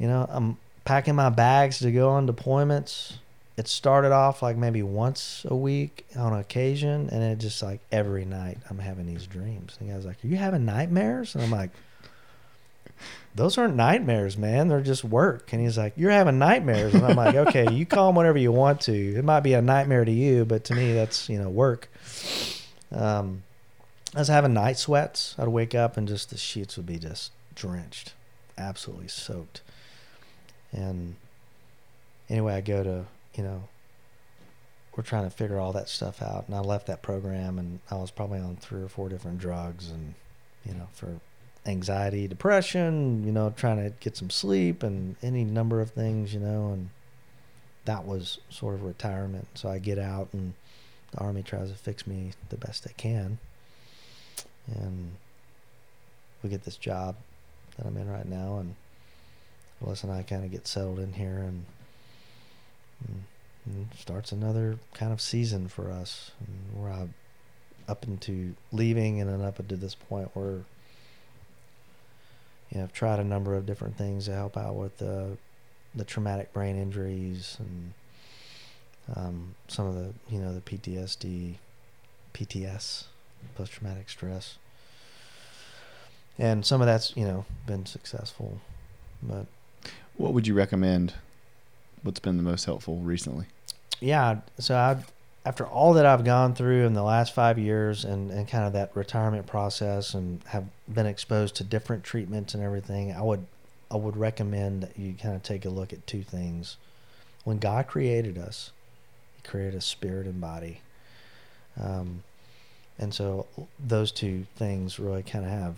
you 0.00 0.08
know, 0.08 0.26
I'm 0.30 0.56
packing 0.84 1.14
my 1.14 1.28
bags 1.28 1.78
to 1.80 1.92
go 1.92 2.08
on 2.08 2.26
deployments. 2.26 3.18
It 3.58 3.68
started 3.68 4.12
off 4.12 4.42
like 4.42 4.56
maybe 4.56 4.82
once 4.82 5.44
a 5.46 5.54
week 5.54 6.06
on 6.16 6.32
occasion, 6.32 7.10
and 7.12 7.22
it 7.22 7.38
just 7.38 7.62
like 7.62 7.80
every 7.92 8.24
night 8.24 8.56
I'm 8.70 8.78
having 8.78 9.06
these 9.06 9.26
dreams. 9.26 9.76
And 9.78 9.88
the 9.88 9.92
guy's 9.92 10.06
like, 10.06 10.24
"Are 10.24 10.26
you 10.26 10.36
having 10.36 10.64
nightmares?" 10.64 11.34
And 11.34 11.44
I'm 11.44 11.50
like, 11.50 11.70
"Those 13.34 13.58
aren't 13.58 13.76
nightmares, 13.76 14.36
man. 14.36 14.68
They're 14.68 14.80
just 14.80 15.04
work." 15.04 15.52
And 15.52 15.62
he's 15.62 15.78
like, 15.78 15.94
"You're 15.96 16.10
having 16.10 16.38
nightmares," 16.38 16.94
and 16.94 17.04
I'm 17.04 17.16
like, 17.16 17.34
"Okay, 17.48 17.72
you 17.72 17.86
call 17.86 18.08
them 18.08 18.16
whatever 18.16 18.38
you 18.38 18.52
want 18.52 18.80
to. 18.82 19.16
It 19.16 19.24
might 19.24 19.40
be 19.40 19.54
a 19.54 19.62
nightmare 19.62 20.04
to 20.04 20.12
you, 20.12 20.44
but 20.44 20.64
to 20.64 20.74
me, 20.74 20.92
that's 20.92 21.28
you 21.28 21.38
know 21.38 21.48
work." 21.48 21.88
Um, 22.92 23.42
I 24.14 24.18
was 24.18 24.28
having 24.28 24.52
night 24.52 24.76
sweats. 24.76 25.36
I'd 25.38 25.48
wake 25.48 25.74
up 25.74 25.96
and 25.96 26.08
just 26.08 26.30
the 26.30 26.36
sheets 26.36 26.76
would 26.76 26.86
be 26.86 26.98
just 26.98 27.30
drenched, 27.54 28.14
absolutely 28.58 29.08
soaked. 29.08 29.60
And 30.72 31.14
anyway, 32.28 32.54
I 32.54 32.60
go 32.60 32.82
to, 32.82 33.04
you 33.34 33.44
know, 33.44 33.64
we're 34.96 35.04
trying 35.04 35.24
to 35.24 35.30
figure 35.30 35.60
all 35.60 35.72
that 35.72 35.88
stuff 35.88 36.20
out. 36.20 36.46
And 36.48 36.56
I 36.56 36.60
left 36.60 36.88
that 36.88 37.02
program 37.02 37.58
and 37.58 37.78
I 37.90 37.94
was 37.96 38.10
probably 38.10 38.40
on 38.40 38.56
three 38.56 38.82
or 38.82 38.88
four 38.88 39.08
different 39.08 39.38
drugs 39.38 39.90
and, 39.90 40.14
you 40.64 40.74
know, 40.74 40.88
for 40.92 41.20
anxiety, 41.66 42.26
depression, 42.26 43.24
you 43.24 43.32
know, 43.32 43.52
trying 43.56 43.76
to 43.76 43.90
get 44.00 44.16
some 44.16 44.30
sleep 44.30 44.82
and 44.82 45.16
any 45.22 45.44
number 45.44 45.80
of 45.80 45.90
things, 45.90 46.32
you 46.32 46.40
know, 46.40 46.70
and 46.72 46.90
that 47.84 48.06
was 48.06 48.38
sort 48.48 48.74
of 48.74 48.82
retirement. 48.82 49.48
So 49.54 49.68
I 49.68 49.78
get 49.78 49.98
out 49.98 50.28
and 50.32 50.54
the 51.12 51.18
army 51.18 51.42
tries 51.42 51.70
to 51.70 51.76
fix 51.76 52.06
me 52.06 52.32
the 52.48 52.56
best 52.56 52.84
they 52.84 52.94
can. 52.96 53.38
And 54.66 55.12
we 56.42 56.50
get 56.50 56.64
this 56.64 56.76
job 56.76 57.16
that 57.76 57.86
I'm 57.86 57.96
in 57.96 58.10
right 58.10 58.26
now 58.26 58.58
and 58.58 58.74
Willis 59.80 60.04
and 60.04 60.12
I 60.12 60.22
kind 60.22 60.44
of 60.44 60.50
get 60.50 60.66
settled 60.66 60.98
in 60.98 61.14
here 61.14 61.38
and, 61.38 61.64
and, 63.06 63.24
and 63.66 63.88
starts 63.98 64.32
another 64.32 64.78
kind 64.94 65.12
of 65.12 65.20
season 65.20 65.68
for 65.68 65.90
us. 65.90 66.30
And 66.40 66.82
we're 66.82 67.08
up 67.88 68.04
into 68.04 68.54
leaving 68.72 69.20
and 69.20 69.28
then 69.28 69.42
up 69.42 69.58
into 69.58 69.76
this 69.76 69.94
point 69.94 70.30
where 70.34 70.60
you 72.70 72.78
know, 72.78 72.84
I've 72.84 72.92
tried 72.92 73.18
a 73.18 73.24
number 73.24 73.54
of 73.54 73.66
different 73.66 73.96
things 73.96 74.26
to 74.26 74.32
help 74.32 74.56
out 74.56 74.74
with 74.74 74.98
the 74.98 75.36
the 75.94 76.04
traumatic 76.04 76.52
brain 76.52 76.76
injuries 76.76 77.56
and 77.58 77.92
um, 79.16 79.54
some 79.66 79.86
of 79.86 79.94
the 79.94 80.12
you 80.28 80.40
know 80.40 80.54
the 80.54 80.60
PTSD, 80.60 81.56
PTS, 82.32 83.04
post 83.56 83.72
traumatic 83.72 84.08
stress, 84.08 84.58
and 86.38 86.64
some 86.64 86.80
of 86.80 86.86
that's 86.86 87.16
you 87.16 87.24
know 87.24 87.44
been 87.66 87.86
successful, 87.86 88.60
but 89.22 89.46
what 90.16 90.32
would 90.32 90.46
you 90.46 90.54
recommend? 90.54 91.14
What's 92.02 92.20
been 92.20 92.36
the 92.36 92.42
most 92.42 92.64
helpful 92.64 92.96
recently? 92.96 93.46
Yeah, 94.00 94.40
so 94.58 94.76
I 94.76 94.98
after 95.44 95.66
all 95.66 95.94
that 95.94 96.04
I've 96.04 96.24
gone 96.24 96.54
through 96.54 96.86
in 96.86 96.92
the 96.92 97.02
last 97.02 97.34
five 97.34 97.58
years 97.58 98.04
and, 98.04 98.30
and 98.30 98.46
kind 98.46 98.66
of 98.66 98.74
that 98.74 98.94
retirement 98.94 99.46
process 99.46 100.12
and 100.12 100.42
have 100.48 100.64
been 100.92 101.06
exposed 101.06 101.56
to 101.56 101.64
different 101.64 102.04
treatments 102.04 102.54
and 102.54 102.62
everything, 102.62 103.12
I 103.12 103.22
would 103.22 103.46
I 103.90 103.96
would 103.96 104.16
recommend 104.16 104.84
that 104.84 104.96
you 104.96 105.14
kind 105.14 105.34
of 105.34 105.42
take 105.42 105.64
a 105.64 105.70
look 105.70 105.92
at 105.92 106.06
two 106.06 106.22
things. 106.22 106.76
When 107.42 107.58
God 107.58 107.88
created 107.88 108.38
us, 108.38 108.70
He 109.36 109.48
created 109.48 109.74
a 109.74 109.80
spirit 109.80 110.26
and 110.26 110.40
body. 110.40 110.82
Um, 111.80 112.22
and 112.98 113.12
so 113.14 113.46
those 113.78 114.12
two 114.12 114.46
things 114.56 115.00
really 115.00 115.22
kind 115.22 115.44
of 115.44 115.50
have 115.50 115.76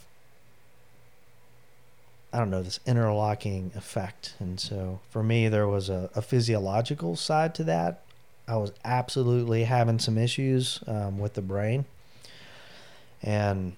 I 2.33 2.39
don't 2.39 2.51
know, 2.51 2.63
this 2.63 2.81
interlocking 2.87 3.73
effect. 3.77 4.35
And 4.41 4.59
so 4.59 5.01
for 5.11 5.23
me, 5.23 5.49
there 5.49 5.69
was 5.69 5.91
a, 5.91 6.09
a 6.15 6.23
physiological 6.23 7.15
side 7.15 7.55
to 7.57 7.65
that. 7.65 8.01
I 8.47 8.57
was 8.57 8.73
absolutely 8.85 9.65
having 9.65 9.99
some 9.99 10.19
issues 10.19 10.81
um, 10.87 11.19
with 11.19 11.35
the 11.35 11.43
brain. 11.43 11.85
And 13.23 13.77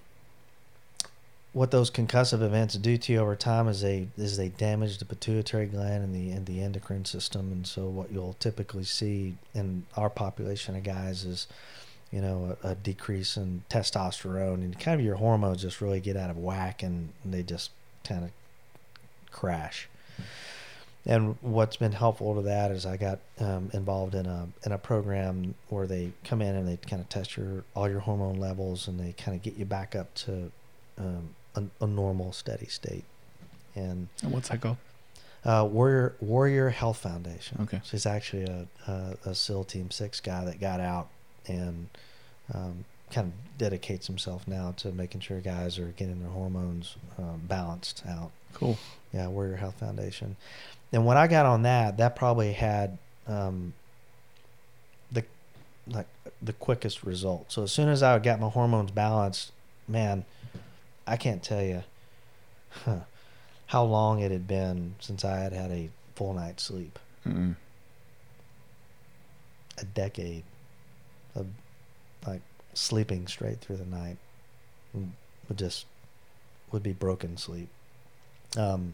what 1.53 1.71
those 1.71 1.89
concussive 1.89 2.41
events 2.41 2.75
do 2.75 2.97
to 2.97 3.13
you 3.13 3.19
over 3.19 3.35
time 3.35 3.69
is 3.69 3.79
they 3.81 4.09
is 4.17 4.35
they 4.35 4.49
damage 4.49 4.97
the 4.97 5.05
pituitary 5.05 5.67
gland 5.67 6.03
and 6.03 6.13
the 6.13 6.31
and 6.31 6.45
the 6.45 6.61
endocrine 6.61 7.05
system. 7.05 7.51
And 7.51 7.65
so 7.65 7.85
what 7.85 8.11
you'll 8.11 8.35
typically 8.39 8.83
see 8.83 9.35
in 9.53 9.85
our 9.95 10.09
population 10.09 10.75
of 10.75 10.83
guys 10.83 11.23
is, 11.23 11.47
you 12.11 12.19
know, 12.19 12.57
a, 12.63 12.69
a 12.69 12.75
decrease 12.75 13.37
in 13.37 13.63
testosterone 13.69 14.55
and 14.55 14.77
kind 14.79 14.99
of 14.99 15.05
your 15.05 15.15
hormones 15.15 15.61
just 15.61 15.79
really 15.79 16.01
get 16.01 16.17
out 16.17 16.29
of 16.29 16.37
whack 16.37 16.83
and 16.83 17.13
they 17.23 17.41
just 17.41 17.71
kind 18.03 18.25
of 18.25 18.31
crash. 19.31 19.87
And 21.07 21.37
what's 21.41 21.77
been 21.77 21.91
helpful 21.91 22.35
to 22.35 22.41
that 22.43 22.71
is 22.71 22.85
I 22.85 22.97
got 22.97 23.19
um, 23.39 23.69
involved 23.73 24.15
in 24.15 24.25
a 24.25 24.47
in 24.65 24.71
a 24.71 24.77
program 24.77 25.53
where 25.69 25.85
they 25.85 26.11
come 26.23 26.41
in 26.41 26.55
and 26.55 26.67
they 26.67 26.77
kind 26.77 27.01
of 27.01 27.09
test 27.09 27.37
your 27.37 27.63
all 27.75 27.87
your 27.87 27.99
hormone 27.99 28.39
levels 28.39 28.87
and 28.87 28.99
they 28.99 29.13
kind 29.13 29.37
of 29.37 29.43
get 29.43 29.55
you 29.55 29.65
back 29.65 29.95
up 29.95 30.13
to 30.15 30.51
um, 30.97 31.29
a, 31.55 31.63
a, 31.83 31.87
normal 31.87 32.31
steady 32.31 32.65
state. 32.65 33.03
And, 33.75 34.07
and 34.23 34.31
what's 34.31 34.49
that 34.49 34.61
called? 34.61 34.77
Uh, 35.43 35.67
Warrior 35.69 36.15
Warrior 36.21 36.69
Health 36.69 36.97
Foundation. 36.97 37.59
Okay, 37.61 37.81
she's 37.83 38.07
actually 38.07 38.43
a, 38.45 38.67
a, 38.87 39.29
a 39.29 39.35
SEAL 39.35 39.65
Team 39.65 39.91
Six 39.91 40.19
guy 40.19 40.43
that 40.45 40.59
got 40.59 40.79
out 40.79 41.09
and 41.47 41.87
um, 42.51 42.85
kind 43.11 43.27
of 43.27 43.57
dedicates 43.59 44.07
himself 44.07 44.47
now 44.47 44.73
to 44.77 44.91
making 44.91 45.21
sure 45.21 45.39
guys 45.39 45.77
are 45.77 45.93
getting 45.97 46.19
their 46.19 46.31
hormones 46.31 46.95
um, 47.19 47.41
balanced 47.47 48.03
out. 48.07 48.31
Cool. 48.53 48.77
Yeah, 49.13 49.27
Warrior 49.27 49.57
Health 49.57 49.79
Foundation. 49.79 50.35
And 50.95 51.05
when 51.05 51.17
I 51.17 51.27
got 51.27 51.45
on 51.45 51.63
that, 51.63 51.97
that 51.97 52.15
probably 52.15 52.53
had 52.53 52.97
um, 53.27 53.73
the 55.11 55.25
like 55.87 56.07
the 56.41 56.53
quickest 56.53 57.03
result. 57.03 57.51
So 57.51 57.63
as 57.63 57.73
soon 57.73 57.89
as 57.89 58.01
I 58.01 58.17
got 58.17 58.39
my 58.39 58.47
hormones 58.47 58.91
balanced, 58.91 59.51
man, 59.89 60.23
I 61.05 61.17
can't 61.17 61.43
tell 61.43 61.61
you 61.61 61.83
huh, 62.85 62.99
how 63.67 63.83
long 63.83 64.21
it 64.21 64.31
had 64.31 64.47
been 64.47 64.95
since 65.01 65.25
I 65.25 65.39
had 65.39 65.51
had 65.51 65.69
a 65.69 65.89
full 66.15 66.33
night's 66.33 66.63
sleep. 66.63 66.97
Mm-mm. 67.27 67.57
A 69.77 69.83
decade 69.83 70.43
of 71.35 71.47
like 72.25 72.41
sleeping 72.73 73.27
straight 73.27 73.59
through 73.59 73.75
the 73.75 73.85
night 73.85 74.15
would 74.93 75.57
just 75.57 75.87
would 76.71 76.83
be 76.83 76.93
broken 76.93 77.35
sleep. 77.35 77.67
Um, 78.55 78.93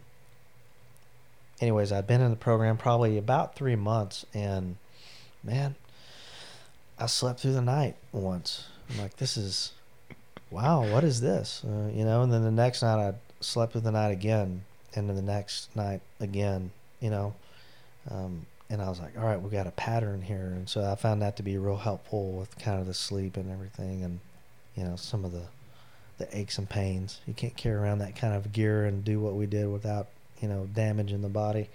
anyways, 1.61 1.91
I'd 1.91 2.07
been 2.07 2.21
in 2.21 2.31
the 2.31 2.35
program 2.35 2.77
probably 2.77 3.17
about 3.17 3.55
three 3.55 3.75
months, 3.75 4.25
and 4.33 4.75
man, 5.43 5.75
I 6.99 7.05
slept 7.05 7.39
through 7.39 7.53
the 7.53 7.61
night 7.61 7.95
once. 8.11 8.65
I'm 8.89 8.99
like, 8.99 9.15
this 9.17 9.38
is 9.38 9.71
wow, 10.49 10.85
what 10.91 11.03
is 11.03 11.21
this? 11.21 11.63
Uh, 11.65 11.89
you 11.93 12.03
know, 12.03 12.23
and 12.23 12.33
then 12.33 12.43
the 12.43 12.51
next 12.51 12.81
night 12.81 12.99
I 12.99 13.13
slept 13.39 13.71
through 13.71 13.81
the 13.81 13.91
night 13.91 14.11
again, 14.11 14.63
and 14.93 15.07
then 15.07 15.15
the 15.15 15.21
next 15.21 15.73
night 15.75 16.01
again, 16.19 16.71
you 16.99 17.09
know. 17.09 17.33
Um, 18.09 18.45
and 18.71 18.81
I 18.81 18.88
was 18.88 19.01
like, 19.01 19.17
all 19.17 19.25
right, 19.25 19.41
we 19.41 19.49
got 19.49 19.67
a 19.67 19.71
pattern 19.71 20.21
here. 20.21 20.53
And 20.55 20.67
so 20.67 20.89
I 20.89 20.95
found 20.95 21.21
that 21.21 21.35
to 21.38 21.43
be 21.43 21.57
real 21.57 21.75
helpful 21.75 22.31
with 22.31 22.57
kind 22.57 22.79
of 22.79 22.88
the 22.88 22.93
sleep 22.93 23.35
and 23.35 23.51
everything 23.51 24.01
and, 24.01 24.21
you 24.75 24.85
know, 24.85 24.95
some 24.95 25.25
of 25.25 25.33
the, 25.33 25.43
the 26.17 26.38
aches 26.38 26.57
and 26.57 26.69
pains. 26.69 27.19
You 27.27 27.33
can't 27.33 27.55
carry 27.57 27.75
around 27.75 27.99
that 27.99 28.15
kind 28.15 28.33
of 28.33 28.53
gear 28.53 28.85
and 28.85 29.03
do 29.03 29.19
what 29.19 29.35
we 29.35 29.45
did 29.45 29.69
without, 29.69 30.07
you 30.41 30.47
know, 30.47 30.68
damage 30.73 31.11
in 31.11 31.22
the 31.22 31.30
body. 31.30 31.69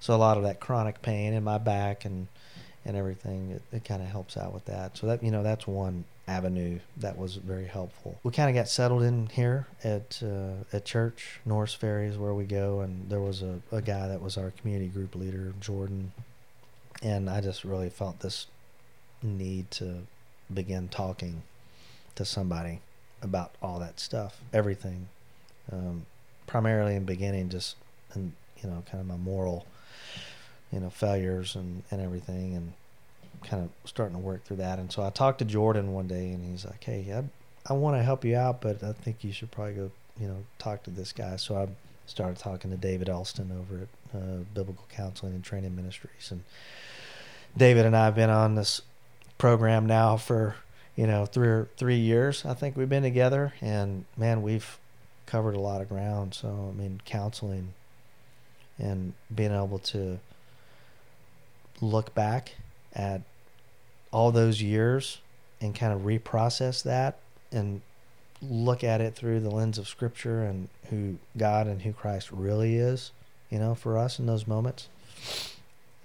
So 0.00 0.14
a 0.14 0.16
lot 0.16 0.36
of 0.36 0.42
that 0.42 0.60
chronic 0.60 1.02
pain 1.02 1.32
in 1.32 1.44
my 1.44 1.58
back 1.58 2.04
and, 2.04 2.28
and 2.84 2.96
everything, 2.96 3.52
it, 3.52 3.62
it 3.76 3.84
kind 3.84 4.02
of 4.02 4.08
helps 4.08 4.36
out 4.36 4.52
with 4.52 4.64
that. 4.66 4.96
So 4.96 5.06
that, 5.06 5.22
you 5.22 5.30
know, 5.30 5.42
that's 5.42 5.66
one 5.66 6.04
avenue 6.28 6.78
that 6.96 7.18
was 7.18 7.36
very 7.36 7.66
helpful. 7.66 8.18
We 8.22 8.32
kind 8.32 8.48
of 8.48 8.54
got 8.54 8.68
settled 8.68 9.02
in 9.02 9.26
here 9.26 9.66
at 9.82 10.22
uh, 10.22 10.64
at 10.72 10.84
church. 10.84 11.40
Norris 11.44 11.74
Ferry 11.74 12.06
is 12.06 12.16
where 12.16 12.34
we 12.34 12.44
go, 12.44 12.80
and 12.80 13.08
there 13.08 13.20
was 13.20 13.42
a, 13.42 13.60
a 13.70 13.82
guy 13.82 14.08
that 14.08 14.22
was 14.22 14.36
our 14.36 14.52
community 14.52 14.88
group 14.88 15.14
leader, 15.14 15.52
Jordan, 15.60 16.12
and 17.02 17.28
I 17.28 17.40
just 17.40 17.64
really 17.64 17.90
felt 17.90 18.20
this 18.20 18.46
need 19.22 19.70
to 19.72 20.02
begin 20.52 20.88
talking 20.88 21.42
to 22.14 22.24
somebody 22.24 22.80
about 23.20 23.52
all 23.62 23.78
that 23.78 23.98
stuff, 24.00 24.40
everything. 24.52 25.08
Um, 25.70 26.06
primarily 26.46 26.96
in 26.96 27.04
beginning, 27.04 27.48
just 27.48 27.76
and 28.14 28.32
you 28.62 28.68
know, 28.68 28.82
kind 28.90 29.00
of 29.00 29.06
my 29.06 29.16
moral, 29.16 29.66
you 30.70 30.80
know, 30.80 30.90
failures 30.90 31.56
and 31.56 31.82
and 31.90 32.00
everything, 32.00 32.54
and 32.54 32.72
kind 33.44 33.62
of 33.62 33.70
starting 33.88 34.16
to 34.16 34.22
work 34.22 34.44
through 34.44 34.58
that. 34.58 34.78
And 34.78 34.90
so 34.92 35.02
I 35.02 35.10
talked 35.10 35.40
to 35.40 35.44
Jordan 35.44 35.92
one 35.92 36.06
day, 36.06 36.30
and 36.30 36.44
he's 36.44 36.64
like, 36.64 36.82
"Hey, 36.82 37.12
I 37.12 37.24
I 37.70 37.74
want 37.74 37.96
to 37.96 38.02
help 38.02 38.24
you 38.24 38.36
out, 38.36 38.60
but 38.60 38.82
I 38.82 38.92
think 38.92 39.24
you 39.24 39.32
should 39.32 39.50
probably 39.50 39.74
go, 39.74 39.90
you 40.20 40.28
know, 40.28 40.44
talk 40.58 40.82
to 40.84 40.90
this 40.90 41.12
guy." 41.12 41.36
So 41.36 41.56
I 41.56 41.68
started 42.06 42.38
talking 42.38 42.70
to 42.70 42.76
David 42.76 43.08
Elston 43.08 43.52
over 43.52 43.82
at 43.82 44.20
uh, 44.20 44.36
Biblical 44.54 44.84
Counseling 44.90 45.34
and 45.34 45.44
Training 45.44 45.76
Ministries, 45.76 46.30
and 46.30 46.42
David 47.56 47.86
and 47.86 47.96
I 47.96 48.06
have 48.06 48.14
been 48.14 48.30
on 48.30 48.54
this 48.54 48.82
program 49.38 49.86
now 49.86 50.16
for 50.16 50.54
you 50.96 51.06
know 51.06 51.26
three 51.26 51.48
or 51.48 51.68
three 51.76 51.98
years. 51.98 52.44
I 52.44 52.54
think 52.54 52.76
we've 52.76 52.88
been 52.88 53.02
together, 53.02 53.54
and 53.60 54.04
man, 54.16 54.42
we've 54.42 54.78
covered 55.26 55.54
a 55.54 55.60
lot 55.60 55.80
of 55.80 55.88
ground. 55.88 56.34
So 56.34 56.72
I 56.72 56.78
mean, 56.78 57.00
counseling 57.04 57.74
and 58.82 59.14
being 59.34 59.52
able 59.52 59.78
to 59.78 60.18
look 61.80 62.14
back 62.14 62.56
at 62.94 63.22
all 64.12 64.30
those 64.30 64.60
years 64.60 65.18
and 65.60 65.74
kind 65.74 65.92
of 65.92 66.00
reprocess 66.00 66.82
that 66.82 67.18
and 67.50 67.80
look 68.42 68.82
at 68.82 69.00
it 69.00 69.14
through 69.14 69.40
the 69.40 69.50
lens 69.50 69.78
of 69.78 69.88
scripture 69.88 70.42
and 70.42 70.68
who 70.90 71.16
God 71.36 71.66
and 71.66 71.82
who 71.82 71.92
Christ 71.92 72.30
really 72.32 72.76
is, 72.76 73.12
you 73.50 73.58
know, 73.58 73.74
for 73.74 73.96
us 73.96 74.18
in 74.18 74.26
those 74.26 74.46
moments. 74.46 74.88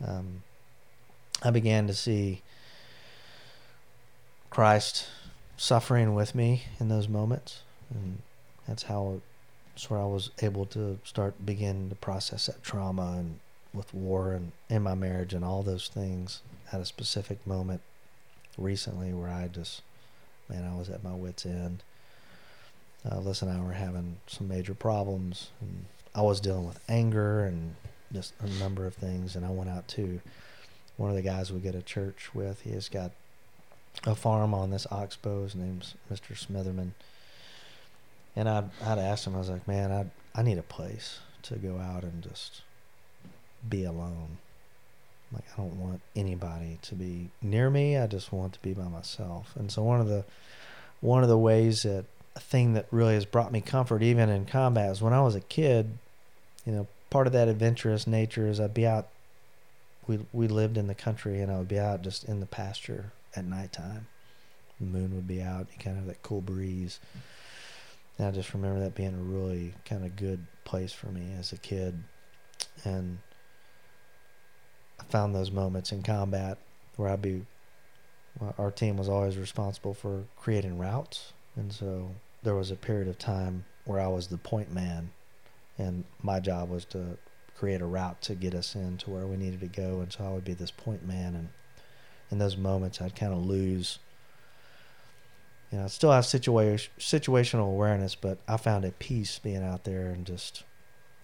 Um, 0.05 0.43
I 1.43 1.49
began 1.49 1.87
to 1.87 1.93
see 1.93 2.41
Christ 4.49 5.07
suffering 5.57 6.13
with 6.13 6.35
me 6.35 6.63
in 6.79 6.89
those 6.89 7.07
moments, 7.07 7.61
and 7.89 8.19
that's 8.67 8.83
how 8.83 9.21
that's 9.77 9.91
where 9.91 9.99
I 9.99 10.05
was 10.05 10.31
able 10.41 10.65
to 10.67 10.97
start 11.03 11.45
begin 11.45 11.89
to 11.89 11.95
process 11.95 12.47
that 12.47 12.63
trauma 12.63 13.17
and 13.19 13.39
with 13.75 13.93
war 13.93 14.31
and 14.31 14.51
in 14.71 14.81
my 14.81 14.95
marriage 14.95 15.35
and 15.35 15.45
all 15.45 15.61
those 15.61 15.87
things 15.87 16.41
at 16.73 16.81
a 16.81 16.85
specific 16.85 17.45
moment 17.45 17.81
recently 18.57 19.13
where 19.13 19.29
I 19.29 19.47
just 19.47 19.83
man 20.49 20.67
I 20.67 20.75
was 20.75 20.89
at 20.89 21.03
my 21.03 21.13
wits 21.13 21.45
end. 21.45 21.83
Uh, 23.07 23.19
Liz 23.19 23.43
and 23.43 23.51
I 23.51 23.63
were 23.63 23.73
having 23.73 24.17
some 24.25 24.47
major 24.47 24.73
problems, 24.73 25.51
and 25.61 25.85
I 26.15 26.23
was 26.23 26.39
dealing 26.39 26.65
with 26.65 26.79
anger 26.89 27.45
and 27.45 27.75
just 28.11 28.33
a 28.39 28.47
number 28.59 28.87
of 28.87 28.95
things. 28.95 29.35
And 29.35 29.45
I 29.45 29.51
went 29.51 29.69
out 29.69 29.87
to 29.89 30.19
one 30.97 31.11
of 31.11 31.15
the 31.15 31.21
guys 31.21 31.53
we 31.53 31.59
get 31.59 31.75
a 31.75 31.83
church 31.83 32.31
with. 32.33 32.61
He 32.61 32.71
has 32.71 32.89
got 32.89 33.11
a 34.07 34.15
farm 34.15 34.55
on 34.55 34.71
this 34.71 34.87
oxbow. 34.89 35.43
His 35.43 35.53
name's 35.53 35.93
Mr. 36.11 36.33
Smitherman. 36.33 36.93
And 38.38 38.47
I'd, 38.47 38.69
I'd 38.85 38.99
asked 38.99 39.26
him, 39.26 39.35
I 39.35 39.39
was 39.39 39.49
like, 39.49 39.68
man, 39.68 39.91
I 39.91 40.05
I 40.39 40.43
need 40.43 40.59
a 40.59 40.64
place 40.64 41.19
to 41.43 41.55
go 41.55 41.80
out 41.80 42.03
and 42.03 42.22
just 42.22 42.61
be 43.68 43.84
alone. 43.84 44.38
Like 45.34 45.43
I 45.53 45.57
don't 45.57 45.80
want 45.80 46.01
anybody 46.15 46.77
to 46.84 46.95
be 46.95 47.31
near 47.41 47.72
me. 47.72 47.97
I 47.97 48.05
just 48.05 48.31
want 48.31 48.53
to 48.53 48.61
be 48.61 48.73
by 48.73 48.88
myself. 48.88 49.53
And 49.55 49.72
so 49.72 49.81
one 49.81 49.99
of 49.99 50.07
the 50.07 50.23
one 51.01 51.23
of 51.23 51.30
the 51.30 51.38
ways 51.38 51.81
that 51.84 52.05
a 52.35 52.39
thing 52.39 52.73
that 52.73 52.85
really 52.91 53.15
has 53.15 53.26
brought 53.26 53.51
me 53.51 53.61
comfort 53.61 54.03
even 54.03 54.30
in 54.30 54.45
combat 54.45 54.91
is 54.91 55.01
when 55.01 55.14
I 55.14 55.22
was 55.22 55.34
a 55.34 55.41
kid, 55.41 55.97
you 56.64 56.72
know, 56.72 56.88
part 57.09 57.26
of 57.26 57.34
that 57.34 57.47
adventurous 57.47 58.05
nature 58.05 58.47
is 58.47 58.59
I'd 58.59 58.76
be 58.76 58.85
out 58.85 59.07
we 60.07 60.19
we 60.31 60.47
lived 60.47 60.77
in 60.77 60.85
the 60.85 60.95
country 60.95 61.41
and 61.41 61.51
I 61.51 61.57
would 61.57 61.68
be 61.68 61.80
out 61.80 62.03
just 62.03 62.26
in 62.26 62.39
the 62.39 62.45
pasture 62.45 63.11
at 63.35 63.43
nighttime. 63.43 64.05
The 64.80 64.85
moon 64.85 65.15
would 65.15 65.27
be 65.27 65.41
out, 65.41 65.65
you 65.76 65.84
kind 65.84 65.97
of 65.97 66.05
that 66.05 66.22
cool 66.22 66.41
breeze. 66.41 66.99
And 68.18 68.27
I 68.27 68.31
just 68.31 68.53
remember 68.53 68.80
that 68.80 68.95
being 68.95 69.14
a 69.14 69.18
really 69.18 69.73
kind 69.85 70.03
of 70.03 70.15
good 70.15 70.45
place 70.65 70.91
for 70.91 71.07
me 71.07 71.34
as 71.38 71.52
a 71.52 71.57
kid. 71.57 72.03
And 72.84 73.19
I 74.99 75.03
found 75.03 75.35
those 75.35 75.52
moments 75.52 75.91
in 75.91 76.03
combat 76.03 76.57
where 76.95 77.10
I'd 77.10 77.22
be, 77.22 77.45
our 78.57 78.72
team 78.72 78.98
was 78.98 79.10
always 79.10 79.38
responsible 79.38 79.94
for 79.94 80.23
creating 80.35 80.77
routes. 80.77 81.34
And 81.56 81.72
so 81.72 82.10
there 82.44 82.56
was 82.56 82.72
a 82.72 82.76
period 82.76 83.07
of 83.07 83.19
time 83.19 83.65
where 83.85 83.99
I 83.99 84.07
was 84.07 84.27
the 84.27 84.38
point 84.38 84.73
man, 84.73 85.11
and 85.77 86.03
my 86.22 86.39
job 86.39 86.69
was 86.69 86.85
to 86.85 87.18
create 87.56 87.81
a 87.81 87.85
route 87.85 88.22
to 88.23 88.35
get 88.35 88.53
us 88.53 88.76
in 88.76 88.98
to 88.98 89.10
where 89.10 89.26
we 89.26 89.38
needed 89.38 89.60
to 89.61 89.68
go. 89.68 90.02
And 90.02 90.11
so 90.11 90.26
I 90.26 90.30
would 90.30 90.44
be 90.44 90.53
this 90.53 90.72
point 90.72 91.07
man, 91.07 91.35
and 91.35 91.49
in 92.30 92.38
those 92.39 92.57
moments, 92.57 93.02
I'd 93.02 93.15
kind 93.15 93.34
of 93.34 93.45
lose. 93.45 93.99
You 95.72 95.80
know, 95.80 95.88
still 95.88 96.11
have 96.11 96.26
situation 96.26 96.91
situational 96.99 97.68
awareness, 97.68 98.15
but 98.15 98.38
I 98.48 98.57
found 98.57 98.85
a 98.85 98.91
peace 98.91 99.39
being 99.39 99.64
out 99.64 99.84
there 99.84 100.07
and 100.07 100.26
just 100.26 100.64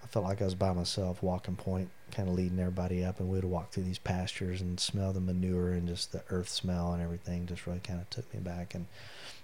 I 0.04 0.08
felt 0.08 0.26
like 0.26 0.42
I 0.42 0.46
was 0.46 0.56
by 0.56 0.74
myself, 0.74 1.24
walking 1.24 1.56
point, 1.56 1.90
kind 2.12 2.28
of 2.28 2.36
leading 2.36 2.60
everybody 2.60 3.06
up, 3.06 3.20
and 3.20 3.30
we'd 3.30 3.46
walk 3.46 3.72
through 3.72 3.84
these 3.84 4.00
pastures 4.00 4.60
and 4.60 4.80
smell 4.80 5.14
the 5.14 5.22
manure 5.22 5.72
and 5.72 5.88
just 5.88 6.12
the 6.12 6.24
earth 6.30 6.50
smell 6.50 6.92
and 6.92 7.02
everything. 7.02 7.48
Just 7.48 7.66
really 7.66 7.80
kind 7.80 8.02
of 8.02 8.10
took 8.10 8.32
me 8.34 8.42
back, 8.42 8.76
and 8.76 8.88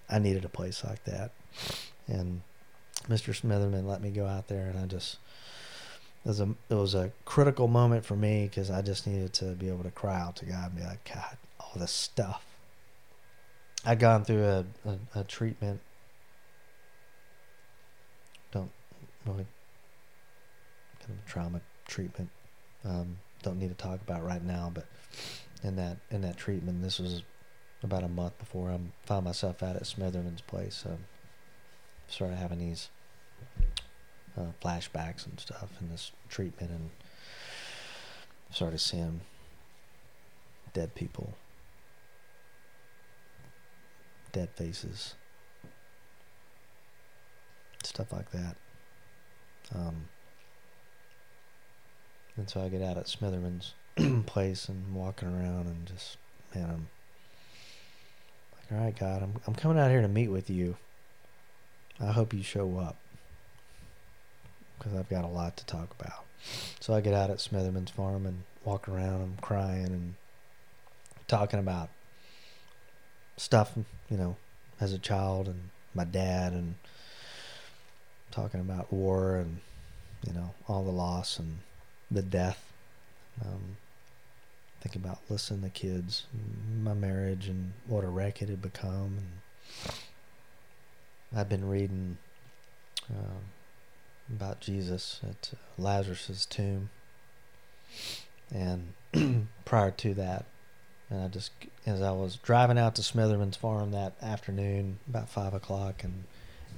I 0.10 0.20
needed 0.20 0.44
a 0.44 0.50
place 0.50 0.84
like 0.84 1.06
that. 1.06 1.32
And 2.08 2.42
Mr. 3.08 3.34
Smitherman 3.34 3.86
let 3.88 4.02
me 4.02 4.10
go 4.10 4.26
out 4.26 4.50
there, 4.50 4.68
and 4.68 4.78
I 4.78 4.86
just 4.86 5.18
it 6.26 6.28
was 6.28 6.42
a 6.42 6.50
it 6.70 6.76
was 6.76 6.94
a 6.94 7.12
critical 7.24 7.70
moment 7.70 8.06
for 8.06 8.18
me 8.18 8.48
because 8.50 8.70
I 8.70 8.82
just 8.82 9.08
needed 9.08 9.32
to 9.34 9.46
be 9.56 9.70
able 9.70 9.84
to 9.84 9.92
cry 9.92 10.20
out 10.20 10.36
to 10.38 10.46
God 10.46 10.72
and 10.72 10.76
be 10.76 10.84
like, 10.84 11.10
God, 11.14 11.38
all 11.60 11.72
this 11.78 11.92
stuff. 11.92 12.44
I'd 13.86 14.00
gone 14.00 14.26
through 14.26 14.44
a, 14.44 14.66
a, 14.86 15.20
a 15.22 15.24
treatment. 15.24 15.80
Don't 18.52 18.72
really 19.26 19.46
kind 21.00 21.18
of 21.18 21.26
trauma 21.26 21.62
treatment. 21.88 22.30
Um, 22.84 23.18
don't 23.42 23.60
need 23.60 23.70
to 23.70 23.76
talk 23.76 24.02
about 24.02 24.24
right 24.24 24.44
now, 24.44 24.72
but 24.74 24.86
in 25.64 25.76
that 25.78 25.98
in 26.12 26.22
that 26.22 26.38
treatment, 26.38 26.82
this 26.82 27.00
was 27.00 27.24
about 27.84 28.04
a 28.04 28.10
month 28.10 28.38
before 28.38 28.70
I 28.70 28.80
found 29.06 29.26
myself 29.26 29.64
out 29.64 29.76
at 29.76 29.84
Smitherman's 29.84 30.42
place. 30.42 30.84
Um, 30.86 31.06
started 32.08 32.38
having 32.38 32.60
these 32.60 32.90
uh, 34.38 34.52
flashbacks 34.62 35.26
and 35.26 35.40
stuff 35.40 35.70
in 35.80 35.90
this 35.90 36.12
treatment, 36.28 36.72
and 36.72 36.90
started 38.52 38.80
seeing 38.80 39.22
dead 40.74 40.96
people, 40.96 41.34
dead 44.32 44.50
faces, 44.56 45.16
stuff 47.84 48.12
like 48.12 48.32
that. 48.32 48.56
Um, 49.74 50.06
and 52.38 52.50
so 52.50 52.62
I 52.62 52.70
get 52.70 52.82
out 52.82 52.98
at 52.98 53.06
Smitherman's 53.06 53.74
place 54.26 54.70
and 54.70 54.96
walking 54.96 55.28
around 55.28 55.68
and 55.68 55.86
just, 55.86 56.18
man, 56.56 56.70
I'm 56.70 56.88
like, 58.56 58.72
all 58.72 58.86
right, 58.86 58.98
God, 58.98 59.24
I'm, 59.24 59.34
I'm 59.46 59.56
coming 59.56 59.78
out 59.78 59.92
here 59.92 60.02
to 60.02 60.08
meet 60.08 60.30
with 60.30 60.50
you. 60.50 60.78
I 62.00 62.12
hope 62.12 62.34
you 62.34 62.44
show 62.44 62.78
up 62.80 62.96
because 64.78 64.94
I've 64.94 65.10
got 65.10 65.26
a 65.26 65.28
lot 65.28 65.58
to 65.58 65.66
talk 65.66 65.94
about. 66.00 66.24
So 66.80 66.94
I 66.94 67.02
get 67.02 67.14
out 67.14 67.30
at 67.30 67.38
Smitherman's 67.38 67.92
farm 67.92 68.26
and 68.26 68.44
walk 68.64 68.88
around. 68.88 69.22
I'm 69.22 69.38
crying 69.42 69.88
and 69.88 70.16
talking 71.28 71.60
about 71.60 71.90
stuff, 73.40 73.74
you 74.10 74.18
know, 74.18 74.36
as 74.80 74.94
a 74.94 75.00
child 75.00 75.48
and 75.48 75.70
my 75.96 76.04
dad 76.04 76.54
and 76.54 76.76
talking 78.32 78.60
about 78.60 78.92
war 78.92 79.38
and, 79.38 79.60
you 80.26 80.34
know, 80.34 80.54
all 80.68 80.84
the 80.84 80.92
loss 80.92 81.40
and 81.40 81.60
the 82.12 82.22
death. 82.22 82.64
Um, 83.44 83.78
think 84.82 84.96
about 84.96 85.20
listening 85.30 85.62
to 85.62 85.70
kids, 85.70 86.26
my 86.82 86.94
marriage, 86.94 87.48
and 87.48 87.74
what 87.88 88.04
a 88.04 88.08
wreck 88.08 88.42
it 88.42 88.50
had 88.50 88.62
become. 88.62 89.18
And 91.32 91.40
I've 91.40 91.50
been 91.50 91.68
reading 91.68 92.18
uh, 93.10 93.40
about 94.30 94.60
Jesus 94.60 95.22
at 95.28 95.52
Lazarus's 95.78 96.46
tomb, 96.46 96.90
and 98.54 98.94
prior 99.66 99.92
to 99.92 100.14
that, 100.16 100.46
and 101.10 101.24
I 101.24 101.28
just 101.28 101.52
as 101.90 102.02
I 102.02 102.12
was 102.12 102.38
driving 102.38 102.78
out 102.78 102.96
to 102.96 103.02
Smitherman's 103.02 103.58
farm 103.58 103.92
that 103.92 104.14
afternoon, 104.22 105.00
about 105.08 105.30
five 105.30 105.54
o'clock, 105.54 106.04
and 106.04 106.24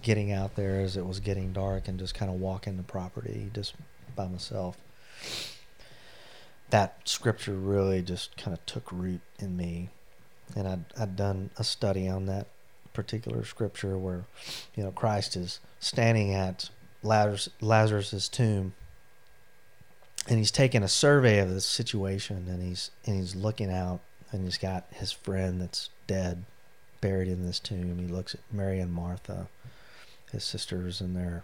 getting 0.01 0.31
out 0.31 0.55
there 0.55 0.81
as 0.81 0.97
it 0.97 1.05
was 1.05 1.19
getting 1.19 1.53
dark, 1.53 1.87
and 1.87 1.99
just 1.99 2.15
kind 2.15 2.31
of 2.31 2.39
walking 2.39 2.77
the 2.77 2.83
property 2.83 3.49
just 3.53 3.75
by 4.15 4.27
myself 4.27 4.77
that 6.71 6.97
scripture 7.05 7.53
really 7.53 8.01
just 8.01 8.35
kind 8.37 8.53
of 8.53 8.65
took 8.65 8.91
root 8.91 9.21
in 9.39 9.55
me. 9.55 9.89
And 10.55 10.67
I'd, 10.67 10.85
I'd 10.99 11.15
done 11.15 11.51
a 11.57 11.63
study 11.63 12.07
on 12.07 12.25
that 12.25 12.47
particular 12.93 13.45
scripture 13.45 13.97
where, 13.97 14.25
you 14.75 14.83
know, 14.83 14.91
Christ 14.91 15.37
is 15.37 15.59
standing 15.79 16.33
at 16.33 16.69
Lazarus, 17.03 17.49
Lazarus's 17.61 18.27
tomb 18.27 18.73
and 20.27 20.37
he's 20.37 20.51
taking 20.51 20.83
a 20.83 20.87
survey 20.87 21.39
of 21.39 21.49
the 21.49 21.61
situation 21.61 22.47
and 22.47 22.61
he's 22.61 22.91
and 23.05 23.15
he's 23.15 23.35
looking 23.35 23.71
out 23.71 24.01
and 24.31 24.43
he's 24.43 24.57
got 24.57 24.85
his 24.91 25.11
friend 25.11 25.61
that's 25.61 25.89
dead 26.07 26.43
buried 27.01 27.27
in 27.27 27.45
this 27.45 27.59
tomb. 27.59 27.99
He 27.99 28.07
looks 28.07 28.33
at 28.33 28.41
Mary 28.51 28.79
and 28.79 28.93
Martha, 28.93 29.47
his 30.31 30.43
sisters, 30.43 31.01
and 31.01 31.15
they're 31.15 31.43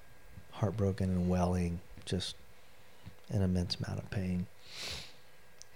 heartbroken 0.52 1.10
and 1.10 1.30
welling, 1.30 1.80
just 2.06 2.36
an 3.30 3.42
immense 3.42 3.76
amount 3.76 4.00
of 4.00 4.10
pain 4.10 4.48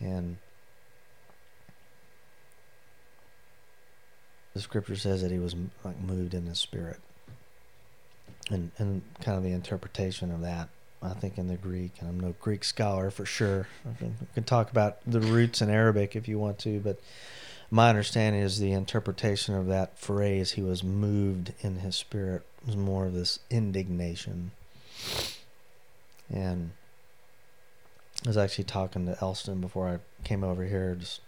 and 0.01 0.37
the 4.53 4.61
scripture 4.61 4.95
says 4.95 5.21
that 5.21 5.31
he 5.31 5.39
was 5.39 5.55
like 5.83 5.99
moved 6.01 6.33
in 6.33 6.45
the 6.45 6.55
spirit 6.55 6.99
and 8.49 8.71
and 8.77 9.01
kind 9.21 9.37
of 9.37 9.43
the 9.43 9.51
interpretation 9.51 10.31
of 10.31 10.41
that 10.41 10.69
I 11.03 11.13
think 11.13 11.37
in 11.37 11.47
the 11.47 11.55
Greek, 11.55 11.93
and 11.99 12.09
I'm 12.09 12.19
no 12.19 12.35
Greek 12.39 12.63
scholar 12.63 13.09
for 13.09 13.25
sure. 13.25 13.67
We 13.99 14.11
can 14.35 14.43
talk 14.43 14.69
about 14.69 14.97
the 15.05 15.19
roots 15.19 15.61
in 15.61 15.69
Arabic 15.69 16.15
if 16.15 16.27
you 16.27 16.37
want 16.37 16.59
to, 16.59 16.79
but 16.79 16.99
my 17.71 17.89
understanding 17.89 18.41
is 18.41 18.59
the 18.59 18.73
interpretation 18.73 19.55
of 19.55 19.67
that 19.67 19.97
phrase, 19.97 20.51
he 20.51 20.61
was 20.61 20.83
moved 20.83 21.53
in 21.61 21.77
his 21.77 21.95
spirit, 21.95 22.45
was 22.65 22.75
more 22.75 23.07
of 23.07 23.13
this 23.13 23.39
indignation. 23.49 24.51
And 26.29 26.71
I 28.25 28.27
was 28.27 28.37
actually 28.37 28.65
talking 28.65 29.05
to 29.05 29.17
Elston 29.21 29.61
before 29.61 29.87
I 29.89 29.99
came 30.23 30.43
over 30.43 30.65
here, 30.65 30.95
just 30.95 31.21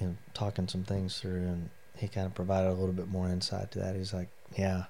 you 0.00 0.06
know, 0.06 0.16
talking 0.34 0.66
some 0.66 0.84
things 0.84 1.20
through, 1.20 1.42
and 1.42 1.70
he 1.96 2.08
kind 2.08 2.26
of 2.26 2.34
provided 2.34 2.68
a 2.68 2.72
little 2.72 2.94
bit 2.94 3.08
more 3.08 3.28
insight 3.28 3.70
to 3.72 3.78
that. 3.78 3.94
He's 3.94 4.12
like, 4.12 4.28
"Yeah, 4.56 4.84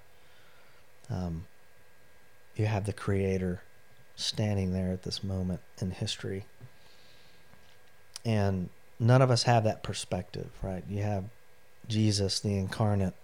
um, 1.11 1.47
you 2.57 2.67
have 2.67 2.87
the 2.87 2.93
Creator 2.93 3.63
standing 4.21 4.73
there 4.73 4.93
at 4.93 5.03
this 5.03 5.25
moment 5.25 5.61
in 5.81 5.91
history, 5.91 6.45
and 8.25 8.69
none 8.99 9.23
of 9.23 9.31
us 9.31 9.45
have 9.45 9.65
that 9.65 9.83
perspective, 9.83 10.51
right? 10.63 10.85
You 10.89 11.03
have 11.03 11.25
Jesus, 11.89 12.41
the 12.41 12.57
incarnate, 12.57 13.15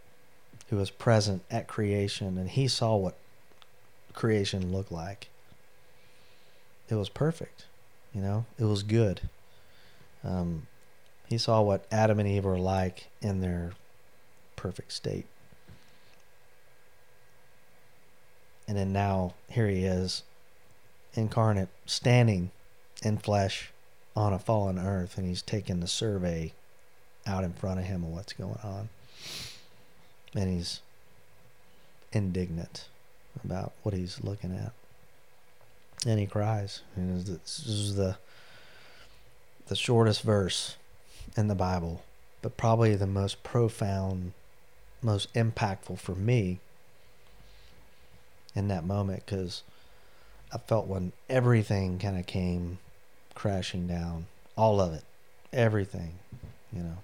who 0.69 0.77
was 0.77 0.91
present 0.91 1.43
at 1.51 1.69
creation, 1.69 2.39
and 2.39 2.51
he 2.51 2.67
saw 2.67 2.97
what 2.97 3.17
creation 4.13 4.73
looked 4.73 4.93
like. 4.93 5.29
It 6.89 6.95
was 6.95 7.09
perfect." 7.09 7.67
You 8.15 8.23
know, 8.23 8.47
it 8.59 8.65
was 8.65 8.83
good. 8.83 9.29
Um, 10.25 10.67
he 11.29 11.37
saw 11.37 11.61
what 11.61 11.85
Adam 11.93 12.19
and 12.19 12.29
Eve 12.29 12.47
were 12.47 12.59
like 12.59 13.09
in 13.21 13.43
their 13.43 13.73
perfect 14.57 14.93
state. 14.93 15.27
And 18.67 18.77
then 18.77 18.93
now 18.93 19.35
here 19.51 19.69
he 19.69 19.85
is, 19.85 20.23
incarnate, 21.17 21.69
standing 21.87 22.51
in 23.03 23.19
flesh 23.19 23.71
on 24.15 24.33
a 24.33 24.39
fallen 24.39 24.79
earth, 24.79 25.19
and 25.19 25.27
he's 25.27 25.43
taking 25.43 25.81
the 25.81 25.87
survey 25.87 26.53
out 27.27 27.45
in 27.45 27.53
front 27.53 27.81
of 27.81 27.87
him 27.87 28.05
of 28.05 28.11
what's 28.11 28.33
going 28.33 28.59
on. 28.63 28.89
And 30.35 30.55
he's 30.55 30.81
indignant 32.13 32.89
about 33.45 33.73
what 33.83 33.95
he's 33.95 34.23
looking 34.23 34.55
at 34.55 34.73
and 36.07 36.21
he 36.21 36.27
cries. 36.27 36.83
And 36.95 37.21
this 37.25 37.67
is 37.67 37.97
the 37.97 38.17
the 39.67 39.77
shortest 39.77 40.23
verse 40.23 40.77
in 41.37 41.49
the 41.49 41.55
Bible, 41.55 42.03
but 42.41 42.57
probably 42.57 42.95
the 42.95 43.07
most 43.07 43.43
profound, 43.43 44.33
most 45.03 45.33
impactful 45.35 45.99
for 45.99 46.15
me 46.15 46.61
in 48.55 48.69
that 48.69 48.85
moment 48.85 49.27
because 49.27 49.65
I 50.53 50.59
felt 50.59 50.87
when 50.87 51.13
everything 51.29 51.99
kind 51.99 52.19
of 52.19 52.27
came 52.27 52.79
crashing 53.35 53.87
down, 53.87 54.27
all 54.57 54.81
of 54.81 54.93
it, 54.93 55.05
everything, 55.53 56.15
you 56.73 56.83
know. 56.83 56.99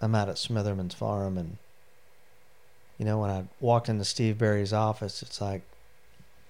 I'm 0.00 0.14
out 0.14 0.28
at 0.28 0.34
Smitherman's 0.36 0.94
farm 0.94 1.38
and 1.38 1.58
you 2.98 3.04
know 3.04 3.18
when 3.18 3.30
I 3.30 3.44
walked 3.60 3.88
into 3.88 4.04
Steve 4.04 4.38
Barry's 4.38 4.72
office, 4.72 5.22
it's 5.22 5.40
like 5.40 5.62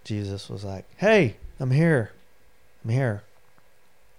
Jesus 0.04 0.50
was 0.50 0.64
like, 0.64 0.84
"Hey, 0.96 1.36
I'm 1.60 1.70
here. 1.70 2.12
I'm 2.84 2.90
here." 2.90 3.22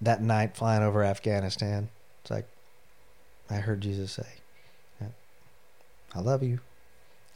That 0.02 0.22
night 0.22 0.56
flying 0.56 0.84
over 0.84 1.04
Afghanistan, 1.04 1.90
it's 2.22 2.32
like 2.32 2.48
I 3.50 3.56
heard 3.56 3.82
Jesus 3.82 4.14
say, 4.14 5.10
"I 6.16 6.20
love 6.20 6.44
you." 6.44 6.60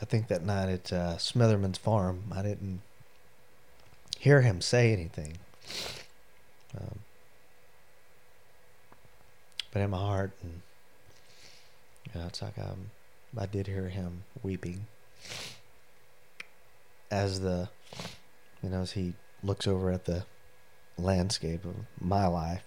I 0.02 0.06
think 0.06 0.28
that 0.28 0.44
night 0.44 0.69
at 0.69 0.94
uh, 0.94 1.18
Smitherman's 1.18 1.78
farm, 1.78 2.26
I 2.32 2.41
didn't 2.41 2.82
hear 4.19 4.41
him 4.41 4.61
say 4.61 4.94
anything. 4.94 5.38
Um, 6.78 6.99
but 9.72 9.82
in 9.82 9.90
my 9.90 9.98
heart, 9.98 10.32
and 10.44 10.61
you 12.06 12.19
know, 12.19 12.28
it's 12.28 12.41
like 12.41 12.57
um, 12.60 12.91
I 13.38 13.45
did 13.45 13.68
hear 13.68 13.90
him 13.90 14.24
weeping 14.44 14.86
as 17.10 17.40
the 17.40 17.69
you 18.61 18.69
know, 18.69 18.82
as 18.82 18.91
he 18.91 19.14
looks 19.44 19.68
over 19.68 19.91
at 19.91 20.06
the 20.06 20.26
landscape 20.98 21.64
of 21.64 21.76
my 21.99 22.28
life. 22.28 22.64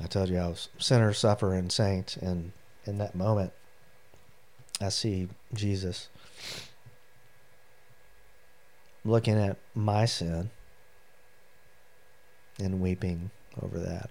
I 0.00 0.06
told 0.06 0.28
you 0.28 0.38
I 0.38 0.48
was 0.48 0.68
sinner, 0.78 1.12
sufferer, 1.12 1.54
and 1.54 1.72
saint, 1.72 2.16
and 2.18 2.52
in 2.84 2.98
that 2.98 3.14
moment, 3.14 3.52
I 4.80 4.90
see 4.90 5.28
Jesus 5.54 6.08
looking 9.04 9.38
at 9.38 9.56
my 9.74 10.04
sin 10.04 10.50
and 12.60 12.80
weeping 12.80 13.30
over 13.62 13.78
that. 13.78 14.10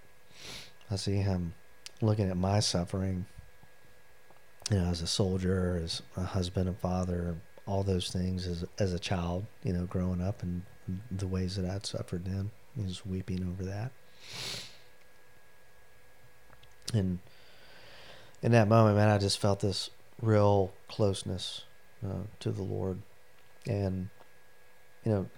I 0.89 0.95
see 0.95 1.18
him 1.18 1.53
looking 2.02 2.30
at 2.30 2.38
my 2.38 2.60
suffering, 2.60 3.26
you 4.69 4.77
know, 4.77 4.85
as 4.85 5.02
a 5.02 5.07
soldier, 5.07 5.80
as 5.84 6.02
a 6.15 6.23
husband 6.23 6.68
and 6.68 6.77
father, 6.77 7.35
all 7.65 7.84
those 7.84 8.10
things 8.10 8.48
as 8.48 8.65
as 8.80 8.94
a 8.94 8.99
child, 8.99 9.45
you 9.64 9.73
know, 9.73 9.85
growing 9.85 10.22
up 10.22 10.41
and 10.41 10.64
the 11.11 11.27
ways 11.27 11.56
that 11.56 11.69
I'd 11.69 11.85
suffered 11.85 12.26
then. 12.26 12.52
He 12.76 12.84
was 12.84 13.06
weeping 13.06 13.44
over 13.44 13.64
that. 13.65 13.91
And 16.94 17.19
in 18.41 18.52
that 18.52 18.68
moment, 18.68 18.98
man, 18.98 19.10
I 19.10 19.18
just 19.18 19.39
felt 19.39 19.60
this 19.60 19.89
real 20.22 20.72
closeness 20.88 21.64
uh, 22.06 22.23
to 22.39 22.52
the 22.52 22.64
Lord. 22.64 23.02
And, 23.65 24.10
you 25.03 25.11
know, 25.11 25.30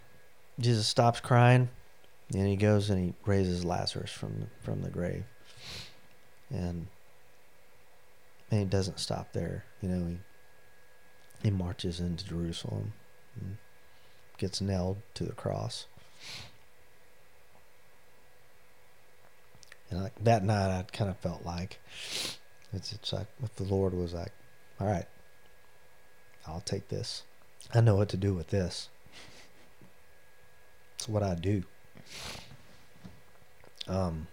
Jesus 0.59 0.87
stops 0.87 1.19
crying 1.19 1.69
and 2.33 2.47
he 2.47 2.55
goes 2.55 2.89
and 2.89 3.03
he 3.03 3.13
raises 3.25 3.65
Lazarus 3.65 4.11
from 4.11 4.41
the, 4.41 4.47
from 4.61 4.81
the 4.81 4.89
grave. 4.89 5.23
And, 6.49 6.87
and 8.51 8.59
he 8.59 8.65
doesn't 8.65 8.99
stop 8.99 9.33
there. 9.33 9.65
You 9.81 9.89
know, 9.89 10.07
he 10.07 10.17
he 11.43 11.51
marches 11.51 11.99
into 11.99 12.25
Jerusalem 12.25 12.93
and 13.39 13.57
gets 14.37 14.61
nailed 14.61 14.97
to 15.15 15.23
the 15.23 15.33
cross. 15.33 15.85
And 19.89 20.03
like 20.03 20.23
that 20.23 20.43
night, 20.43 20.77
I 20.77 20.83
kind 20.91 21.09
of 21.09 21.17
felt 21.17 21.45
like 21.45 21.79
it's 22.73 22.93
it's 22.93 23.13
like 23.13 23.27
if 23.43 23.55
the 23.55 23.63
Lord 23.63 23.93
was 23.93 24.13
like, 24.13 24.31
"All 24.79 24.87
right, 24.87 25.05
I'll 26.47 26.61
take 26.61 26.89
this. 26.89 27.23
I 27.73 27.81
know 27.81 27.95
what 27.95 28.09
to 28.09 28.17
do 28.17 28.33
with 28.33 28.47
this. 28.47 28.89
It's 30.97 31.07
what 31.07 31.23
I 31.23 31.35
do." 31.35 31.63
Um, 33.87 34.27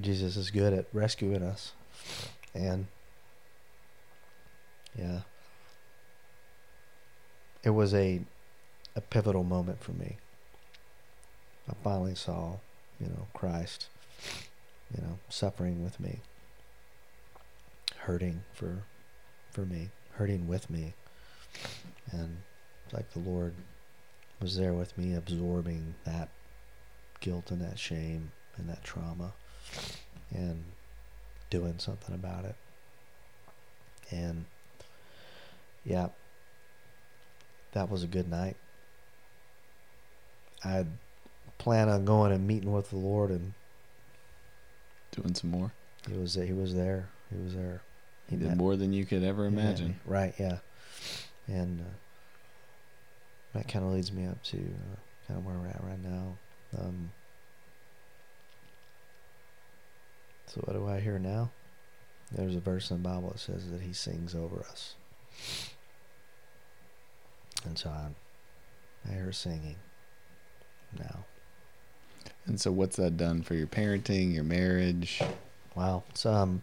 Jesus 0.00 0.36
is 0.36 0.50
good 0.50 0.72
at 0.72 0.86
rescuing 0.92 1.42
us, 1.42 1.72
and 2.54 2.86
yeah. 4.98 5.20
It 7.62 7.70
was 7.70 7.92
a 7.94 8.20
a 8.94 9.00
pivotal 9.00 9.42
moment 9.44 9.82
for 9.82 9.92
me. 9.92 10.16
I 11.68 11.74
finally 11.82 12.14
saw, 12.14 12.54
you 13.00 13.08
know, 13.08 13.26
Christ, 13.34 13.88
you 14.94 15.02
know, 15.02 15.18
suffering 15.28 15.82
with 15.82 15.98
me, 15.98 16.20
hurting 18.06 18.40
for 18.54 18.84
for 19.50 19.62
me, 19.62 19.88
hurting 20.12 20.46
with 20.46 20.70
me. 20.70 20.94
And 22.12 22.36
like 22.92 23.10
the 23.12 23.18
Lord 23.18 23.52
was 24.40 24.56
there 24.56 24.72
with 24.72 24.96
me 24.96 25.14
absorbing 25.14 25.96
that 26.04 26.28
guilt 27.18 27.50
and 27.50 27.60
that 27.60 27.80
shame 27.80 28.30
and 28.56 28.68
that 28.68 28.84
trauma 28.84 29.32
and 30.30 30.62
doing 31.50 31.74
something 31.78 32.14
about 32.14 32.44
it. 32.44 32.54
And 34.12 34.44
yeah, 35.84 36.08
that 37.72 37.90
was 37.90 38.04
a 38.04 38.06
good 38.06 38.30
night. 38.30 38.56
I 40.64 40.86
plan 41.58 41.88
on 41.88 42.04
going 42.04 42.30
and 42.30 42.46
meeting 42.46 42.72
with 42.72 42.90
the 42.90 42.98
Lord 42.98 43.30
and 43.30 43.52
doing 45.10 45.34
some 45.34 45.50
more. 45.50 45.72
He 46.08 46.16
was 46.16 46.34
he 46.34 46.52
was 46.52 46.72
there. 46.72 47.08
He 47.30 47.42
was 47.42 47.54
there. 47.54 47.82
He, 48.28 48.36
did 48.36 48.48
met, 48.48 48.56
more 48.56 48.76
than 48.76 48.92
you 48.92 49.04
could 49.04 49.22
ever 49.22 49.46
imagine. 49.46 49.88
Yeah, 49.88 50.12
right. 50.12 50.34
Yeah. 50.38 50.58
And 51.46 51.80
uh, 51.80 53.58
that 53.58 53.68
kind 53.68 53.84
of 53.84 53.92
leads 53.92 54.12
me 54.12 54.26
up 54.26 54.42
to 54.44 54.56
uh, 54.56 54.96
kind 55.28 55.38
of 55.38 55.46
where 55.46 55.56
we're 55.56 55.68
at 55.68 55.82
right 55.82 56.02
now. 56.02 56.36
Um, 56.78 57.10
so 60.46 60.60
what 60.64 60.74
do 60.74 60.88
I 60.88 61.00
hear 61.00 61.18
now? 61.18 61.50
There's 62.32 62.56
a 62.56 62.60
verse 62.60 62.90
in 62.90 63.02
the 63.02 63.08
Bible 63.08 63.30
that 63.30 63.38
says 63.38 63.70
that 63.70 63.82
He 63.82 63.92
sings 63.92 64.34
over 64.34 64.64
us. 64.70 64.94
And 67.64 67.78
so 67.78 67.90
I, 67.90 68.08
I 69.08 69.14
hear 69.14 69.32
singing 69.32 69.76
now. 70.98 71.24
And 72.46 72.60
so, 72.60 72.70
what's 72.70 72.96
that 72.96 73.16
done 73.16 73.42
for 73.42 73.54
your 73.54 73.66
parenting, 73.66 74.32
your 74.32 74.44
marriage? 74.44 75.20
Wow, 75.74 76.04
it's 76.10 76.24
um, 76.24 76.62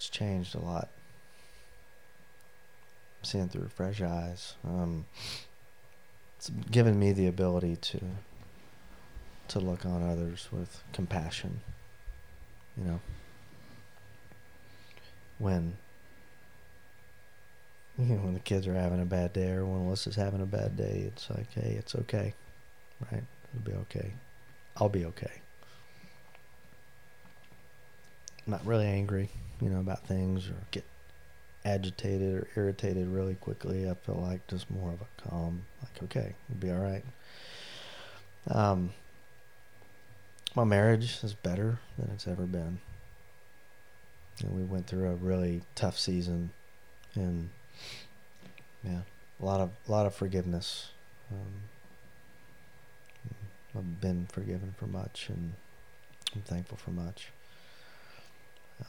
it's 0.00 0.08
changed 0.08 0.54
a 0.54 0.58
lot. 0.58 0.88
I'm 3.18 3.24
seeing 3.24 3.48
through 3.50 3.68
fresh 3.68 4.00
eyes. 4.00 4.54
Um, 4.66 5.04
it's 6.38 6.48
given 6.70 6.98
me 6.98 7.12
the 7.12 7.26
ability 7.26 7.76
to 7.76 8.00
to 9.48 9.60
look 9.60 9.84
on 9.84 10.02
others 10.02 10.48
with 10.50 10.82
compassion. 10.94 11.60
You 12.78 12.84
know, 12.84 13.00
when 15.38 15.76
you 17.98 18.06
know, 18.06 18.22
when 18.22 18.32
the 18.32 18.40
kids 18.40 18.66
are 18.66 18.72
having 18.72 19.02
a 19.02 19.04
bad 19.04 19.34
day 19.34 19.50
or 19.50 19.66
when 19.66 19.86
Alyssa's 19.86 20.16
having 20.16 20.40
a 20.40 20.46
bad 20.46 20.78
day, 20.78 21.04
it's 21.08 21.28
like, 21.28 21.52
hey, 21.52 21.76
it's 21.78 21.94
okay, 21.94 22.32
right? 23.12 23.24
It'll 23.52 23.70
be 23.70 23.76
okay. 23.80 24.14
I'll 24.78 24.88
be 24.88 25.04
okay. 25.04 25.42
I'm 28.50 28.56
not 28.56 28.66
really 28.66 28.88
angry, 28.88 29.28
you 29.60 29.70
know, 29.70 29.78
about 29.78 30.08
things 30.08 30.48
or 30.48 30.56
get 30.72 30.82
agitated 31.64 32.34
or 32.34 32.48
irritated 32.56 33.06
really 33.06 33.36
quickly. 33.36 33.88
I 33.88 33.94
feel 33.94 34.16
like 34.16 34.44
just 34.48 34.68
more 34.72 34.90
of 34.90 35.00
a 35.00 35.28
calm, 35.28 35.66
like, 35.80 36.02
okay, 36.02 36.34
it'll 36.48 36.60
be 36.60 36.72
all 36.72 36.80
right. 36.80 37.04
Um, 38.48 38.90
my 40.56 40.64
marriage 40.64 41.20
is 41.22 41.32
better 41.32 41.78
than 41.96 42.10
it's 42.10 42.26
ever 42.26 42.42
been. 42.42 42.80
And 44.40 44.56
we 44.56 44.64
went 44.64 44.88
through 44.88 45.08
a 45.08 45.14
really 45.14 45.62
tough 45.76 45.96
season, 45.96 46.50
and 47.14 47.50
yeah, 48.82 49.02
a 49.40 49.44
lot 49.44 49.60
of 49.60 49.70
a 49.88 49.92
lot 49.92 50.06
of 50.06 50.14
forgiveness. 50.16 50.88
Um, 51.30 51.68
I've 53.78 54.00
been 54.00 54.26
forgiven 54.26 54.74
for 54.76 54.88
much, 54.88 55.28
and 55.28 55.52
I'm 56.34 56.42
thankful 56.42 56.78
for 56.78 56.90
much. 56.90 57.28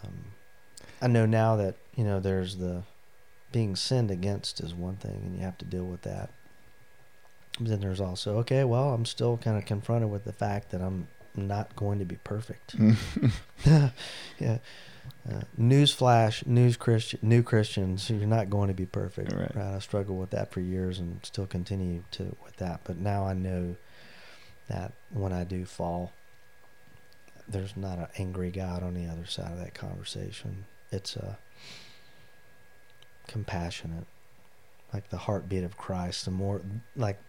Um, 0.04 0.26
I 1.02 1.08
know 1.08 1.26
now 1.26 1.56
that 1.56 1.76
you 1.96 2.04
know 2.04 2.20
there's 2.20 2.58
the 2.58 2.84
being 3.52 3.76
sinned 3.76 4.12
against 4.12 4.60
is 4.62 4.74
one 4.74 4.96
thing, 4.96 5.22
and 5.26 5.36
you 5.36 5.42
have 5.42 5.58
to 5.60 5.66
deal 5.66 5.86
with 5.86 6.04
that. 6.04 6.30
But 7.60 7.68
then 7.68 7.82
there's 7.82 8.02
also 8.02 8.38
okay, 8.40 8.64
well, 8.64 8.94
I'm 8.94 9.06
still 9.06 9.38
kind 9.38 9.58
of 9.58 9.66
confronted 9.66 10.10
with 10.10 10.26
the 10.26 10.34
fact 10.34 10.72
that 10.72 10.82
I'm 10.82 11.08
not 11.36 11.76
going 11.76 12.00
to 12.00 12.06
be 12.06 12.18
perfect. 12.24 12.76
yeah. 13.66 14.58
Uh, 15.30 15.42
newsflash, 15.60 16.46
news 16.48 16.78
Christian, 16.78 17.20
new 17.22 17.44
Christians, 17.44 18.10
you're 18.10 18.28
not 18.28 18.50
going 18.50 18.68
to 18.68 18.74
be 18.74 18.86
perfect. 18.86 19.32
Right. 19.32 19.56
right. 19.56 19.76
I 19.76 19.80
struggled 19.80 20.20
with 20.20 20.32
that 20.32 20.52
for 20.52 20.62
years 20.62 21.00
and 21.00 21.20
still 21.24 21.46
continue 21.46 22.04
to 22.12 22.36
with 22.44 22.58
that. 22.58 22.82
But 22.84 22.98
now 22.98 23.26
I 23.26 23.34
know 23.34 23.76
that 24.68 24.94
when 25.12 25.32
I 25.32 25.44
do 25.44 25.66
fall, 25.66 26.12
there's 27.48 27.76
not 27.76 27.98
an 27.98 28.08
angry 28.18 28.52
God 28.52 28.84
on 28.84 28.94
the 28.94 29.06
other 29.06 29.26
side 29.26 29.52
of 29.52 29.60
that 29.60 29.74
conversation. 29.74 30.66
It's 30.92 31.16
a 31.16 31.38
compassionate, 33.28 34.06
like 34.94 35.10
the 35.10 35.18
heartbeat 35.18 35.64
of 35.64 35.78
Christ. 35.78 36.26
The 36.26 36.32
more, 36.32 36.62
like, 36.96 37.20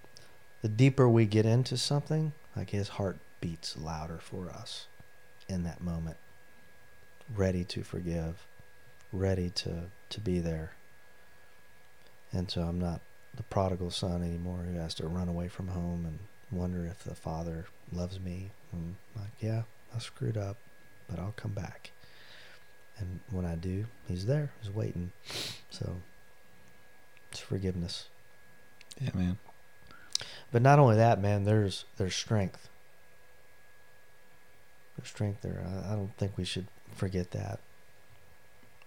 the 0.62 0.68
deeper 0.68 1.08
we 1.08 1.26
get 1.26 1.46
into 1.46 1.76
something, 1.76 2.32
like 2.56 2.70
His 2.70 2.88
heart 2.88 3.18
beats 3.40 3.76
louder 3.76 4.18
for 4.20 4.50
us 4.50 4.86
in 5.48 5.64
that 5.64 5.80
moment. 5.80 6.16
Ready 7.34 7.64
to 7.64 7.82
forgive, 7.82 8.46
ready 9.12 9.50
to 9.50 9.84
to 10.10 10.20
be 10.20 10.38
there. 10.38 10.72
And 12.32 12.50
so 12.50 12.62
I'm 12.62 12.78
not 12.78 13.00
the 13.34 13.42
prodigal 13.44 13.90
son 13.90 14.22
anymore 14.22 14.64
who 14.70 14.78
has 14.78 14.94
to 14.94 15.06
run 15.06 15.28
away 15.28 15.48
from 15.48 15.68
home 15.68 16.04
and 16.06 16.18
wonder 16.50 16.86
if 16.86 17.02
the 17.04 17.14
father 17.14 17.66
loves 17.92 18.20
me. 18.20 18.50
I'm 18.72 18.96
like, 19.16 19.32
yeah, 19.40 19.62
I 19.94 19.98
screwed 19.98 20.36
up, 20.36 20.56
but 21.08 21.18
I'll 21.18 21.34
come 21.36 21.52
back. 21.52 21.90
And 22.98 23.20
when 23.30 23.44
I 23.44 23.56
do, 23.56 23.86
he's 24.06 24.26
there, 24.26 24.52
he's 24.60 24.70
waiting. 24.70 25.12
So 25.70 25.96
it's 27.30 27.40
forgiveness. 27.40 28.08
Yeah, 29.00 29.10
man. 29.14 29.38
But 30.50 30.62
not 30.62 30.78
only 30.78 30.96
that, 30.96 31.20
man, 31.20 31.44
there's 31.44 31.84
there's 31.96 32.14
strength. 32.14 32.68
There's 34.96 35.08
strength 35.08 35.40
there. 35.40 35.64
I, 35.66 35.92
I 35.92 35.96
don't 35.96 36.16
think 36.18 36.36
we 36.36 36.44
should 36.44 36.66
forget 36.94 37.30
that. 37.32 37.60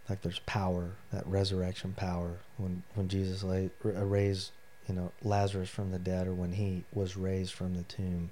Like 0.07 0.21
there's 0.21 0.39
power, 0.39 0.91
that 1.11 1.25
resurrection 1.25 1.93
power. 1.97 2.37
When 2.57 2.83
when 2.93 3.07
Jesus 3.07 3.43
raised, 3.43 4.51
you 4.87 4.93
know, 4.95 5.11
Lazarus 5.23 5.69
from 5.69 5.91
the 5.91 5.99
dead, 5.99 6.27
or 6.27 6.33
when 6.33 6.53
he 6.53 6.83
was 6.93 7.17
raised 7.17 7.53
from 7.53 7.73
the 7.75 7.83
tomb, 7.83 8.29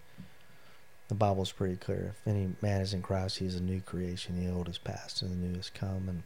the 1.14 1.18
Bible's 1.18 1.52
pretty 1.52 1.76
clear. 1.76 2.16
If 2.16 2.28
any 2.28 2.50
man 2.62 2.82
is 2.82 2.94
in 2.94 3.04
Christ, 3.04 3.38
he 3.38 3.46
is 3.46 3.56
a 3.56 3.62
new 3.62 3.82
creation. 3.82 4.44
The 4.44 4.52
old 4.52 4.68
is 4.68 4.80
past, 4.80 5.22
and 5.22 5.32
the 5.32 5.48
new 5.48 5.56
has 5.58 5.70
come. 5.70 6.10
And 6.10 6.24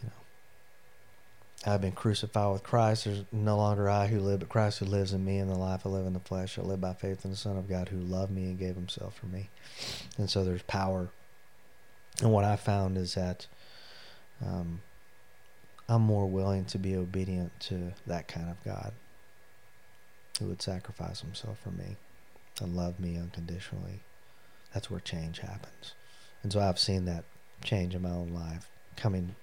you 0.00 0.04
know, 0.06 1.72
I've 1.72 1.80
been 1.80 1.92
crucified 1.92 2.52
with 2.52 2.62
Christ. 2.62 3.04
There's 3.04 3.24
no 3.32 3.56
longer 3.56 3.90
I 3.90 4.06
who 4.06 4.20
live, 4.20 4.38
but 4.38 4.48
Christ 4.48 4.78
who 4.78 4.84
lives 4.84 5.12
in 5.12 5.24
me. 5.24 5.38
And 5.38 5.50
the 5.50 5.58
life 5.58 5.84
I 5.84 5.88
live 5.88 6.06
in 6.06 6.12
the 6.12 6.20
flesh, 6.20 6.58
I 6.58 6.62
live 6.62 6.80
by 6.80 6.94
faith 6.94 7.24
in 7.24 7.32
the 7.32 7.36
Son 7.36 7.58
of 7.58 7.68
God 7.68 7.88
who 7.88 7.98
loved 7.98 8.30
me 8.30 8.44
and 8.44 8.58
gave 8.58 8.76
Himself 8.76 9.16
for 9.16 9.26
me. 9.26 9.48
And 10.16 10.30
so 10.30 10.44
there's 10.44 10.62
power. 10.62 11.08
And 12.22 12.32
what 12.32 12.44
I 12.44 12.54
found 12.54 12.96
is 12.96 13.14
that 13.14 13.48
um, 14.44 14.80
I'm 15.88 16.02
more 16.02 16.28
willing 16.28 16.66
to 16.66 16.78
be 16.78 16.94
obedient 16.94 17.58
to 17.60 17.94
that 18.06 18.28
kind 18.28 18.48
of 18.48 18.62
God 18.64 18.92
who 20.38 20.46
would 20.46 20.62
sacrifice 20.62 21.20
Himself 21.20 21.58
for 21.58 21.70
me 21.70 21.96
and 22.60 22.76
love 22.76 23.00
me 23.00 23.16
unconditionally. 23.16 24.00
That's 24.72 24.90
where 24.90 25.00
change 25.00 25.40
happens. 25.40 25.94
And 26.42 26.52
so 26.52 26.60
I've 26.60 26.78
seen 26.78 27.04
that 27.06 27.24
change 27.62 27.94
in 27.94 28.02
my 28.02 28.10
own 28.10 28.32
life 28.32 28.68
coming, 28.96 29.34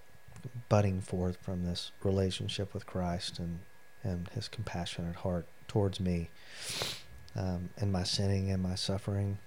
budding 0.69 1.01
forth 1.01 1.37
from 1.41 1.65
this 1.65 1.91
relationship 2.03 2.73
with 2.73 2.85
Christ 2.85 3.39
and, 3.39 3.59
and 4.03 4.29
his 4.29 4.47
compassionate 4.47 5.17
heart 5.17 5.47
towards 5.67 5.99
me 5.99 6.29
um, 7.35 7.69
and 7.77 7.91
my 7.91 8.03
sinning 8.03 8.49
and 8.51 8.61
my 8.61 8.75
suffering 8.75 9.37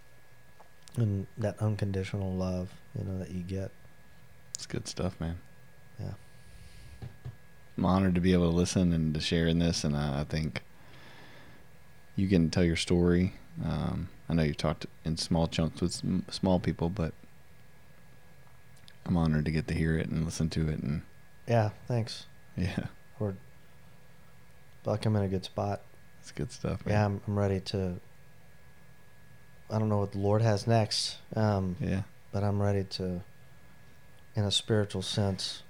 and 0.97 1.27
that 1.37 1.61
unconditional 1.61 2.35
love, 2.35 2.71
you 2.99 3.05
know, 3.05 3.19
that 3.19 3.31
you 3.31 3.43
get. 3.43 3.71
It's 4.55 4.67
good 4.67 4.89
stuff, 4.89 5.19
man. 5.21 5.39
Yeah. 6.01 6.15
I'm 7.77 7.85
honored 7.85 8.17
to 8.17 8.21
be 8.21 8.33
able 8.33 8.51
to 8.51 8.57
listen 8.57 8.93
and 8.93 9.15
to 9.15 9.21
share 9.21 9.47
in 9.47 9.61
this, 9.61 9.85
and 9.85 9.97
I, 9.97 10.21
I 10.21 10.25
think 10.25 10.63
you 12.19 12.27
can 12.29 12.51
tell 12.51 12.65
your 12.65 12.77
story. 12.77 13.33
Um, 13.65 14.09
I 14.29 14.35
know 14.35 14.43
you've 14.43 14.57
talked 14.57 14.87
in 15.05 15.17
small 15.17 15.47
chunks 15.47 15.81
with 15.81 15.93
sm- 15.93 16.19
small 16.31 16.59
people, 16.59 16.89
but 16.91 17.15
I'm 19.07 19.17
honored 19.17 19.45
to 19.45 19.51
get 19.53 19.69
to 19.69 19.75
hear 19.75 19.97
it 19.97 20.09
and 20.09 20.25
listen 20.25 20.51
to 20.51 20.69
it, 20.69 20.81
and 20.81 21.03
Yeah, 21.47 21.71
thanks. 21.87 22.27
yeah, 22.57 22.87
Or 23.21 23.35
like 24.85 25.07
I'm 25.07 25.15
in 25.17 25.23
a 25.23 25.29
good 25.29 25.45
spot. 25.45 25.81
it's 26.21 26.33
good 26.33 26.51
stuff. 26.53 26.85
Man. 26.85 26.93
Yeah, 26.95 27.05
I'm, 27.07 27.21
I'm 27.27 27.39
ready 27.39 27.61
to. 27.61 27.95
I 29.71 29.79
don't 29.79 29.89
know 29.89 29.99
what 29.99 30.13
the 30.13 30.19
Lord 30.19 30.43
has 30.43 30.67
next, 30.67 31.19
um, 31.37 31.77
yeah, 31.79 32.03
but 32.33 32.43
I'm 32.43 32.61
ready 32.61 32.85
to, 32.85 33.21
in 34.35 34.45
a 34.45 34.51
spiritual 34.51 35.03
sense, 35.03 35.63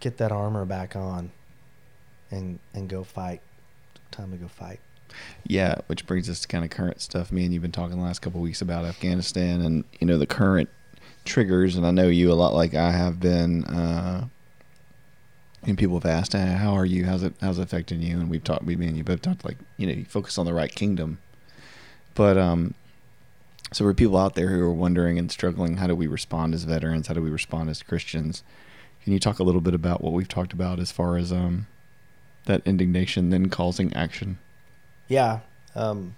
get 0.00 0.16
that 0.18 0.30
armor 0.32 0.64
back 0.64 0.94
on, 0.96 1.30
and 2.30 2.58
and 2.74 2.88
go 2.88 3.02
fight. 3.04 3.40
Time 4.10 4.30
to 4.32 4.36
go 4.36 4.48
fight. 4.48 4.80
Yeah. 5.46 5.76
Which 5.86 6.06
brings 6.06 6.28
us 6.28 6.40
to 6.40 6.48
kind 6.48 6.64
of 6.64 6.70
current 6.70 7.00
stuff. 7.00 7.32
Me 7.32 7.44
and 7.44 7.52
you've 7.52 7.62
been 7.62 7.72
talking 7.72 7.96
the 7.96 8.02
last 8.04 8.20
couple 8.20 8.40
weeks 8.40 8.60
about 8.60 8.84
Afghanistan, 8.84 9.60
and 9.60 9.84
you 10.00 10.06
know 10.06 10.18
the 10.18 10.26
current 10.26 10.68
triggers, 11.24 11.76
and 11.76 11.86
I 11.86 11.90
know 11.90 12.08
you 12.08 12.32
a 12.32 12.34
lot, 12.34 12.54
like 12.54 12.74
I 12.74 12.92
have 12.92 13.20
been. 13.20 13.64
Uh, 13.64 14.28
and 15.62 15.76
people 15.76 15.96
have 15.98 16.06
asked, 16.06 16.34
"Uh, 16.34 16.56
"How 16.56 16.74
are 16.74 16.86
you? 16.86 17.04
How's 17.04 17.22
it? 17.22 17.34
How's 17.40 17.58
it 17.58 17.62
affecting 17.62 18.00
you?" 18.00 18.18
And 18.18 18.30
we've 18.30 18.44
talked. 18.44 18.64
We, 18.64 18.76
me 18.76 18.86
and 18.86 18.96
you 18.96 19.04
both 19.04 19.22
talked 19.22 19.44
like 19.44 19.58
you 19.76 19.86
know, 19.86 19.92
you 19.92 20.04
focus 20.04 20.38
on 20.38 20.46
the 20.46 20.54
right 20.54 20.72
kingdom, 20.72 21.18
but 22.14 22.38
um, 22.38 22.74
so 23.72 23.84
for 23.84 23.94
people 23.94 24.16
out 24.16 24.34
there 24.34 24.48
who 24.48 24.62
are 24.62 24.72
wondering 24.72 25.18
and 25.18 25.30
struggling, 25.30 25.78
how 25.78 25.86
do 25.86 25.94
we 25.94 26.06
respond 26.06 26.54
as 26.54 26.64
veterans? 26.64 27.08
How 27.08 27.14
do 27.14 27.22
we 27.22 27.30
respond 27.30 27.68
as 27.68 27.82
Christians? 27.82 28.42
Can 29.02 29.12
you 29.12 29.18
talk 29.18 29.38
a 29.38 29.42
little 29.42 29.60
bit 29.60 29.74
about 29.74 30.02
what 30.02 30.12
we've 30.12 30.28
talked 30.28 30.52
about 30.52 30.78
as 30.78 30.92
far 30.92 31.16
as 31.16 31.32
um, 31.32 31.66
that 32.46 32.62
indignation 32.64 33.30
then 33.30 33.48
causing 33.48 33.92
action? 33.94 34.38
Yeah. 35.08 35.40
Um, 35.74 36.14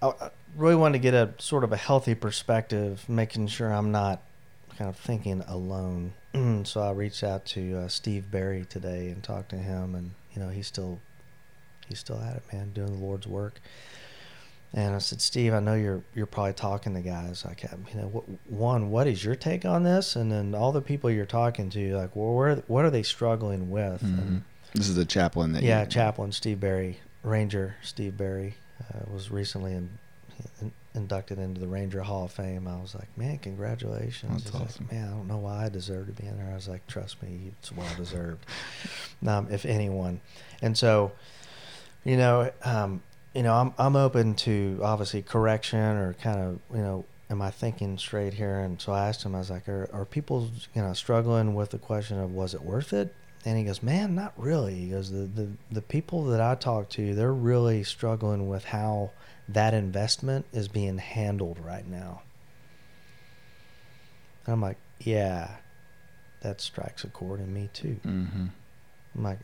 I, 0.00 0.08
I 0.08 0.30
really 0.56 0.76
wanted 0.76 0.98
to 0.98 1.02
get 1.02 1.14
a 1.14 1.34
sort 1.38 1.64
of 1.64 1.72
a 1.72 1.76
healthy 1.76 2.14
perspective, 2.14 3.04
making 3.08 3.48
sure 3.48 3.72
I'm 3.72 3.92
not 3.92 4.22
kind 4.76 4.88
of 4.88 4.96
thinking 4.96 5.42
alone. 5.46 6.12
so 6.64 6.80
I 6.80 6.92
reached 6.92 7.24
out 7.24 7.44
to 7.46 7.78
uh, 7.78 7.88
Steve 7.88 8.30
Barry 8.30 8.64
today 8.68 9.08
and 9.08 9.22
talked 9.22 9.50
to 9.50 9.56
him, 9.56 9.94
and 9.94 10.12
you 10.32 10.40
know 10.40 10.48
he's 10.48 10.66
still 10.66 11.00
he's 11.88 11.98
still 11.98 12.20
at 12.20 12.36
it, 12.36 12.42
man, 12.52 12.72
doing 12.72 12.98
the 12.98 13.04
Lord's 13.04 13.26
work. 13.26 13.60
And 14.74 14.94
I 14.94 14.98
said, 14.98 15.22
Steve, 15.22 15.54
I 15.54 15.60
know 15.60 15.74
you're 15.74 16.02
you're 16.14 16.26
probably 16.26 16.52
talking 16.52 16.94
to 16.94 17.00
guys 17.00 17.44
like, 17.44 17.62
you 17.62 18.00
know, 18.00 18.08
what, 18.08 18.24
one, 18.48 18.90
what 18.90 19.06
is 19.06 19.24
your 19.24 19.34
take 19.34 19.64
on 19.64 19.82
this? 19.82 20.14
And 20.14 20.30
then 20.30 20.54
all 20.54 20.72
the 20.72 20.82
people 20.82 21.10
you're 21.10 21.24
talking 21.26 21.70
to, 21.70 21.96
like, 21.96 22.14
well, 22.14 22.34
where 22.34 22.56
what 22.66 22.84
are 22.84 22.90
they 22.90 23.02
struggling 23.02 23.70
with? 23.70 24.02
And, 24.02 24.42
This 24.74 24.90
is 24.90 24.98
a 24.98 25.06
chaplain 25.06 25.52
that 25.52 25.62
yeah, 25.62 25.84
you, 25.84 25.88
chaplain 25.88 26.32
Steve 26.32 26.60
Barry, 26.60 26.98
Ranger 27.22 27.76
Steve 27.82 28.16
Barry, 28.16 28.54
uh, 28.80 29.00
was 29.12 29.30
recently 29.30 29.72
in, 29.72 29.90
in, 30.60 30.72
inducted 30.94 31.38
into 31.38 31.60
the 31.60 31.66
Ranger 31.66 32.02
Hall 32.02 32.24
of 32.24 32.32
Fame. 32.32 32.68
I 32.68 32.76
was 32.76 32.94
like, 32.94 33.08
man, 33.16 33.38
congratulations! 33.38 34.44
That's 34.44 34.56
He's 34.56 34.80
like, 34.80 34.92
man, 34.92 35.08
I 35.08 35.10
don't 35.10 35.28
know 35.28 35.38
why 35.38 35.66
I 35.66 35.68
deserve 35.68 36.06
to 36.06 36.12
be 36.12 36.28
in 36.28 36.36
there. 36.36 36.50
I 36.50 36.54
was 36.54 36.68
like, 36.68 36.86
trust 36.86 37.22
me, 37.22 37.52
it's 37.58 37.72
well 37.72 37.92
deserved, 37.96 38.44
um, 39.26 39.48
if 39.50 39.64
anyone. 39.64 40.20
And 40.62 40.76
so, 40.76 41.12
you 42.04 42.16
know, 42.16 42.50
um, 42.64 43.02
you 43.34 43.42
know, 43.42 43.54
I'm 43.54 43.74
I'm 43.78 43.96
open 43.96 44.34
to 44.36 44.80
obviously 44.82 45.22
correction 45.22 45.78
or 45.78 46.14
kind 46.14 46.40
of 46.40 46.60
you 46.76 46.82
know. 46.82 47.04
Am 47.30 47.42
I 47.42 47.50
thinking 47.50 47.98
straight 47.98 48.32
here? 48.32 48.60
And 48.60 48.80
so 48.80 48.90
I 48.90 49.06
asked 49.06 49.22
him. 49.22 49.34
I 49.34 49.38
was 49.40 49.50
like, 49.50 49.68
"Are, 49.68 49.86
are 49.92 50.06
people, 50.06 50.48
you 50.74 50.80
know, 50.80 50.94
struggling 50.94 51.54
with 51.54 51.68
the 51.68 51.78
question 51.78 52.18
of 52.18 52.32
was 52.32 52.54
it 52.54 52.62
worth 52.62 52.94
it? 52.94 53.14
And 53.44 53.56
he 53.56 53.64
goes, 53.64 53.82
"Man, 53.82 54.14
not 54.14 54.32
really." 54.36 54.74
He 54.74 54.88
goes, 54.88 55.10
"The 55.10 55.26
the 55.26 55.48
the 55.70 55.82
people 55.82 56.24
that 56.26 56.40
I 56.40 56.54
talk 56.54 56.88
to, 56.90 57.14
they're 57.14 57.32
really 57.32 57.84
struggling 57.84 58.48
with 58.48 58.64
how 58.64 59.10
that 59.48 59.74
investment 59.74 60.46
is 60.52 60.68
being 60.68 60.98
handled 60.98 61.58
right 61.58 61.86
now." 61.86 62.22
And 64.46 64.52
I'm 64.54 64.60
like, 64.60 64.78
"Yeah, 65.00 65.56
that 66.40 66.60
strikes 66.60 67.04
a 67.04 67.08
chord 67.08 67.40
in 67.40 67.52
me 67.52 67.70
too." 67.72 68.00
Mm-hmm. 68.04 68.46
I'm 69.14 69.22
like, 69.22 69.40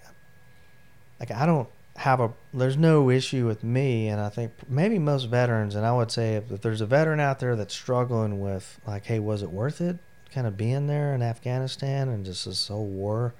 like 1.20 1.30
I 1.30 1.46
don't 1.46 1.68
have 1.96 2.20
a 2.20 2.32
there's 2.52 2.76
no 2.76 3.08
issue 3.08 3.46
with 3.46 3.62
me 3.62 4.08
and 4.08 4.20
i 4.20 4.28
think 4.28 4.50
maybe 4.68 4.98
most 4.98 5.24
veterans 5.24 5.76
and 5.76 5.86
i 5.86 5.92
would 5.92 6.10
say 6.10 6.34
if, 6.34 6.50
if, 6.50 6.60
there's 6.60 6.80
a 6.80 6.86
veteran 6.86 7.20
out 7.20 7.38
there 7.38 7.54
that's 7.54 7.74
struggling 7.74 8.40
with 8.40 8.80
like 8.86 9.06
hey 9.06 9.20
was 9.20 9.42
it 9.42 9.50
worth 9.50 9.80
it 9.80 9.96
kind 10.32 10.46
of 10.46 10.56
being 10.56 10.88
there 10.88 11.14
in 11.14 11.22
afghanistan 11.22 12.08
and 12.08 12.24
just 12.24 12.46
this 12.46 12.66
whole 12.66 12.86
war 12.86 13.32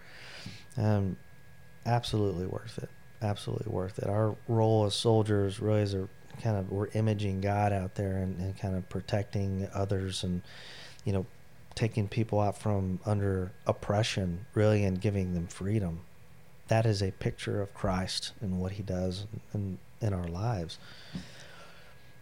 um, 0.76 1.16
absolutely 1.86 2.46
worth 2.46 2.78
it. 2.82 2.90
Absolutely 3.22 3.72
worth 3.72 3.98
it. 3.98 4.08
Our 4.08 4.36
role 4.48 4.84
as 4.84 4.94
soldiers 4.94 5.60
really 5.60 5.82
is 5.82 5.94
a 5.94 6.08
kind 6.42 6.56
of 6.56 6.70
we're 6.70 6.88
imaging 6.94 7.40
god 7.40 7.72
out 7.72 7.94
there 7.94 8.16
and, 8.16 8.38
and 8.40 8.58
kind 8.58 8.74
of 8.74 8.88
protecting 8.88 9.68
others 9.72 10.24
and 10.24 10.42
you 11.04 11.12
know 11.12 11.24
taking 11.76 12.08
people 12.08 12.40
out 12.40 12.58
from 12.58 12.98
under 13.04 13.52
oppression 13.66 14.46
really 14.54 14.84
and 14.84 15.00
giving 15.00 15.34
them 15.34 15.46
freedom. 15.46 16.00
That 16.68 16.86
is 16.86 17.02
a 17.02 17.10
picture 17.12 17.60
of 17.60 17.74
Christ 17.74 18.32
and 18.40 18.60
what 18.60 18.72
he 18.72 18.82
does 18.82 19.26
in, 19.52 19.78
in 20.00 20.12
our 20.12 20.26
lives. 20.26 20.78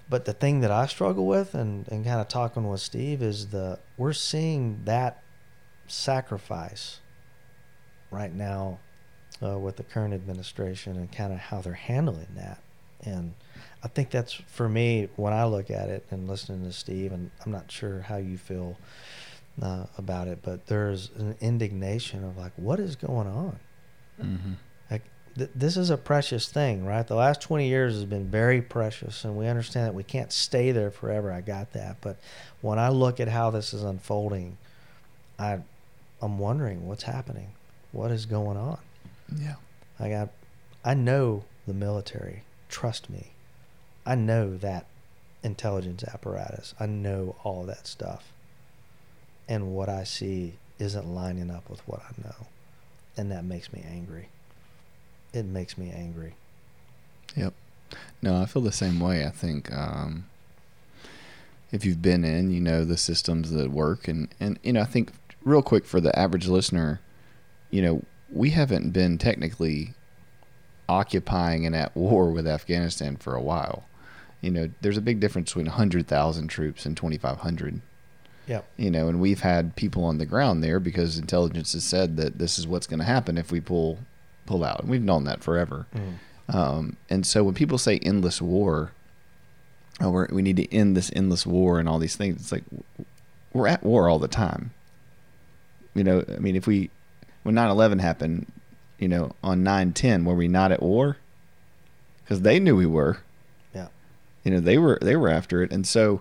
But 0.09 0.25
the 0.25 0.33
thing 0.33 0.61
that 0.61 0.71
I 0.71 0.87
struggle 0.87 1.27
with 1.27 1.55
and, 1.55 1.87
and 1.89 2.05
kind 2.05 2.21
of 2.21 2.29
talking 2.29 2.69
with 2.69 2.81
Steve 2.81 3.23
is 3.23 3.49
the 3.49 3.79
we're 3.97 4.13
seeing 4.13 4.81
that 4.85 5.23
sacrifice 5.87 7.01
right 8.13 8.33
now 8.35 8.79
uh, 9.43 9.59
with 9.59 9.77
the 9.77 9.83
current 9.83 10.15
administration 10.15 10.97
and 10.97 11.11
kind 11.11 11.33
of 11.33 11.39
how 11.39 11.61
they're 11.61 11.73
handling 11.73 12.29
that. 12.37 12.61
And 13.05 13.35
I 13.83 13.89
think 13.89 14.11
that's 14.11 14.33
for 14.33 14.69
me 14.69 15.09
when 15.17 15.33
I 15.33 15.45
look 15.45 15.71
at 15.71 15.89
it 15.89 16.07
and 16.11 16.29
listening 16.29 16.65
to 16.65 16.73
Steve, 16.73 17.13
and 17.13 17.31
I'm 17.45 17.51
not 17.51 17.71
sure 17.71 18.01
how 18.03 18.17
you 18.17 18.39
feel 18.39 18.77
uh, 19.61 19.87
about 19.99 20.29
it, 20.29 20.39
but 20.43 20.67
there's 20.67 21.11
an 21.17 21.37
indignation 21.41 22.25
of 22.25 22.39
like, 22.39 22.53
what 22.57 22.79
is 22.79 22.97
going 22.97 23.27
on? 23.27 23.59
Mm-hmm. 24.21 24.53
Like 24.91 25.03
th- 25.37 25.51
this 25.55 25.77
is 25.77 25.91
a 25.91 25.97
precious 25.97 26.49
thing, 26.49 26.85
right? 26.87 27.07
The 27.07 27.17
last 27.17 27.41
20 27.41 27.69
years 27.69 27.95
has 27.95 28.05
been 28.05 28.31
very 28.31 28.63
precious, 28.63 29.25
and 29.25 29.37
we 29.37 29.49
understand 29.49 29.87
that 29.87 29.95
we 29.95 30.05
can't 30.05 30.33
stay 30.33 30.71
there 30.71 30.91
forever. 30.91 31.33
I 31.33 31.41
got 31.41 31.73
that, 31.73 31.97
but 32.01 32.19
when 32.61 32.79
I 32.79 32.89
look 32.89 33.21
at 33.21 33.29
how 33.29 33.51
this 33.51 33.75
is 33.75 33.83
unfolding, 33.83 34.57
I, 35.39 35.59
I'm 36.21 36.39
wondering 36.39 36.87
what's 36.87 37.03
happening, 37.03 37.49
what 37.93 38.11
is 38.11 38.27
going 38.27 38.57
on. 38.57 38.79
Yeah, 39.39 39.57
I 40.01 40.09
got, 40.09 40.29
I 40.85 40.95
know 40.95 41.45
the 41.67 41.75
military. 41.75 42.43
Trust 42.69 43.09
me, 43.09 43.29
I 44.05 44.15
know 44.15 44.57
that 44.57 44.87
intelligence 45.43 46.03
apparatus. 46.05 46.75
I 46.81 46.87
know 46.87 47.37
all 47.45 47.65
that 47.65 47.87
stuff, 47.87 48.33
and 49.49 49.75
what 49.75 49.89
I 49.89 50.05
see 50.05 50.55
isn't 50.79 51.07
lining 51.07 51.51
up 51.51 51.71
with 51.71 51.87
what 51.87 52.01
I 52.01 52.27
know 52.27 52.47
and 53.17 53.31
that 53.31 53.45
makes 53.45 53.73
me 53.73 53.85
angry. 53.89 54.29
It 55.33 55.45
makes 55.45 55.77
me 55.77 55.91
angry. 55.91 56.35
Yep. 57.37 57.55
No, 58.21 58.41
I 58.41 58.47
feel 58.47 58.63
the 58.63 58.73
same 58.73 59.01
way. 59.01 59.27
I 59.27 59.31
think 59.31 59.73
um, 59.73 60.27
if 61.71 61.85
you've 61.85 62.03
been 62.03 62.25
in, 62.25 62.51
you 62.51 62.61
know 62.61 62.85
the 62.85 62.97
systems 62.97 63.51
that 63.51 63.71
work, 63.71 64.09
and 64.09 64.29
and 64.41 64.59
you 64.63 64.73
know 64.73 64.81
I 64.83 64.87
think 64.87 65.13
real 65.45 65.63
quick 65.63 65.85
for 65.85 66.01
the 66.01 66.17
average 66.19 66.47
listener, 66.47 67.01
you 67.73 67.83
know 67.83 68.03
we 68.31 68.51
haven't 68.51 68.91
been 68.91 69.19
technically 69.19 69.95
occupying 70.89 71.67
and 71.67 71.75
at 71.75 71.95
war 71.97 72.31
with 72.31 72.47
Afghanistan 72.47 73.17
for 73.17 73.35
a 73.35 73.43
while. 73.43 73.85
You 74.41 74.51
know, 74.51 74.71
there's 74.81 74.97
a 74.97 75.03
big 75.03 75.21
difference 75.21 75.51
between 75.51 75.67
100,000 75.67 76.49
troops 76.49 76.85
and 76.85 76.97
2,500. 76.97 77.81
Yeah. 78.47 78.63
You 78.77 78.91
know, 78.91 79.09
and 79.09 79.21
we've 79.21 79.41
had 79.41 79.77
people 79.77 80.05
on 80.05 80.19
the 80.19 80.27
ground 80.27 80.65
there 80.65 80.81
because 80.81 81.19
intelligence 81.19 81.75
has 81.75 81.85
said 81.85 82.17
that 82.17 82.39
this 82.39 82.59
is 82.59 82.67
what's 82.67 82.87
going 82.87 82.99
to 82.99 83.05
happen 83.05 83.39
if 83.39 83.53
we 83.53 83.61
pull 83.61 83.99
pull 84.45 84.65
out, 84.65 84.81
and 84.81 84.91
we've 84.91 85.03
known 85.03 85.23
that 85.25 85.45
forever. 85.45 85.87
Mm. 85.95 86.55
Um, 86.55 86.97
and 87.09 87.25
so 87.25 87.45
when 87.45 87.55
people 87.55 87.79
say 87.79 87.99
endless 87.99 88.43
war, 88.43 88.91
oh, 90.01 90.27
we 90.31 90.43
need 90.43 90.57
to 90.57 90.75
end 90.75 90.97
this 90.97 91.13
endless 91.15 91.47
war 91.47 91.79
and 91.79 91.89
all 91.89 92.01
these 92.01 92.17
things, 92.17 92.41
it's 92.41 92.53
like 92.53 92.65
we're 93.53 93.69
at 93.69 93.85
war 93.85 94.09
all 94.09 94.19
the 94.19 94.27
time. 94.27 94.73
You 95.95 96.03
know, 96.03 96.25
I 96.29 96.39
mean, 96.39 96.57
if 96.57 96.67
we 96.67 96.91
when 97.43 97.55
9/11 97.55 98.01
happened, 98.01 98.47
you 98.99 99.09
know, 99.09 99.33
on 99.43 99.63
9/10, 99.65 100.25
were 100.25 100.35
we 100.35 100.49
not 100.49 100.73
at 100.73 100.83
war? 100.83 101.17
Because 102.23 102.43
they 102.43 102.59
knew 102.59 102.77
we 102.77 102.87
were. 102.87 103.19
Yeah. 103.75 103.89
You 104.45 104.53
know, 104.53 104.61
they 104.61 104.79
were 104.79 104.99
they 105.03 105.17
were 105.17 105.29
after 105.29 105.63
it, 105.63 105.73
and 105.73 105.87
so 105.87 106.21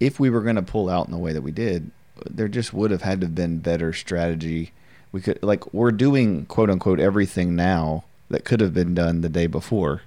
if 0.00 0.18
we 0.18 0.30
were 0.30 0.40
going 0.40 0.56
to 0.56 0.62
pull 0.62 0.88
out 0.88 1.06
in 1.06 1.12
the 1.12 1.18
way 1.18 1.32
that 1.32 1.42
we 1.42 1.52
did, 1.52 1.90
there 2.28 2.48
just 2.48 2.72
would 2.72 2.90
have 2.90 3.02
had 3.02 3.20
to 3.20 3.26
have 3.26 3.34
been 3.34 3.58
better 3.58 3.92
strategy. 3.92 4.72
We 5.12 5.20
could 5.20 5.42
like 5.42 5.72
we're 5.74 5.92
doing 5.92 6.46
quote 6.46 6.70
unquote 6.70 7.00
everything 7.00 7.54
now 7.54 8.04
that 8.30 8.44
could 8.44 8.60
have 8.60 8.72
been 8.72 8.94
done 8.94 9.20
the 9.20 9.28
day 9.28 9.46
before. 9.46 10.02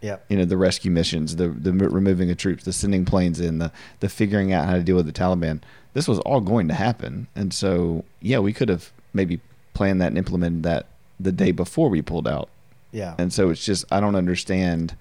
Yeah. 0.00 0.16
You 0.28 0.36
know, 0.38 0.44
the 0.44 0.56
rescue 0.56 0.90
missions, 0.90 1.36
the 1.36 1.48
the 1.48 1.72
removing 1.72 2.30
of 2.30 2.36
troops, 2.36 2.64
the 2.64 2.72
sending 2.72 3.04
planes 3.04 3.38
in, 3.38 3.58
the 3.58 3.70
the 4.00 4.08
figuring 4.08 4.52
out 4.52 4.66
how 4.66 4.74
to 4.74 4.82
deal 4.82 4.96
with 4.96 5.06
the 5.06 5.12
Taliban. 5.12 5.60
This 5.94 6.08
was 6.08 6.18
all 6.20 6.40
going 6.40 6.68
to 6.68 6.74
happen. 6.74 7.28
And 7.36 7.52
so, 7.52 8.04
yeah, 8.20 8.38
we 8.38 8.52
could 8.52 8.68
have 8.68 8.90
maybe 9.12 9.40
planned 9.74 10.00
that 10.00 10.08
and 10.08 10.18
implemented 10.18 10.62
that 10.64 10.86
the 11.18 11.32
day 11.32 11.52
before 11.52 11.88
we 11.88 12.02
pulled 12.02 12.28
out. 12.28 12.48
Yeah. 12.90 13.14
And 13.18 13.32
so 13.32 13.50
it's 13.50 13.64
just 13.64 13.84
I 13.90 14.00
don't 14.00 14.16
understand 14.16 14.96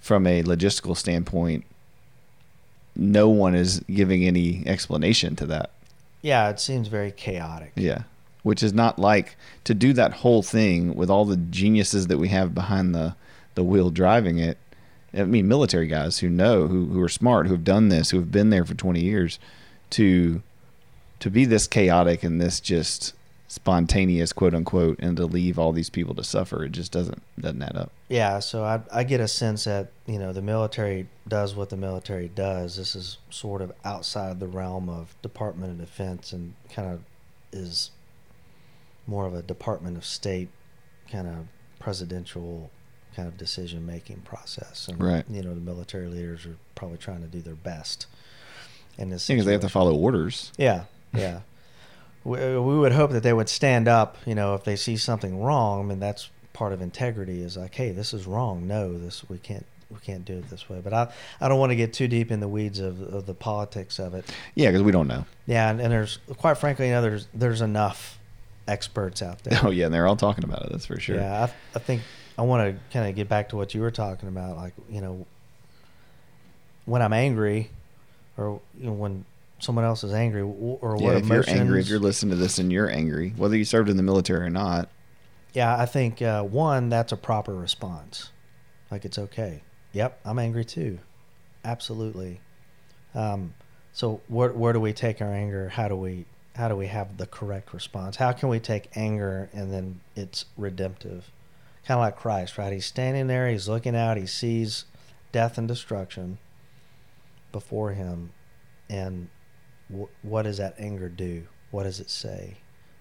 from 0.00 0.26
a 0.26 0.42
logistical 0.42 0.96
standpoint 0.96 1.64
no 2.96 3.28
one 3.28 3.54
is 3.54 3.80
giving 3.80 4.24
any 4.24 4.62
explanation 4.66 5.36
to 5.36 5.46
that. 5.46 5.70
Yeah, 6.22 6.50
it 6.50 6.60
seems 6.60 6.88
very 6.88 7.10
chaotic. 7.10 7.72
Yeah. 7.74 8.02
Which 8.42 8.62
is 8.62 8.72
not 8.72 8.98
like 8.98 9.36
to 9.64 9.74
do 9.74 9.92
that 9.94 10.14
whole 10.14 10.42
thing 10.42 10.94
with 10.94 11.10
all 11.10 11.24
the 11.24 11.36
geniuses 11.36 12.08
that 12.08 12.18
we 12.18 12.28
have 12.28 12.54
behind 12.54 12.94
the, 12.94 13.14
the 13.54 13.64
wheel 13.64 13.90
driving 13.90 14.38
it. 14.38 14.58
I 15.12 15.24
mean, 15.24 15.48
military 15.48 15.86
guys 15.86 16.18
who 16.18 16.28
know, 16.28 16.68
who, 16.68 16.86
who 16.86 17.02
are 17.02 17.08
smart, 17.08 17.46
who 17.46 17.54
have 17.54 17.64
done 17.64 17.88
this, 17.88 18.10
who 18.10 18.18
have 18.18 18.30
been 18.30 18.50
there 18.50 18.64
for 18.64 18.74
20 18.74 19.00
years, 19.00 19.38
to 19.90 20.42
to 21.18 21.30
be 21.30 21.44
this 21.44 21.66
chaotic 21.66 22.22
and 22.22 22.40
this 22.40 22.60
just 22.60 23.12
spontaneous 23.50 24.32
quote 24.32 24.54
unquote 24.54 24.96
and 25.00 25.16
to 25.16 25.26
leave 25.26 25.58
all 25.58 25.72
these 25.72 25.90
people 25.90 26.14
to 26.14 26.22
suffer 26.22 26.62
it 26.62 26.70
just 26.70 26.92
doesn't 26.92 27.20
doesn't 27.40 27.60
add 27.60 27.74
up. 27.74 27.90
Yeah 28.08 28.38
so 28.38 28.62
i 28.62 28.80
i 28.92 29.02
get 29.02 29.18
a 29.18 29.26
sense 29.26 29.64
that 29.64 29.90
you 30.06 30.20
know 30.20 30.32
the 30.32 30.40
military 30.40 31.08
does 31.26 31.56
what 31.56 31.68
the 31.68 31.76
military 31.76 32.28
does. 32.28 32.76
This 32.76 32.94
is 32.94 33.18
sort 33.28 33.60
of 33.60 33.72
outside 33.84 34.38
the 34.38 34.46
realm 34.46 34.88
of 34.88 35.20
department 35.20 35.72
of 35.72 35.78
defense 35.78 36.32
and 36.32 36.54
kind 36.72 36.92
of 36.92 37.00
is 37.50 37.90
more 39.08 39.26
of 39.26 39.34
a 39.34 39.42
department 39.42 39.96
of 39.96 40.04
state 40.04 40.48
kind 41.10 41.26
of 41.26 41.48
presidential 41.80 42.70
kind 43.16 43.26
of 43.26 43.36
decision 43.36 43.84
making 43.84 44.18
process. 44.20 44.86
And 44.86 45.02
right. 45.02 45.24
you 45.28 45.42
know 45.42 45.54
the 45.56 45.60
military 45.60 46.06
leaders 46.06 46.46
are 46.46 46.56
probably 46.76 46.98
trying 46.98 47.22
to 47.22 47.26
do 47.26 47.40
their 47.40 47.56
best 47.56 48.06
in 48.96 49.10
this 49.10 49.26
because 49.26 49.44
they 49.44 49.52
have 49.52 49.60
to 49.62 49.68
follow 49.68 49.96
orders. 49.96 50.52
Yeah 50.56 50.84
yeah 51.12 51.40
we, 52.24 52.38
we 52.38 52.78
would 52.78 52.92
hope 52.92 53.12
that 53.12 53.22
they 53.22 53.32
would 53.32 53.48
stand 53.48 53.88
up, 53.88 54.16
you 54.26 54.34
know, 54.34 54.54
if 54.54 54.64
they 54.64 54.76
see 54.76 54.96
something 54.96 55.42
wrong. 55.42 55.80
I 55.80 55.84
mean, 55.84 56.00
that's 56.00 56.30
part 56.52 56.72
of 56.72 56.82
integrity 56.82 57.42
is 57.42 57.56
like, 57.56 57.74
hey, 57.74 57.92
this 57.92 58.12
is 58.12 58.26
wrong. 58.26 58.66
No, 58.66 58.98
this 58.98 59.28
we 59.28 59.38
can't 59.38 59.66
we 59.90 59.98
can't 59.98 60.24
do 60.24 60.34
it 60.34 60.48
this 60.50 60.68
way. 60.68 60.80
But 60.82 60.92
I 60.92 61.12
I 61.40 61.48
don't 61.48 61.58
want 61.58 61.70
to 61.70 61.76
get 61.76 61.92
too 61.92 62.08
deep 62.08 62.30
in 62.30 62.40
the 62.40 62.48
weeds 62.48 62.78
of, 62.78 63.00
of 63.02 63.26
the 63.26 63.34
politics 63.34 63.98
of 63.98 64.14
it. 64.14 64.24
Yeah, 64.54 64.68
because 64.68 64.82
we 64.82 64.92
don't 64.92 65.08
know. 65.08 65.24
Yeah, 65.46 65.70
and, 65.70 65.80
and 65.80 65.92
there's 65.92 66.18
quite 66.36 66.58
frankly, 66.58 66.88
you 66.88 66.92
know, 66.92 67.02
there's 67.02 67.26
there's 67.34 67.62
enough 67.62 68.18
experts 68.68 69.22
out 69.22 69.42
there. 69.44 69.58
Oh 69.64 69.70
yeah, 69.70 69.86
and 69.86 69.94
they're 69.94 70.06
all 70.06 70.16
talking 70.16 70.44
about 70.44 70.64
it. 70.64 70.72
That's 70.72 70.86
for 70.86 71.00
sure. 71.00 71.16
Yeah, 71.16 71.44
I, 71.44 71.76
I 71.76 71.78
think 71.78 72.02
I 72.38 72.42
want 72.42 72.74
to 72.74 72.80
kind 72.92 73.08
of 73.08 73.14
get 73.14 73.28
back 73.28 73.50
to 73.50 73.56
what 73.56 73.74
you 73.74 73.80
were 73.80 73.90
talking 73.90 74.28
about, 74.28 74.56
like 74.56 74.74
you 74.88 75.00
know, 75.00 75.26
when 76.84 77.02
I'm 77.02 77.12
angry, 77.12 77.70
or 78.36 78.60
you 78.78 78.86
know, 78.86 78.92
when 78.92 79.24
someone 79.60 79.84
else 79.84 80.02
is 80.02 80.12
angry 80.12 80.42
or 80.42 80.96
what 80.96 81.00
yeah, 81.00 81.10
if 81.12 81.24
emotions. 81.24 81.46
you're 81.46 81.56
angry, 81.56 81.80
if 81.80 81.88
you're 81.88 81.98
listening 81.98 82.30
to 82.30 82.36
this 82.36 82.58
and 82.58 82.72
you're 82.72 82.90
angry, 82.90 83.32
whether 83.36 83.56
you 83.56 83.64
served 83.64 83.88
in 83.88 83.96
the 83.96 84.02
military 84.02 84.44
or 84.44 84.50
not. 84.50 84.88
Yeah, 85.52 85.76
I 85.76 85.86
think 85.86 86.22
uh, 86.22 86.42
one 86.42 86.88
that's 86.88 87.12
a 87.12 87.16
proper 87.16 87.54
response. 87.54 88.30
Like 88.90 89.04
it's 89.04 89.18
okay. 89.18 89.62
Yep, 89.92 90.20
I'm 90.24 90.38
angry 90.38 90.64
too. 90.64 90.98
Absolutely. 91.64 92.40
Um, 93.14 93.54
so 93.92 94.20
where 94.28 94.52
where 94.52 94.72
do 94.72 94.80
we 94.80 94.92
take 94.92 95.20
our 95.20 95.32
anger? 95.32 95.68
How 95.68 95.88
do 95.88 95.96
we 95.96 96.26
how 96.56 96.68
do 96.68 96.76
we 96.76 96.86
have 96.86 97.16
the 97.16 97.26
correct 97.26 97.72
response? 97.72 98.16
How 98.16 98.32
can 98.32 98.48
we 98.48 98.60
take 98.60 98.88
anger 98.94 99.48
and 99.52 99.72
then 99.72 100.00
it's 100.16 100.44
redemptive? 100.56 101.30
Kind 101.86 101.98
of 101.98 102.02
like 102.02 102.16
Christ, 102.16 102.58
right? 102.58 102.72
He's 102.72 102.86
standing 102.86 103.26
there, 103.26 103.48
he's 103.48 103.68
looking 103.68 103.96
out, 103.96 104.16
he 104.16 104.26
sees 104.26 104.84
death 105.32 105.58
and 105.58 105.66
destruction 105.66 106.38
before 107.52 107.92
him, 107.92 108.32
and 108.88 109.28
what 110.22 110.42
does 110.42 110.58
that 110.58 110.74
anger 110.78 111.08
do? 111.08 111.46
What 111.70 111.84
does 111.84 112.00
it 112.00 112.10
say? 112.10 112.56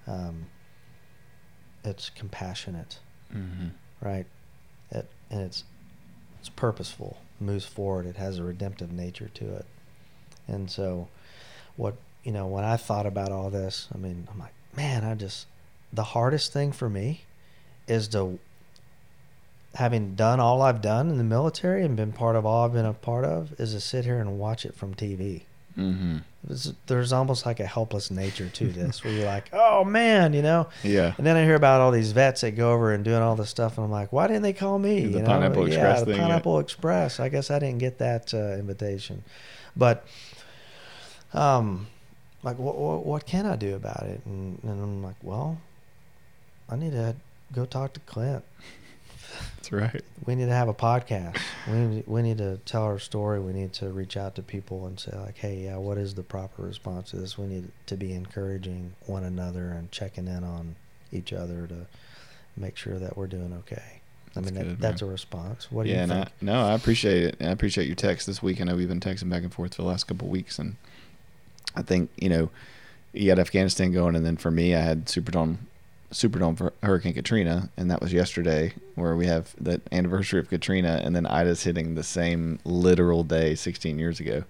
Um, 0.07 0.47
it's 1.83 2.09
compassionate, 2.09 2.99
Mm-hmm. 3.33 3.67
right? 4.01 4.25
It, 4.91 5.09
and 5.29 5.41
it's 5.41 5.63
it's 6.39 6.49
purposeful, 6.49 7.17
moves 7.39 7.65
forward. 7.65 8.05
It 8.05 8.15
has 8.17 8.39
a 8.39 8.43
redemptive 8.43 8.91
nature 8.91 9.29
to 9.35 9.55
it, 9.55 9.65
and 10.47 10.69
so 10.71 11.07
what 11.75 11.95
you 12.23 12.31
know 12.31 12.47
when 12.47 12.63
I 12.63 12.75
thought 12.77 13.05
about 13.05 13.31
all 13.31 13.49
this, 13.49 13.87
I 13.93 13.97
mean, 13.97 14.27
I'm 14.31 14.39
like, 14.39 14.53
man, 14.75 15.03
I 15.03 15.13
just 15.15 15.45
the 15.93 16.03
hardest 16.03 16.51
thing 16.53 16.71
for 16.71 16.89
me 16.89 17.21
is 17.87 18.07
to 18.09 18.39
having 19.75 20.15
done 20.15 20.39
all 20.39 20.61
I've 20.63 20.81
done 20.81 21.09
in 21.09 21.17
the 21.17 21.23
military 21.23 21.83
and 21.83 21.95
been 21.95 22.11
part 22.11 22.35
of 22.35 22.45
all 22.45 22.65
I've 22.65 22.73
been 22.73 22.85
a 22.85 22.93
part 22.93 23.25
of 23.25 23.53
is 23.59 23.73
to 23.73 23.79
sit 23.79 24.05
here 24.05 24.19
and 24.19 24.39
watch 24.39 24.65
it 24.65 24.75
from 24.75 24.95
TV. 24.95 25.43
Mm-hmm. 25.77 26.17
There's, 26.43 26.73
there's 26.87 27.13
almost 27.13 27.45
like 27.45 27.59
a 27.59 27.65
helpless 27.65 28.09
nature 28.09 28.49
to 28.49 28.67
this 28.67 29.03
where 29.03 29.13
you're 29.13 29.25
like, 29.25 29.49
oh 29.53 29.83
man, 29.83 30.33
you 30.33 30.41
know. 30.41 30.67
Yeah. 30.83 31.13
And 31.17 31.25
then 31.25 31.35
I 31.35 31.43
hear 31.43 31.55
about 31.55 31.81
all 31.81 31.91
these 31.91 32.11
vets 32.11 32.41
that 32.41 32.51
go 32.51 32.71
over 32.71 32.93
and 32.93 33.03
doing 33.03 33.21
all 33.21 33.35
this 33.35 33.49
stuff, 33.49 33.77
and 33.77 33.85
I'm 33.85 33.91
like, 33.91 34.13
why 34.13 34.27
didn't 34.27 34.43
they 34.43 34.53
call 34.53 34.79
me? 34.79 35.05
The 35.05 35.09
you 35.09 35.19
know? 35.19 35.25
Pineapple 35.25 35.67
yeah, 35.67 35.75
Express 35.75 36.03
the. 36.03 36.15
Pineapple 36.15 36.59
Express. 36.59 37.19
I 37.19 37.29
guess 37.29 37.51
I 37.51 37.59
didn't 37.59 37.79
get 37.79 37.97
that 37.97 38.33
uh, 38.33 38.53
invitation, 38.57 39.23
but 39.75 40.05
um, 41.33 41.87
like, 42.41 42.57
what, 42.57 42.77
what 42.77 43.05
what 43.05 43.25
can 43.25 43.45
I 43.45 43.55
do 43.55 43.75
about 43.75 44.03
it? 44.03 44.21
And, 44.25 44.59
and 44.63 44.81
I'm 44.81 45.03
like, 45.03 45.17
well, 45.21 45.59
I 46.69 46.77
need 46.77 46.91
to 46.91 47.15
go 47.53 47.65
talk 47.65 47.93
to 47.93 47.99
Clint. 48.01 48.43
That's 49.55 49.71
right. 49.71 50.01
We 50.25 50.35
need 50.35 50.45
to 50.45 50.53
have 50.53 50.67
a 50.67 50.73
podcast. 50.73 51.37
We 51.67 51.77
need, 51.77 52.03
we 52.07 52.21
need 52.21 52.37
to 52.39 52.57
tell 52.65 52.83
our 52.83 52.99
story. 52.99 53.39
We 53.39 53.53
need 53.53 53.73
to 53.73 53.89
reach 53.89 54.17
out 54.17 54.35
to 54.35 54.41
people 54.41 54.85
and 54.85 54.99
say 54.99 55.11
like, 55.17 55.37
hey, 55.37 55.63
yeah, 55.63 55.77
what 55.77 55.97
is 55.97 56.15
the 56.15 56.23
proper 56.23 56.63
response 56.63 57.11
to 57.11 57.17
this? 57.17 57.37
We 57.37 57.47
need 57.47 57.71
to 57.87 57.95
be 57.95 58.13
encouraging 58.13 58.93
one 59.05 59.23
another 59.23 59.69
and 59.69 59.91
checking 59.91 60.27
in 60.27 60.43
on 60.43 60.75
each 61.11 61.33
other 61.33 61.67
to 61.67 61.87
make 62.55 62.77
sure 62.77 62.99
that 62.99 63.17
we're 63.17 63.27
doing 63.27 63.53
okay. 63.59 64.01
I 64.35 64.41
That's 64.41 64.51
mean, 64.51 64.67
that, 64.67 64.79
that's 64.79 65.01
a 65.01 65.05
response. 65.05 65.71
What 65.71 65.85
do 65.85 65.89
yeah, 65.89 66.01
you 66.01 66.07
think? 66.07 66.27
I, 66.27 66.31
no, 66.41 66.67
I 66.67 66.73
appreciate 66.73 67.23
it. 67.23 67.37
I 67.41 67.49
appreciate 67.49 67.87
your 67.87 67.95
text 67.95 68.27
this 68.27 68.43
week. 68.43 68.61
I 68.61 68.63
know 68.63 68.75
we've 68.75 68.87
been 68.87 68.99
texting 68.99 69.29
back 69.29 69.43
and 69.43 69.53
forth 69.53 69.75
for 69.75 69.81
the 69.81 69.87
last 69.87 70.05
couple 70.05 70.27
of 70.27 70.31
weeks, 70.31 70.59
and 70.59 70.75
I 71.75 71.81
think 71.81 72.11
you 72.15 72.29
know 72.29 72.49
you 73.11 73.29
had 73.29 73.39
Afghanistan 73.39 73.91
going, 73.91 74.15
and 74.15 74.25
then 74.25 74.37
for 74.37 74.51
me, 74.51 74.75
I 74.75 74.81
had 74.81 75.05
Superdome, 75.05 75.57
Superdome 76.11 76.57
for 76.57 76.73
Hurricane 76.81 77.13
Katrina, 77.13 77.69
and 77.77 77.89
that 77.91 78.01
was 78.01 78.11
yesterday, 78.13 78.73
where 78.95 79.15
we 79.15 79.27
have 79.27 79.55
the 79.59 79.81
anniversary 79.91 80.39
of 80.39 80.49
Katrina, 80.49 81.01
and 81.03 81.15
then 81.15 81.25
Ida's 81.25 81.63
hitting 81.63 81.95
the 81.95 82.03
same 82.03 82.59
literal 82.63 83.23
day 83.23 83.55
16 83.55 83.99
years 83.99 84.19
ago. 84.19 84.43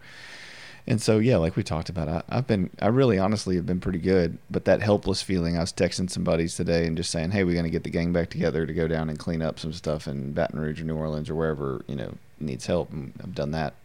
And 0.88 1.02
so, 1.02 1.20
yeah, 1.20 1.38
like 1.38 1.56
we 1.56 1.62
talked 1.62 1.90
about, 1.90 2.08
I, 2.08 2.24
I've 2.30 2.48
been, 2.48 2.72
I 2.82 2.88
really 2.88 3.20
honestly 3.20 3.56
have 3.58 3.66
been 3.66 3.80
pretty 3.80 4.00
good. 4.00 4.40
But 4.50 4.66
that 4.66 4.82
helpless 4.82 5.22
feeling, 5.22 5.56
I 5.56 5.62
was 5.62 5.72
texting 5.72 6.10
some 6.10 6.24
buddies 6.24 6.56
today 6.56 6.88
and 6.88 6.98
just 6.98 7.12
saying, 7.12 7.32
hey, 7.32 7.44
we're 7.44 7.54
going 7.54 7.66
to 7.66 7.70
get 7.70 7.84
the 7.84 7.92
gang 7.92 8.12
back 8.12 8.32
together 8.32 8.66
to 8.66 8.74
go 8.74 8.88
down 8.88 9.08
and 9.08 9.20
clean 9.20 9.44
up 9.44 9.60
some 9.60 9.72
stuff 9.72 10.08
in 10.08 10.32
Baton 10.32 10.60
Rouge 10.60 10.82
or 10.82 10.86
New 10.86 10.96
Orleans 10.96 11.30
or 11.30 11.36
wherever, 11.36 11.84
you 11.88 11.96
know, 11.96 12.16
needs 12.40 12.66
help. 12.66 12.92
And 12.92 13.14
I've 13.22 13.36
done 13.36 13.52
that. 13.52 13.76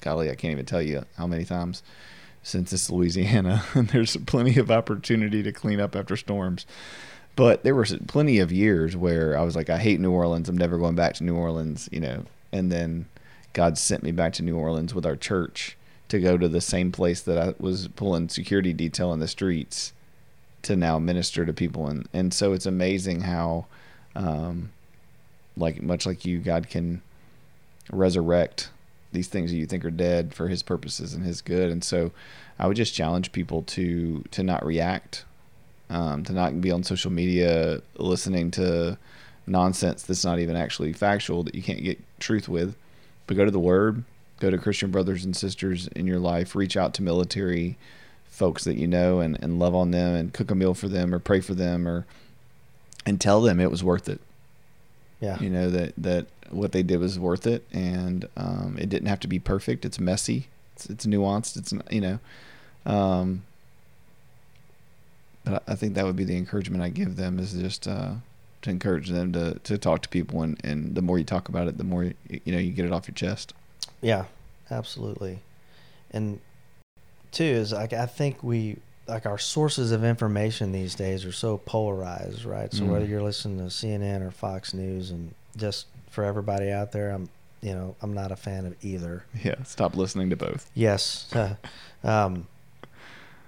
Golly, 0.00 0.30
I 0.30 0.36
can't 0.36 0.52
even 0.52 0.64
tell 0.64 0.80
you 0.80 1.04
how 1.18 1.26
many 1.26 1.44
times 1.44 1.82
since 2.42 2.72
it's 2.72 2.88
Louisiana. 2.88 3.64
And 3.74 3.88
there's 3.88 4.16
plenty 4.16 4.58
of 4.58 4.70
opportunity 4.70 5.42
to 5.42 5.52
clean 5.52 5.80
up 5.80 5.94
after 5.94 6.16
storms. 6.16 6.64
But 7.36 7.64
there 7.64 7.74
were 7.74 7.86
plenty 8.06 8.38
of 8.38 8.52
years 8.52 8.96
where 8.96 9.36
I 9.36 9.42
was 9.42 9.56
like, 9.56 9.68
I 9.68 9.78
hate 9.78 9.98
New 9.98 10.12
Orleans. 10.12 10.48
I'm 10.48 10.58
never 10.58 10.78
going 10.78 10.94
back 10.94 11.14
to 11.14 11.24
New 11.24 11.34
Orleans, 11.34 11.88
you 11.90 12.00
know. 12.00 12.24
And 12.52 12.70
then 12.70 13.06
God 13.52 13.76
sent 13.76 14.02
me 14.02 14.12
back 14.12 14.32
to 14.34 14.42
New 14.42 14.56
Orleans 14.56 14.94
with 14.94 15.04
our 15.04 15.16
church 15.16 15.76
to 16.08 16.20
go 16.20 16.38
to 16.38 16.48
the 16.48 16.60
same 16.60 16.92
place 16.92 17.20
that 17.22 17.38
I 17.38 17.54
was 17.58 17.88
pulling 17.88 18.28
security 18.28 18.72
detail 18.72 19.12
in 19.12 19.18
the 19.18 19.26
streets 19.26 19.92
to 20.62 20.76
now 20.76 20.98
minister 20.98 21.44
to 21.44 21.52
people. 21.52 21.88
And, 21.88 22.08
and 22.12 22.32
so 22.32 22.52
it's 22.52 22.66
amazing 22.66 23.22
how, 23.22 23.66
um, 24.14 24.70
like, 25.56 25.82
much 25.82 26.06
like 26.06 26.24
you, 26.24 26.38
God 26.38 26.68
can 26.68 27.02
resurrect 27.90 28.70
these 29.12 29.28
things 29.28 29.50
that 29.50 29.56
you 29.56 29.66
think 29.66 29.84
are 29.84 29.90
dead 29.90 30.34
for 30.34 30.48
his 30.48 30.62
purposes 30.62 31.14
and 31.14 31.24
his 31.24 31.40
good. 31.40 31.70
And 31.70 31.82
so 31.82 32.12
I 32.58 32.66
would 32.66 32.76
just 32.76 32.94
challenge 32.94 33.32
people 33.32 33.62
to, 33.62 34.24
to 34.30 34.42
not 34.42 34.64
react 34.64 35.24
um, 35.90 36.24
to 36.24 36.32
not 36.32 36.60
be 36.60 36.70
on 36.70 36.82
social 36.82 37.10
media 37.10 37.80
listening 37.96 38.50
to 38.52 38.98
nonsense 39.46 40.02
that's 40.02 40.24
not 40.24 40.38
even 40.38 40.56
actually 40.56 40.92
factual 40.92 41.42
that 41.42 41.54
you 41.54 41.62
can't 41.62 41.82
get 41.82 42.02
truth 42.18 42.48
with. 42.48 42.76
But 43.26 43.36
go 43.36 43.44
to 43.44 43.50
the 43.50 43.58
Word, 43.58 44.04
go 44.40 44.50
to 44.50 44.58
Christian 44.58 44.90
brothers 44.90 45.24
and 45.24 45.36
sisters 45.36 45.88
in 45.88 46.06
your 46.06 46.18
life, 46.18 46.54
reach 46.54 46.76
out 46.76 46.94
to 46.94 47.02
military 47.02 47.76
folks 48.26 48.64
that 48.64 48.76
you 48.76 48.86
know 48.86 49.20
and, 49.20 49.38
and 49.42 49.58
love 49.58 49.74
on 49.74 49.92
them 49.92 50.14
and 50.14 50.32
cook 50.32 50.50
a 50.50 50.54
meal 50.54 50.74
for 50.74 50.88
them 50.88 51.14
or 51.14 51.18
pray 51.18 51.40
for 51.40 51.54
them 51.54 51.86
or 51.86 52.04
and 53.06 53.20
tell 53.20 53.40
them 53.40 53.60
it 53.60 53.70
was 53.70 53.84
worth 53.84 54.08
it. 54.08 54.20
Yeah. 55.20 55.38
You 55.40 55.50
know 55.50 55.70
that 55.70 55.94
that 55.96 56.26
what 56.50 56.72
they 56.72 56.82
did 56.82 57.00
was 57.00 57.18
worth 57.18 57.46
it 57.46 57.64
and 57.72 58.28
um, 58.36 58.76
it 58.78 58.88
didn't 58.88 59.08
have 59.08 59.20
to 59.20 59.28
be 59.28 59.38
perfect. 59.38 59.84
It's 59.84 59.98
messy. 59.98 60.48
It's, 60.74 60.86
it's 60.86 61.06
nuanced. 61.06 61.56
It's 61.56 61.72
you 61.90 62.00
know. 62.00 62.18
Um, 62.84 63.44
but 65.44 65.62
I 65.68 65.74
think 65.74 65.94
that 65.94 66.04
would 66.04 66.16
be 66.16 66.24
the 66.24 66.36
encouragement 66.36 66.82
I 66.82 66.88
give 66.88 67.16
them 67.16 67.38
is 67.38 67.52
just 67.52 67.86
uh, 67.86 68.14
to 68.62 68.70
encourage 68.70 69.08
them 69.10 69.32
to, 69.32 69.58
to 69.64 69.76
talk 69.78 70.02
to 70.02 70.08
people 70.08 70.42
and, 70.42 70.58
and 70.64 70.94
the 70.94 71.02
more 71.02 71.18
you 71.18 71.24
talk 71.24 71.48
about 71.48 71.68
it, 71.68 71.78
the 71.78 71.84
more 71.84 72.04
you, 72.04 72.14
you 72.44 72.52
know 72.52 72.58
you 72.58 72.72
get 72.72 72.84
it 72.86 72.92
off 72.92 73.06
your 73.06 73.14
chest. 73.14 73.52
Yeah, 74.00 74.24
absolutely. 74.70 75.40
And 76.10 76.40
two 77.32 77.44
is 77.44 77.72
like 77.72 77.92
I 77.92 78.06
think 78.06 78.42
we 78.42 78.78
like 79.06 79.26
our 79.26 79.38
sources 79.38 79.92
of 79.92 80.02
information 80.02 80.72
these 80.72 80.94
days 80.94 81.24
are 81.26 81.32
so 81.32 81.58
polarized, 81.58 82.44
right? 82.46 82.72
So 82.72 82.84
Mm. 82.84 82.88
whether 82.92 83.04
you're 83.04 83.22
listening 83.22 83.58
to 83.58 83.64
CNN 83.64 84.22
or 84.22 84.30
Fox 84.30 84.72
News, 84.72 85.10
and 85.10 85.34
just 85.56 85.86
for 86.08 86.24
everybody 86.24 86.70
out 86.70 86.92
there, 86.92 87.10
I'm 87.10 87.28
you 87.60 87.74
know 87.74 87.96
I'm 88.00 88.14
not 88.14 88.32
a 88.32 88.36
fan 88.36 88.64
of 88.66 88.82
either. 88.82 89.24
Yeah, 89.44 89.62
stop 89.64 89.94
listening 89.96 90.30
to 90.30 90.36
both. 90.36 90.70
Yes. 90.74 91.26
um, 92.04 92.46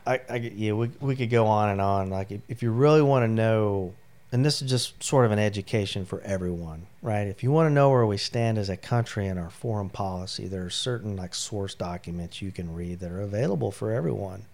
I, 0.07 0.21
I, 0.29 0.37
yeah, 0.37 0.73
we, 0.73 0.91
we 1.01 1.17
could 1.17 1.31
go 1.31 1.47
on 1.47 1.71
and 1.71 1.81
on. 1.81 2.11
Like, 2.11 2.31
if, 2.31 2.41
if 2.49 2.63
you 2.63 2.71
really 2.71 3.03
want 3.03 3.25
to 3.25 3.29
know, 3.29 3.93
and 4.33 4.45
this 4.45 4.63
is 4.63 4.71
just 4.71 5.03
sort 5.03 5.27
of 5.27 5.33
an 5.33 5.39
education 5.39 6.05
for 6.05 6.21
everyone, 6.21 6.87
right? 7.03 7.27
If 7.27 7.43
you 7.43 7.51
want 7.51 7.69
to 7.69 7.73
know 7.73 7.91
where 7.91 8.07
we 8.07 8.17
stand 8.17 8.59
as 8.59 8.69
a 8.69 8.77
country 8.77 9.27
in 9.27 9.39
our 9.39 9.51
foreign 9.51 9.89
policy, 9.89 10.47
there 10.47 10.65
are 10.65 10.71
certain 10.71 11.17
like 11.17 11.35
source 11.35 11.75
documents 11.75 12.41
you 12.41 12.53
can 12.53 12.75
read 12.75 13.01
that 13.01 13.11
are 13.11 13.21
available 13.21 13.71
for 13.71 13.93
everyone, 13.93 14.45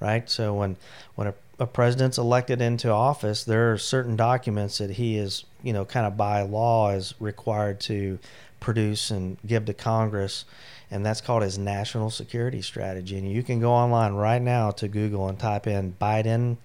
right? 0.00 0.28
So 0.28 0.54
when 0.54 0.76
when 1.14 1.28
a, 1.28 1.34
a 1.58 1.66
president's 1.66 2.18
elected 2.18 2.60
into 2.60 2.90
office, 2.90 3.44
there 3.44 3.72
are 3.72 3.78
certain 3.78 4.16
documents 4.16 4.78
that 4.78 4.90
he 4.90 5.16
is, 5.16 5.44
you 5.62 5.72
know, 5.72 5.84
kind 5.84 6.06
of 6.06 6.16
by 6.16 6.42
law 6.42 6.90
is 6.90 7.14
required 7.20 7.80
to 7.80 8.18
produce 8.60 9.10
and 9.10 9.36
give 9.46 9.66
to 9.66 9.74
Congress 9.74 10.44
and 10.90 11.04
that's 11.04 11.20
called 11.20 11.42
his 11.42 11.58
national 11.58 12.10
security 12.10 12.62
strategy. 12.62 13.18
And 13.18 13.30
you 13.30 13.42
can 13.42 13.60
go 13.60 13.72
online 13.72 14.14
right 14.14 14.42
now 14.42 14.70
to 14.72 14.88
Google 14.88 15.28
and 15.28 15.38
type 15.38 15.66
in 15.66 15.96
Biden 16.00 16.56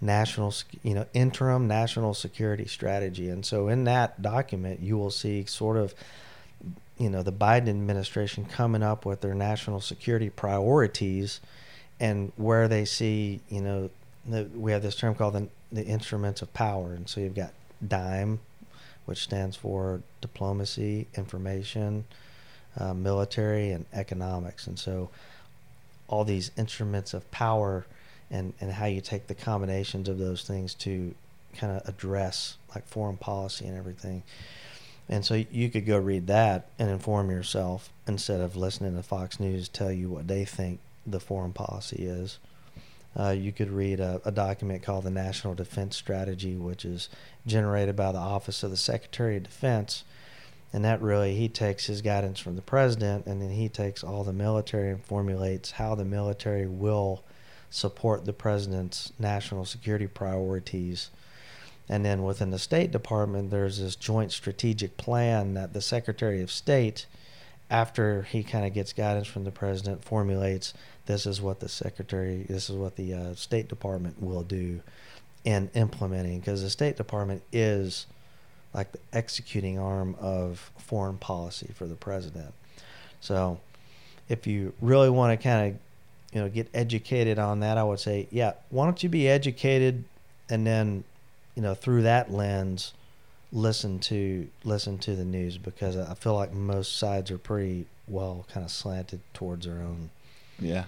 national, 0.00 0.54
you 0.82 0.94
know, 0.94 1.06
interim 1.14 1.66
national 1.66 2.14
security 2.14 2.66
strategy. 2.66 3.28
And 3.28 3.44
so 3.44 3.68
in 3.68 3.84
that 3.84 4.20
document, 4.22 4.80
you 4.80 4.96
will 4.96 5.10
see 5.10 5.44
sort 5.46 5.76
of, 5.76 5.94
you 6.98 7.10
know, 7.10 7.22
the 7.22 7.32
Biden 7.32 7.68
administration 7.68 8.44
coming 8.44 8.82
up 8.82 9.04
with 9.04 9.20
their 9.20 9.34
national 9.34 9.80
security 9.80 10.30
priorities 10.30 11.40
and 12.00 12.32
where 12.36 12.68
they 12.68 12.84
see, 12.84 13.40
you 13.48 13.60
know, 13.60 13.90
the, 14.26 14.48
we 14.54 14.72
have 14.72 14.82
this 14.82 14.96
term 14.96 15.14
called 15.14 15.34
the, 15.34 15.48
the 15.70 15.84
instruments 15.84 16.42
of 16.42 16.52
power. 16.54 16.92
And 16.92 17.08
so 17.08 17.20
you've 17.20 17.34
got 17.34 17.52
DIME, 17.86 18.40
which 19.04 19.22
stands 19.22 19.56
for 19.56 20.02
diplomacy, 20.20 21.06
information, 21.14 22.04
uh, 22.78 22.94
military 22.94 23.70
and 23.70 23.86
economics. 23.92 24.66
And 24.66 24.78
so 24.78 25.10
all 26.08 26.24
these 26.24 26.50
instruments 26.56 27.14
of 27.14 27.30
power 27.30 27.86
and, 28.30 28.52
and 28.60 28.72
how 28.72 28.86
you 28.86 29.00
take 29.00 29.26
the 29.26 29.34
combinations 29.34 30.08
of 30.08 30.18
those 30.18 30.42
things 30.42 30.74
to 30.74 31.14
kind 31.56 31.76
of 31.76 31.88
address 31.88 32.56
like 32.74 32.86
foreign 32.86 33.16
policy 33.16 33.66
and 33.66 33.76
everything. 33.76 34.22
And 35.08 35.24
so 35.24 35.34
you 35.34 35.70
could 35.70 35.86
go 35.86 35.98
read 35.98 36.26
that 36.28 36.68
and 36.78 36.90
inform 36.90 37.30
yourself 37.30 37.90
instead 38.06 38.40
of 38.40 38.56
listening 38.56 38.96
to 38.96 39.02
Fox 39.02 39.38
News 39.38 39.68
tell 39.68 39.92
you 39.92 40.08
what 40.08 40.28
they 40.28 40.44
think 40.44 40.80
the 41.06 41.20
foreign 41.20 41.52
policy 41.52 42.04
is. 42.06 42.38
Uh, 43.16 43.30
you 43.30 43.52
could 43.52 43.70
read 43.70 44.00
a, 44.00 44.20
a 44.24 44.32
document 44.32 44.82
called 44.82 45.04
the 45.04 45.10
National 45.10 45.54
Defense 45.54 45.96
Strategy, 45.96 46.56
which 46.56 46.84
is 46.84 47.08
generated 47.46 47.94
by 47.94 48.10
the 48.10 48.18
Office 48.18 48.62
of 48.62 48.70
the 48.70 48.76
Secretary 48.76 49.36
of 49.36 49.44
Defense 49.44 50.04
and 50.74 50.84
that 50.84 51.00
really 51.00 51.36
he 51.36 51.48
takes 51.48 51.86
his 51.86 52.02
guidance 52.02 52.40
from 52.40 52.56
the 52.56 52.62
president 52.62 53.26
and 53.26 53.40
then 53.40 53.50
he 53.50 53.68
takes 53.68 54.02
all 54.02 54.24
the 54.24 54.32
military 54.32 54.90
and 54.90 55.04
formulates 55.04 55.70
how 55.70 55.94
the 55.94 56.04
military 56.04 56.66
will 56.66 57.22
support 57.70 58.24
the 58.24 58.32
president's 58.32 59.12
national 59.16 59.64
security 59.64 60.08
priorities. 60.08 61.10
And 61.88 62.04
then 62.04 62.24
within 62.24 62.50
the 62.50 62.58
state 62.58 62.90
department 62.90 63.52
there's 63.52 63.78
this 63.78 63.94
joint 63.94 64.32
strategic 64.32 64.96
plan 64.96 65.54
that 65.54 65.74
the 65.74 65.80
secretary 65.80 66.42
of 66.42 66.50
state 66.50 67.06
after 67.70 68.22
he 68.22 68.42
kind 68.42 68.66
of 68.66 68.74
gets 68.74 68.92
guidance 68.92 69.28
from 69.28 69.44
the 69.44 69.52
president 69.52 70.04
formulates 70.04 70.74
this 71.06 71.24
is 71.24 71.40
what 71.40 71.60
the 71.60 71.68
secretary 71.68 72.46
this 72.48 72.68
is 72.68 72.74
what 72.74 72.96
the 72.96 73.14
uh, 73.14 73.34
state 73.36 73.68
department 73.68 74.20
will 74.20 74.42
do 74.42 74.80
in 75.44 75.70
implementing. 75.74 76.40
Because 76.40 76.62
the 76.62 76.70
State 76.70 76.96
Department 76.96 77.42
is 77.52 78.06
like 78.74 78.90
the 78.92 78.98
executing 79.12 79.78
arm 79.78 80.16
of 80.20 80.70
foreign 80.76 81.16
policy 81.16 81.70
for 81.74 81.86
the 81.86 81.94
president. 81.94 82.52
So 83.20 83.60
if 84.28 84.46
you 84.46 84.72
really 84.80 85.08
want 85.10 85.38
to 85.38 85.42
kind 85.42 85.70
of 85.70 85.78
you 86.34 86.40
know 86.42 86.48
get 86.48 86.68
educated 86.74 87.38
on 87.38 87.60
that, 87.60 87.78
I 87.78 87.84
would 87.84 88.00
say, 88.00 88.26
yeah, 88.30 88.54
why 88.70 88.84
don't 88.84 89.02
you 89.02 89.08
be 89.08 89.28
educated 89.28 90.04
and 90.50 90.66
then 90.66 91.04
you 91.54 91.62
know 91.62 91.74
through 91.74 92.02
that 92.02 92.30
lens 92.32 92.92
listen 93.52 94.00
to 94.00 94.48
listen 94.64 94.98
to 94.98 95.14
the 95.14 95.24
news 95.24 95.56
because 95.58 95.96
I 95.96 96.14
feel 96.14 96.34
like 96.34 96.52
most 96.52 96.96
sides 96.98 97.30
are 97.30 97.38
pretty 97.38 97.86
well 98.08 98.44
kind 98.52 98.66
of 98.66 98.72
slanted 98.72 99.20
towards 99.32 99.64
their 99.66 99.76
own. 99.76 100.10
Yeah, 100.58 100.84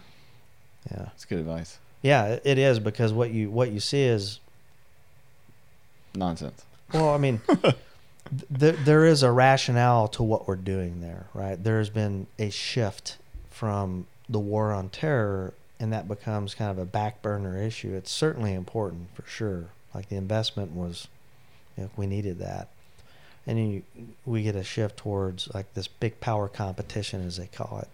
Yeah. 0.90 1.10
It's 1.14 1.24
good 1.24 1.38
advice. 1.38 1.78
Yeah, 2.02 2.24
it- 2.26 2.42
it 2.44 2.58
is 2.58 2.78
because 2.80 3.12
what 3.12 3.30
you 3.30 3.50
what 3.50 3.70
you 3.70 3.78
see 3.80 4.02
is 4.02 4.40
Nonsense. 6.14 6.64
Well, 6.92 7.10
I 7.10 7.18
mean, 7.18 7.40
th- 8.58 8.76
there 8.84 9.04
is 9.04 9.22
a 9.22 9.30
rationale 9.30 10.08
to 10.08 10.22
what 10.22 10.46
we're 10.46 10.56
doing 10.56 11.00
there, 11.00 11.26
right? 11.34 11.62
There's 11.62 11.90
been 11.90 12.26
a 12.38 12.50
shift 12.50 13.18
from 13.50 14.06
the 14.28 14.38
war 14.38 14.72
on 14.72 14.88
terror, 14.88 15.54
and 15.78 15.92
that 15.92 16.08
becomes 16.08 16.54
kind 16.54 16.70
of 16.70 16.78
a 16.78 16.84
back 16.84 17.22
burner 17.22 17.60
issue. 17.60 17.94
It's 17.94 18.10
certainly 18.10 18.54
important 18.54 19.08
for 19.14 19.28
sure. 19.28 19.66
Like 19.94 20.08
the 20.08 20.16
investment 20.16 20.72
was, 20.72 21.08
you 21.76 21.84
know, 21.84 21.90
we 21.96 22.06
needed 22.06 22.38
that, 22.40 22.68
and 23.46 23.72
you, 23.72 23.82
we 24.24 24.42
get 24.42 24.56
a 24.56 24.64
shift 24.64 24.96
towards 24.96 25.52
like 25.54 25.72
this 25.74 25.88
big 25.88 26.20
power 26.20 26.48
competition, 26.48 27.26
as 27.26 27.36
they 27.36 27.46
call 27.46 27.78
it. 27.80 27.88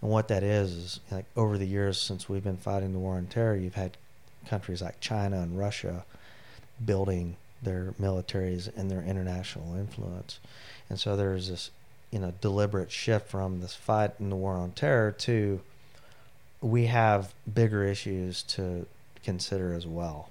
And 0.00 0.10
what 0.10 0.28
that 0.28 0.42
is 0.42 0.72
is 0.72 1.00
like 1.10 1.26
over 1.36 1.58
the 1.58 1.66
years 1.66 2.00
since 2.00 2.28
we've 2.28 2.44
been 2.44 2.56
fighting 2.56 2.92
the 2.92 2.98
war 2.98 3.16
on 3.16 3.26
terror, 3.26 3.56
you've 3.56 3.74
had 3.74 3.96
countries 4.46 4.80
like 4.80 5.00
China 5.00 5.40
and 5.40 5.58
Russia 5.58 6.04
building 6.84 7.36
their 7.62 7.94
militaries 8.00 8.74
and 8.76 8.90
their 8.90 9.02
international 9.02 9.74
influence. 9.74 10.38
And 10.88 10.98
so 10.98 11.16
there's 11.16 11.48
this, 11.48 11.70
you 12.10 12.18
know, 12.18 12.32
deliberate 12.40 12.90
shift 12.90 13.28
from 13.28 13.60
this 13.60 13.74
fight 13.74 14.12
in 14.20 14.30
the 14.30 14.36
war 14.36 14.54
on 14.54 14.72
terror 14.72 15.12
to 15.12 15.60
we 16.60 16.86
have 16.86 17.34
bigger 17.52 17.84
issues 17.84 18.42
to 18.42 18.86
consider 19.24 19.72
as 19.74 19.86
well. 19.86 20.30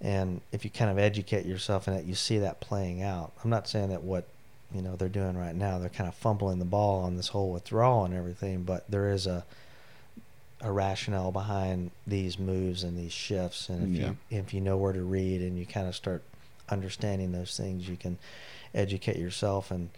And 0.00 0.40
if 0.52 0.64
you 0.64 0.70
kind 0.70 0.90
of 0.90 0.98
educate 0.98 1.46
yourself 1.46 1.88
in 1.88 1.94
it, 1.94 2.04
you 2.04 2.14
see 2.14 2.38
that 2.38 2.60
playing 2.60 3.02
out. 3.02 3.32
I'm 3.42 3.50
not 3.50 3.68
saying 3.68 3.88
that 3.90 4.02
what 4.02 4.26
you 4.74 4.82
know 4.82 4.96
they're 4.96 5.08
doing 5.08 5.36
right 5.36 5.54
now, 5.54 5.78
they're 5.78 5.88
kind 5.88 6.08
of 6.08 6.14
fumbling 6.14 6.58
the 6.58 6.64
ball 6.64 7.04
on 7.04 7.16
this 7.16 7.28
whole 7.28 7.50
withdrawal 7.50 8.04
and 8.04 8.14
everything, 8.14 8.64
but 8.64 8.90
there 8.90 9.10
is 9.10 9.26
a 9.26 9.44
a 10.60 10.70
rationale 10.72 11.32
behind 11.32 11.90
these 12.06 12.38
moves 12.38 12.82
and 12.84 12.96
these 12.96 13.12
shifts 13.12 13.68
and 13.68 13.92
if 13.94 14.00
Yeah. 14.00 14.08
you 14.08 14.16
if 14.30 14.54
you 14.54 14.60
know 14.60 14.76
where 14.76 14.92
to 14.92 15.02
read 15.02 15.40
and 15.42 15.58
you 15.58 15.66
kind 15.66 15.86
of 15.88 15.94
start 15.94 16.22
understanding 16.68 17.32
those 17.32 17.56
things 17.56 17.88
you 17.88 17.96
can 17.96 18.18
educate 18.74 19.16
yourself 19.18 19.70
and 19.70 19.90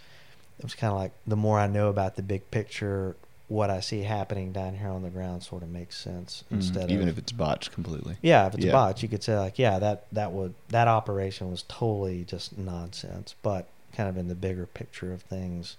it's 0.58 0.74
kind 0.74 0.92
of 0.92 0.98
like 0.98 1.12
the 1.26 1.36
more 1.36 1.58
I 1.60 1.66
know 1.66 1.88
about 1.88 2.16
the 2.16 2.22
big 2.22 2.50
picture 2.50 3.16
what 3.48 3.70
I 3.70 3.78
see 3.78 4.02
happening 4.02 4.50
down 4.50 4.74
here 4.74 4.88
on 4.88 5.02
the 5.02 5.10
ground 5.10 5.44
sort 5.44 5.62
of 5.62 5.68
makes 5.68 5.96
sense 5.96 6.42
Mhm. 6.50 6.56
instead 6.56 6.90
even 6.90 7.06
of 7.06 7.12
if 7.14 7.18
it's 7.18 7.30
botched 7.32 7.70
completely. 7.70 8.16
yeah, 8.22 8.46
if 8.48 8.54
it's 8.54 8.64
Yeah. 8.64 8.70
a 8.70 8.72
botch, 8.72 9.02
you 9.04 9.08
could 9.08 9.22
say 9.22 9.38
like, 9.38 9.56
yeah, 9.58 9.78
that 9.78 10.06
that 10.10 10.32
would 10.32 10.54
that 10.70 10.88
operation 10.88 11.48
was 11.50 11.62
totally 11.68 12.24
just 12.24 12.58
nonsense. 12.58 13.36
But 13.42 13.68
kind 13.92 14.08
of 14.08 14.16
in 14.16 14.26
the 14.26 14.34
bigger 14.34 14.66
picture 14.66 15.12
of 15.12 15.22
things, 15.22 15.76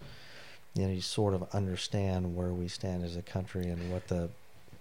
you 0.76 0.86
know, 0.88 0.94
you 0.94 1.02
sort 1.02 1.34
of 1.34 1.44
understand 1.54 2.38
where 2.38 2.54
we 2.54 2.70
stand 2.70 3.04
as 3.04 3.18
a 3.18 3.22
country 3.22 3.68
and 3.68 3.92
what 3.92 4.08
the 4.08 4.30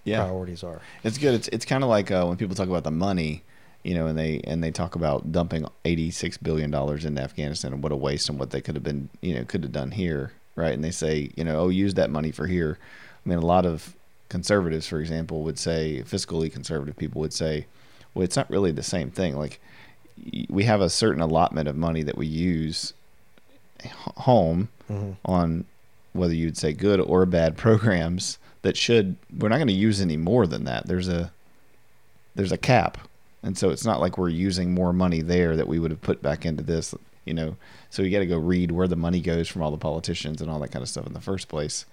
Yeah, 0.07 0.24
priorities 0.24 0.62
are. 0.65 0.81
it's 1.05 1.19
good. 1.19 1.35
It's 1.35 1.49
it's 1.49 1.65
kind 1.66 1.83
of 1.85 1.91
like 1.91 2.11
uh, 2.11 2.24
when 2.24 2.37
people 2.37 2.55
talk 2.55 2.69
about 2.69 2.85
the 2.85 2.91
money, 2.91 3.43
you 3.85 3.95
know, 3.95 4.07
and 4.07 4.19
they 4.19 4.41
and 4.45 4.62
they 4.65 4.70
talk 4.70 4.95
about 4.95 5.33
dumping 5.33 5.66
eighty 5.85 6.11
six 6.11 6.39
billion 6.39 6.70
dollars 6.70 7.05
into 7.05 7.20
Afghanistan 7.20 7.73
and 7.74 7.83
what 7.83 7.93
a 7.93 7.97
waste 7.97 8.28
and 8.28 8.39
what 8.39 8.51
they 8.51 8.61
could 8.61 8.74
have 8.77 8.85
been, 8.85 9.11
you 9.20 9.35
know, 9.35 9.45
could 9.45 9.62
have 9.62 9.73
done 9.73 9.91
here, 9.91 10.33
right? 10.55 10.73
And 10.73 10.83
they 10.83 10.91
say, 10.91 11.31
you 11.37 11.45
know, 11.45 11.59
oh, 11.61 11.69
use 11.69 11.95
that 11.95 12.09
money 12.11 12.31
for 12.31 12.47
here. 12.47 12.78
I 13.24 13.28
mean, 13.28 13.39
a 13.39 13.45
lot 13.47 13.66
of 13.66 13.95
conservatives, 14.28 14.87
for 14.87 15.01
example, 15.01 15.43
would 15.43 15.59
say, 15.59 16.03
fiscally 16.07 16.51
conservative 16.53 16.97
people 16.97 17.20
would 17.20 17.33
say, 17.33 17.66
well, 18.15 18.24
it's 18.24 18.37
not 18.37 18.49
really 18.49 18.73
the 18.73 18.83
same 18.83 19.11
thing. 19.11 19.37
Like, 19.37 19.61
we 20.49 20.65
have 20.65 20.81
a 20.81 20.89
certain 20.89 21.20
allotment 21.20 21.69
of 21.69 21.77
money 21.77 22.03
that 22.03 22.16
we 22.16 22.27
use 22.27 22.95
home 24.19 24.69
hmm 24.89 25.12
on 25.24 25.65
whether 26.12 26.33
you'd 26.35 26.57
say 26.57 26.73
good 26.73 26.99
or 27.01 27.27
bad 27.27 27.57
programs 27.66 28.39
that 28.67 28.77
should 28.77 29.15
we're 29.39 29.49
not 29.49 29.59
going 29.59 29.69
to 29.69 29.73
use 29.73 30.01
any 30.01 30.17
more 30.17 30.45
than 30.45 30.65
that. 30.65 30.87
There's 30.87 31.09
a 31.09 31.31
there's 32.35 32.51
a 32.51 32.59
cap. 32.59 32.99
And 33.43 33.57
so 33.57 33.71
it's 33.71 33.85
not 33.85 34.01
like 34.01 34.19
we're 34.19 34.29
using 34.29 34.75
more 34.75 34.93
money 34.93 35.23
there 35.23 35.57
that 35.57 35.69
we 35.69 35.79
would 35.79 35.93
have 35.93 36.03
put 36.03 36.21
back 36.21 36.45
into 36.45 36.65
this 36.65 36.93
you 37.25 37.33
know. 37.33 37.57
So 37.91 38.03
you 38.03 38.11
got 38.11 38.19
to 38.19 38.27
go 38.27 38.39
read 38.39 38.73
where 38.73 38.89
the 38.89 38.97
money 38.97 39.21
goes 39.21 39.49
from 39.49 39.63
all 39.63 39.71
the 39.71 39.77
politicians 39.77 40.43
and 40.43 40.51
all 40.51 40.59
that 40.61 40.73
kind 40.73 40.83
of 40.83 40.89
stuff 40.89 41.07
in 41.07 41.13
the 41.13 41.21
first 41.21 41.49
place. 41.49 41.87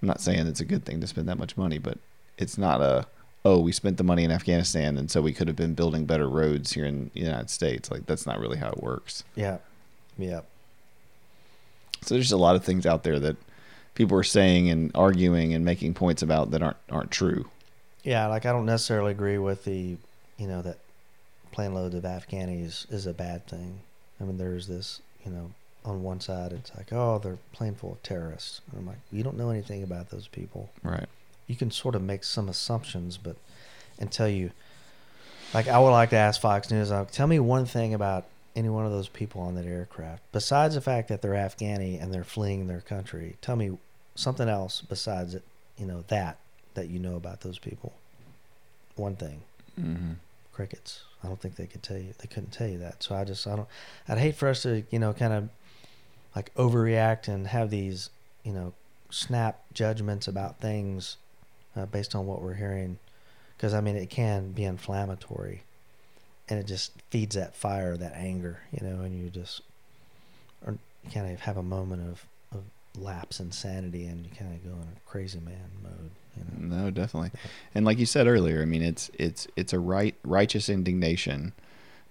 I'm 0.00 0.08
not 0.08 0.20
saying 0.22 0.46
it's 0.46 0.60
a 0.60 0.64
good 0.64 0.84
thing 0.84 1.00
to 1.02 1.06
spend 1.06 1.28
that 1.28 1.38
much 1.38 1.56
money 1.56 1.78
but 1.78 1.98
it's 2.38 2.56
not 2.56 2.80
a 2.80 3.06
oh 3.44 3.58
we 3.58 3.72
spent 3.72 3.98
the 3.98 4.04
money 4.04 4.24
in 4.24 4.30
afghanistan 4.30 4.96
and 4.96 5.10
so 5.10 5.20
we 5.20 5.32
could 5.34 5.48
have 5.48 5.56
been 5.56 5.74
building 5.74 6.04
better 6.06 6.28
roads 6.28 6.72
here 6.72 6.86
in 6.86 7.10
the 7.12 7.20
united 7.20 7.50
states. 7.50 7.90
Like 7.90 8.06
that's 8.06 8.26
not 8.26 8.40
really 8.40 8.56
how 8.56 8.70
it 8.70 8.82
works. 8.82 9.22
Yeah, 9.34 9.58
yeah, 10.16 10.40
so 12.02 12.14
there's 12.14 12.32
a 12.32 12.36
lot 12.36 12.56
of 12.56 12.64
things 12.64 12.86
out 12.86 13.02
there 13.02 13.18
that 13.18 13.36
people 13.96 14.16
are 14.16 14.22
saying 14.22 14.70
and 14.70 14.92
arguing 14.94 15.52
and 15.52 15.64
making 15.64 15.94
points 15.94 16.22
about 16.22 16.52
that 16.52 16.62
aren't 16.62 16.76
aren't 16.88 17.10
true. 17.10 17.50
yeah. 18.04 18.28
Like 18.28 18.46
I 18.46 18.52
don't 18.52 18.66
necessarily 18.66 19.10
agree 19.10 19.38
with 19.38 19.64
the, 19.64 19.96
you 20.38 20.46
know, 20.46 20.62
that 20.62 20.78
plane 21.50 21.74
loads 21.74 21.94
of 21.96 22.04
Afghanis 22.04 22.90
is 22.92 23.06
a 23.06 23.12
bad 23.12 23.46
thing. 23.48 23.80
I 24.20 24.24
mean, 24.24 24.38
there's 24.38 24.68
this, 24.68 25.00
you 25.24 25.32
know, 25.32 25.50
on 25.84 26.02
one 26.02 26.20
side 26.20 26.52
it's 26.52 26.74
like, 26.76 26.92
oh, 26.92 27.18
they're 27.18 27.38
plane 27.52 27.74
full 27.74 27.92
of 27.92 28.02
terrorists. 28.02 28.60
And 28.70 28.80
I'm 28.80 28.86
like, 28.86 28.98
you 29.10 29.22
don't 29.24 29.36
know 29.36 29.50
anything 29.50 29.82
about 29.82 30.10
those 30.10 30.28
people. 30.28 30.70
Right. 30.82 31.08
you 31.46 31.56
can 31.56 31.70
sort 31.70 31.94
of 31.94 32.02
make 32.02 32.24
some 32.24 32.48
assumptions, 32.48 33.16
but 33.16 33.36
until 33.98 34.28
you, 34.28 34.50
like, 35.54 35.68
I 35.68 35.78
would 35.78 35.90
like 35.90 36.10
to 36.10 36.16
ask 36.16 36.40
Fox 36.40 36.70
News, 36.70 36.90
like, 36.90 37.10
tell 37.10 37.26
me 37.26 37.38
one 37.38 37.66
thing 37.66 37.94
about 37.94 38.24
any 38.56 38.68
one 38.68 38.84
of 38.84 38.92
those 38.92 39.08
people 39.08 39.42
on 39.42 39.54
that 39.54 39.64
aircraft, 39.66 40.22
besides 40.32 40.74
the 40.74 40.80
fact 40.80 41.08
that 41.08 41.22
they're 41.22 41.32
Afghani 41.32 42.02
and 42.02 42.12
they're 42.12 42.24
fleeing 42.24 42.66
their 42.66 42.80
country. 42.80 43.36
Tell 43.40 43.54
me 43.56 43.78
something 44.16 44.48
else 44.48 44.80
besides 44.80 45.34
it, 45.34 45.42
you 45.78 45.86
know, 45.86 46.04
that 46.08 46.38
that 46.74 46.88
you 46.88 46.98
know 46.98 47.16
about 47.16 47.40
those 47.40 47.58
people. 47.58 47.92
One 48.96 49.16
thing, 49.16 49.42
Mm-hmm. 49.80 50.12
crickets. 50.52 51.02
I 51.22 51.28
don't 51.28 51.40
think 51.40 51.56
they 51.56 51.66
could 51.66 51.82
tell 51.82 51.96
you. 51.98 52.12
They 52.18 52.26
couldn't 52.28 52.52
tell 52.52 52.66
you 52.68 52.78
that. 52.78 53.02
So 53.02 53.14
I 53.14 53.24
just, 53.24 53.46
I 53.46 53.56
don't. 53.56 53.68
I'd 54.08 54.18
hate 54.18 54.36
for 54.36 54.48
us 54.48 54.62
to, 54.62 54.84
you 54.90 54.98
know, 54.98 55.12
kind 55.12 55.32
of 55.32 55.48
like 56.34 56.54
overreact 56.54 57.28
and 57.28 57.46
have 57.46 57.70
these, 57.70 58.10
you 58.42 58.52
know, 58.52 58.72
snap 59.10 59.60
judgments 59.72 60.28
about 60.28 60.60
things 60.60 61.16
uh, 61.76 61.86
based 61.86 62.14
on 62.14 62.26
what 62.26 62.42
we're 62.42 62.54
hearing, 62.54 62.98
because 63.56 63.72
I 63.74 63.80
mean 63.80 63.96
it 63.96 64.08
can 64.10 64.52
be 64.52 64.64
inflammatory, 64.64 65.62
and 66.48 66.58
it 66.58 66.66
just 66.66 66.92
feeds 67.10 67.36
that 67.36 67.54
fire, 67.54 67.96
that 67.96 68.14
anger, 68.14 68.60
you 68.72 68.86
know, 68.86 69.02
and 69.02 69.18
you 69.18 69.28
just, 69.30 69.60
or 70.66 70.72
you 71.04 71.10
kind 71.12 71.32
of 71.32 71.40
have 71.40 71.56
a 71.56 71.62
moment 71.62 72.02
of 72.08 72.24
lapse 72.98 73.40
in 73.40 73.52
sanity, 73.52 74.06
and 74.06 74.24
you 74.24 74.30
kind 74.36 74.54
of 74.54 74.64
go 74.64 74.76
in 74.76 74.88
a 74.88 75.10
crazy 75.10 75.40
man 75.40 75.70
mode, 75.82 76.10
you 76.36 76.68
know. 76.68 76.76
No, 76.76 76.90
definitely. 76.90 77.30
And 77.74 77.84
like 77.84 77.98
you 77.98 78.06
said 78.06 78.26
earlier, 78.26 78.62
I 78.62 78.64
mean, 78.64 78.82
it's 78.82 79.10
it's 79.18 79.46
it's 79.56 79.72
a 79.72 79.78
right 79.78 80.14
righteous 80.24 80.68
indignation, 80.68 81.52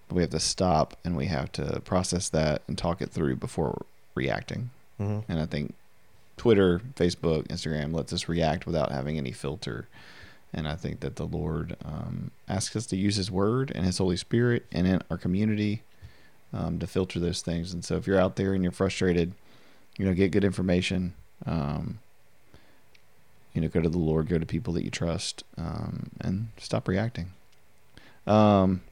but 0.08 0.16
we 0.16 0.22
have 0.22 0.30
to 0.30 0.40
stop 0.40 0.96
and 1.04 1.16
we 1.16 1.26
have 1.26 1.52
to 1.52 1.80
process 1.80 2.28
that 2.30 2.62
and 2.68 2.76
talk 2.76 3.02
it 3.02 3.10
through 3.10 3.36
before 3.36 3.84
reacting. 4.14 4.70
Mm-hmm. 5.00 5.30
And 5.30 5.40
I 5.40 5.46
think 5.46 5.74
Twitter, 6.36 6.80
Facebook, 6.94 7.48
Instagram 7.48 7.94
lets 7.94 8.12
us 8.12 8.28
react 8.28 8.66
without 8.66 8.92
having 8.92 9.18
any 9.18 9.32
filter. 9.32 9.88
And 10.52 10.68
I 10.68 10.74
think 10.74 11.00
that 11.00 11.16
the 11.16 11.26
Lord 11.26 11.76
um, 11.84 12.30
asks 12.48 12.76
us 12.76 12.86
to 12.86 12.96
use 12.96 13.16
His 13.16 13.30
Word 13.30 13.72
and 13.74 13.84
His 13.84 13.98
Holy 13.98 14.16
Spirit 14.16 14.64
and 14.72 14.86
in 14.86 15.02
our 15.10 15.18
community 15.18 15.82
um, 16.52 16.78
to 16.78 16.86
filter 16.86 17.18
those 17.18 17.42
things. 17.42 17.72
And 17.72 17.84
so 17.84 17.96
if 17.96 18.06
you're 18.06 18.20
out 18.20 18.36
there 18.36 18.54
and 18.54 18.62
you're 18.62 18.72
frustrated, 18.72 19.32
you 19.96 20.04
know, 20.04 20.14
get 20.14 20.30
good 20.30 20.44
information. 20.44 21.14
Um, 21.44 21.98
you 23.54 23.62
know, 23.62 23.68
go 23.68 23.80
to 23.80 23.88
the 23.88 23.98
Lord, 23.98 24.28
go 24.28 24.38
to 24.38 24.46
people 24.46 24.74
that 24.74 24.84
you 24.84 24.90
trust, 24.90 25.42
um, 25.56 26.10
and 26.20 26.48
stop 26.58 26.88
reacting. 26.88 27.32
Um, 28.26 28.82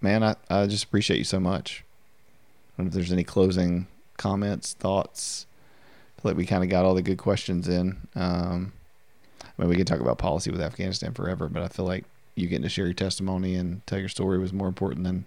man, 0.00 0.22
I, 0.22 0.36
I 0.48 0.66
just 0.66 0.84
appreciate 0.84 1.18
you 1.18 1.24
so 1.24 1.40
much. 1.40 1.82
I 1.82 2.82
don't 2.82 2.86
know 2.86 2.88
if 2.90 2.94
there's 2.94 3.12
any 3.12 3.24
closing 3.24 3.88
comments, 4.16 4.74
thoughts. 4.74 5.46
I 6.16 6.22
feel 6.22 6.30
like 6.30 6.36
we 6.36 6.46
kind 6.46 6.62
of 6.62 6.70
got 6.70 6.84
all 6.84 6.94
the 6.94 7.02
good 7.02 7.18
questions 7.18 7.68
in. 7.68 7.96
Um, 8.14 8.72
I 9.42 9.62
mean, 9.62 9.68
we 9.68 9.76
could 9.76 9.86
talk 9.86 10.00
about 10.00 10.18
policy 10.18 10.50
with 10.50 10.60
Afghanistan 10.60 11.12
forever, 11.12 11.48
but 11.48 11.62
I 11.62 11.68
feel 11.68 11.86
like 11.86 12.04
you 12.34 12.46
getting 12.46 12.62
to 12.62 12.68
share 12.68 12.84
your 12.84 12.94
testimony 12.94 13.54
and 13.56 13.84
tell 13.86 13.98
your 13.98 14.08
story 14.08 14.38
was 14.38 14.52
more 14.52 14.68
important 14.68 15.04
than 15.04 15.24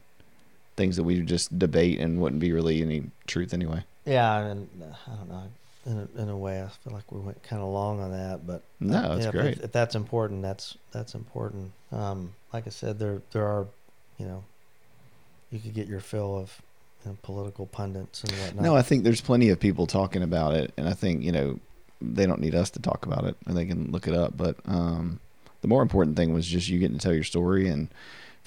things 0.79 0.95
that 0.95 1.03
we 1.03 1.17
would 1.17 1.27
just 1.27 1.59
debate 1.59 1.99
and 1.99 2.21
wouldn't 2.21 2.39
be 2.39 2.53
really 2.53 2.81
any 2.81 3.03
truth 3.27 3.53
anyway. 3.53 3.83
Yeah, 4.05 4.39
and 4.39 4.69
uh, 4.81 5.11
I 5.11 5.15
don't 5.15 5.29
know. 5.29 5.43
In 5.85 5.97
a, 5.97 6.21
in 6.21 6.29
a 6.29 6.37
way, 6.37 6.61
I 6.61 6.67
feel 6.67 6.93
like 6.93 7.11
we 7.11 7.19
went 7.19 7.43
kind 7.43 7.61
of 7.61 7.67
long 7.67 7.99
on 7.99 8.11
that, 8.11 8.47
but 8.47 8.63
No, 8.79 8.97
uh, 8.97 9.15
that's 9.15 9.31
great. 9.31 9.57
If, 9.57 9.65
if 9.65 9.71
that's 9.73 9.95
important, 9.95 10.41
that's 10.41 10.77
that's 10.91 11.15
important. 11.15 11.71
Um, 11.91 12.33
like 12.53 12.65
I 12.65 12.69
said, 12.69 12.97
there 12.97 13.21
there 13.31 13.45
are, 13.45 13.67
you 14.17 14.25
know, 14.25 14.43
you 15.51 15.59
could 15.59 15.73
get 15.73 15.87
your 15.87 15.99
fill 15.99 16.37
of 16.37 16.61
you 17.03 17.11
know, 17.11 17.17
political 17.23 17.65
pundits 17.65 18.23
and 18.23 18.31
whatnot. 18.31 18.63
No, 18.63 18.75
I 18.75 18.81
think 18.81 19.03
there's 19.03 19.21
plenty 19.21 19.49
of 19.49 19.59
people 19.59 19.85
talking 19.85 20.23
about 20.23 20.53
it, 20.55 20.71
and 20.77 20.87
I 20.87 20.93
think 20.93 21.23
you 21.23 21.33
know 21.33 21.59
they 22.01 22.25
don't 22.25 22.39
need 22.39 22.55
us 22.55 22.69
to 22.71 22.79
talk 22.81 23.05
about 23.05 23.25
it, 23.25 23.35
and 23.45 23.57
they 23.57 23.65
can 23.65 23.91
look 23.91 24.07
it 24.07 24.13
up. 24.13 24.37
But 24.37 24.55
um, 24.65 25.19
the 25.61 25.67
more 25.67 25.81
important 25.81 26.15
thing 26.15 26.33
was 26.33 26.47
just 26.47 26.69
you 26.69 26.79
getting 26.79 26.97
to 26.97 27.03
tell 27.03 27.13
your 27.13 27.23
story 27.23 27.67
and 27.67 27.89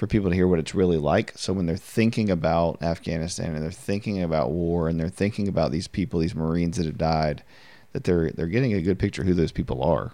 for 0.02 0.08
people 0.08 0.30
to 0.30 0.34
hear 0.34 0.48
what 0.48 0.58
it's 0.58 0.74
really 0.74 0.96
like. 0.98 1.32
So 1.36 1.52
when 1.52 1.66
they're 1.66 1.76
thinking 1.76 2.28
about 2.28 2.82
Afghanistan 2.82 3.54
and 3.54 3.62
they're 3.62 3.70
thinking 3.70 4.20
about 4.20 4.50
war 4.50 4.88
and 4.88 4.98
they're 4.98 5.08
thinking 5.08 5.46
about 5.46 5.70
these 5.70 5.86
people, 5.86 6.18
these 6.18 6.34
Marines 6.34 6.76
that 6.76 6.86
have 6.86 6.98
died, 6.98 7.44
that 7.92 8.02
they're 8.02 8.32
they're 8.32 8.48
getting 8.48 8.72
a 8.74 8.82
good 8.82 8.98
picture 8.98 9.22
of 9.22 9.28
who 9.28 9.34
those 9.34 9.52
people 9.52 9.80
are. 9.80 10.10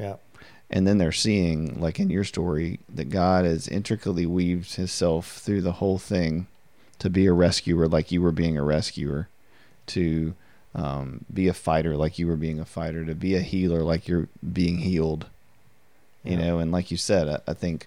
yeah, 0.00 0.16
And 0.70 0.86
then 0.86 0.96
they're 0.96 1.12
seeing, 1.12 1.78
like 1.78 2.00
in 2.00 2.08
your 2.08 2.24
story, 2.24 2.80
that 2.88 3.10
God 3.10 3.44
has 3.44 3.68
intricately 3.68 4.24
weaved 4.24 4.76
Himself 4.76 5.36
through 5.36 5.60
the 5.60 5.72
whole 5.72 5.98
thing 5.98 6.46
to 6.98 7.10
be 7.10 7.26
a 7.26 7.32
rescuer, 7.34 7.88
like 7.88 8.10
you 8.10 8.22
were 8.22 8.32
being 8.32 8.56
a 8.56 8.62
rescuer, 8.62 9.28
to 9.88 10.34
um, 10.74 11.26
be 11.30 11.46
a 11.46 11.52
fighter, 11.52 11.94
like 11.94 12.18
you 12.18 12.26
were 12.26 12.36
being 12.36 12.58
a 12.58 12.64
fighter, 12.64 13.04
to 13.04 13.14
be 13.14 13.34
a 13.34 13.40
healer, 13.40 13.82
like 13.82 14.08
you're 14.08 14.28
being 14.54 14.78
healed. 14.78 15.26
You 16.24 16.38
Yeah. 16.38 16.46
know, 16.46 16.58
and 16.58 16.72
like 16.72 16.90
you 16.90 16.96
said, 16.96 17.28
I, 17.28 17.50
I 17.50 17.52
think 17.52 17.86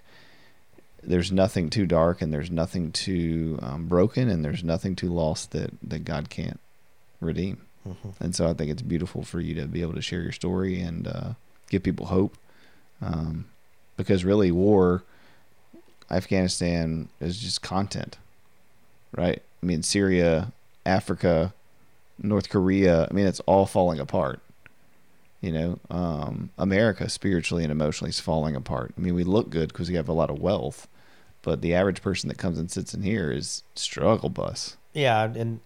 there's 1.02 1.32
nothing 1.32 1.70
too 1.70 1.86
dark 1.86 2.20
and 2.20 2.32
there's 2.32 2.50
nothing 2.50 2.92
too 2.92 3.58
um, 3.62 3.86
broken 3.86 4.28
and 4.28 4.44
there's 4.44 4.62
nothing 4.64 4.94
too 4.96 5.08
lost 5.08 5.52
that, 5.52 5.70
that 5.82 6.04
God 6.04 6.30
can't 6.30 6.60
redeem. 7.20 7.62
hmm 7.84 8.10
And 8.20 8.34
so 8.34 8.48
I 8.48 8.54
think 8.54 8.70
it's 8.70 8.82
beautiful 8.82 9.22
for 9.22 9.40
you 9.40 9.54
to 9.54 9.66
be 9.66 9.82
able 9.82 9.94
to 9.94 10.02
share 10.02 10.22
your 10.22 10.32
story 10.32 10.80
and 10.80 11.06
uh, 11.06 11.30
give 11.68 11.82
people 11.82 12.06
hope. 12.06 12.36
Um, 13.02 13.46
because 13.96 14.24
really, 14.24 14.50
war, 14.50 15.02
Afghanistan 16.10 17.08
is 17.20 17.38
just 17.38 17.62
content, 17.62 18.18
right? 19.16 19.42
I 19.62 19.66
mean, 19.66 19.82
Syria, 19.82 20.52
Africa, 20.84 21.52
North 22.18 22.48
Korea, 22.48 23.06
I 23.10 23.12
mean, 23.12 23.26
it's 23.26 23.40
all 23.40 23.66
falling 23.66 24.00
apart. 24.00 24.40
You 25.40 25.52
know, 25.52 25.78
um, 25.90 26.50
America 26.58 27.08
spiritually 27.08 27.62
and 27.62 27.72
emotionally 27.72 28.10
is 28.10 28.20
falling 28.20 28.54
apart. 28.54 28.92
I 28.96 29.00
mean, 29.00 29.14
we 29.14 29.24
look 29.24 29.48
good 29.48 29.68
because 29.68 29.88
we 29.88 29.96
have 29.96 30.08
a 30.08 30.12
lot 30.12 30.28
of 30.28 30.38
wealth, 30.38 30.86
but 31.40 31.62
the 31.62 31.74
average 31.74 32.02
person 32.02 32.28
that 32.28 32.36
comes 32.36 32.58
and 32.58 32.70
sits 32.70 32.92
in 32.92 33.02
here 33.02 33.30
is 33.30 33.62
struggle 33.74 34.28
bus. 34.28 34.76
Yeah, 34.92 35.24
and 35.24 35.60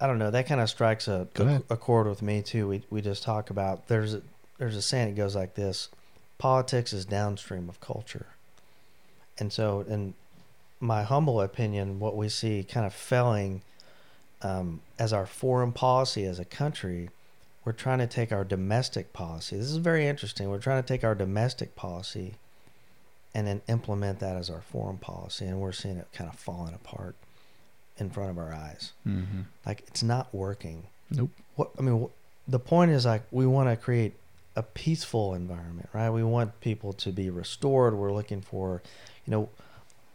I 0.00 0.06
don't 0.06 0.18
know. 0.18 0.30
That 0.30 0.46
kind 0.46 0.60
of 0.60 0.68
strikes 0.68 1.06
a, 1.06 1.28
ahead. 1.36 1.62
a 1.70 1.76
chord 1.76 2.08
with 2.08 2.22
me 2.22 2.42
too. 2.42 2.68
We 2.68 2.82
we 2.90 3.00
just 3.00 3.22
talk 3.22 3.50
about 3.50 3.86
there's 3.86 4.14
a 4.14 4.22
there's 4.58 4.76
a 4.76 4.82
saying 4.82 5.14
that 5.14 5.16
goes 5.16 5.36
like 5.36 5.54
this: 5.54 5.88
politics 6.38 6.92
is 6.92 7.04
downstream 7.04 7.68
of 7.68 7.80
culture, 7.80 8.26
and 9.38 9.52
so 9.52 9.84
in 9.88 10.14
my 10.80 11.02
humble 11.02 11.40
opinion, 11.40 12.00
what 12.00 12.16
we 12.16 12.28
see 12.28 12.64
kind 12.64 12.84
of 12.84 12.92
failing 12.92 13.62
um, 14.42 14.80
as 14.98 15.12
our 15.12 15.26
foreign 15.26 15.72
policy 15.72 16.24
as 16.24 16.38
a 16.38 16.44
country, 16.44 17.08
we're 17.64 17.72
trying 17.72 17.98
to 17.98 18.06
take 18.06 18.32
our 18.32 18.44
domestic 18.44 19.12
policy. 19.12 19.56
This 19.56 19.70
is 19.70 19.76
very 19.76 20.06
interesting. 20.06 20.48
We're 20.50 20.58
trying 20.58 20.82
to 20.82 20.86
take 20.86 21.02
our 21.04 21.14
domestic 21.14 21.74
policy 21.76 22.34
and 23.34 23.46
then 23.46 23.62
implement 23.68 24.20
that 24.20 24.36
as 24.36 24.48
our 24.50 24.60
foreign 24.60 24.98
policy, 24.98 25.44
and 25.46 25.60
we're 25.60 25.72
seeing 25.72 25.96
it 25.96 26.06
kind 26.12 26.30
of 26.30 26.38
falling 26.38 26.74
apart 26.74 27.16
in 27.98 28.10
front 28.10 28.30
of 28.30 28.38
our 28.38 28.52
eyes. 28.52 28.92
Mm-hmm. 29.06 29.40
Like 29.66 29.82
it's 29.88 30.02
not 30.02 30.32
working. 30.34 30.84
Nope. 31.10 31.30
What 31.56 31.70
I 31.78 31.82
mean, 31.82 32.02
wh- 32.04 32.50
the 32.50 32.58
point 32.58 32.90
is 32.90 33.06
like 33.06 33.22
we 33.30 33.46
want 33.46 33.68
to 33.70 33.76
create 33.76 34.12
a 34.56 34.62
peaceful 34.62 35.34
environment, 35.34 35.88
right? 35.92 36.10
We 36.10 36.22
want 36.22 36.60
people 36.60 36.92
to 36.92 37.10
be 37.10 37.28
restored. 37.30 37.94
We're 37.94 38.12
looking 38.12 38.40
for, 38.40 38.82
you 39.26 39.30
know, 39.32 39.48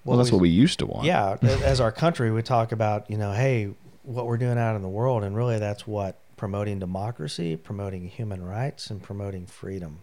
Well, 0.06 0.18
that's 0.18 0.32
what 0.32 0.40
we 0.40 0.48
used 0.50 0.80
to 0.80 0.86
want. 0.86 1.06
yeah, 1.06 1.36
as 1.42 1.82
our 1.82 1.92
country, 1.92 2.32
we 2.32 2.42
talk 2.42 2.72
about, 2.72 3.10
you 3.12 3.18
know, 3.18 3.34
hey, 3.34 3.70
what 4.04 4.28
we're 4.28 4.38
doing 4.38 4.58
out 4.58 4.78
in 4.78 4.82
the 4.82 4.88
world, 4.88 5.24
and 5.26 5.36
really 5.36 5.60
that's 5.60 5.86
what 5.86 6.16
promoting 6.40 6.80
democracy, 6.80 7.58
promoting 7.58 8.08
human 8.08 8.42
rights, 8.42 8.90
and 8.90 9.04
promoting 9.04 9.46
freedom. 9.46 10.00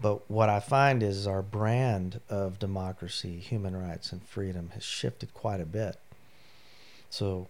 But 0.00 0.30
what 0.30 0.48
I 0.48 0.58
find 0.58 1.02
is 1.02 1.26
our 1.26 1.42
brand 1.42 2.22
of 2.30 2.58
democracy, 2.58 3.36
human 3.38 3.76
rights, 3.76 4.10
and 4.10 4.22
freedom 4.22 4.70
has 4.72 4.82
shifted 4.82 5.34
quite 5.34 5.60
a 5.60 5.66
bit. 5.66 5.96
So 7.10 7.48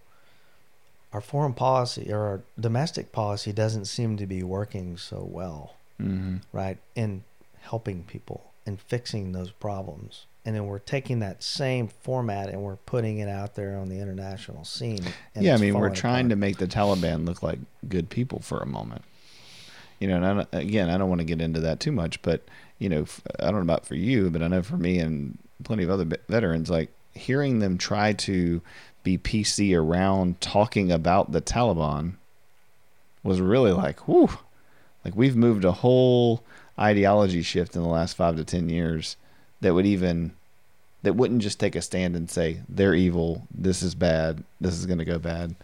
our 1.13 1.21
foreign 1.21 1.53
policy 1.53 2.11
or 2.11 2.19
our 2.19 2.41
domestic 2.59 3.13
policy 3.13 3.53
doesn't 3.53 3.85
seem 3.85 4.17
to 4.17 4.27
be 4.27 4.43
working 4.43 4.97
so 4.97 5.23
well 5.23 5.75
Mm-hmm. 6.01 6.37
right? 6.51 6.77
In 6.95 7.23
helping 7.61 8.03
people 8.03 8.51
and 8.67 8.79
fixing 8.79 9.31
those 9.31 9.49
problems. 9.49 10.27
And 10.47 10.55
then 10.55 10.65
we're 10.65 10.79
taking 10.79 11.19
that 11.19 11.43
same 11.43 11.89
format 11.89 12.47
and 12.47 12.61
we're 12.61 12.77
putting 12.77 13.17
it 13.17 13.27
out 13.27 13.55
there 13.55 13.77
on 13.77 13.89
the 13.89 13.99
international 13.99 14.63
scene. 14.63 15.03
and 15.35 15.43
yeah, 15.43 15.53
I 15.53 15.57
mean, 15.57 15.73
we're 15.73 15.89
trying 15.89 16.27
apart. 16.27 16.29
to 16.29 16.35
make 16.37 16.57
the 16.57 16.67
Taliban 16.67 17.27
look 17.27 17.43
like 17.43 17.59
good 17.89 18.09
people 18.09 18.39
for 18.39 18.59
a 18.59 18.65
moment. 18.65 19.01
You 19.99 20.07
know, 20.07 20.15
and 20.15 20.25
I 20.25 20.33
don't, 20.35 20.47
again, 20.53 20.89
I 20.89 20.97
don't 20.97 21.09
want 21.09 21.19
to 21.19 21.25
get 21.25 21.41
into 21.41 21.59
that 21.59 21.81
too 21.81 21.91
much, 21.91 22.21
but 22.21 22.43
you 22.79 22.87
know, 22.87 23.05
I 23.41 23.47
don't 23.47 23.55
know 23.55 23.73
about 23.73 23.85
for 23.85 23.95
you, 23.95 24.29
but 24.29 24.41
I 24.41 24.47
know 24.47 24.61
for 24.63 24.77
me 24.77 24.99
and 24.99 25.37
plenty 25.65 25.83
of 25.83 25.89
other 25.89 26.05
veterans, 26.29 26.69
like 26.69 26.91
hearing 27.13 27.59
them 27.59 27.77
try 27.77 28.13
to 28.13 28.61
be 29.03 29.17
PC 29.17 29.77
around 29.77 30.39
talking 30.39 30.93
about 30.93 31.33
the 31.33 31.41
Taliban 31.41 32.13
was 33.21 33.41
really 33.41 33.73
like, 33.73 34.07
whew, 34.07 34.29
like 35.03 35.13
we've 35.13 35.35
moved 35.35 35.65
a 35.65 35.73
whole 35.73 36.41
ideology 36.79 37.41
shift 37.41 37.75
in 37.75 37.81
the 37.81 37.89
last 37.89 38.15
five 38.15 38.37
to 38.37 38.45
ten 38.45 38.69
years 38.69 39.17
that 39.59 39.73
would 39.73 39.85
even 39.85 40.31
that 41.07 41.13
wouldn't 41.13 41.41
just 41.41 41.57
take 41.57 41.77
a 41.77 41.81
stand 41.81 42.17
and 42.17 42.29
say 42.29 42.59
they're 42.67 42.93
evil, 42.93 43.47
this 43.49 43.81
is 43.81 43.95
bad, 43.95 44.43
this 44.59 44.73
is 44.73 44.85
going 44.85 44.99
to 44.99 45.05
go 45.05 45.17
bad, 45.17 45.55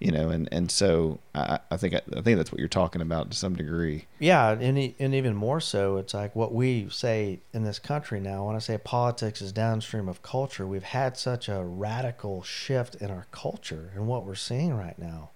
you 0.00 0.10
know, 0.10 0.28
and 0.28 0.48
and 0.50 0.72
so 0.72 1.20
I, 1.36 1.60
I 1.70 1.76
think 1.76 1.94
I 1.94 2.00
think 2.20 2.36
that's 2.36 2.50
what 2.50 2.58
you're 2.58 2.66
talking 2.66 3.00
about 3.00 3.30
to 3.30 3.36
some 3.36 3.54
degree. 3.54 4.06
Yeah, 4.18 4.50
and, 4.50 4.92
and 4.98 5.14
even 5.14 5.36
more 5.36 5.60
so, 5.60 5.98
it's 5.98 6.14
like 6.14 6.34
what 6.34 6.52
we 6.52 6.88
say 6.90 7.38
in 7.54 7.62
this 7.62 7.78
country 7.78 8.18
now. 8.18 8.44
When 8.44 8.56
I 8.56 8.58
say 8.58 8.76
politics 8.76 9.40
is 9.40 9.52
downstream 9.52 10.08
of 10.08 10.20
culture, 10.20 10.66
we've 10.66 10.82
had 10.82 11.16
such 11.16 11.48
a 11.48 11.62
radical 11.62 12.42
shift 12.42 12.96
in 12.96 13.08
our 13.08 13.26
culture 13.30 13.92
and 13.94 14.08
what 14.08 14.26
we're 14.26 14.34
seeing 14.34 14.76
right 14.76 14.98
now. 14.98 15.30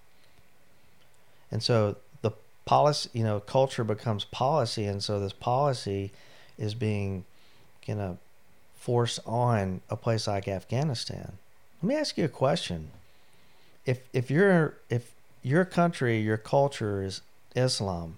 And 1.49 1.63
so 1.63 1.95
the 2.21 2.31
policy, 2.65 3.09
you 3.13 3.23
know, 3.23 3.39
culture 3.39 3.85
becomes 3.85 4.25
policy, 4.25 4.83
and 4.83 5.01
so 5.01 5.21
this 5.21 5.31
policy 5.31 6.11
is 6.57 6.73
being 6.73 7.23
kind 7.87 8.01
of 8.01 8.17
forced 8.83 9.21
on 9.25 9.79
a 9.89 9.95
place 9.95 10.27
like 10.27 10.45
Afghanistan. 10.49 11.37
Let 11.81 11.87
me 11.87 11.95
ask 11.95 12.17
you 12.17 12.25
a 12.25 12.39
question: 12.45 12.89
If 13.85 14.01
if 14.11 14.29
your 14.29 14.75
if 14.89 15.13
your 15.41 15.63
country, 15.63 16.19
your 16.19 16.37
culture 16.37 17.01
is 17.01 17.21
Islam, 17.55 18.17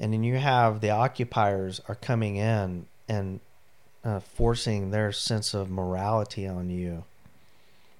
and 0.00 0.12
then 0.12 0.24
you 0.24 0.38
have 0.38 0.80
the 0.80 0.90
occupiers 0.90 1.80
are 1.88 1.94
coming 1.94 2.36
in 2.36 2.86
and 3.08 3.38
uh, 4.04 4.18
forcing 4.18 4.90
their 4.90 5.12
sense 5.12 5.54
of 5.54 5.70
morality 5.70 6.46
on 6.46 6.68
you 6.68 7.04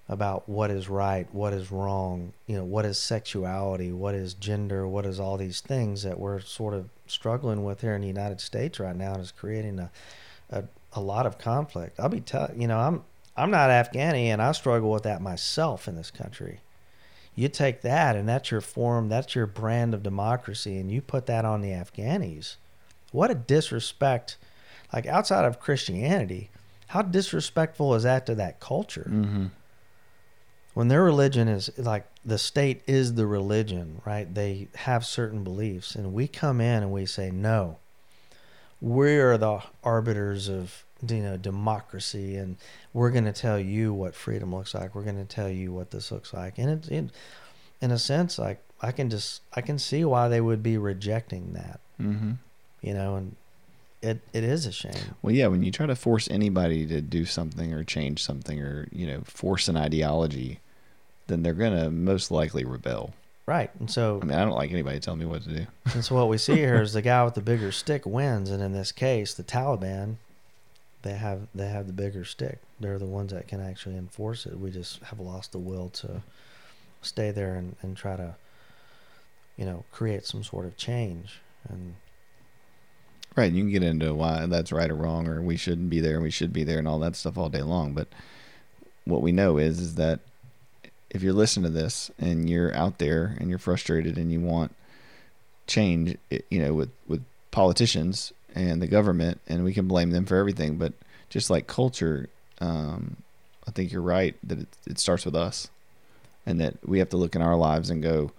about 0.09 0.49
what 0.49 0.71
is 0.71 0.89
right, 0.89 1.29
what 1.33 1.53
is 1.53 1.71
wrong, 1.71 2.33
you 2.49 2.57
know, 2.57 2.65
what 2.65 2.85
is 2.85 2.99
sexuality, 2.99 3.93
what 3.93 4.17
is 4.17 4.35
gender, 4.35 4.87
what 4.87 5.07
is 5.07 5.21
all 5.21 5.37
these 5.37 5.61
things 5.61 6.03
that 6.03 6.19
we're 6.19 6.41
sort 6.41 6.75
of 6.75 6.89
struggling 7.07 7.65
with 7.65 7.83
here 7.83 7.95
in 7.95 8.01
the 8.01 8.09
United 8.09 8.41
States 8.41 8.81
right 8.81 8.97
now, 8.97 9.13
and 9.13 9.23
is 9.23 9.31
creating 9.31 9.79
a, 9.79 9.91
a, 10.53 10.65
a 10.93 11.01
lot 11.01 11.27
of 11.27 11.39
conflict. 11.39 11.99
I'll 11.99 12.09
be 12.09 12.21
telling 12.21 12.61
you 12.61 12.69
know, 12.69 12.79
I'm 12.79 13.03
I'm 13.37 13.51
not 13.51 13.71
Afghani, 13.71 14.27
and 14.27 14.41
I 14.43 14.53
struggle 14.53 14.91
with 14.91 15.03
that 15.05 15.23
myself 15.23 15.89
in 15.89 15.97
this 15.97 16.11
country. 16.11 16.61
You 17.35 17.49
take 17.49 17.81
that, 17.81 18.15
and 18.15 18.29
that's 18.29 18.51
your 18.51 18.61
form, 18.61 19.09
that's 19.09 19.35
your 19.35 19.47
brand 19.47 19.95
of 19.95 20.03
democracy, 20.03 20.77
and 20.77 20.91
you 20.91 21.01
put 21.01 21.25
that 21.27 21.47
on 21.47 21.63
the 21.63 21.71
Afghanis. 21.71 22.57
What 23.11 23.31
a 23.31 23.35
disrespect! 23.35 24.37
Like 24.93 25.07
outside 25.07 25.47
of 25.47 25.59
Christianity, 25.59 26.51
how 26.89 27.01
disrespectful 27.01 27.95
is 27.95 28.03
that 28.03 28.27
to 28.27 28.35
that 28.35 28.61
culture? 28.61 29.09
Mm-hmm. 29.11 29.47
when 30.75 30.89
their 30.89 31.03
religion 31.03 31.49
is 31.49 31.71
like 31.79 32.07
the 32.25 32.39
state 32.39 32.83
is 32.87 33.15
the 33.15 33.27
religion, 33.27 34.01
right? 34.05 34.33
They 34.33 34.69
have 34.75 35.05
certain 35.05 35.43
beliefs, 35.43 35.95
and 35.95 36.13
we 36.13 36.29
come 36.29 36.61
in 36.61 36.83
and 36.83 36.93
we 36.93 37.07
say, 37.07 37.31
no, 37.31 37.79
we're 38.83 39.39
the 39.39 39.61
arbiters 39.85 40.49
of 40.49 40.85
you 41.09 41.23
know 41.23 41.37
democracy, 41.39 42.37
and 42.37 42.57
we're 42.93 43.11
going 43.11 43.25
to 43.25 43.33
tell 43.33 43.59
you 43.59 43.95
what 43.95 44.15
freedom 44.15 44.55
looks 44.55 44.75
like. 44.75 44.95
We're 44.95 45.05
going 45.05 45.17
to 45.17 45.25
tell 45.25 45.49
you 45.49 45.73
what 45.73 45.91
this 45.93 46.13
looks 46.13 46.35
like, 46.35 46.59
and 46.59 46.69
it, 46.69 46.89
it, 46.91 47.11
in 47.81 47.91
a 47.93 47.99
sense, 47.99 48.39
like 48.39 48.61
I 48.83 48.93
can 48.93 49.09
just 49.09 49.41
I 49.55 49.61
can 49.63 49.79
see 49.79 50.05
why 50.05 50.29
they 50.29 50.41
would 50.41 50.63
be 50.63 50.77
rejecting 50.77 51.53
that, 51.55 51.81
Mm-hmm. 52.01 52.33
you 52.83 52.93
know, 52.95 53.15
and 53.17 53.37
it 54.03 54.21
it 54.33 54.43
is 54.45 54.67
a 54.67 54.73
shame. 54.73 55.15
Well, 55.23 55.35
yeah, 55.35 55.47
when 55.47 55.63
you 55.63 55.71
try 55.71 55.87
to 55.87 55.95
force 55.97 56.29
anybody 56.31 56.85
to 56.87 57.01
do 57.01 57.25
something 57.25 57.73
or 57.73 57.85
change 57.85 58.23
something 58.23 58.61
or 58.61 58.89
you 58.93 59.07
know 59.07 59.21
force 59.25 59.69
an 59.69 59.77
ideology, 59.77 60.59
then 61.29 61.43
they're 61.45 61.53
gonna 61.55 61.91
most 61.91 62.31
likely 62.33 62.65
rebel. 62.65 63.15
Right, 63.45 63.71
and 63.81 63.91
so 63.91 64.21
I 64.23 64.25
mean, 64.25 64.39
I 64.39 64.45
don't 64.45 64.55
like 64.55 64.71
anybody 64.71 65.01
telling 65.01 65.21
me 65.21 65.27
what 65.27 65.43
to 65.43 65.49
do. 65.49 65.67
And 65.95 66.05
so 66.05 66.15
what 66.15 66.29
we 66.29 66.39
see 66.39 66.55
here 66.55 66.81
is 66.81 66.93
the 66.93 67.03
guy 67.13 67.25
with 67.25 67.35
the 67.35 67.41
bigger 67.41 67.73
stick 67.73 68.07
wins, 68.07 68.51
and 68.51 68.63
in 68.63 68.73
this 68.73 68.93
case, 68.93 69.35
the 69.35 69.43
Taliban 69.43 70.17
they 71.03 71.15
have 71.15 71.49
they 71.55 71.69
have 71.69 71.87
the 71.87 71.93
bigger 71.93 72.25
stick. 72.25 72.59
They're 72.81 72.99
the 72.99 73.07
ones 73.07 73.33
that 73.33 73.49
can 73.49 73.61
actually 73.61 73.97
enforce 73.97 74.47
it. 74.47 74.59
We 74.59 74.71
just 74.71 75.03
have 75.05 75.21
lost 75.21 75.53
the 75.53 75.59
will 75.59 75.89
to 75.91 76.23
stay 77.03 77.31
there 77.31 77.55
and, 77.55 77.77
and 77.83 77.97
try 77.97 78.17
to, 78.17 78.37
you 79.57 79.65
know, 79.65 79.85
create 79.93 80.25
some 80.25 80.43
sort 80.43 80.67
of 80.67 80.77
change. 80.77 81.41
And 81.69 81.97
Right. 83.35 83.51
You 83.51 83.63
can 83.63 83.71
get 83.71 83.83
into 83.83 84.15
why 84.15 84.47
that's 84.47 84.73
right 84.73 84.91
or 84.91 84.95
wrong, 84.95 85.27
or 85.27 85.41
we 85.41 85.57
shouldn't 85.57 85.91
be 85.91 86.01
there 86.01 86.15
and 86.15 86.23
we 86.23 86.31
should 86.31 86.53
be 86.53 86.65
there, 86.65 86.79
and 86.79 86.87
all 86.87 86.99
that 87.01 87.17
stuff 87.17 87.39
all 87.39 87.49
day 87.49 87.63
long. 87.63 87.95
But 87.95 88.09
what 89.05 89.23
we 89.23 89.33
know 89.33 89.59
is 89.59 89.81
is 89.81 89.95
that 89.97 90.21
if 91.13 91.23
you're 91.23 91.35
listening 91.35 91.71
to 91.71 91.79
this 91.79 92.11
and 92.19 92.49
you're 92.49 92.75
out 92.75 92.99
there 92.99 93.37
and 93.39 93.51
you're 93.51 93.59
frustrated 93.59 94.17
and 94.17 94.33
you 94.33 94.41
want 94.41 94.75
change, 95.67 96.17
you 96.51 96.59
know, 96.59 96.73
with 96.73 96.91
with 97.07 97.23
politicians 97.51 98.33
and 98.55 98.81
the 98.81 98.87
government, 98.87 99.39
and 99.47 99.63
we 99.63 99.75
can 99.75 99.87
blame 99.87 100.11
them 100.11 100.25
for 100.25 100.37
everything, 100.37 100.77
but 100.77 100.95
just 101.29 101.51
like 101.51 101.67
culture, 101.67 102.29
um, 102.61 103.17
I 103.69 103.71
think 103.71 103.93
you're 103.93 104.03
right 104.03 104.35
that 104.43 104.61
it, 104.61 104.69
it 104.87 104.99
starts 104.99 105.25
with 105.27 105.37
us, 105.37 105.69
and 106.47 106.59
that 106.61 106.77
we 106.89 106.99
have 106.99 107.11
to 107.11 107.19
look 107.19 107.37
in 107.37 107.43
our 107.43 107.57
lives 107.57 107.91
and 107.91 108.03
go, 108.03 108.33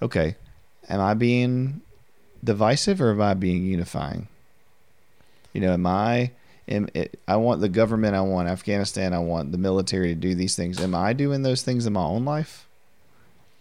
okay, 0.00 0.36
am 0.88 1.00
I 1.00 1.14
being 1.14 1.80
divisive 2.42 3.00
or 3.00 3.10
am 3.10 3.20
I 3.20 3.34
being 3.34 3.66
unifying? 3.66 4.28
You 5.52 5.60
know, 5.60 5.72
am 5.72 5.86
I? 5.86 6.30
Am, 6.72 6.88
it, 6.94 7.20
I 7.28 7.36
want 7.36 7.60
the 7.60 7.68
government. 7.68 8.16
I 8.16 8.22
want 8.22 8.48
Afghanistan. 8.48 9.12
I 9.12 9.18
want 9.18 9.52
the 9.52 9.58
military 9.58 10.08
to 10.08 10.14
do 10.14 10.34
these 10.34 10.56
things. 10.56 10.80
Am 10.80 10.94
I 10.94 11.12
doing 11.12 11.42
those 11.42 11.62
things 11.62 11.86
in 11.86 11.92
my 11.92 12.02
own 12.02 12.24
life? 12.24 12.66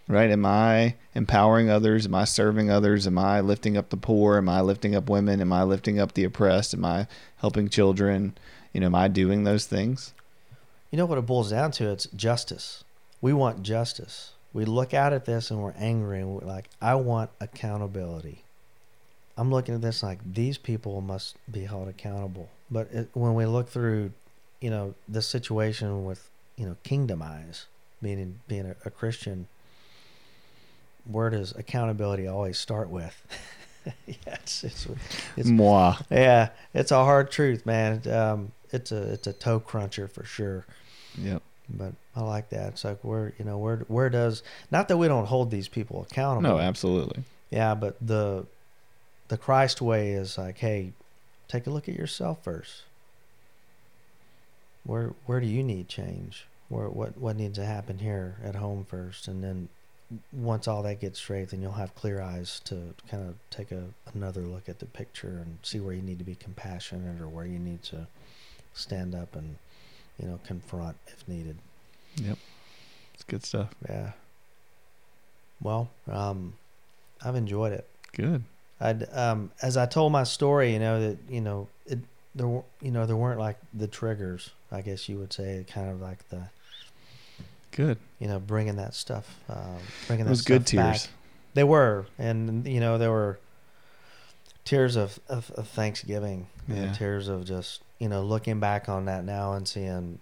Right? 0.08 0.32
Am 0.32 0.46
I 0.46 0.96
empowering 1.14 1.70
others? 1.70 2.06
Am 2.06 2.16
I 2.16 2.26
serving 2.26 2.72
others? 2.72 3.06
Am 3.06 3.18
I 3.18 3.42
lifting 3.42 3.78
up 3.78 3.90
the 3.90 3.98
poor? 3.98 4.38
Am 4.38 4.50
I 4.50 4.62
lifting 4.62 4.96
up 4.96 5.10
women? 5.10 5.42
Am 5.42 5.54
I 5.54 5.64
lifting 5.64 6.00
up 6.00 6.14
the 6.14 6.24
oppressed? 6.24 6.74
Am 6.74 6.84
I 6.84 7.08
helping 7.38 7.70
children? 7.70 8.36
You 8.74 8.80
know, 8.82 8.88
am 8.88 8.96
I 8.96 9.08
doing 9.08 9.44
those 9.44 9.66
things? 9.66 10.14
you 10.92 10.98
know 10.98 11.06
what 11.06 11.18
it 11.18 11.26
boils 11.26 11.52
down 11.52 11.72
to? 11.72 11.90
It's 11.90 12.06
justice. 12.08 12.84
We 13.22 13.32
want 13.32 13.64
justice. 13.64 14.34
We 14.54 14.66
look 14.66 14.94
out 14.94 15.14
at 15.14 15.26
this 15.26 15.50
and 15.50 15.62
we're 15.62 15.74
angry 15.78 16.20
and 16.20 16.30
we're 16.30 16.48
like, 16.48 16.70
I 16.82 16.96
want 16.96 17.32
accountability. 17.40 18.44
I'm 19.38 19.50
looking 19.50 19.76
at 19.76 19.82
this 19.82 20.04
like 20.04 20.20
these 20.34 20.58
people 20.58 21.00
must 21.00 21.38
be 21.50 21.64
held 21.64 21.88
accountable. 21.88 22.50
But 22.72 22.92
it, 22.92 23.10
when 23.14 23.36
we 23.36 23.46
look 23.46 23.70
through, 23.70 24.12
you 24.62 24.70
know, 24.70 24.96
the 25.08 25.22
situation 25.22 26.06
with, 26.06 26.30
you 26.56 26.66
know, 26.66 26.78
kingdom 26.84 27.22
eyes, 27.22 27.66
meaning 28.02 28.40
being 28.48 28.66
a, 28.66 28.76
a 28.86 28.90
Christian, 28.90 29.48
where 31.06 31.30
does 31.30 31.54
accountability 31.56 32.28
always 32.28 32.58
start 32.58 32.90
with? 32.90 33.22
yeah, 34.08 34.14
it's, 34.26 34.64
it's, 34.64 34.88
it's 35.36 35.50
Moi. 35.50 35.96
yeah, 36.10 36.50
it's 36.74 36.92
a 36.92 37.04
hard 37.04 37.30
truth, 37.30 37.66
man. 37.66 38.08
Um, 38.10 38.52
it's 38.72 38.92
a 38.92 39.14
it's 39.14 39.28
a 39.28 39.34
toe 39.34 39.60
cruncher 39.60 40.08
for 40.08 40.24
sure. 40.24 40.66
Yep. 41.18 41.42
But 41.70 41.94
I 42.16 42.22
like 42.22 42.50
that. 42.50 42.70
It's 42.70 42.84
like 42.84 43.04
where 43.04 43.34
you 43.38 43.46
know 43.46 43.58
where 43.58 43.78
where 43.88 44.10
does 44.10 44.44
not 44.72 44.88
that 44.88 44.98
we 44.98 45.08
don't 45.08 45.26
hold 45.26 45.52
these 45.52 45.68
people 45.68 46.06
accountable. 46.10 46.58
No, 46.58 46.60
absolutely. 46.60 47.24
Yeah, 47.50 47.76
but 47.76 47.96
the 48.06 48.46
the 49.28 49.38
Christ 49.38 49.82
way 49.82 50.12
is 50.12 50.38
like, 50.38 50.58
hey, 50.58 50.94
take 51.52 51.68
a 51.68 51.70
look 51.70 51.90
at 51.90 51.96
yourself 51.96 52.44
first. 52.44 52.84
Where 54.84 55.14
where 55.26 55.42
do 55.42 55.48
you 55.48 55.64
need 55.64 55.90
change? 55.90 56.48
Where 56.70 56.88
what 56.88 57.18
what 57.18 57.36
needs 57.36 57.58
to 57.58 57.66
happen 57.66 58.00
here 58.00 58.38
at 58.44 58.56
home 58.56 58.86
first, 58.86 59.28
and 59.28 59.44
then 59.44 59.68
once 60.32 60.68
all 60.68 60.82
that 60.84 61.00
gets 61.00 61.20
straight, 61.20 61.50
then 61.50 61.62
you'll 61.62 61.74
have 61.74 61.94
clear 61.94 62.22
eyes 62.22 62.62
to 62.66 62.94
kind 63.10 63.28
of 63.28 63.36
take 63.50 63.72
a 63.72 63.84
another 64.14 64.42
look 64.42 64.70
at 64.70 64.80
the 64.80 64.86
picture 64.86 65.42
and 65.44 65.58
see 65.62 65.80
where 65.80 65.94
you 65.94 66.02
need 66.02 66.20
to 66.20 66.26
be 66.26 66.36
compassionate 66.36 67.22
or 67.22 67.28
where 67.28 67.46
you 67.46 67.60
need 67.60 67.84
to 67.84 68.08
stand 68.74 69.14
up 69.14 69.36
and 69.36 69.58
you 70.18 70.28
know 70.28 70.40
confront 70.46 70.96
if 71.08 71.28
needed. 71.28 71.58
Yep. 72.16 72.38
It's 73.14 73.24
good 73.26 73.46
stuff. 73.46 73.70
Yeah. 73.88 74.12
Well, 75.62 75.90
um, 76.10 76.54
I've 77.24 77.36
enjoyed 77.36 77.74
it. 77.74 77.88
Good. 78.14 78.44
I'd 78.82 79.08
um, 79.14 79.52
as 79.62 79.78
I 79.78 79.86
told 79.86 80.12
my 80.12 80.24
story, 80.24 80.74
you 80.74 80.80
know 80.80 81.00
that 81.00 81.18
you 81.30 81.40
know 81.42 81.68
it 81.86 82.00
there 82.36 82.48
you 82.82 82.92
know 82.92 83.06
there 83.06 83.16
weren't 83.16 83.40
like 83.40 83.58
the 83.74 83.88
triggers. 83.88 84.50
I 84.72 84.82
guess 84.82 85.08
you 85.08 85.18
would 85.20 85.32
say 85.32 85.66
kind 85.70 85.90
of 85.90 86.02
like 86.02 86.28
the 86.30 86.44
Good. 87.72 87.98
you 88.20 88.28
know 88.28 88.40
bringing 88.40 88.76
that 88.78 88.94
stuff, 88.96 89.38
um, 89.48 89.78
bringing 90.08 90.28
was 90.28 90.42
good 90.42 90.68
stuff 90.68 90.84
back. 90.84 90.94
tears. 90.96 91.08
They 91.54 91.64
were, 91.64 92.06
and 92.18 92.66
you 92.68 92.80
know 92.80 92.98
there 92.98 93.12
were 93.12 93.40
tears 94.66 94.96
of 94.96 95.20
of, 95.30 95.52
of 95.52 95.68
Thanksgiving, 95.68 96.48
Yeah. 96.68 96.92
tears 96.94 97.28
of 97.28 97.46
just 97.46 97.82
you 98.00 98.10
know 98.10 98.24
looking 98.24 98.60
back 98.60 98.90
on 98.90 99.06
that 99.06 99.24
now 99.26 99.54
and 99.54 99.68
seeing 99.68 100.20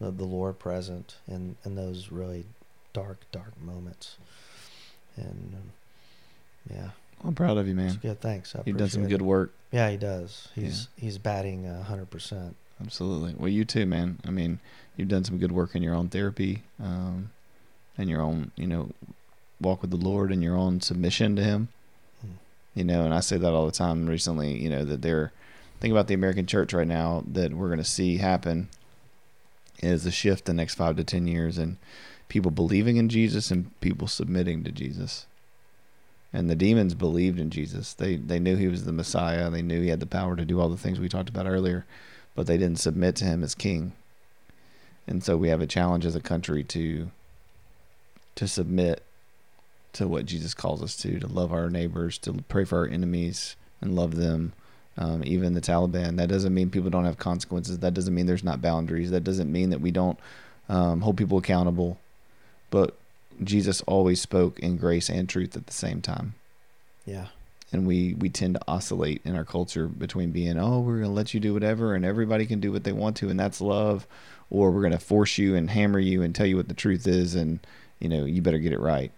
the, 0.00 0.10
the 0.10 0.24
Lord 0.24 0.58
present 0.58 1.16
in 1.28 1.56
in 1.64 1.74
those 1.74 2.10
really 2.10 2.46
dark 2.92 3.20
dark 3.30 3.60
moments, 3.60 4.16
and 5.16 5.54
um, 5.54 5.72
yeah, 6.74 6.90
I'm 7.24 7.34
proud 7.34 7.58
of 7.58 7.66
you, 7.66 7.72
it's 7.72 7.94
man. 7.94 7.98
good. 8.00 8.20
Thanks. 8.20 8.54
I 8.54 8.62
You've 8.64 8.76
done 8.76 8.88
some 8.88 9.02
appreciate 9.02 9.18
good 9.18 9.26
work. 9.26 9.54
Yeah, 9.72 9.90
he 9.90 9.96
does. 9.96 10.48
He's 10.54 10.88
he's 10.96 11.18
batting 11.18 11.66
a 11.66 11.82
hundred 11.82 12.10
percent. 12.10 12.56
Absolutely. 12.80 13.34
Well, 13.36 13.48
you 13.48 13.64
too, 13.64 13.84
man. 13.86 14.18
I 14.26 14.30
mean, 14.30 14.58
you've 14.96 15.08
done 15.08 15.24
some 15.24 15.38
good 15.38 15.52
work 15.52 15.74
in 15.74 15.82
your 15.82 15.94
own 15.94 16.08
therapy, 16.08 16.62
um, 16.82 17.30
and 17.98 18.08
your 18.08 18.22
own, 18.22 18.52
you 18.56 18.66
know, 18.66 18.90
walk 19.60 19.82
with 19.82 19.90
the 19.90 19.96
Lord 19.96 20.32
and 20.32 20.42
your 20.42 20.56
own 20.56 20.80
submission 20.80 21.36
to 21.36 21.44
Him. 21.44 21.68
Hmm. 22.22 22.32
You 22.74 22.84
know, 22.84 23.04
and 23.04 23.12
I 23.12 23.20
say 23.20 23.36
that 23.36 23.52
all 23.52 23.66
the 23.66 23.72
time 23.72 24.06
recently. 24.06 24.56
You 24.56 24.70
know 24.70 24.84
that 24.84 25.02
they're 25.02 25.32
think 25.80 25.92
about 25.92 26.06
the 26.06 26.14
American 26.14 26.46
church 26.46 26.72
right 26.72 26.86
now 26.86 27.24
that 27.26 27.52
we're 27.52 27.68
going 27.68 27.78
to 27.78 27.84
see 27.84 28.18
happen 28.18 28.68
is 29.82 30.04
a 30.04 30.10
shift 30.10 30.44
the 30.44 30.52
next 30.52 30.74
five 30.74 30.96
to 30.96 31.04
ten 31.04 31.26
years, 31.26 31.58
and 31.58 31.76
people 32.28 32.50
believing 32.50 32.96
in 32.96 33.08
Jesus 33.08 33.50
and 33.50 33.78
people 33.80 34.08
submitting 34.08 34.64
to 34.64 34.72
Jesus. 34.72 35.26
And 36.32 36.48
the 36.48 36.54
demons 36.54 36.94
believed 36.94 37.40
in 37.40 37.50
Jesus. 37.50 37.92
They 37.94 38.16
they 38.16 38.38
knew 38.38 38.56
he 38.56 38.68
was 38.68 38.84
the 38.84 38.92
Messiah. 38.92 39.50
They 39.50 39.62
knew 39.62 39.82
he 39.82 39.88
had 39.88 40.00
the 40.00 40.06
power 40.06 40.36
to 40.36 40.44
do 40.44 40.60
all 40.60 40.68
the 40.68 40.76
things 40.76 41.00
we 41.00 41.08
talked 41.08 41.28
about 41.28 41.46
earlier 41.46 41.86
but 42.34 42.46
they 42.46 42.56
didn't 42.56 42.78
submit 42.78 43.16
to 43.16 43.24
him 43.24 43.42
as 43.42 43.54
king. 43.54 43.92
And 45.06 45.22
so 45.22 45.36
we 45.36 45.48
have 45.48 45.60
a 45.60 45.66
challenge 45.66 46.06
as 46.06 46.16
a 46.16 46.20
country 46.20 46.64
to 46.64 47.10
to 48.36 48.48
submit 48.48 49.02
to 49.92 50.06
what 50.06 50.24
Jesus 50.24 50.54
calls 50.54 50.82
us 50.82 50.96
to, 50.98 51.18
to 51.18 51.26
love 51.26 51.52
our 51.52 51.68
neighbors, 51.68 52.16
to 52.18 52.32
pray 52.48 52.64
for 52.64 52.78
our 52.78 52.86
enemies 52.86 53.56
and 53.80 53.96
love 53.96 54.16
them. 54.16 54.52
Um, 54.96 55.22
even 55.24 55.54
the 55.54 55.60
Taliban. 55.60 56.16
That 56.16 56.28
doesn't 56.28 56.52
mean 56.52 56.70
people 56.70 56.90
don't 56.90 57.04
have 57.04 57.16
consequences. 57.16 57.78
That 57.78 57.94
doesn't 57.94 58.14
mean 58.14 58.26
there's 58.26 58.44
not 58.44 58.60
boundaries. 58.60 59.10
That 59.10 59.24
doesn't 59.24 59.50
mean 59.50 59.70
that 59.70 59.80
we 59.80 59.90
don't 59.90 60.18
um, 60.68 61.00
hold 61.00 61.16
people 61.16 61.38
accountable. 61.38 61.98
But 62.70 62.96
Jesus 63.42 63.80
always 63.82 64.20
spoke 64.20 64.58
in 64.58 64.76
grace 64.76 65.08
and 65.08 65.28
truth 65.28 65.56
at 65.56 65.66
the 65.66 65.72
same 65.72 66.00
time. 66.02 66.34
Yeah, 67.06 67.26
and 67.72 67.86
we 67.86 68.14
we 68.14 68.28
tend 68.28 68.54
to 68.54 68.60
oscillate 68.68 69.22
in 69.24 69.34
our 69.36 69.44
culture 69.44 69.86
between 69.88 70.30
being 70.30 70.58
oh 70.58 70.80
we're 70.80 70.98
going 70.98 71.04
to 71.08 71.14
let 71.14 71.32
you 71.34 71.40
do 71.40 71.54
whatever 71.54 71.94
and 71.94 72.04
everybody 72.04 72.44
can 72.46 72.60
do 72.60 72.70
what 72.72 72.84
they 72.84 72.92
want 72.92 73.16
to 73.16 73.28
and 73.28 73.38
that's 73.40 73.60
love 73.60 74.06
or 74.50 74.70
we're 74.70 74.80
going 74.82 74.92
to 74.92 74.98
force 74.98 75.38
you 75.38 75.54
and 75.54 75.70
hammer 75.70 75.98
you 75.98 76.22
and 76.22 76.34
tell 76.34 76.46
you 76.46 76.56
what 76.56 76.68
the 76.68 76.74
truth 76.74 77.06
is 77.06 77.34
and 77.34 77.60
you 77.98 78.08
know 78.08 78.24
you 78.24 78.42
better 78.42 78.58
get 78.58 78.72
it 78.72 78.80
right. 78.80 79.12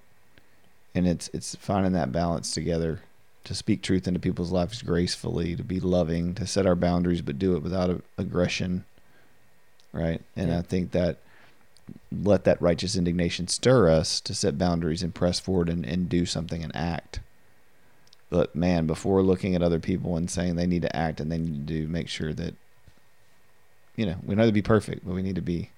And 0.95 1.09
it's 1.09 1.29
it's 1.33 1.55
finding 1.57 1.93
that 1.93 2.13
balance 2.13 2.53
together 2.53 3.01
to 3.45 3.55
speak 3.55 3.83
truth 3.83 4.07
into 4.07 4.21
people's 4.21 4.53
lives 4.53 4.83
gracefully 4.83 5.57
to 5.57 5.65
be 5.65 5.81
loving 5.81 6.35
to 6.35 6.47
set 6.47 6.67
our 6.67 6.77
boundaries 6.77 7.23
but 7.23 7.39
do 7.39 7.57
it 7.57 7.63
without 7.63 7.91
a, 7.91 8.01
aggression 8.19 8.85
right? 9.93 10.21
And 10.37 10.51
Yeah. 10.51 10.59
i 10.59 10.63
think 10.63 10.93
that 10.93 11.19
let 12.11 12.45
that 12.45 12.61
righteous 12.61 12.97
indignation 12.97 13.49
stir 13.49 13.91
us 13.91 14.21
to 14.21 14.35
set 14.35 14.59
boundaries 14.59 15.03
and 15.03 15.15
press 15.15 15.41
forward 15.41 15.69
and, 15.69 15.85
and 15.85 16.09
do 16.09 16.25
something 16.25 16.63
and 16.63 16.75
act 16.77 17.21
but 18.33 18.57
man, 18.57 18.87
before 18.87 19.23
looking 19.23 19.55
at 19.55 19.63
other 19.63 19.79
people 19.79 20.17
and 20.17 20.31
saying 20.31 20.57
they 20.57 20.67
need 20.67 20.81
to 20.83 20.97
act 20.97 21.21
and 21.21 21.31
they 21.31 21.37
need 21.37 21.67
to 21.67 21.75
do, 21.75 21.87
make 21.87 22.09
sure 22.09 22.33
that 22.33 22.55
you 23.95 24.07
know 24.07 24.17
we 24.25 24.35
have 24.35 24.47
to 24.47 24.53
be 24.53 24.63
perfect, 24.63 25.07
but 25.07 25.15
we 25.15 25.21
need 25.21 25.35
to 25.35 25.43
be 25.43 25.69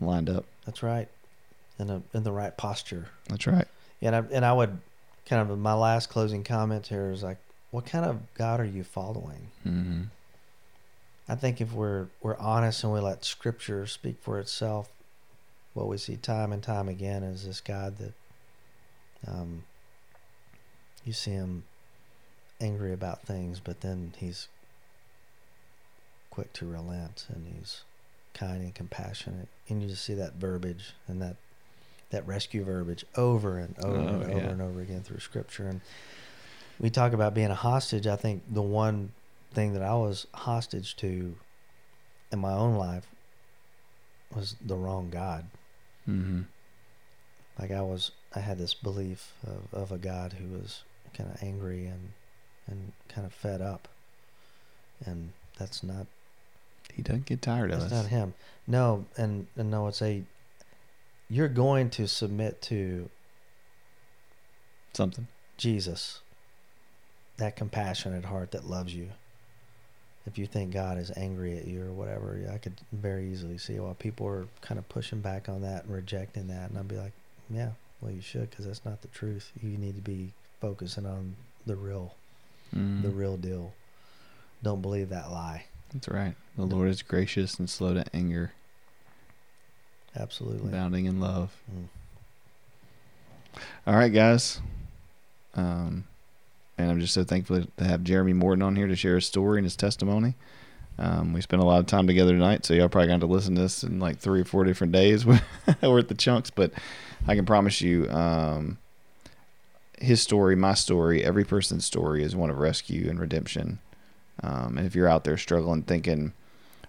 lined 0.00 0.30
up. 0.30 0.46
that's 0.64 0.82
right. 0.82 1.08
In 1.78 1.90
a 1.90 2.02
in 2.14 2.22
the 2.22 2.32
right 2.32 2.56
posture. 2.56 3.08
That's 3.28 3.46
right. 3.46 3.68
And 4.00 4.16
I 4.16 4.24
and 4.32 4.42
I 4.42 4.54
would 4.54 4.78
kind 5.26 5.50
of 5.50 5.58
my 5.58 5.74
last 5.74 6.08
closing 6.08 6.44
comment 6.44 6.86
here 6.86 7.10
is 7.10 7.22
like, 7.22 7.36
what 7.72 7.84
kind 7.84 8.06
of 8.06 8.18
God 8.32 8.58
are 8.58 8.64
you 8.64 8.82
following? 8.82 9.48
Mm-hmm. 9.66 10.04
I 11.32 11.34
think 11.34 11.62
if 11.62 11.72
we're 11.72 12.08
we're 12.20 12.36
honest 12.36 12.84
and 12.84 12.92
we 12.92 13.00
let 13.00 13.24
Scripture 13.24 13.86
speak 13.86 14.16
for 14.20 14.38
itself, 14.38 14.90
what 15.72 15.88
we 15.88 15.96
see 15.96 16.16
time 16.16 16.52
and 16.52 16.62
time 16.62 16.90
again 16.90 17.22
is 17.22 17.46
this 17.46 17.62
God 17.62 17.96
that 17.96 18.12
um, 19.26 19.64
you 21.06 21.14
see 21.14 21.30
him 21.30 21.64
angry 22.60 22.92
about 22.92 23.22
things, 23.22 23.60
but 23.60 23.80
then 23.80 24.12
he's 24.18 24.48
quick 26.28 26.52
to 26.52 26.66
relent 26.66 27.26
and 27.34 27.46
he's 27.56 27.80
kind 28.34 28.62
and 28.62 28.74
compassionate, 28.74 29.48
and 29.70 29.82
you 29.82 29.88
just 29.88 30.04
see 30.04 30.14
that 30.14 30.34
verbiage 30.34 30.92
and 31.08 31.22
that 31.22 31.36
that 32.10 32.26
rescue 32.26 32.62
verbiage 32.62 33.06
over 33.16 33.56
and 33.56 33.74
over 33.82 33.96
Oh, 33.96 34.00
and 34.20 34.24
over 34.24 34.38
yeah. 34.38 34.48
and 34.50 34.60
over 34.60 34.82
again 34.82 35.00
through 35.02 35.20
Scripture. 35.20 35.66
And 35.66 35.80
we 36.78 36.90
talk 36.90 37.14
about 37.14 37.32
being 37.32 37.50
a 37.50 37.54
hostage. 37.54 38.06
I 38.06 38.16
think 38.16 38.42
the 38.52 38.60
one 38.60 39.12
thing 39.52 39.72
that 39.74 39.82
I 39.82 39.94
was 39.94 40.26
hostage 40.34 40.96
to 40.96 41.34
in 42.30 42.38
my 42.38 42.52
own 42.52 42.76
life 42.76 43.06
was 44.34 44.56
the 44.64 44.76
wrong 44.76 45.10
God. 45.10 45.46
Mm-hmm. 46.08 46.42
Like 47.58 47.70
I 47.70 47.82
was, 47.82 48.10
I 48.34 48.40
had 48.40 48.58
this 48.58 48.74
belief 48.74 49.32
of, 49.46 49.78
of 49.78 49.92
a 49.92 49.98
God 49.98 50.34
who 50.34 50.58
was 50.58 50.82
kind 51.14 51.30
of 51.30 51.42
angry 51.42 51.86
and 51.86 52.12
and 52.68 52.92
kind 53.08 53.26
of 53.26 53.32
fed 53.32 53.60
up, 53.60 53.88
and 55.04 55.32
that's 55.58 55.82
not 55.82 56.06
He 56.94 57.02
doesn't 57.02 57.26
get 57.26 57.42
tired 57.42 57.70
of 57.72 57.80
that's 57.80 57.92
us. 57.92 58.02
not 58.04 58.10
him. 58.10 58.34
No, 58.66 59.04
and 59.16 59.46
and 59.56 59.70
no, 59.70 59.88
it's 59.88 60.00
a 60.00 60.22
you're 61.28 61.48
going 61.48 61.90
to 61.90 62.06
submit 62.08 62.62
to 62.62 63.08
Something. 64.94 65.26
Jesus, 65.56 66.20
that 67.38 67.56
compassionate 67.56 68.26
heart 68.26 68.50
that 68.50 68.66
loves 68.68 68.94
you. 68.94 69.08
If 70.26 70.38
you 70.38 70.46
think 70.46 70.72
God 70.72 70.98
is 70.98 71.10
angry 71.16 71.58
at 71.58 71.66
you 71.66 71.82
or 71.84 71.92
whatever, 71.92 72.38
I 72.52 72.58
could 72.58 72.74
very 72.92 73.30
easily 73.32 73.58
see 73.58 73.78
why 73.80 73.92
people 73.98 74.26
are 74.28 74.46
kind 74.60 74.78
of 74.78 74.88
pushing 74.88 75.20
back 75.20 75.48
on 75.48 75.62
that 75.62 75.84
and 75.84 75.92
rejecting 75.94 76.46
that. 76.48 76.70
And 76.70 76.78
I'd 76.78 76.86
be 76.88 76.96
like, 76.96 77.12
yeah, 77.50 77.70
well, 78.00 78.12
you 78.12 78.20
should 78.20 78.48
because 78.50 78.64
that's 78.66 78.84
not 78.84 79.02
the 79.02 79.08
truth. 79.08 79.50
You 79.60 79.76
need 79.78 79.96
to 79.96 80.00
be 80.00 80.32
focusing 80.60 81.06
on 81.06 81.34
the 81.66 81.74
real, 81.76 82.14
Mm. 82.74 83.02
the 83.02 83.08
real 83.10 83.36
deal. 83.36 83.72
Don't 84.62 84.80
believe 84.80 85.08
that 85.10 85.30
lie. 85.30 85.64
That's 85.92 86.08
right. 86.08 86.34
The 86.56 86.64
Lord 86.64 86.88
is 86.88 87.02
gracious 87.02 87.58
and 87.58 87.68
slow 87.68 87.92
to 87.94 88.04
anger, 88.14 88.52
Absolutely. 90.16 90.68
abounding 90.68 91.06
in 91.06 91.20
love. 91.20 91.52
Mm. 91.70 93.60
All 93.86 93.94
right, 93.96 94.12
guys. 94.12 94.60
Um, 95.54 96.04
and 96.78 96.90
I'm 96.90 97.00
just 97.00 97.14
so 97.14 97.24
thankful 97.24 97.62
to 97.62 97.84
have 97.84 98.04
Jeremy 98.04 98.32
Morton 98.32 98.62
on 98.62 98.76
here 98.76 98.86
to 98.86 98.96
share 98.96 99.16
his 99.16 99.26
story 99.26 99.58
and 99.58 99.66
his 99.66 99.76
testimony. 99.76 100.34
Um, 100.98 101.32
we 101.32 101.40
spent 101.40 101.62
a 101.62 101.66
lot 101.66 101.80
of 101.80 101.86
time 101.86 102.06
together 102.06 102.32
tonight, 102.32 102.64
so 102.64 102.74
y'all 102.74 102.88
probably 102.88 103.08
got 103.08 103.20
to 103.20 103.26
listen 103.26 103.54
to 103.54 103.62
this 103.62 103.82
in 103.82 103.98
like 103.98 104.18
three 104.18 104.40
or 104.40 104.44
four 104.44 104.64
different 104.64 104.92
days 104.92 105.24
worth 105.82 106.08
the 106.08 106.14
chunks. 106.14 106.50
But 106.50 106.72
I 107.26 107.34
can 107.34 107.46
promise 107.46 107.80
you, 107.80 108.08
um, 108.10 108.78
his 109.98 110.20
story, 110.20 110.54
my 110.56 110.74
story, 110.74 111.24
every 111.24 111.44
person's 111.44 111.84
story 111.84 112.22
is 112.22 112.36
one 112.36 112.50
of 112.50 112.58
rescue 112.58 113.08
and 113.08 113.18
redemption. 113.18 113.78
Um, 114.42 114.76
and 114.78 114.86
if 114.86 114.94
you're 114.94 115.08
out 115.08 115.24
there 115.24 115.36
struggling, 115.36 115.82
thinking, 115.82 116.32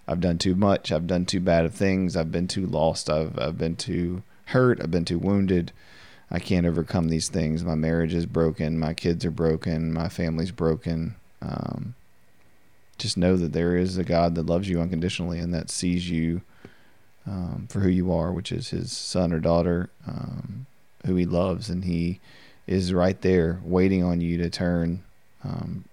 "I've 0.08 0.22
done 0.22 0.38
too 0.38 0.56
much, 0.56 0.92
I've 0.92 1.08
done 1.08 1.26
too 1.26 1.40
bad 1.40 1.66
of 1.66 1.74
things, 1.74 2.16
I've 2.18 2.32
been 2.32 2.48
too 2.48 2.66
lost, 2.66 3.10
I've 3.10 3.38
I've 3.40 3.58
been 3.58 3.76
too 3.76 4.24
hurt, 4.48 4.82
I've 4.82 4.92
been 4.92 5.06
too 5.06 5.20
wounded," 5.20 5.72
I 6.34 6.40
can't 6.40 6.66
overcome 6.66 7.10
these 7.10 7.30
things. 7.30 7.64
My 7.64 7.76
marriage 7.76 8.16
is 8.16 8.26
broken. 8.26 8.80
My 8.80 8.96
kids 8.96 9.24
are 9.24 9.32
broken. 9.32 9.94
My 9.94 10.10
family's 10.10 10.52
broken. 10.52 11.16
Um, 11.44 11.94
just 12.98 13.18
know 13.18 13.38
that 13.38 13.54
there 13.54 13.78
is 13.78 13.98
a 14.00 14.04
God 14.04 14.34
that 14.36 14.48
loves 14.48 14.68
you 14.68 14.82
unconditionally 14.82 15.38
and 15.38 15.54
that 15.54 15.70
sees 15.70 16.10
you 16.10 16.42
um, 17.28 17.68
for 17.70 17.82
who 17.82 17.90
you 17.90 18.12
are, 18.12 18.32
which 18.32 18.52
is 18.52 18.70
his 18.70 18.92
son 18.92 19.32
or 19.32 19.40
daughter, 19.40 19.92
um, 20.08 20.66
who 21.06 21.16
he 21.16 21.26
loves. 21.26 21.70
And 21.70 21.86
he 21.86 22.20
is 22.66 22.94
right 22.94 23.22
there 23.22 23.60
waiting 23.64 24.04
on 24.04 24.20
you 24.20 24.38
to 24.40 24.50
turn 24.50 25.04
um, 25.44 25.86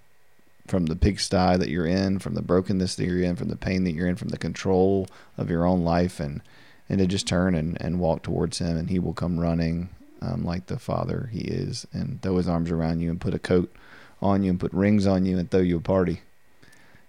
from 0.67 0.87
the 0.87 0.97
pigsty 0.97 1.59
that 1.59 1.69
you're 1.69 1.87
in, 1.87 2.19
from 2.19 2.35
the 2.35 2.43
brokenness 2.43 2.95
that 2.95 3.05
you're 3.05 3.23
in, 3.23 3.37
from 3.37 3.49
the 3.49 3.57
pain 3.57 3.85
that 3.85 3.93
you're 3.93 4.09
in, 4.09 4.17
from 4.17 4.29
the 4.29 4.39
control 4.39 5.07
of 5.37 5.51
your 5.51 5.67
own 5.67 5.85
life, 5.85 6.19
and, 6.19 6.41
and 6.89 6.99
to 6.99 7.07
just 7.07 7.27
turn 7.27 7.55
and, 7.55 7.77
and 7.81 8.01
walk 8.01 8.23
towards 8.23 8.59
him. 8.59 8.77
And 8.77 8.89
he 8.89 8.99
will 8.99 9.12
come 9.12 9.39
running 9.39 9.91
um, 10.21 10.45
like 10.45 10.67
the 10.67 10.79
father 10.79 11.29
he 11.33 11.41
is, 11.41 11.87
and 11.93 12.21
throw 12.23 12.37
his 12.37 12.49
arms 12.49 12.71
around 12.71 13.01
you 13.01 13.11
and 13.11 13.21
put 13.21 13.35
a 13.35 13.39
coat 13.39 13.75
on 14.23 14.43
you 14.43 14.51
and 14.51 14.61
put 14.61 14.73
rings 14.73 15.07
on 15.07 15.25
you 15.25 15.39
and 15.39 15.51
throw 15.51 15.61
you 15.61 15.79
a 15.79 15.81
party. 15.81 16.21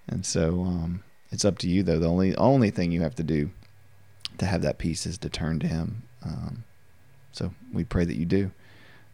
And 0.08 0.26
so 0.26 0.62
um, 0.62 1.04
it's 1.32 1.46
up 1.46 1.58
to 1.60 1.70
you, 1.70 1.84
though. 1.84 2.00
The 2.00 2.08
only 2.08 2.36
only 2.36 2.72
thing 2.72 2.92
you 2.92 3.02
have 3.02 3.16
to 3.16 3.24
do 3.24 3.52
to 4.38 4.46
have 4.46 4.62
that 4.62 4.78
peace 4.78 5.06
is 5.06 5.18
to 5.20 5.30
turn 5.30 5.60
to 5.60 5.68
Him. 5.68 6.04
Um, 6.24 6.64
so 7.32 7.54
we 7.74 7.84
pray 7.84 8.06
that 8.06 8.18
you 8.18 8.26
do. 8.26 8.52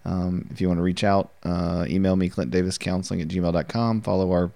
Um, 0.05 0.47
if 0.51 0.61
you 0.61 0.67
want 0.67 0.79
to 0.79 0.83
reach 0.83 1.03
out, 1.03 1.31
uh, 1.43 1.85
email 1.87 2.15
me, 2.15 2.29
clintdaviscounseling 2.29 3.21
at 3.21 3.27
gmail.com. 3.27 4.01
Follow 4.01 4.31
our 4.31 4.51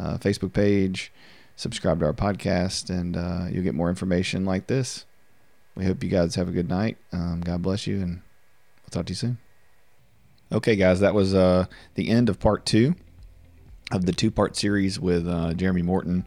uh, 0.00 0.16
Facebook 0.16 0.52
page, 0.52 1.12
subscribe 1.54 2.00
to 2.00 2.06
our 2.06 2.12
podcast, 2.12 2.88
and 2.88 3.16
uh, 3.16 3.46
you'll 3.50 3.62
get 3.62 3.74
more 3.74 3.90
information 3.90 4.44
like 4.44 4.66
this. 4.66 5.04
We 5.74 5.84
hope 5.84 6.02
you 6.02 6.08
guys 6.08 6.34
have 6.36 6.48
a 6.48 6.52
good 6.52 6.68
night. 6.68 6.96
Um, 7.12 7.42
God 7.42 7.60
bless 7.62 7.86
you, 7.86 8.00
and 8.00 8.22
we'll 8.86 9.02
talk 9.02 9.06
to 9.06 9.10
you 9.10 9.16
soon. 9.16 9.38
Okay, 10.52 10.76
guys, 10.76 11.00
that 11.00 11.14
was 11.14 11.34
uh, 11.34 11.66
the 11.94 12.08
end 12.08 12.28
of 12.28 12.38
part 12.38 12.64
two 12.64 12.94
of 13.92 14.06
the 14.06 14.12
two 14.12 14.30
part 14.30 14.56
series 14.56 14.98
with 14.98 15.26
uh, 15.26 15.54
Jeremy 15.54 15.82
Morton, 15.82 16.26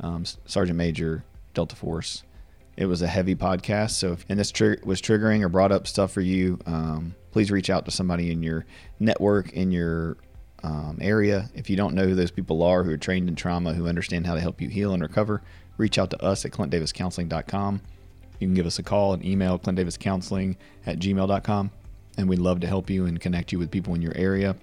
um, 0.00 0.24
Sergeant 0.46 0.76
Major, 0.76 1.24
Delta 1.54 1.76
Force. 1.76 2.24
It 2.76 2.86
was 2.86 3.02
a 3.02 3.06
heavy 3.06 3.34
podcast, 3.34 3.90
so 3.90 4.12
if 4.12 4.24
and 4.28 4.40
this 4.40 4.50
tr- 4.50 4.74
was 4.84 5.00
triggering 5.00 5.42
or 5.42 5.48
brought 5.48 5.72
up 5.72 5.86
stuff 5.86 6.12
for 6.12 6.22
you, 6.22 6.58
um, 6.66 7.14
please 7.30 7.50
reach 7.50 7.70
out 7.70 7.84
to 7.84 7.90
somebody 7.90 8.32
in 8.32 8.42
your 8.42 8.64
network, 8.98 9.52
in 9.52 9.70
your 9.70 10.16
um, 10.62 10.98
area. 11.00 11.50
If 11.54 11.68
you 11.68 11.76
don't 11.76 11.94
know 11.94 12.06
who 12.06 12.14
those 12.14 12.30
people 12.30 12.62
are 12.62 12.82
who 12.82 12.92
are 12.92 12.96
trained 12.98 13.28
in 13.28 13.36
trauma, 13.36 13.74
who 13.74 13.86
understand 13.86 14.26
how 14.26 14.34
to 14.34 14.40
help 14.40 14.60
you 14.60 14.68
heal 14.68 14.94
and 14.94 15.02
recover, 15.02 15.42
reach 15.76 15.98
out 15.98 16.10
to 16.10 16.22
us 16.22 16.44
at 16.44 16.52
clintdaviscounseling.com. 16.52 17.82
You 18.38 18.48
can 18.48 18.54
give 18.54 18.66
us 18.66 18.78
a 18.78 18.82
call 18.82 19.12
and 19.12 19.24
email 19.24 19.58
clintdaviscounseling 19.58 20.56
at 20.86 20.98
gmail.com, 20.98 21.70
and 22.16 22.28
we'd 22.28 22.38
love 22.38 22.60
to 22.60 22.66
help 22.66 22.90
you 22.90 23.06
and 23.06 23.20
connect 23.20 23.52
you 23.52 23.58
with 23.58 23.70
people 23.70 23.94
in 23.94 24.02
your 24.02 24.16
area. 24.16 24.56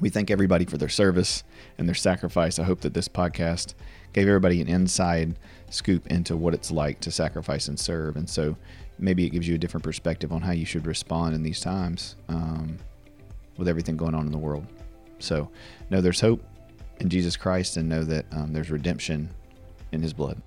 We 0.00 0.10
thank 0.10 0.30
everybody 0.30 0.64
for 0.64 0.78
their 0.78 0.88
service 0.88 1.42
and 1.76 1.88
their 1.88 1.94
sacrifice. 1.94 2.58
I 2.58 2.64
hope 2.64 2.80
that 2.82 2.94
this 2.94 3.08
podcast 3.08 3.74
gave 4.12 4.28
everybody 4.28 4.60
an 4.60 4.68
inside 4.68 5.36
scoop 5.70 6.06
into 6.06 6.36
what 6.36 6.54
it's 6.54 6.70
like 6.70 7.00
to 7.00 7.10
sacrifice 7.10 7.68
and 7.68 7.78
serve. 7.78 8.16
And 8.16 8.28
so 8.28 8.56
maybe 8.98 9.26
it 9.26 9.30
gives 9.30 9.46
you 9.46 9.54
a 9.54 9.58
different 9.58 9.84
perspective 9.84 10.32
on 10.32 10.40
how 10.40 10.52
you 10.52 10.64
should 10.64 10.86
respond 10.86 11.34
in 11.34 11.42
these 11.42 11.60
times 11.60 12.16
um, 12.28 12.78
with 13.56 13.68
everything 13.68 13.96
going 13.96 14.14
on 14.14 14.26
in 14.26 14.32
the 14.32 14.38
world. 14.38 14.66
So 15.18 15.50
know 15.90 16.00
there's 16.00 16.20
hope 16.20 16.44
in 17.00 17.08
Jesus 17.08 17.36
Christ 17.36 17.76
and 17.76 17.88
know 17.88 18.04
that 18.04 18.26
um, 18.32 18.52
there's 18.52 18.70
redemption 18.70 19.28
in 19.92 20.02
his 20.02 20.12
blood. 20.12 20.40